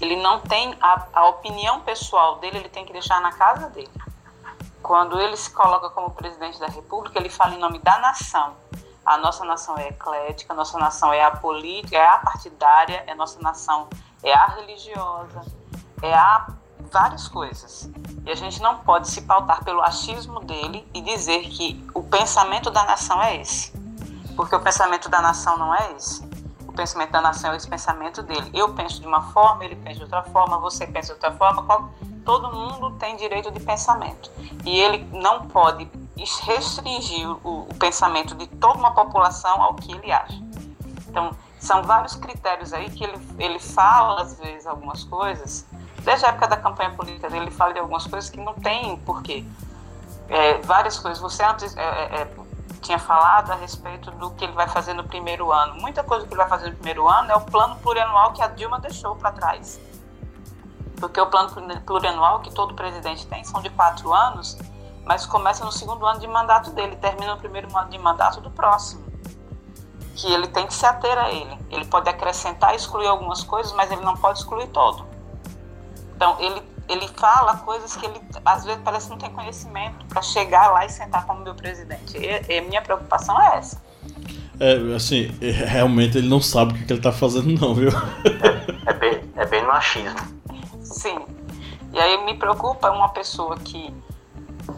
ele 0.00 0.16
não 0.16 0.40
tem 0.40 0.76
a, 0.80 1.06
a 1.12 1.26
opinião 1.28 1.80
pessoal 1.80 2.38
dele, 2.38 2.58
ele 2.58 2.68
tem 2.68 2.84
que 2.84 2.92
deixar 2.92 3.20
na 3.20 3.32
casa 3.32 3.68
dele. 3.70 3.90
Quando 4.82 5.20
ele 5.20 5.36
se 5.36 5.50
coloca 5.50 5.90
como 5.90 6.10
presidente 6.10 6.58
da 6.58 6.66
República, 6.66 7.18
ele 7.18 7.28
fala 7.28 7.54
em 7.54 7.58
nome 7.58 7.78
da 7.78 7.98
nação. 7.98 8.54
A 9.04 9.16
nossa 9.18 9.44
nação 9.44 9.78
é 9.78 9.88
eclética, 9.88 10.52
a 10.52 10.56
nossa 10.56 10.78
nação 10.78 11.12
é 11.12 11.22
apolítica, 11.22 11.96
é 11.96 12.06
apartidária, 12.06 13.04
a 13.08 13.14
nossa 13.14 13.40
nação 13.40 13.88
é 14.22 14.32
a 14.32 14.46
religiosa, 14.46 15.44
é 16.02 16.12
a 16.12 16.48
várias 16.90 17.28
coisas. 17.28 17.90
E 18.24 18.30
a 18.30 18.34
gente 18.34 18.60
não 18.60 18.78
pode 18.78 19.08
se 19.08 19.22
pautar 19.22 19.64
pelo 19.64 19.82
achismo 19.82 20.40
dele 20.40 20.86
e 20.92 21.00
dizer 21.00 21.48
que 21.48 21.84
o 21.94 22.02
pensamento 22.02 22.70
da 22.70 22.84
nação 22.84 23.22
é 23.22 23.40
esse. 23.40 23.72
Porque 24.34 24.54
o 24.54 24.60
pensamento 24.60 25.08
da 25.08 25.20
nação 25.22 25.56
não 25.56 25.74
é 25.74 25.92
esse 25.96 26.26
pensamento 26.76 27.10
da 27.10 27.20
nação 27.20 27.52
é 27.52 27.56
esse 27.56 27.68
pensamento 27.68 28.22
dele. 28.22 28.50
Eu 28.52 28.74
penso 28.74 29.00
de 29.00 29.06
uma 29.06 29.22
forma, 29.32 29.64
ele 29.64 29.74
pensa 29.74 29.96
de 29.96 30.02
outra 30.02 30.22
forma, 30.24 30.58
você 30.58 30.86
pensa 30.86 31.08
de 31.08 31.12
outra 31.14 31.32
forma. 31.32 31.62
Qual, 31.64 31.90
todo 32.24 32.54
mundo 32.54 32.92
tem 32.98 33.16
direito 33.16 33.50
de 33.50 33.58
pensamento. 33.58 34.30
E 34.64 34.78
ele 34.78 35.04
não 35.10 35.48
pode 35.48 35.88
restringir 36.42 37.28
o, 37.28 37.66
o 37.68 37.74
pensamento 37.78 38.34
de 38.34 38.46
toda 38.46 38.78
uma 38.78 38.92
população 38.92 39.62
ao 39.62 39.74
que 39.74 39.92
ele 39.92 40.12
acha. 40.12 40.38
Então, 41.08 41.30
são 41.58 41.82
vários 41.82 42.14
critérios 42.14 42.72
aí 42.72 42.90
que 42.90 43.02
ele, 43.02 43.18
ele 43.38 43.58
fala, 43.58 44.20
às 44.20 44.38
vezes, 44.38 44.66
algumas 44.66 45.02
coisas. 45.04 45.66
Desde 46.06 46.24
a 46.24 46.28
época 46.28 46.46
da 46.46 46.56
campanha 46.56 46.92
política 46.92 47.28
dele, 47.28 47.46
ele 47.46 47.50
fala 47.50 47.72
de 47.72 47.80
algumas 47.80 48.06
coisas 48.06 48.30
que 48.30 48.38
não 48.38 48.54
tem 48.54 48.96
porquê. 48.98 49.44
É, 50.28 50.58
várias 50.58 51.00
coisas. 51.00 51.20
Você 51.20 51.42
antes 51.42 51.76
é, 51.76 51.82
é, 51.82 52.22
é 52.22 52.28
tinha 52.80 52.96
falado 52.96 53.50
a 53.50 53.56
respeito 53.56 54.12
do 54.12 54.30
que 54.30 54.44
ele 54.44 54.52
vai 54.52 54.68
fazer 54.68 54.94
no 54.94 55.02
primeiro 55.02 55.50
ano. 55.50 55.74
Muita 55.80 56.04
coisa 56.04 56.24
que 56.24 56.32
ele 56.32 56.38
vai 56.38 56.48
fazer 56.48 56.68
no 56.70 56.76
primeiro 56.76 57.08
ano 57.08 57.32
é 57.32 57.34
o 57.34 57.40
plano 57.40 57.74
plurianual 57.80 58.32
que 58.32 58.40
a 58.40 58.46
Dilma 58.46 58.78
deixou 58.78 59.16
para 59.16 59.32
trás. 59.32 59.80
Porque 61.00 61.20
o 61.20 61.26
plano 61.26 61.50
plurianual 61.84 62.38
que 62.38 62.54
todo 62.54 62.72
presidente 62.72 63.26
tem 63.26 63.42
são 63.42 63.60
de 63.60 63.70
quatro 63.70 64.14
anos, 64.14 64.56
mas 65.04 65.26
começa 65.26 65.64
no 65.64 65.72
segundo 65.72 66.06
ano 66.06 66.20
de 66.20 66.28
mandato 66.28 66.70
dele, 66.70 66.94
termina 66.94 67.34
no 67.34 67.40
primeiro 67.40 67.76
ano 67.76 67.90
de 67.90 67.98
mandato 67.98 68.40
do 68.40 68.50
próximo. 68.52 69.04
Que 70.14 70.32
ele 70.32 70.46
tem 70.46 70.68
que 70.68 70.74
se 70.74 70.86
ater 70.86 71.18
a 71.18 71.32
ele. 71.32 71.58
Ele 71.68 71.84
pode 71.84 72.08
acrescentar 72.08 72.74
e 72.74 72.76
excluir 72.76 73.08
algumas 73.08 73.42
coisas, 73.42 73.72
mas 73.72 73.90
ele 73.90 74.02
não 74.02 74.16
pode 74.16 74.38
excluir 74.38 74.68
todo. 74.68 75.15
Então, 76.16 76.36
ele 76.40 76.76
ele 76.88 77.08
fala 77.08 77.56
coisas 77.58 77.96
que 77.96 78.06
ele 78.06 78.20
às 78.44 78.64
vezes 78.64 78.80
parece 78.84 79.06
que 79.06 79.10
não 79.10 79.18
tem 79.18 79.30
conhecimento 79.30 80.06
para 80.06 80.22
chegar 80.22 80.68
lá 80.68 80.84
e 80.84 80.88
sentar 80.88 81.26
como 81.26 81.40
meu 81.40 81.54
presidente. 81.54 82.16
E, 82.16 82.52
e 82.52 82.60
minha 82.62 82.80
preocupação 82.80 83.40
é 83.40 83.58
essa. 83.58 83.82
É, 84.58 84.94
assim, 84.94 85.36
é, 85.42 85.50
realmente 85.50 86.16
ele 86.16 86.28
não 86.28 86.40
sabe 86.40 86.72
o 86.72 86.76
que, 86.76 86.92
ele 86.92 87.00
está 87.00 87.12
fazendo, 87.12 87.60
não, 87.60 87.74
viu? 87.74 87.90
É, 87.90 88.90
é, 88.90 88.92
bem, 88.94 89.32
é 89.36 89.46
bem 89.46 89.62
no 89.64 89.70
achismo. 89.70 90.18
Sim. 90.80 91.18
E 91.92 91.98
aí 91.98 92.24
me 92.24 92.34
preocupa 92.34 92.90
uma 92.90 93.08
pessoa 93.08 93.56
que 93.56 93.94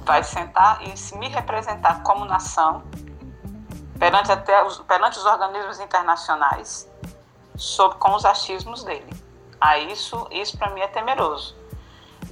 vai 0.04 0.22
sentar 0.24 0.80
e 0.88 0.96
se 0.96 1.16
me 1.18 1.28
representar 1.28 2.02
como 2.02 2.24
nação 2.24 2.82
perante 3.98 4.32
até 4.32 4.64
os, 4.64 4.78
perante 4.78 5.18
os 5.18 5.24
organismos 5.24 5.80
internacionais 5.80 6.88
sobre 7.56 7.98
com 7.98 8.14
os 8.14 8.24
achismos 8.24 8.82
dele. 8.84 9.27
Ah, 9.60 9.78
isso, 9.78 10.26
isso 10.30 10.56
para 10.56 10.70
mim 10.70 10.80
é 10.80 10.88
temeroso. 10.88 11.56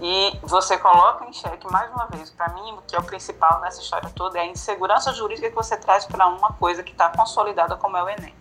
E 0.00 0.38
você 0.42 0.76
coloca 0.76 1.24
em 1.24 1.32
xeque, 1.32 1.70
mais 1.70 1.90
uma 1.90 2.06
vez, 2.06 2.30
para 2.30 2.48
mim, 2.50 2.72
o 2.72 2.82
que 2.82 2.94
é 2.94 2.98
o 2.98 3.02
principal 3.02 3.60
nessa 3.60 3.80
história 3.80 4.10
toda 4.14 4.38
é 4.38 4.42
a 4.42 4.46
insegurança 4.46 5.12
jurídica 5.12 5.48
que 5.48 5.54
você 5.54 5.76
traz 5.76 6.04
para 6.04 6.26
uma 6.26 6.52
coisa 6.52 6.82
que 6.82 6.92
está 6.92 7.08
consolidada 7.08 7.76
como 7.76 7.96
é 7.96 8.02
o 8.02 8.08
Enem. 8.08 8.34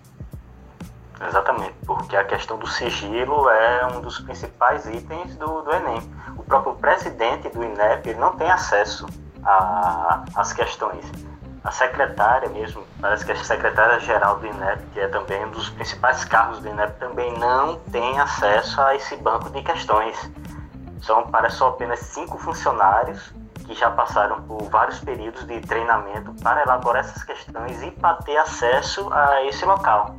Exatamente, 1.21 1.73
porque 1.85 2.17
a 2.17 2.25
questão 2.25 2.57
do 2.57 2.67
sigilo 2.67 3.49
é 3.49 3.87
um 3.87 4.01
dos 4.01 4.19
principais 4.19 4.85
itens 4.85 5.37
do, 5.37 5.61
do 5.61 5.71
Enem. 5.71 6.01
O 6.37 6.43
próprio 6.43 6.75
presidente 6.75 7.47
do 7.49 7.63
INEP 7.63 8.13
não 8.15 8.35
tem 8.35 8.51
acesso 8.51 9.05
às 10.35 10.51
questões. 10.51 11.05
A 11.65 11.71
secretária 11.71 12.47
mesmo, 12.47 12.83
parece 13.01 13.25
que 13.25 13.31
a 13.31 13.35
secretária-geral 13.35 14.37
do 14.37 14.45
INEP, 14.45 14.85
que 14.93 14.99
é 14.99 15.07
também 15.07 15.43
um 15.45 15.49
dos 15.49 15.67
principais 15.71 16.23
cargos 16.23 16.59
do 16.59 16.67
INEP, 16.69 16.99
também 16.99 17.35
não 17.39 17.79
tem 17.91 18.19
acesso 18.19 18.79
a 18.79 18.95
esse 18.95 19.15
banco 19.15 19.49
de 19.49 19.63
questões. 19.63 20.31
São, 21.01 21.23
parece 21.23 21.55
só 21.55 21.69
apenas 21.69 21.99
cinco 22.01 22.37
funcionários 22.37 23.33
que 23.65 23.73
já 23.73 23.89
passaram 23.89 24.43
por 24.43 24.61
vários 24.69 24.99
períodos 24.99 25.43
de 25.47 25.59
treinamento 25.61 26.31
para 26.43 26.61
elaborar 26.61 27.03
essas 27.03 27.23
questões 27.23 27.81
e 27.81 27.89
para 27.89 28.17
ter 28.17 28.37
acesso 28.37 29.11
a 29.11 29.43
esse 29.45 29.65
local. 29.65 30.17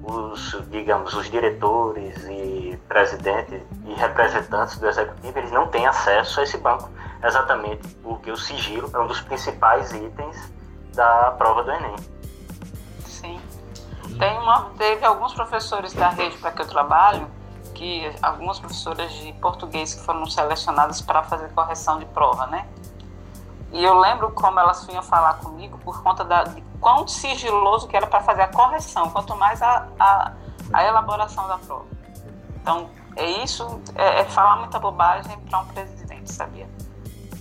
Os, 0.00 0.56
digamos, 0.70 1.12
os 1.14 1.28
diretores 1.28 2.24
e 2.28 2.80
presidentes 2.86 3.60
e 3.84 3.94
representantes 3.94 4.78
do 4.78 4.86
executivo, 4.86 5.38
eles 5.38 5.50
não 5.50 5.66
têm 5.66 5.88
acesso 5.88 6.38
a 6.38 6.44
esse 6.44 6.56
banco, 6.56 6.88
exatamente 7.20 7.88
porque 7.96 8.30
o 8.30 8.36
sigilo 8.36 8.88
é 8.94 8.98
um 9.00 9.08
dos 9.08 9.20
principais 9.22 9.90
itens 9.90 10.53
da 10.94 11.32
prova 11.32 11.62
do 11.62 11.70
Enem. 11.70 11.96
Sim. 13.06 13.40
Tem 14.18 14.38
uma, 14.38 14.70
teve 14.78 15.04
alguns 15.04 15.34
professores 15.34 15.92
da 15.92 16.08
rede 16.08 16.36
para 16.38 16.52
que 16.52 16.62
eu 16.62 16.68
trabalho 16.68 17.28
que 17.74 18.10
algumas 18.22 18.58
professoras 18.58 19.12
de 19.12 19.32
português 19.34 19.94
que 19.94 20.00
foram 20.00 20.24
selecionadas 20.26 21.00
para 21.00 21.22
fazer 21.24 21.52
correção 21.52 21.98
de 21.98 22.06
prova, 22.06 22.46
né? 22.46 22.66
E 23.72 23.82
eu 23.82 23.98
lembro 23.98 24.30
como 24.30 24.60
elas 24.60 24.86
vinham 24.86 25.02
falar 25.02 25.34
comigo 25.38 25.76
por 25.78 26.00
conta 26.00 26.24
da, 26.24 26.44
de 26.44 26.62
quão 26.80 27.08
sigiloso 27.08 27.88
que 27.88 27.96
era 27.96 28.06
para 28.06 28.20
fazer 28.20 28.42
a 28.42 28.48
correção, 28.48 29.10
quanto 29.10 29.34
mais 29.34 29.60
a, 29.60 29.88
a, 29.98 30.32
a, 30.72 30.84
elaboração 30.84 31.48
da 31.48 31.58
prova. 31.58 31.86
Então, 32.54 32.88
é 33.16 33.28
isso, 33.42 33.80
é, 33.96 34.20
é 34.20 34.24
falar 34.24 34.58
muita 34.58 34.78
bobagem 34.78 35.36
para 35.40 35.58
um 35.58 35.66
presidente, 35.66 36.32
sabia? 36.32 36.68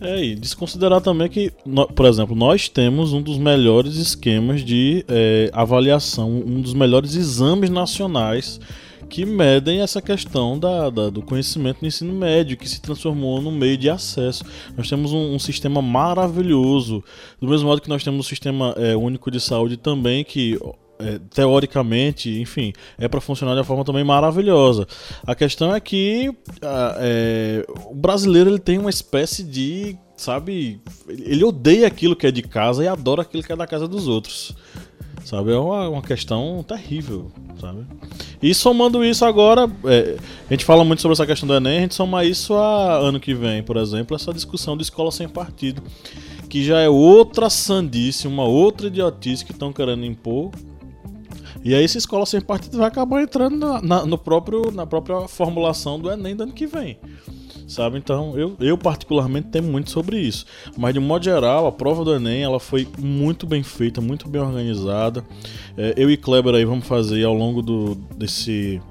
É, 0.03 0.21
e 0.21 0.35
desconsiderar 0.35 0.99
também 0.99 1.29
que, 1.29 1.51
por 1.95 2.05
exemplo, 2.05 2.35
nós 2.35 2.67
temos 2.67 3.13
um 3.13 3.21
dos 3.21 3.37
melhores 3.37 3.95
esquemas 3.95 4.63
de 4.63 5.05
é, 5.07 5.49
avaliação, 5.53 6.29
um 6.29 6.61
dos 6.61 6.73
melhores 6.73 7.15
exames 7.15 7.69
nacionais 7.69 8.59
que 9.09 9.25
medem 9.25 9.81
essa 9.81 10.01
questão 10.01 10.57
da, 10.57 10.89
da, 10.89 11.09
do 11.09 11.21
conhecimento 11.21 11.77
no 11.81 11.87
ensino 11.87 12.13
médio, 12.13 12.57
que 12.57 12.67
se 12.67 12.81
transformou 12.81 13.41
no 13.41 13.51
meio 13.51 13.77
de 13.77 13.89
acesso. 13.89 14.43
Nós 14.75 14.89
temos 14.89 15.13
um, 15.13 15.35
um 15.35 15.39
sistema 15.39 15.81
maravilhoso, 15.81 17.03
do 17.39 17.47
mesmo 17.47 17.67
modo 17.67 17.81
que 17.81 17.89
nós 17.89 18.03
temos 18.03 18.25
um 18.25 18.27
sistema 18.27 18.73
é, 18.75 18.95
único 18.95 19.29
de 19.29 19.39
saúde 19.39 19.77
também, 19.77 20.23
que 20.23 20.59
é, 20.99 21.19
teoricamente, 21.33 22.29
enfim, 22.39 22.73
é 22.97 23.07
para 23.07 23.21
funcionar 23.21 23.53
de 23.53 23.59
uma 23.59 23.65
forma 23.65 23.83
também 23.83 24.03
maravilhosa. 24.03 24.87
A 25.25 25.35
questão 25.35 25.73
é 25.73 25.79
que 25.79 26.33
a, 26.61 26.95
é, 26.99 27.65
o 27.85 27.95
brasileiro 27.95 28.49
ele 28.49 28.59
tem 28.59 28.77
uma 28.77 28.89
espécie 28.89 29.43
de, 29.43 29.97
sabe, 30.15 30.81
ele 31.07 31.43
odeia 31.43 31.87
aquilo 31.87 32.15
que 32.15 32.27
é 32.27 32.31
de 32.31 32.41
casa 32.41 32.83
e 32.83 32.87
adora 32.87 33.21
aquilo 33.21 33.43
que 33.43 33.51
é 33.51 33.55
da 33.55 33.67
casa 33.67 33.87
dos 33.87 34.07
outros. 34.07 34.55
Sabe, 35.25 35.53
é 35.53 35.57
uma, 35.57 35.87
uma 35.87 36.01
questão 36.01 36.63
terrível, 36.67 37.31
sabe? 37.59 37.85
E 38.41 38.53
somando 38.53 39.05
isso 39.05 39.23
agora, 39.23 39.71
é, 39.85 40.17
a 40.49 40.53
gente 40.53 40.65
fala 40.65 40.83
muito 40.83 41.01
sobre 41.01 41.13
essa 41.13 41.25
questão 41.25 41.47
do 41.47 41.55
Enem, 41.55 41.77
a 41.77 41.81
gente 41.81 41.95
soma 41.95 42.25
isso 42.25 42.53
a 42.55 42.97
ano 42.97 43.21
que 43.21 43.33
vem, 43.33 43.63
por 43.63 43.77
exemplo, 43.77 44.17
essa 44.17 44.33
discussão 44.33 44.75
de 44.75 44.83
escola 44.83 45.11
sem 45.11 45.29
partido, 45.29 45.81
que 46.49 46.61
já 46.63 46.81
é 46.81 46.89
outra 46.89 47.49
sandice, 47.49 48.27
uma 48.27 48.43
outra 48.43 48.87
idiotice 48.87 49.45
que 49.45 49.53
estão 49.53 49.71
querendo 49.71 50.05
impor. 50.05 50.51
E 51.63 51.73
aí 51.73 51.83
essa 51.83 51.97
escola 51.97 52.25
sem 52.25 52.41
partido 52.41 52.77
vai 52.77 52.87
acabar 52.87 53.21
entrando 53.21 53.57
na, 53.57 53.81
na, 53.81 54.05
no 54.05 54.17
próprio, 54.17 54.71
na 54.71 54.85
própria 54.85 55.27
formulação 55.27 55.99
do 55.99 56.11
Enem 56.11 56.35
do 56.35 56.43
ano 56.43 56.53
que 56.53 56.67
vem 56.67 56.97
sabe? 57.67 57.97
Então, 57.97 58.37
eu, 58.37 58.55
eu 58.59 58.77
particularmente 58.77 59.47
temo 59.47 59.71
muito 59.71 59.89
sobre 59.89 60.19
isso. 60.19 60.45
Mas 60.77 60.93
de 60.93 60.99
modo 60.99 61.23
geral, 61.23 61.65
a 61.65 61.71
prova 61.71 62.03
do 62.03 62.13
Enem 62.13 62.43
ela 62.43 62.59
foi 62.59 62.87
muito 62.97 63.45
bem 63.45 63.63
feita, 63.63 64.01
muito 64.01 64.27
bem 64.27 64.41
organizada. 64.41 65.23
É, 65.77 65.93
eu 65.97 66.09
e 66.09 66.17
Kleber 66.17 66.55
aí 66.55 66.65
vamos 66.65 66.85
fazer 66.85 67.23
ao 67.23 67.33
longo 67.33 67.61
do, 67.61 67.95
desse 68.17 68.81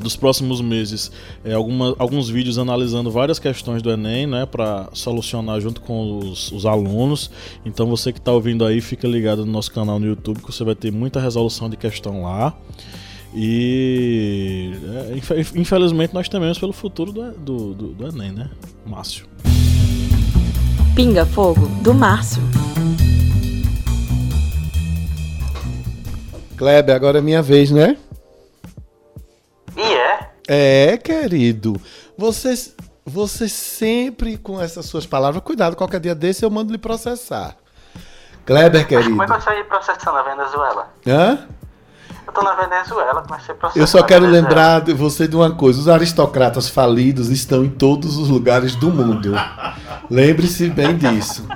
dos 0.00 0.16
próximos 0.16 0.60
meses 0.60 1.10
é, 1.44 1.52
alguma, 1.52 1.94
alguns 1.98 2.28
vídeos 2.28 2.58
analisando 2.58 3.10
várias 3.10 3.38
questões 3.38 3.82
do 3.82 3.90
Enem, 3.90 4.26
né, 4.26 4.46
para 4.46 4.88
solucionar 4.92 5.60
junto 5.60 5.80
com 5.80 6.18
os, 6.18 6.52
os, 6.52 6.66
alunos. 6.66 7.30
Então 7.64 7.86
você 7.86 8.12
que 8.12 8.18
está 8.18 8.32
ouvindo 8.32 8.64
aí, 8.64 8.80
fica 8.80 9.06
ligado 9.06 9.44
no 9.44 9.52
nosso 9.52 9.72
canal 9.72 9.98
no 9.98 10.06
YouTube 10.06 10.40
que 10.40 10.52
você 10.52 10.64
vai 10.64 10.74
ter 10.74 10.92
muita 10.92 11.20
resolução 11.20 11.68
de 11.68 11.76
questão 11.76 12.22
lá. 12.22 12.56
E 13.34 14.72
é, 15.30 15.38
infelizmente 15.54 16.14
nós 16.14 16.28
tememos 16.28 16.58
pelo 16.58 16.72
futuro 16.72 17.12
do, 17.12 17.32
do, 17.32 17.74
do, 17.74 17.88
do 17.88 18.06
Enem, 18.06 18.32
né? 18.32 18.50
Márcio. 18.86 19.26
Pinga 20.94 21.26
Fogo, 21.26 21.66
do 21.82 21.94
Márcio. 21.94 22.42
Kleber, 26.56 26.94
agora 26.94 27.18
é 27.18 27.20
minha 27.20 27.40
vez, 27.40 27.70
né? 27.70 27.96
E 29.76 29.80
é? 29.80 30.30
É, 30.48 30.96
querido. 30.96 31.80
Você, 32.16 32.54
você 33.04 33.48
sempre 33.48 34.36
com 34.36 34.60
essas 34.60 34.86
suas 34.86 35.06
palavras. 35.06 35.42
Cuidado, 35.42 35.76
qualquer 35.76 36.00
dia 36.00 36.14
desse 36.14 36.44
eu 36.44 36.50
mando 36.50 36.72
lhe 36.72 36.78
processar. 36.78 37.56
Kleber, 38.46 38.86
querido. 38.86 39.10
Como 39.10 39.22
é 39.22 39.26
que 39.26 39.32
você 39.32 39.64
processar 39.64 40.12
na 40.12 40.22
Venezuela? 40.22 40.88
Hã? 41.06 41.46
Eu 42.26 42.32
tô 42.32 42.42
na 42.42 42.54
Venezuela, 42.54 43.24
mas 43.28 43.42
você 43.42 43.54
processa 43.54 43.78
Eu 43.78 43.86
só 43.86 44.02
quero 44.02 44.26
lembrar 44.26 44.82
de 44.82 44.92
você 44.92 45.26
de 45.26 45.36
uma 45.36 45.54
coisa: 45.54 45.80
os 45.80 45.88
aristocratas 45.88 46.68
falidos 46.68 47.30
estão 47.30 47.64
em 47.64 47.70
todos 47.70 48.16
os 48.18 48.28
lugares 48.28 48.74
do 48.74 48.90
mundo. 48.90 49.34
Lembre-se 50.10 50.68
bem 50.68 50.96
disso. 50.96 51.46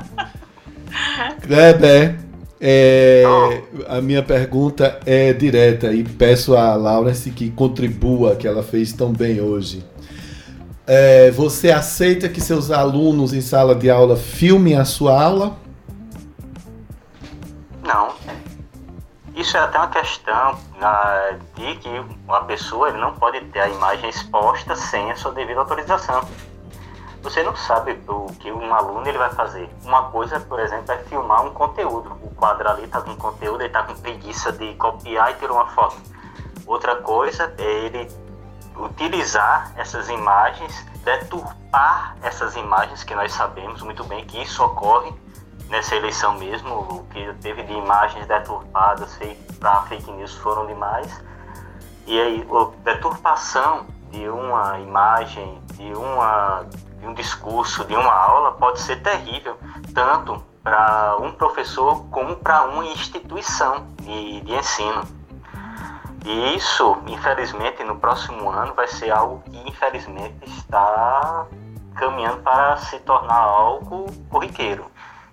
Kleber, 1.43 2.19
é, 2.65 3.25
a 3.89 4.01
minha 4.01 4.23
pergunta 4.23 5.01
é 5.05 5.33
direta 5.33 5.93
e 5.93 6.05
peço 6.05 6.57
a 6.57 6.77
Laurence 6.77 7.29
que 7.33 7.51
contribua, 7.51 8.37
que 8.37 8.47
ela 8.47 8.63
fez 8.63 8.93
tão 8.93 9.13
bem 9.13 9.41
hoje. 9.41 9.85
É, 10.87 11.33
você 11.33 11.73
aceita 11.73 12.29
que 12.29 12.41
seus 12.41 12.71
alunos 12.71 13.33
em 13.33 13.41
sala 13.41 13.75
de 13.75 13.91
aula 13.91 14.17
filmem 14.17 14.77
a 14.77 14.85
sua 14.85 15.21
aula? 15.21 15.57
Não. 17.85 18.15
Isso 19.35 19.57
é 19.57 19.61
até 19.61 19.79
uma 19.79 19.89
questão 19.89 20.57
na, 20.79 21.37
de 21.57 21.75
que 21.77 21.89
uma 22.29 22.45
pessoa 22.45 22.93
não 22.93 23.13
pode 23.15 23.41
ter 23.47 23.59
a 23.59 23.69
imagem 23.69 24.09
exposta 24.09 24.77
sem 24.77 25.11
a 25.11 25.17
sua 25.17 25.33
devida 25.33 25.59
autorização 25.59 26.25
você 27.23 27.43
não 27.43 27.55
sabe 27.55 27.99
o 28.09 28.27
que 28.35 28.51
um 28.51 28.75
aluno 28.75 29.07
ele 29.07 29.17
vai 29.17 29.31
fazer. 29.31 29.71
Uma 29.85 30.11
coisa, 30.11 30.41
por 30.41 30.59
exemplo, 30.59 30.91
é 30.93 30.99
filmar 31.05 31.45
um 31.47 31.51
conteúdo. 31.55 32.17
O 32.21 32.35
quadro 32.35 32.69
ali 32.69 32.85
está 32.85 33.01
com 33.01 33.15
conteúdo, 33.17 33.61
ele 33.61 33.69
está 33.69 33.85
com 33.85 33.95
preguiça 33.95 34.51
de 34.53 34.75
copiar 34.75 35.31
e 35.31 35.35
tirar 35.35 35.53
uma 35.53 35.67
foto. 35.69 35.97
Outra 36.67 36.97
coisa 36.97 37.55
é 37.59 37.63
ele 37.63 38.11
utilizar 38.77 39.73
essas 39.77 40.09
imagens, 40.09 40.85
deturpar 41.05 42.17
essas 42.23 42.57
imagens 42.57 43.05
que 43.05 43.15
nós 43.15 43.33
sabemos 43.33 43.83
muito 43.83 44.03
bem 44.05 44.25
que 44.25 44.43
isso 44.43 44.65
ocorre 44.65 45.13
nessa 45.69 45.95
eleição 45.95 46.35
mesmo, 46.35 46.75
o 46.75 47.07
que 47.11 47.33
teve 47.41 47.63
de 47.63 47.73
imagens 47.73 48.27
deturpadas 48.27 49.19
para 49.59 49.83
fake 49.83 50.11
news 50.11 50.35
foram 50.39 50.67
demais. 50.67 51.23
E 52.07 52.21
aí, 52.21 52.47
a 52.51 52.93
deturpação 52.93 53.87
de 54.11 54.29
uma 54.29 54.79
imagem, 54.81 55.63
de 55.75 55.95
uma 55.95 56.67
de 57.03 57.09
um 57.09 57.15
discurso, 57.15 57.85
de 57.85 57.95
uma 57.97 58.13
aula, 58.13 58.53
pode 58.53 58.81
ser 58.81 59.03
terrível, 59.03 59.59
tanto 59.93 60.43
para 60.63 61.17
um 61.19 61.33
professor 61.33 62.07
como 62.11 62.37
para 62.37 62.63
uma 62.63 62.85
instituição 62.87 63.89
de, 64.01 64.41
de 64.43 64.55
ensino. 64.55 65.03
E 66.25 66.55
isso, 66.55 66.97
infelizmente, 67.09 67.83
no 67.83 67.99
próximo 67.99 68.49
ano 68.49 68.73
vai 68.75 68.87
ser 68.87 69.11
algo 69.11 69.43
que, 69.43 69.69
infelizmente, 69.69 70.37
está 70.45 71.47
caminhando 71.97 72.41
para 72.43 72.77
se 72.77 73.01
tornar 73.01 73.35
algo 73.35 74.07
corriqueiro. 74.31 74.87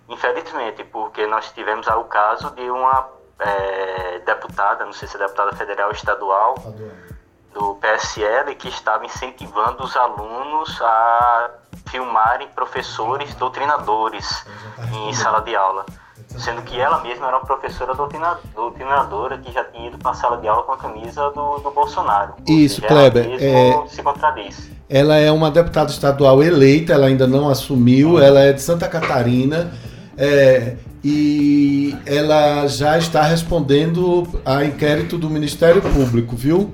Infelizmente, 0.08 0.84
porque 0.86 1.28
nós 1.28 1.52
tivemos 1.52 1.86
o 1.86 2.04
caso 2.06 2.50
de 2.56 2.68
uma 2.72 3.08
é, 3.38 4.20
deputada, 4.26 4.84
não 4.84 4.94
sei 4.94 5.08
se 5.08 5.16
é 5.16 5.20
deputada 5.20 5.56
federal 5.56 5.90
ou 5.90 5.94
estadual, 5.94 6.56
do 7.54 7.76
PSL 7.76 8.56
que 8.56 8.70
estava 8.70 9.06
incentivando 9.06 9.84
os 9.84 9.96
alunos 9.96 10.82
a 10.82 11.52
filmarem 11.91 12.48
professores 12.56 13.34
doutrinadores 13.36 14.45
em 14.94 15.14
sala 15.14 15.41
de 15.41 15.56
aula, 15.56 15.86
sendo 16.38 16.61
que 16.61 16.80
ela 16.80 17.02
mesma 17.02 17.28
era 17.28 17.38
uma 17.38 17.45
professora 17.45 17.94
doutrinadora 17.95 19.38
que 19.38 19.52
já 19.52 19.64
tinha 19.66 19.88
ido 19.88 19.98
para 19.98 20.11
a 20.11 20.14
sala 20.14 20.38
de 20.38 20.48
aula 20.48 20.64
com 20.64 20.74
a 20.74 20.78
camisa 20.78 21.30
do, 21.32 21.57
do 21.60 21.72
Bolsonaro. 21.72 22.36
Isso, 22.48 22.82
Kleber. 22.82 23.26
É... 23.41 23.88
se 23.88 24.02
contradiz. 24.03 24.70
Ela 24.90 25.18
é 25.18 25.32
uma 25.32 25.52
deputada 25.52 25.91
estadual 25.91 26.41
eleita, 26.41 26.94
ela 26.94 27.07
ainda 27.07 27.28
não 27.28 27.49
assumiu, 27.49 28.20
ela 28.20 28.40
é 28.40 28.53
de 28.53 28.61
Santa 28.61 28.88
Catarina. 28.88 29.72
É, 30.18 30.76
e 31.03 31.98
ela 32.06 32.68
já 32.68 32.98
está 32.98 33.22
respondendo 33.22 34.28
a 34.44 34.66
inquérito 34.66 35.18
do 35.18 35.30
Ministério 35.30 35.82
Público, 35.82 36.36
viu? 36.36 36.74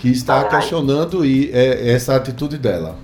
que 0.00 0.08
está 0.08 0.44
questionando 0.44 1.24
e, 1.24 1.50
é, 1.52 1.92
essa 1.92 2.16
atitude 2.16 2.56
dela. 2.56 2.96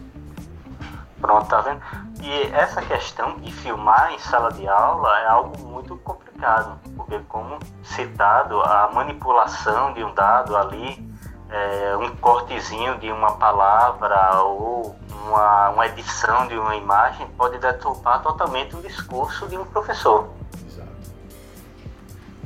Pronto, 1.20 1.48
tá 1.48 1.60
vendo? 1.60 1.80
E 2.22 2.42
essa 2.52 2.82
questão 2.82 3.38
de 3.38 3.50
filmar 3.50 4.12
em 4.12 4.18
sala 4.18 4.52
de 4.52 4.66
aula 4.68 5.20
é 5.20 5.26
algo 5.26 5.58
muito 5.66 5.96
complicado, 5.98 6.78
porque 6.96 7.18
como 7.28 7.58
citado, 7.82 8.60
a 8.60 8.90
manipulação 8.92 9.92
de 9.94 10.04
um 10.04 10.12
dado 10.14 10.56
ali, 10.56 11.08
é, 11.48 11.96
um 11.96 12.14
cortezinho 12.16 12.98
de 12.98 13.10
uma 13.10 13.32
palavra 13.32 14.42
ou 14.42 14.96
uma, 15.24 15.70
uma 15.70 15.86
edição 15.86 16.46
de 16.48 16.56
uma 16.58 16.76
imagem 16.76 17.26
pode 17.36 17.58
deturpar 17.58 18.22
totalmente 18.22 18.76
o 18.76 18.82
discurso 18.82 19.48
de 19.48 19.56
um 19.56 19.64
professor. 19.64 20.28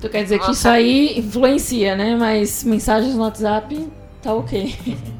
Tu 0.00 0.08
quer 0.08 0.22
dizer 0.22 0.38
que 0.38 0.50
isso 0.50 0.66
aí 0.66 1.18
influencia, 1.18 1.94
né? 1.94 2.16
Mas 2.16 2.64
mensagens 2.64 3.14
no 3.14 3.22
WhatsApp 3.22 3.90
Tá 4.22 4.34
ok. 4.34 4.76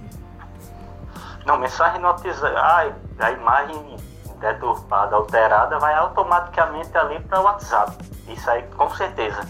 Não, 1.45 1.59
mensagem 1.59 2.01
notizada. 2.01 2.59
Ah, 2.59 2.93
a 3.19 3.31
imagem 3.31 3.97
deturpada, 4.41 5.17
alterada, 5.17 5.79
vai 5.79 5.95
automaticamente 5.95 6.97
ali 6.97 7.21
para 7.21 7.41
o 7.41 7.45
WhatsApp. 7.45 7.97
Isso 8.27 8.51
aí, 8.51 8.63
com 8.77 8.91
certeza. 8.91 9.47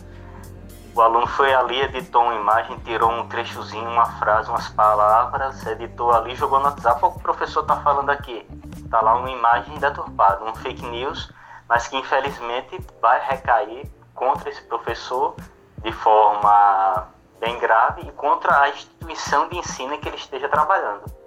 O 0.95 1.01
aluno 1.01 1.27
foi 1.29 1.55
ali, 1.55 1.81
editou 1.83 2.23
uma 2.23 2.35
imagem, 2.35 2.77
tirou 2.81 3.11
um 3.11 3.29
trechozinho, 3.29 3.89
uma 3.89 4.07
frase, 4.19 4.51
umas 4.51 4.69
palavras, 4.71 5.65
editou 5.67 6.13
ali, 6.13 6.35
jogou 6.35 6.59
no 6.59 6.67
WhatsApp. 6.67 7.05
O 7.05 7.13
que 7.13 7.19
o 7.19 7.21
professor 7.21 7.61
está 7.63 7.77
falando 7.77 8.11
aqui? 8.11 8.47
Está 8.77 9.01
lá 9.01 9.15
uma 9.15 9.31
imagem 9.31 9.79
deturpada, 9.79 10.45
um 10.45 10.55
fake 10.57 10.85
news, 10.87 11.33
mas 11.69 11.87
que 11.87 11.97
infelizmente 11.97 12.85
vai 13.01 13.21
recair 13.25 13.89
contra 14.15 14.49
esse 14.51 14.63
professor 14.63 15.37
de 15.79 15.93
forma 15.93 17.07
bem 17.39 17.59
grave 17.61 18.03
e 18.03 18.13
contra 18.13 18.63
a 18.63 18.69
instituição 18.69 19.49
de 19.49 19.59
ensino 19.59 19.97
que 19.99 20.09
ele 20.09 20.17
esteja 20.17 20.49
trabalhando. 20.49 21.20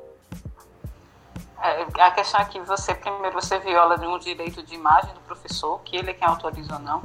É, 1.64 2.02
a 2.02 2.12
questão 2.12 2.42
é 2.42 2.46
que 2.46 2.60
você, 2.60 2.94
primeiro, 2.94 3.40
você 3.40 3.58
viola 3.58 3.96
um 4.06 4.20
direito 4.20 4.62
de 4.64 4.76
imagem 4.76 5.14
do 5.14 5.22
professor, 5.22 5.80
que 5.80 5.96
ele 5.96 6.12
é 6.12 6.14
quem 6.14 6.28
autoriza 6.28 6.74
ou 6.74 6.80
não. 6.80 7.02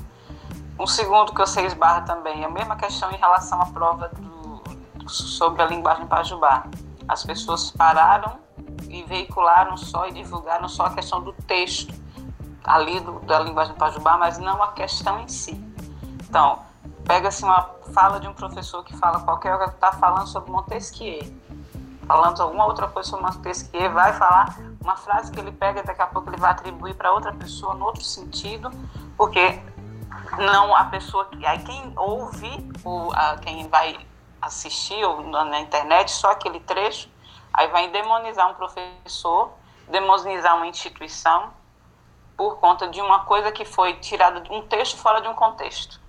Um 0.77 0.87
segundo 0.87 1.33
que 1.33 1.39
você 1.39 1.65
esbarra 1.65 2.01
também 2.01 2.43
é 2.43 2.47
a 2.47 2.51
mesma 2.51 2.75
questão 2.75 3.09
em 3.13 3.17
relação 3.17 3.63
à 3.63 3.67
prova 3.67 4.09
do, 4.09 5.09
sobre 5.09 5.63
a 5.63 5.67
linguagem 5.67 6.09
pajubá. 6.09 6.67
As 7.07 7.23
pessoas 7.23 7.71
pararam 7.71 8.37
e 8.89 9.05
veicularam 9.05 9.77
só 9.77 10.09
e 10.09 10.13
divulgaram 10.13 10.69
só 10.69 10.87
a 10.87 10.91
questão 10.91 11.23
do 11.23 11.33
texto 11.33 11.95
ali 12.65 12.99
do, 12.99 13.21
da 13.21 13.39
linguagem 13.39 13.77
pajubá, 13.77 14.17
mas 14.17 14.39
não 14.39 14.61
a 14.61 14.73
questão 14.73 15.21
em 15.21 15.29
si. 15.29 15.53
Então, 16.29 16.59
pega-se 17.05 17.45
uma 17.45 17.71
fala 17.95 18.19
de 18.19 18.27
um 18.27 18.35
professor 18.35 18.83
que 18.83 18.97
fala 18.97 19.21
qualquer 19.21 19.57
coisa, 19.57 19.73
está 19.73 19.93
falando 19.93 20.27
sobre 20.27 20.51
Montesquieu, 20.51 21.33
falando 22.09 22.41
alguma 22.41 22.65
outra 22.65 22.89
coisa 22.89 23.11
sobre 23.11 23.27
Montesquieu, 23.27 23.93
vai 23.93 24.15
falar 24.15 24.57
uma 24.81 24.97
frase 24.97 25.31
que 25.31 25.39
ele 25.39 25.53
pega 25.53 25.81
e 25.81 25.83
daqui 25.85 26.01
a 26.01 26.07
pouco 26.07 26.31
ele 26.31 26.39
vai 26.39 26.51
atribuir 26.51 26.95
para 26.95 27.13
outra 27.13 27.33
pessoa 27.35 27.75
no 27.75 27.85
outro 27.85 28.03
sentido, 28.03 28.71
porque 29.17 29.63
não 30.39 30.75
a 30.75 30.85
pessoa 30.85 31.27
que 31.27 31.45
aí 31.45 31.59
quem 31.63 31.93
ouve 31.97 32.51
o 32.83 33.13
a, 33.13 33.37
quem 33.37 33.69
vai 33.69 33.99
assistir 34.41 35.05
ou 35.05 35.23
na, 35.23 35.45
na 35.45 35.61
internet 35.61 36.11
só 36.11 36.31
aquele 36.31 36.61
trecho 36.61 37.11
aí 37.53 37.69
vai 37.69 37.89
demonizar 37.89 38.51
um 38.51 38.55
professor 38.55 39.53
demonizar 39.89 40.57
uma 40.57 40.67
instituição 40.67 41.51
por 42.37 42.59
conta 42.59 42.89
de 42.89 43.01
uma 43.01 43.21
coisa 43.25 43.51
que 43.51 43.65
foi 43.65 43.95
tirada 43.95 44.41
de 44.41 44.53
um 44.53 44.63
texto 44.63 44.97
fora 44.97 45.21
de 45.21 45.29
um 45.29 45.35
contexto 45.35 46.01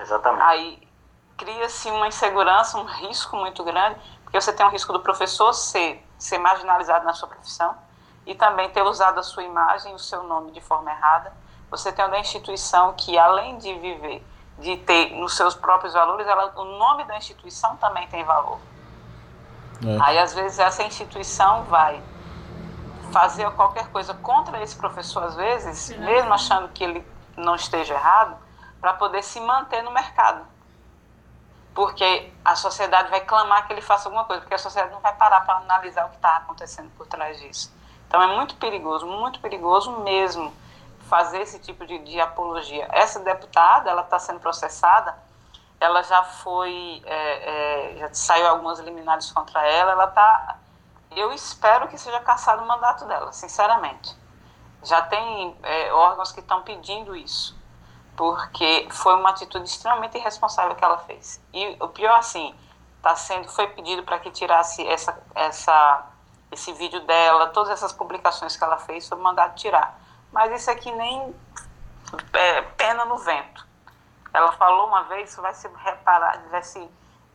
Exatamente. 0.00 0.42
Aí 0.42 0.88
cria-se 1.36 1.90
uma 1.90 2.06
insegurança, 2.08 2.78
um 2.78 2.84
risco 2.84 3.36
muito 3.36 3.62
grande, 3.64 3.98
porque 4.32 4.40
você 4.40 4.52
tem 4.54 4.64
o 4.64 4.70
risco 4.70 4.94
do 4.94 5.00
professor 5.00 5.52
ser, 5.52 6.02
ser 6.16 6.38
marginalizado 6.38 7.04
na 7.04 7.12
sua 7.12 7.28
profissão 7.28 7.76
e 8.24 8.34
também 8.34 8.70
ter 8.70 8.80
usado 8.80 9.20
a 9.20 9.22
sua 9.22 9.42
imagem, 9.42 9.94
o 9.94 9.98
seu 9.98 10.22
nome 10.22 10.52
de 10.52 10.60
forma 10.62 10.90
errada. 10.90 11.30
Você 11.70 11.92
tem 11.92 12.02
uma 12.02 12.18
instituição 12.18 12.94
que, 12.94 13.18
além 13.18 13.58
de 13.58 13.74
viver, 13.74 14.26
de 14.58 14.78
ter 14.78 15.10
nos 15.16 15.36
seus 15.36 15.54
próprios 15.54 15.92
valores, 15.92 16.26
ela, 16.26 16.50
o 16.56 16.64
nome 16.64 17.04
da 17.04 17.14
instituição 17.14 17.76
também 17.76 18.08
tem 18.08 18.24
valor. 18.24 18.58
É. 19.84 19.98
Aí, 20.00 20.18
às 20.18 20.32
vezes, 20.32 20.58
essa 20.58 20.82
instituição 20.82 21.64
vai 21.64 22.02
fazer 23.12 23.50
qualquer 23.50 23.88
coisa 23.88 24.14
contra 24.14 24.62
esse 24.62 24.76
professor, 24.76 25.24
às 25.24 25.34
vezes, 25.34 25.76
Sim. 25.76 25.98
mesmo 25.98 26.32
achando 26.32 26.68
que 26.68 26.82
ele 26.82 27.06
não 27.36 27.54
esteja 27.54 27.92
errado, 27.92 28.34
para 28.80 28.94
poder 28.94 29.22
se 29.22 29.38
manter 29.40 29.82
no 29.82 29.90
mercado. 29.90 30.51
Porque 31.74 32.30
a 32.44 32.54
sociedade 32.54 33.08
vai 33.10 33.20
clamar 33.20 33.66
que 33.66 33.72
ele 33.72 33.80
faça 33.80 34.08
alguma 34.08 34.24
coisa, 34.24 34.42
porque 34.42 34.54
a 34.54 34.58
sociedade 34.58 34.92
não 34.92 35.00
vai 35.00 35.14
parar 35.14 35.40
para 35.42 35.56
analisar 35.56 36.06
o 36.06 36.10
que 36.10 36.16
está 36.16 36.36
acontecendo 36.36 36.90
por 36.96 37.06
trás 37.06 37.40
disso. 37.40 37.72
Então 38.06 38.22
é 38.22 38.26
muito 38.36 38.56
perigoso, 38.56 39.06
muito 39.06 39.40
perigoso 39.40 39.90
mesmo 40.00 40.52
fazer 41.08 41.40
esse 41.40 41.58
tipo 41.58 41.86
de, 41.86 41.98
de 42.00 42.20
apologia. 42.20 42.86
Essa 42.90 43.20
deputada, 43.20 43.90
ela 43.90 44.02
está 44.02 44.18
sendo 44.18 44.40
processada, 44.40 45.16
ela 45.80 46.02
já 46.02 46.22
foi, 46.22 47.02
é, 47.06 47.94
é, 47.94 47.98
já 47.98 48.14
saiu 48.14 48.46
algumas 48.46 48.78
liminares 48.78 49.30
contra 49.32 49.66
ela, 49.66 49.92
ela 49.92 50.04
está, 50.04 50.58
eu 51.16 51.32
espero 51.32 51.88
que 51.88 51.98
seja 51.98 52.20
cassado 52.20 52.62
o 52.62 52.68
mandato 52.68 53.06
dela, 53.06 53.32
sinceramente. 53.32 54.14
Já 54.82 55.00
tem 55.02 55.56
é, 55.62 55.92
órgãos 55.92 56.32
que 56.32 56.40
estão 56.40 56.62
pedindo 56.62 57.16
isso 57.16 57.61
porque 58.16 58.88
foi 58.90 59.14
uma 59.14 59.30
atitude 59.30 59.68
extremamente 59.68 60.16
irresponsável 60.16 60.74
que 60.74 60.84
ela 60.84 60.98
fez. 60.98 61.40
E 61.52 61.76
o 61.80 61.88
pior 61.88 62.18
assim, 62.18 62.54
tá 63.02 63.16
sendo 63.16 63.48
foi 63.48 63.66
pedido 63.68 64.02
para 64.02 64.18
que 64.18 64.30
tirasse 64.30 64.86
essa 64.86 65.20
essa 65.34 66.06
esse 66.50 66.72
vídeo 66.74 67.00
dela, 67.00 67.48
todas 67.48 67.70
essas 67.70 67.92
publicações 67.92 68.56
que 68.56 68.62
ela 68.62 68.76
fez, 68.76 69.08
foi 69.08 69.16
mandado 69.18 69.54
tirar. 69.54 69.98
Mas 70.30 70.52
isso 70.52 70.70
aqui 70.70 70.90
nem 70.92 71.34
é, 72.34 72.62
pena 72.62 73.06
no 73.06 73.16
vento. 73.16 73.66
Ela 74.34 74.52
falou 74.52 74.86
uma 74.86 75.04
vez, 75.04 75.30
isso 75.30 75.40
vai 75.40 75.54
se 75.54 75.66
reparar, 75.68 76.42
vai 76.50 76.62
se 76.62 76.90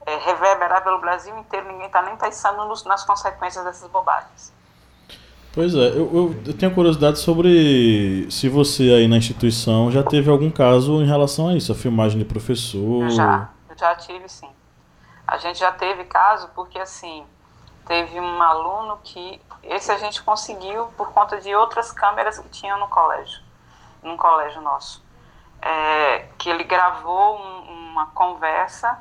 é, 0.06 0.16
reverberar 0.18 0.84
pelo 0.84 1.00
Brasil 1.00 1.38
inteiro, 1.38 1.68
ninguém 1.68 1.88
está 1.88 2.02
nem 2.02 2.16
pensando 2.16 2.64
nos, 2.66 2.84
nas 2.84 3.04
consequências 3.04 3.64
dessas 3.66 3.90
bobagens. 3.90 4.54
Pois 5.58 5.74
é, 5.74 5.88
eu, 5.88 6.08
eu, 6.14 6.36
eu, 6.46 6.56
tenho 6.56 6.72
curiosidade 6.72 7.18
sobre 7.18 8.30
se 8.30 8.48
você 8.48 8.94
aí 8.94 9.08
na 9.08 9.18
instituição 9.18 9.90
já 9.90 10.04
teve 10.04 10.30
algum 10.30 10.52
caso 10.52 11.02
em 11.02 11.08
relação 11.08 11.48
a 11.48 11.56
isso, 11.56 11.72
a 11.72 11.76
filmagem 11.76 12.20
de 12.20 12.26
professor. 12.26 13.10
Já, 13.10 13.50
já 13.76 13.96
tive 13.96 14.30
sim. 14.30 14.52
A 15.26 15.40
gente 15.40 15.58
já 15.58 15.72
teve 15.72 16.04
caso 16.04 16.48
porque 16.54 16.78
assim, 16.78 17.26
teve 17.88 18.20
um 18.20 18.40
aluno 18.40 19.00
que, 19.04 19.42
esse 19.64 19.92
a 19.92 19.98
gente 19.98 20.22
conseguiu 20.22 20.90
por 20.96 21.12
conta 21.12 21.42
de 21.42 21.56
outras 21.56 21.92
câmeras 21.92 22.38
que 22.38 22.50
tinha 22.50 22.78
no 22.78 22.88
colégio, 22.88 23.42
num 24.04 24.16
colégio 24.16 24.62
nosso. 24.62 25.04
É, 25.60 26.28
que 26.38 26.52
ele 26.52 26.66
gravou 26.66 27.36
um, 27.36 27.90
uma 27.94 28.06
conversa, 28.12 28.96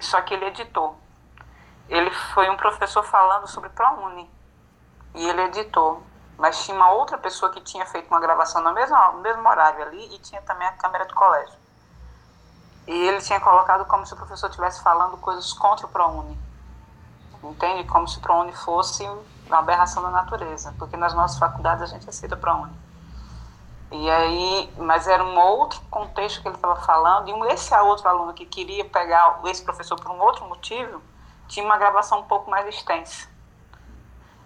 só 0.00 0.20
que 0.20 0.34
ele 0.34 0.46
editou. 0.46 0.98
Ele 1.88 2.10
foi 2.10 2.50
um 2.50 2.56
professor 2.56 3.04
falando 3.04 3.46
sobre 3.46 3.68
ProUni 3.68 4.28
e 5.14 5.28
ele 5.28 5.42
editou. 5.42 6.02
Mas 6.36 6.64
tinha 6.64 6.76
uma 6.76 6.90
outra 6.92 7.18
pessoa 7.18 7.52
que 7.52 7.60
tinha 7.60 7.84
feito 7.84 8.08
uma 8.08 8.20
gravação 8.20 8.62
no 8.62 8.72
mesmo, 8.72 8.96
no 9.12 9.20
mesmo 9.20 9.46
horário 9.46 9.82
ali 9.82 10.14
e 10.14 10.18
tinha 10.18 10.40
também 10.42 10.66
a 10.66 10.72
câmera 10.72 11.04
do 11.04 11.14
colégio. 11.14 11.54
E 12.86 12.92
ele 12.92 13.20
tinha 13.20 13.38
colocado 13.40 13.84
como 13.84 14.06
se 14.06 14.14
o 14.14 14.16
professor 14.16 14.48
estivesse 14.48 14.82
falando 14.82 15.16
coisas 15.18 15.52
contra 15.52 15.86
o 15.86 15.88
ProUni. 15.90 16.38
Entende? 17.42 17.84
Como 17.88 18.08
se 18.08 18.18
o 18.18 18.20
ProUni 18.20 18.52
fosse 18.52 19.06
uma 19.46 19.58
aberração 19.58 20.02
da 20.02 20.10
natureza. 20.10 20.74
Porque 20.78 20.96
nas 20.96 21.12
nossas 21.12 21.38
faculdades 21.38 21.82
a 21.82 21.86
gente 21.86 22.08
aceita 22.08 22.36
ProUni. 22.36 22.72
E 23.92 24.08
aí, 24.08 24.72
mas 24.78 25.08
era 25.08 25.22
um 25.22 25.36
outro 25.36 25.80
contexto 25.90 26.40
que 26.40 26.46
ele 26.46 26.54
estava 26.54 26.76
falando, 26.76 27.28
e 27.28 27.52
esse 27.52 27.74
outro 27.74 28.08
aluno 28.08 28.32
que 28.32 28.46
queria 28.46 28.84
pegar 28.84 29.40
esse 29.46 29.64
professor 29.64 30.00
por 30.00 30.12
um 30.12 30.20
outro 30.20 30.44
motivo, 30.44 31.02
tinha 31.48 31.66
uma 31.66 31.76
gravação 31.76 32.20
um 32.20 32.22
pouco 32.22 32.48
mais 32.48 32.68
extensa. 32.68 33.28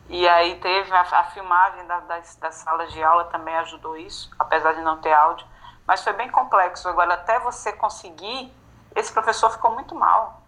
E 0.08 0.28
aí 0.28 0.56
teve 0.56 0.92
a, 0.92 1.00
a 1.00 1.24
filmagem 1.24 1.86
da, 1.86 2.00
das, 2.00 2.36
das 2.36 2.54
salas 2.56 2.92
de 2.92 3.02
aula 3.02 3.24
também 3.24 3.54
ajudou 3.56 3.96
isso, 3.96 4.30
apesar 4.38 4.74
de 4.74 4.82
não 4.82 4.98
ter 4.98 5.12
áudio. 5.12 5.46
Mas 5.86 6.02
foi 6.02 6.12
bem 6.12 6.30
complexo. 6.30 6.88
Agora, 6.88 7.14
até 7.14 7.38
você 7.40 7.72
conseguir, 7.72 8.52
esse 8.94 9.12
professor 9.12 9.50
ficou 9.50 9.72
muito 9.72 9.94
mal. 9.94 10.42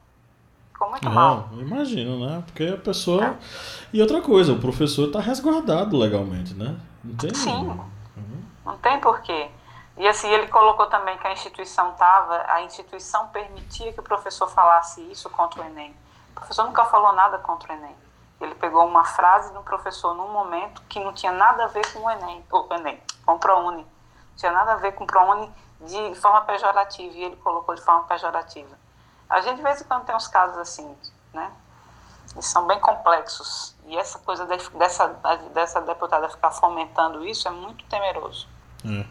Ficou 0.73 0.91
muito 0.91 1.05
não, 1.05 1.13
mal. 1.13 1.49
Imagino, 1.53 2.27
né? 2.27 2.43
Porque 2.47 2.65
a 2.65 2.77
pessoa. 2.77 3.25
É. 3.25 3.37
E 3.93 4.01
outra 4.01 4.21
coisa, 4.21 4.53
o 4.53 4.61
professor 4.61 5.07
está 5.07 5.21
resguardado 5.21 5.97
legalmente, 5.97 6.55
né? 6.55 6.79
Não 7.03 7.17
tem. 7.17 7.35
Sim. 7.35 7.69
Uhum. 8.17 8.45
Não 8.65 8.77
tem 8.79 9.01
porquê. 9.01 9.51
E 9.97 10.07
assim, 10.07 10.29
ele 10.29 10.49
colocou 10.49 10.87
também 10.87 11.17
que 11.17 11.27
a 11.27 11.33
instituição 11.33 11.93
estava, 11.93 12.45
a 12.49 12.63
instituição 12.63 13.29
permitia 13.29 13.93
que 13.95 14.01
o 14.01 14.03
professor 14.03 14.47
falasse 14.49 15.01
isso 15.11 15.31
contra 15.31 15.63
o 15.63 15.65
Enem. 15.65 15.95
O 16.33 16.35
professor 16.35 16.65
nunca 16.65 16.85
falou 16.85 17.15
nada 17.15 17.39
contra 17.39 17.73
o 17.73 17.77
Enem. 17.77 17.97
Ele 18.41 18.55
pegou 18.55 18.87
uma 18.87 19.05
frase 19.05 19.53
de 19.53 19.59
um 19.59 19.63
professor 19.63 20.15
num 20.15 20.31
momento 20.31 20.83
que 20.89 21.01
não 21.01 21.13
tinha 21.13 21.33
nada 21.33 21.65
a 21.65 21.67
ver 21.69 21.91
com 21.93 22.01
o 22.01 22.11
Enem, 22.11 22.45
ou 22.51 22.69
Enem, 22.71 23.01
com 23.25 23.35
o 23.35 23.39
ProUni. 23.39 23.83
Não 23.83 24.37
tinha 24.37 24.53
nada 24.53 24.75
a 24.75 24.77
ver 24.77 24.93
com 24.93 25.05
o 25.05 25.07
ProUni 25.07 25.51
de 25.81 26.15
forma 26.17 26.43
pejorativa, 26.43 27.15
e 27.15 27.25
ele 27.25 27.37
colocou 27.37 27.75
de 27.75 27.83
forma 27.83 28.05
pejorativa. 28.05 28.79
A 29.29 29.41
gente, 29.41 29.57
de 29.57 29.63
vez 29.63 29.81
em 29.81 29.85
quando, 29.85 30.05
tem 30.05 30.15
uns 30.15 30.29
casos 30.29 30.59
assim, 30.59 30.95
né? 31.33 31.51
E 32.37 32.43
são 32.43 32.67
bem 32.67 32.79
complexos. 32.79 33.75
E 33.87 33.97
essa 33.97 34.19
coisa 34.19 34.47
de, 34.47 34.71
dessa, 34.71 35.07
dessa 35.55 35.81
deputada 35.81 36.29
ficar 36.29 36.51
fomentando 36.51 37.25
isso 37.25 37.49
é 37.49 37.51
muito 37.51 37.85
temeroso. 37.87 38.47
É. 38.85 39.07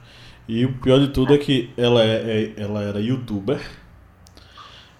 E 0.48 0.66
o 0.66 0.80
pior 0.80 1.00
de 1.00 1.10
tudo 1.10 1.34
é, 1.34 1.38
é 1.38 1.40
que 1.40 1.74
ela, 1.76 2.02
é, 2.02 2.54
é, 2.54 2.62
ela 2.62 2.82
era 2.84 3.00
youtuber, 3.00 3.60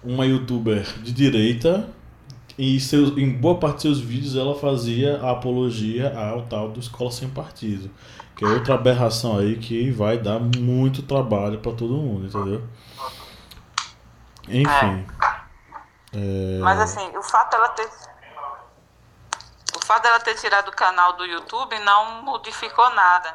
uma 0.02 0.26
youtuber 0.26 0.82
de 1.00 1.12
direita 1.12 1.88
e 2.58 2.80
seus, 2.80 3.16
em 3.18 3.30
boa 3.30 3.58
parte 3.58 3.76
de 3.76 3.82
seus 3.82 4.00
vídeos 4.00 4.36
ela 4.36 4.54
fazia 4.54 5.20
a 5.22 5.32
apologia 5.32 6.16
ao 6.18 6.42
tal 6.42 6.70
do 6.70 6.80
Escola 6.80 7.10
Sem 7.10 7.28
Partido. 7.28 7.90
Que 8.34 8.44
é 8.44 8.48
outra 8.48 8.74
aberração 8.74 9.38
aí 9.38 9.56
que 9.56 9.90
vai 9.90 10.18
dar 10.18 10.38
muito 10.38 11.02
trabalho 11.02 11.58
para 11.58 11.72
todo 11.72 11.96
mundo, 11.96 12.26
entendeu? 12.26 12.62
Enfim. 14.48 15.06
É. 16.12 16.58
É... 16.58 16.58
Mas 16.60 16.80
assim, 16.80 17.16
o 17.16 17.22
fato 17.22 17.50
dela 17.50 17.68
ter. 17.70 17.88
O 19.74 19.84
fato 19.84 20.02
dela 20.02 20.20
ter 20.20 20.34
tirado 20.34 20.68
o 20.68 20.72
canal 20.72 21.14
do 21.14 21.24
YouTube 21.24 21.78
não 21.80 22.22
modificou 22.22 22.90
nada. 22.94 23.34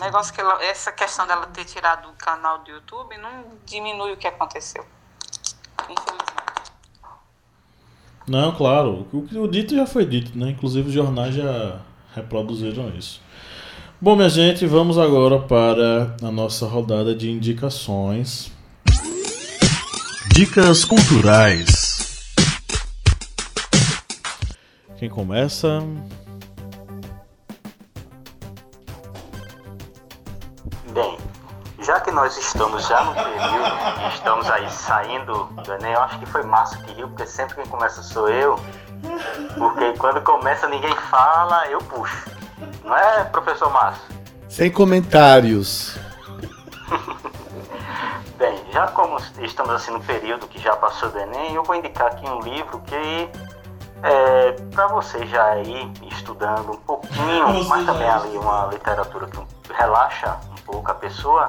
Negócio 0.00 0.32
que 0.34 0.40
ela, 0.40 0.62
essa 0.64 0.92
questão 0.92 1.26
dela 1.26 1.46
ter 1.46 1.64
tirado 1.64 2.08
o 2.08 2.12
canal 2.12 2.60
do 2.60 2.70
YouTube 2.70 3.16
não 3.18 3.44
diminui 3.64 4.12
o 4.12 4.16
que 4.16 4.26
aconteceu. 4.26 4.84
Infelizmente. 5.88 6.34
Não, 8.26 8.54
claro. 8.54 9.06
O 9.12 9.22
que 9.26 9.36
o 9.36 9.46
dito 9.46 9.74
já 9.74 9.86
foi 9.86 10.06
dito, 10.06 10.36
né? 10.36 10.50
Inclusive 10.50 10.88
os 10.88 10.94
jornais 10.94 11.34
já 11.34 11.80
reproduziram 12.14 12.88
isso. 12.90 13.20
Bom, 14.00 14.16
minha 14.16 14.28
gente, 14.28 14.66
vamos 14.66 14.98
agora 14.98 15.38
para 15.40 16.16
a 16.22 16.30
nossa 16.30 16.66
rodada 16.66 17.14
de 17.14 17.30
indicações. 17.30 18.50
Dicas 20.34 20.84
culturais. 20.84 22.32
Quem 24.98 25.08
começa? 25.08 25.80
Nós 32.34 32.38
estamos 32.38 32.88
já 32.88 33.04
no 33.04 33.14
período, 33.14 34.12
estamos 34.12 34.50
aí 34.50 34.68
saindo 34.68 35.44
do 35.44 35.72
Enem, 35.74 35.92
eu 35.92 36.00
acho 36.00 36.18
que 36.18 36.26
foi 36.26 36.42
Márcio 36.42 36.82
que 36.82 36.92
riu, 36.92 37.08
porque 37.08 37.26
sempre 37.26 37.54
quem 37.54 37.66
começa 37.66 38.02
sou 38.02 38.28
eu, 38.28 38.58
porque 39.56 39.92
quando 39.98 40.20
começa 40.22 40.68
ninguém 40.68 40.94
fala, 41.10 41.66
eu 41.68 41.78
puxo. 41.78 42.28
Não 42.82 42.96
é, 42.96 43.24
professor 43.24 43.70
Márcio? 43.70 44.02
Sem 44.48 44.68
comentários. 44.68 45.96
Bem, 48.36 48.64
já 48.72 48.88
como 48.88 49.16
estamos 49.40 49.72
assim 49.72 49.92
no 49.92 50.00
período 50.00 50.48
que 50.48 50.58
já 50.58 50.74
passou 50.74 51.10
do 51.10 51.18
Enem, 51.20 51.54
eu 51.54 51.62
vou 51.62 51.76
indicar 51.76 52.08
aqui 52.08 52.28
um 52.28 52.40
livro 52.40 52.80
que 52.80 53.30
é, 54.02 54.52
para 54.72 54.88
você 54.88 55.24
já 55.26 55.44
aí 55.50 55.92
estudando 56.10 56.72
um 56.72 56.78
pouquinho, 56.78 57.64
mas 57.68 57.86
também 57.86 58.08
ali 58.08 58.36
uma 58.36 58.66
literatura 58.66 59.28
que 59.28 59.38
relaxa 59.72 60.36
um 60.50 60.62
pouco 60.62 60.90
a 60.90 60.94
pessoa, 60.94 61.46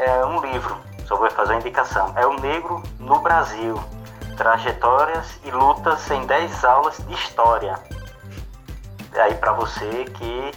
é 0.00 0.24
um 0.24 0.40
livro, 0.40 0.78
só 1.06 1.14
vou 1.16 1.30
fazer 1.30 1.52
a 1.52 1.56
indicação. 1.56 2.12
É 2.16 2.26
o 2.26 2.40
Negro 2.40 2.82
no 2.98 3.20
Brasil, 3.20 3.78
trajetórias 4.36 5.38
e 5.44 5.50
lutas 5.50 6.10
em 6.10 6.24
10 6.24 6.64
aulas 6.64 6.96
de 7.06 7.12
história. 7.12 7.78
Aí 9.14 9.34
para 9.34 9.52
você 9.52 10.04
que 10.04 10.52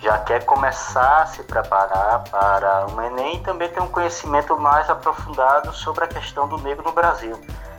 já 0.00 0.18
quer 0.18 0.44
começar 0.44 1.22
a 1.22 1.26
se 1.26 1.42
preparar 1.42 2.24
para 2.30 2.86
o 2.94 3.02
Enem 3.02 3.36
e 3.36 3.40
também 3.40 3.68
ter 3.68 3.82
um 3.82 3.88
conhecimento 3.88 4.58
mais 4.58 4.88
aprofundado 4.88 5.72
sobre 5.74 6.04
a 6.04 6.08
questão 6.08 6.48
do 6.48 6.56
negro 6.58 6.84
no 6.84 6.92
Brasil. 6.92 7.38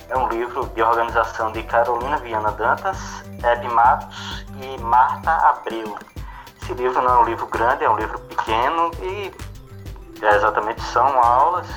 É 0.09 0.17
um 0.17 0.27
livro 0.29 0.67
de 0.67 0.81
organização 0.81 1.51
de 1.51 1.63
Carolina 1.63 2.17
Viana 2.17 2.51
Dantas, 2.51 3.23
Hebe 3.43 3.67
Matos 3.69 4.45
e 4.61 4.79
Marta 4.81 5.31
Abreu. 5.31 5.97
Esse 6.61 6.73
livro 6.73 7.01
não 7.01 7.15
é 7.15 7.19
um 7.19 7.23
livro 7.23 7.47
grande, 7.47 7.83
é 7.83 7.89
um 7.89 7.95
livro 7.95 8.19
pequeno 8.19 8.91
e 9.01 9.31
exatamente 10.21 10.81
são 10.81 11.05
aulas 11.23 11.67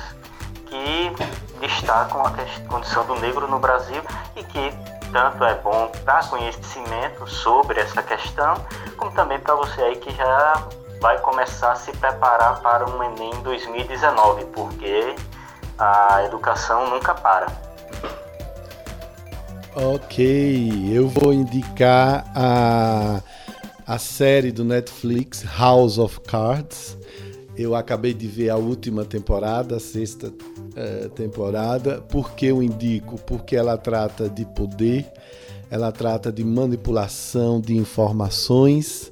que 0.65 1.13
destacam 1.59 2.23
a 2.25 2.31
condição 2.67 3.05
do 3.05 3.15
negro 3.19 3.47
no 3.47 3.59
Brasil 3.59 4.01
e 4.35 4.43
que 4.43 4.73
tanto 5.11 5.43
é 5.43 5.55
bom 5.55 5.91
para 6.05 6.23
conhecimento 6.23 7.27
sobre 7.27 7.79
essa 7.79 8.01
questão, 8.01 8.55
como 8.97 9.11
também 9.11 9.39
para 9.39 9.55
você 9.55 9.81
aí 9.81 9.95
que 9.97 10.09
já 10.15 10.67
vai 11.01 11.19
começar 11.19 11.73
a 11.73 11.75
se 11.75 11.91
preparar 11.91 12.61
para 12.61 12.89
um 12.89 13.03
Enem 13.03 13.33
2019, 13.43 14.45
porque 14.45 15.15
a 15.77 16.23
educação 16.25 16.89
nunca 16.89 17.13
para. 17.13 17.47
Ok, 19.75 20.91
eu 20.93 21.07
vou 21.07 21.33
indicar 21.33 22.25
a, 22.35 23.21
a 23.87 23.97
série 23.97 24.51
do 24.51 24.63
Netflix 24.63 25.43
House 25.57 25.97
of 25.97 26.19
Cards. 26.21 26.97
Eu 27.61 27.75
acabei 27.75 28.13
de 28.13 28.27
ver 28.27 28.49
a 28.49 28.57
última 28.57 29.05
temporada, 29.05 29.77
a 29.77 29.79
sexta 29.79 30.27
uh, 30.29 31.09
temporada. 31.09 32.01
Por 32.01 32.31
que 32.31 32.47
eu 32.47 32.63
indico? 32.63 33.17
Porque 33.21 33.55
ela 33.55 33.77
trata 33.77 34.27
de 34.27 34.45
poder, 34.45 35.05
ela 35.69 35.91
trata 35.91 36.31
de 36.31 36.43
manipulação 36.43 37.61
de 37.61 37.77
informações, 37.77 39.11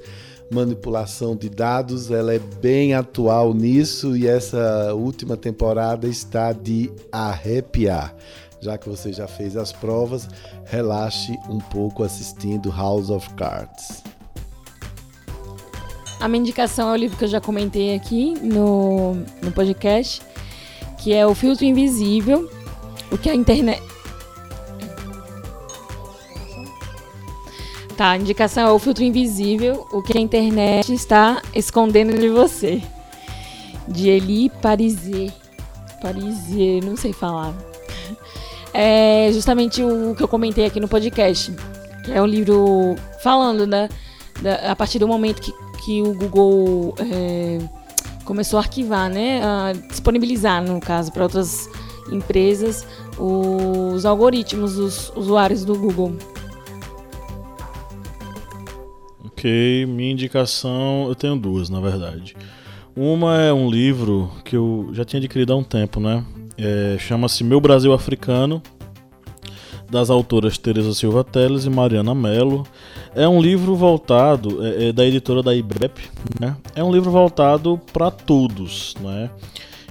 manipulação 0.52 1.36
de 1.36 1.48
dados. 1.48 2.10
Ela 2.10 2.34
é 2.34 2.40
bem 2.40 2.96
atual 2.96 3.54
nisso 3.54 4.18
e 4.18 4.28
essa 4.28 4.94
última 4.96 5.38
temporada 5.38 6.08
está 6.08 6.52
de 6.52 6.92
arrepiar 7.12 8.16
já 8.62 8.78
que 8.78 8.90
você 8.90 9.14
já 9.14 9.26
fez 9.26 9.56
as 9.56 9.72
provas, 9.72 10.28
relaxe 10.66 11.32
um 11.50 11.60
pouco 11.60 12.04
assistindo 12.04 12.70
House 12.70 13.10
of 13.10 13.34
Cards. 13.36 14.04
A 16.20 16.28
minha 16.28 16.42
indicação 16.42 16.90
é 16.90 16.94
o 16.94 16.96
livro 16.96 17.18
que 17.18 17.24
eu 17.24 17.30
já 17.30 17.40
comentei 17.40 17.96
aqui 17.96 18.34
no, 18.42 19.16
no 19.42 19.52
podcast, 19.52 20.22
que 20.98 21.14
é 21.14 21.26
O 21.26 21.34
Filtro 21.34 21.66
Invisível, 21.66 22.50
o 23.12 23.18
que 23.18 23.30
a 23.30 23.36
internet. 23.36 23.82
Tá, 27.96 28.12
a 28.12 28.18
indicação 28.18 28.68
é 28.68 28.72
O 28.72 28.80
Filtro 28.80 29.04
Invisível, 29.04 29.88
o 29.92 30.02
que 30.02 30.18
a 30.18 30.22
internet 30.22 30.94
está 30.94 31.42
escondendo 31.54 32.18
de 32.18 32.30
você. 32.30 32.82
De 33.88 34.10
Eli 34.10 34.50
Parisier. 34.50 35.32
Parisier, 36.02 36.84
não 36.84 36.96
sei 36.96 37.12
falar 37.12 37.56
é 38.74 39.30
justamente 39.34 39.84
o 39.84 40.16
que 40.16 40.24
eu 40.24 40.28
comentei 40.28 40.66
aqui 40.66 40.80
no 40.80 40.88
podcast. 40.88 41.52
Que 42.04 42.12
é 42.12 42.22
um 42.22 42.26
livro 42.26 42.96
falando, 43.22 43.66
né? 43.66 43.90
Da, 44.42 44.72
a 44.72 44.76
partir 44.76 45.00
do 45.00 45.08
momento 45.08 45.42
que, 45.42 45.54
que 45.82 46.02
o 46.02 46.14
Google 46.14 46.94
é, 47.00 47.60
começou 48.26 48.58
a 48.58 48.62
arquivar, 48.62 49.10
né? 49.10 49.42
A 49.44 49.74
disponibilizar, 49.90 50.64
no 50.64 50.80
caso, 50.80 51.12
para 51.12 51.24
outras 51.24 51.70
empresas, 52.12 52.86
os 53.18 54.06
algoritmos 54.06 54.76
dos 54.76 55.12
usuários 55.16 55.64
do 55.64 55.76
Google. 55.76 56.16
Ok, 59.26 59.86
minha 59.86 60.12
indicação, 60.12 61.06
eu 61.08 61.16
tenho 61.16 61.36
duas, 61.38 61.70
na 61.70 61.80
verdade. 61.80 62.36
Uma 62.96 63.38
é 63.38 63.54
um 63.54 63.70
livro 63.70 64.30
que 64.44 64.56
eu 64.58 64.90
já 64.92 65.06
tinha 65.06 65.20
adquirido 65.20 65.54
há 65.54 65.56
um 65.56 65.64
tempo, 65.64 66.00
né? 66.00 66.26
É, 66.58 66.98
Chama-se 67.00 67.44
Meu 67.44 67.62
Brasil 67.62 67.94
Africano, 67.94 68.62
das 69.90 70.10
autoras 70.10 70.58
Teresa 70.58 70.94
Silva 70.94 71.24
Teles 71.24 71.66
e 71.66 71.70
Mariana 71.70 72.14
Mello. 72.14 72.66
É 73.16 73.28
um 73.28 73.42
livro 73.42 73.76
voltado, 73.76 74.66
é, 74.66 74.90
é 74.90 74.94
da 74.94 75.06
editora 75.06 75.42
da 75.42 75.54
IBEP, 75.56 76.02
né? 76.40 76.56
É 76.76 76.84
um 76.84 76.92
livro 76.92 77.12
voltado 77.12 77.80
para 77.92 78.12
todos, 78.12 78.96
né? 79.02 79.30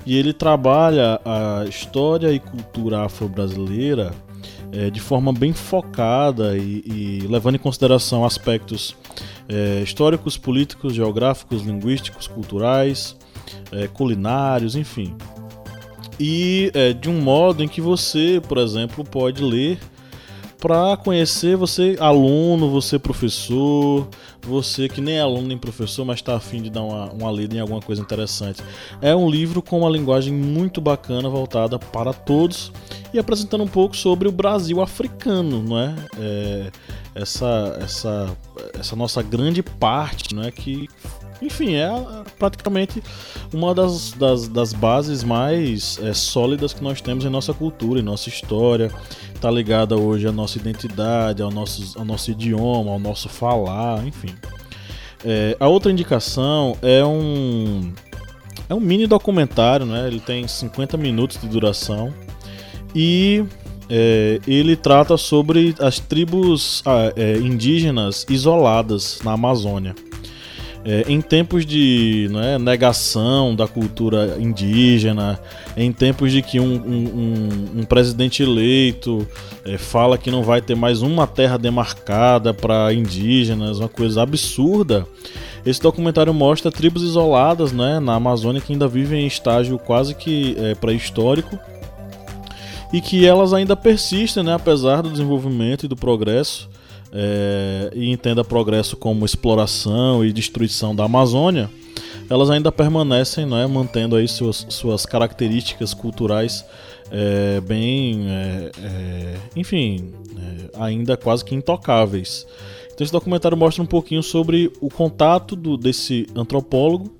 E 0.06 0.16
ele 0.16 0.32
trabalha 0.32 1.20
a 1.24 1.64
história 1.68 2.32
e 2.32 2.38
cultura 2.38 3.04
afro-brasileira 3.04 4.12
é, 4.72 4.90
de 4.90 5.00
forma 5.00 5.32
bem 5.32 5.52
focada 5.52 6.56
e, 6.56 6.82
e, 6.86 7.26
levando 7.28 7.56
em 7.56 7.58
consideração 7.58 8.24
aspectos 8.24 8.96
é, 9.48 9.82
históricos, 9.82 10.36
políticos, 10.36 10.94
geográficos, 10.94 11.62
linguísticos, 11.62 12.26
culturais, 12.26 13.16
é, 13.72 13.86
culinários, 13.88 14.76
enfim 14.76 15.14
e 16.18 16.70
é, 16.74 16.92
de 16.92 17.08
um 17.08 17.20
modo 17.20 17.62
em 17.62 17.68
que 17.68 17.80
você, 17.80 18.40
por 18.46 18.58
exemplo, 18.58 19.04
pode 19.04 19.42
ler 19.42 19.78
para 20.58 20.96
conhecer 20.96 21.56
você 21.56 21.96
aluno, 22.00 22.68
você 22.68 22.98
professor, 22.98 24.08
você 24.42 24.88
que 24.88 25.00
nem 25.00 25.16
é 25.16 25.20
aluno 25.20 25.46
nem 25.46 25.56
professor, 25.56 26.04
mas 26.04 26.16
está 26.16 26.34
afim 26.34 26.60
de 26.60 26.68
dar 26.68 26.82
uma, 26.82 27.12
uma 27.12 27.30
lida 27.30 27.56
em 27.56 27.60
alguma 27.60 27.80
coisa 27.80 28.02
interessante. 28.02 28.60
É 29.00 29.14
um 29.14 29.30
livro 29.30 29.62
com 29.62 29.80
uma 29.80 29.90
linguagem 29.90 30.32
muito 30.32 30.80
bacana, 30.80 31.28
voltada 31.28 31.78
para 31.78 32.12
todos 32.12 32.72
e 33.14 33.18
apresentando 33.18 33.62
um 33.62 33.68
pouco 33.68 33.96
sobre 33.96 34.26
o 34.26 34.32
Brasil 34.32 34.80
africano, 34.80 35.62
não 35.62 35.78
é? 35.78 35.94
é 36.18 36.70
essa, 37.14 37.78
essa, 37.80 38.36
essa 38.78 38.96
nossa 38.96 39.22
grande 39.22 39.62
parte, 39.62 40.34
não 40.34 40.42
é 40.42 40.50
que 40.50 40.88
enfim, 41.40 41.74
é 41.74 41.88
praticamente 42.38 43.02
uma 43.52 43.74
das, 43.74 44.12
das, 44.12 44.48
das 44.48 44.72
bases 44.72 45.22
mais 45.22 45.98
é, 46.02 46.12
sólidas 46.12 46.72
que 46.72 46.82
nós 46.82 47.00
temos 47.00 47.24
em 47.24 47.28
nossa 47.28 47.52
cultura, 47.54 48.00
em 48.00 48.02
nossa 48.02 48.28
história. 48.28 48.90
Está 49.34 49.50
ligada 49.50 49.96
hoje 49.96 50.26
à 50.26 50.32
nossa 50.32 50.58
identidade, 50.58 51.42
ao 51.42 51.50
nosso, 51.50 51.98
ao 51.98 52.04
nosso 52.04 52.30
idioma, 52.30 52.92
ao 52.92 52.98
nosso 52.98 53.28
falar, 53.28 54.04
enfim. 54.06 54.34
É, 55.24 55.56
a 55.58 55.68
outra 55.68 55.90
indicação 55.90 56.76
é 56.82 57.04
um, 57.04 57.92
é 58.68 58.74
um 58.74 58.80
mini 58.80 59.06
documentário, 59.06 59.86
né? 59.86 60.06
ele 60.06 60.20
tem 60.20 60.46
50 60.46 60.96
minutos 60.96 61.40
de 61.40 61.48
duração 61.48 62.12
e 62.94 63.44
é, 63.88 64.40
ele 64.46 64.76
trata 64.76 65.16
sobre 65.16 65.74
as 65.80 65.98
tribos 65.98 66.82
ah, 66.84 67.12
é, 67.16 67.36
indígenas 67.38 68.26
isoladas 68.28 69.20
na 69.24 69.32
Amazônia. 69.32 69.94
É, 70.90 71.04
em 71.06 71.20
tempos 71.20 71.66
de 71.66 72.30
é, 72.34 72.58
negação 72.58 73.54
da 73.54 73.68
cultura 73.68 74.38
indígena, 74.40 75.38
em 75.76 75.92
tempos 75.92 76.32
de 76.32 76.40
que 76.40 76.58
um, 76.58 76.76
um, 76.76 77.80
um 77.80 77.84
presidente 77.84 78.42
eleito 78.42 79.28
é, 79.66 79.76
fala 79.76 80.16
que 80.16 80.30
não 80.30 80.42
vai 80.42 80.62
ter 80.62 80.74
mais 80.74 81.02
uma 81.02 81.26
terra 81.26 81.58
demarcada 81.58 82.54
para 82.54 82.90
indígenas, 82.94 83.80
uma 83.80 83.88
coisa 83.90 84.22
absurda. 84.22 85.06
Esse 85.66 85.82
documentário 85.82 86.32
mostra 86.32 86.72
tribos 86.72 87.02
isoladas 87.02 87.70
né, 87.70 88.00
na 88.00 88.14
Amazônia 88.14 88.62
que 88.62 88.72
ainda 88.72 88.88
vivem 88.88 89.24
em 89.24 89.26
estágio 89.26 89.78
quase 89.78 90.14
que 90.14 90.56
é, 90.58 90.74
pré-histórico 90.74 91.58
e 92.94 93.02
que 93.02 93.26
elas 93.26 93.52
ainda 93.52 93.76
persistem, 93.76 94.42
né, 94.42 94.54
apesar 94.54 95.02
do 95.02 95.10
desenvolvimento 95.10 95.84
e 95.84 95.88
do 95.88 95.96
progresso 95.96 96.66
é, 97.12 97.90
e 97.94 98.10
entenda 98.10 98.44
progresso 98.44 98.96
como 98.96 99.24
exploração 99.24 100.24
e 100.24 100.32
destruição 100.32 100.94
da 100.94 101.04
Amazônia, 101.04 101.70
elas 102.28 102.50
ainda 102.50 102.70
permanecem, 102.70 103.46
né, 103.46 103.66
mantendo 103.66 104.16
aí 104.16 104.28
suas, 104.28 104.66
suas 104.68 105.06
características 105.06 105.94
culturais 105.94 106.64
é, 107.10 107.60
bem, 107.60 108.26
é, 108.28 108.70
é 108.82 109.36
enfim, 109.56 110.12
é, 110.36 110.84
ainda 110.84 111.16
quase 111.16 111.44
que 111.44 111.54
intocáveis. 111.54 112.46
Então 112.92 113.04
esse 113.04 113.12
documentário 113.12 113.56
mostra 113.56 113.82
um 113.82 113.86
pouquinho 113.86 114.22
sobre 114.22 114.70
o 114.80 114.90
contato 114.90 115.54
do, 115.56 115.76
desse 115.76 116.26
antropólogo 116.34 117.10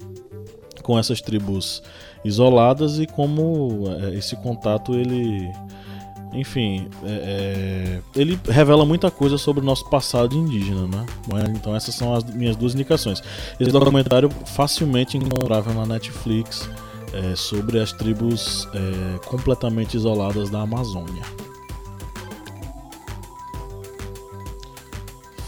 com 0.83 0.99
essas 0.99 1.21
tribos 1.21 1.83
isoladas 2.25 2.99
e 2.99 3.07
como 3.07 3.85
é, 4.03 4.15
esse 4.17 4.37
contato 4.37 4.95
ele 4.95 5.49
enfim, 6.33 6.89
é, 7.05 7.09
é, 7.09 8.03
ele 8.15 8.39
revela 8.45 8.85
muita 8.85 9.11
coisa 9.11 9.39
sobre 9.39 9.63
o 9.63 9.65
nosso 9.65 9.89
passado 9.89 10.37
indígena, 10.37 10.87
né? 10.87 11.07
Então 11.55 11.75
essas 11.75 11.95
são 11.95 12.15
as 12.15 12.25
minhas 12.25 12.57
duas 12.57 12.75
indicações. 12.75 13.23
Esse 13.59 13.71
documentário 13.71 14.31
facilmente 14.45 15.17
encontrável 15.17 15.73
na 15.73 15.87
Netflix 15.87 16.69
é, 17.13 17.35
sobre 17.35 17.81
as 17.81 17.93
tribos 17.93 18.69
é, 18.75 19.27
completamente 19.27 19.97
isoladas 19.97 20.51
da 20.51 20.61
Amazônia. 20.61 21.23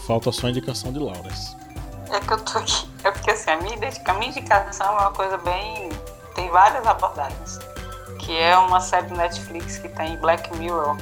Falta 0.07 0.31
só 0.31 0.47
a 0.47 0.49
indicação 0.49 0.91
de 0.91 0.99
Lauras. 0.99 1.55
É 2.09 2.19
que 2.19 2.33
eu 2.33 2.39
tô 2.39 2.57
aqui. 2.57 2.87
É 3.03 3.11
porque 3.11 3.31
assim, 3.31 3.51
a 3.51 3.57
minha, 3.57 3.77
a 4.05 4.13
minha 4.15 4.29
indicação 4.29 4.87
é 4.87 5.01
uma 5.01 5.11
coisa 5.11 5.37
bem. 5.37 5.89
tem 6.35 6.49
várias 6.49 6.85
abordagens 6.85 7.70
que 8.31 8.37
é 8.37 8.57
uma 8.57 8.79
série 8.79 9.07
do 9.07 9.15
Netflix 9.17 9.77
que 9.77 9.89
tem 9.89 10.15
Black 10.15 10.57
Mirror, 10.57 10.95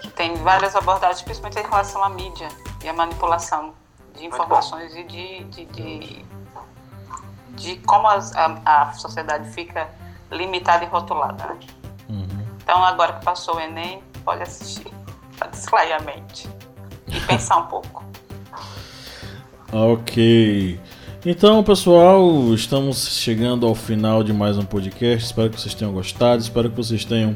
que 0.00 0.08
tem 0.08 0.34
várias 0.34 0.74
abordagens, 0.74 1.22
principalmente 1.22 1.60
em 1.60 1.70
relação 1.70 2.02
à 2.02 2.08
mídia 2.08 2.48
e 2.82 2.88
à 2.88 2.92
manipulação 2.92 3.72
de 4.16 4.26
informações 4.26 4.92
e 4.96 5.04
de, 5.04 5.44
de, 5.44 5.64
de, 5.66 6.24
de 7.50 7.76
como 7.76 8.08
a, 8.08 8.18
a, 8.64 8.92
sociedade 8.92 9.48
fica 9.50 9.88
limitada 10.32 10.82
e 10.82 10.88
rotulada. 10.88 11.46
Né? 11.46 11.60
Uhum. 12.08 12.46
Então, 12.60 12.84
agora 12.84 13.12
que 13.12 13.24
passou 13.24 13.54
o 13.54 13.60
Enem, 13.60 14.02
pode 14.24 14.42
assistir 14.42 14.92
para 15.38 15.46
distrair 15.46 15.92
a 15.92 16.00
mente 16.00 16.50
e 17.06 17.20
pensar 17.20 17.58
um 17.58 17.66
pouco. 17.66 18.02
Ok. 19.72 20.80
Então, 21.26 21.64
pessoal, 21.64 22.52
estamos 22.52 23.16
chegando 23.16 23.66
ao 23.66 23.74
final 23.74 24.22
de 24.22 24.30
mais 24.30 24.58
um 24.58 24.62
podcast. 24.62 25.24
Espero 25.24 25.48
que 25.48 25.58
vocês 25.58 25.72
tenham 25.72 25.90
gostado. 25.90 26.42
Espero 26.42 26.68
que 26.68 26.76
vocês 26.76 27.02
tenham 27.02 27.34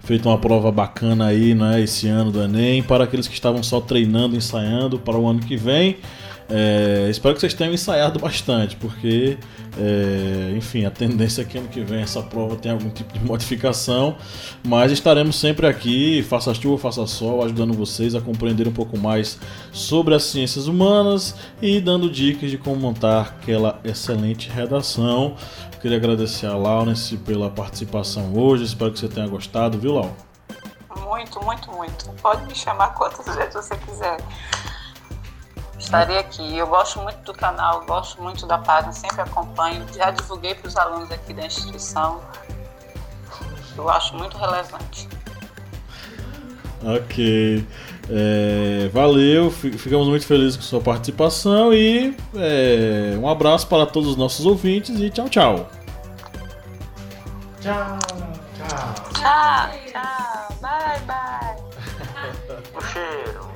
feito 0.00 0.28
uma 0.28 0.36
prova 0.36 0.72
bacana 0.72 1.26
aí, 1.26 1.54
né, 1.54 1.80
esse 1.80 2.08
ano 2.08 2.32
do 2.32 2.42
Enem. 2.42 2.82
Para 2.82 3.04
aqueles 3.04 3.28
que 3.28 3.34
estavam 3.34 3.62
só 3.62 3.80
treinando, 3.80 4.34
ensaiando 4.34 4.98
para 4.98 5.16
o 5.16 5.28
ano 5.28 5.38
que 5.38 5.56
vem, 5.56 5.98
É, 6.54 7.08
espero 7.08 7.34
que 7.34 7.40
vocês 7.40 7.54
tenham 7.54 7.72
ensaiado 7.72 8.18
bastante, 8.18 8.76
porque, 8.76 9.38
é, 9.78 10.52
enfim, 10.54 10.84
a 10.84 10.90
tendência 10.90 11.40
é 11.40 11.44
que 11.46 11.56
ano 11.56 11.66
que 11.66 11.80
vem 11.80 12.02
essa 12.02 12.22
prova 12.22 12.56
tenha 12.56 12.74
algum 12.74 12.90
tipo 12.90 13.10
de 13.10 13.20
modificação, 13.24 14.16
mas 14.62 14.92
estaremos 14.92 15.36
sempre 15.36 15.66
aqui, 15.66 16.22
faça 16.22 16.52
chuva, 16.52 16.76
faça 16.76 17.06
sol, 17.06 17.42
ajudando 17.42 17.72
vocês 17.72 18.14
a 18.14 18.20
compreender 18.20 18.68
um 18.68 18.72
pouco 18.72 18.98
mais 18.98 19.38
sobre 19.72 20.14
as 20.14 20.24
ciências 20.24 20.66
humanas 20.66 21.34
e 21.62 21.80
dando 21.80 22.10
dicas 22.10 22.50
de 22.50 22.58
como 22.58 22.76
montar 22.76 23.34
aquela 23.40 23.80
excelente 23.82 24.50
redação. 24.50 25.36
Queria 25.80 25.96
agradecer 25.96 26.44
a 26.44 26.54
Laurence 26.54 27.16
pela 27.16 27.48
participação 27.48 28.34
hoje, 28.36 28.64
espero 28.64 28.92
que 28.92 28.98
você 28.98 29.08
tenha 29.08 29.26
gostado, 29.26 29.78
viu, 29.78 29.94
Lau? 29.94 30.14
Muito, 31.08 31.42
muito, 31.42 31.72
muito. 31.72 32.10
Pode 32.20 32.44
me 32.44 32.54
chamar 32.54 32.88
quantas 32.88 33.34
vezes 33.34 33.54
você 33.54 33.74
quiser. 33.78 34.18
Estarei 35.82 36.18
aqui. 36.18 36.56
Eu 36.56 36.68
gosto 36.68 37.00
muito 37.00 37.18
do 37.24 37.34
canal, 37.34 37.84
gosto 37.84 38.22
muito 38.22 38.46
da 38.46 38.56
página, 38.56 38.92
sempre 38.92 39.20
acompanho. 39.20 39.84
Já 39.94 40.10
divulguei 40.12 40.54
para 40.54 40.68
os 40.68 40.76
alunos 40.76 41.10
aqui 41.10 41.34
da 41.34 41.44
instituição. 41.44 42.20
Eu 43.76 43.88
acho 43.90 44.16
muito 44.16 44.36
relevante. 44.38 45.08
Ok. 46.84 47.66
É, 48.08 48.88
valeu, 48.92 49.50
ficamos 49.50 50.08
muito 50.08 50.26
felizes 50.26 50.56
com 50.56 50.62
sua 50.62 50.80
participação 50.80 51.72
e 51.72 52.16
é, 52.34 53.16
um 53.18 53.28
abraço 53.28 53.66
para 53.68 53.86
todos 53.86 54.10
os 54.10 54.16
nossos 54.16 54.44
ouvintes 54.44 54.98
e 55.00 55.08
tchau, 55.10 55.28
tchau. 55.28 55.70
Tchau, 57.60 57.98
tchau. 58.56 58.94
Tchau, 59.14 59.70
tchau. 59.92 60.56
Bye, 60.60 61.00
bye. 61.06 61.62
O 62.74 62.80
cheiro. 62.80 63.52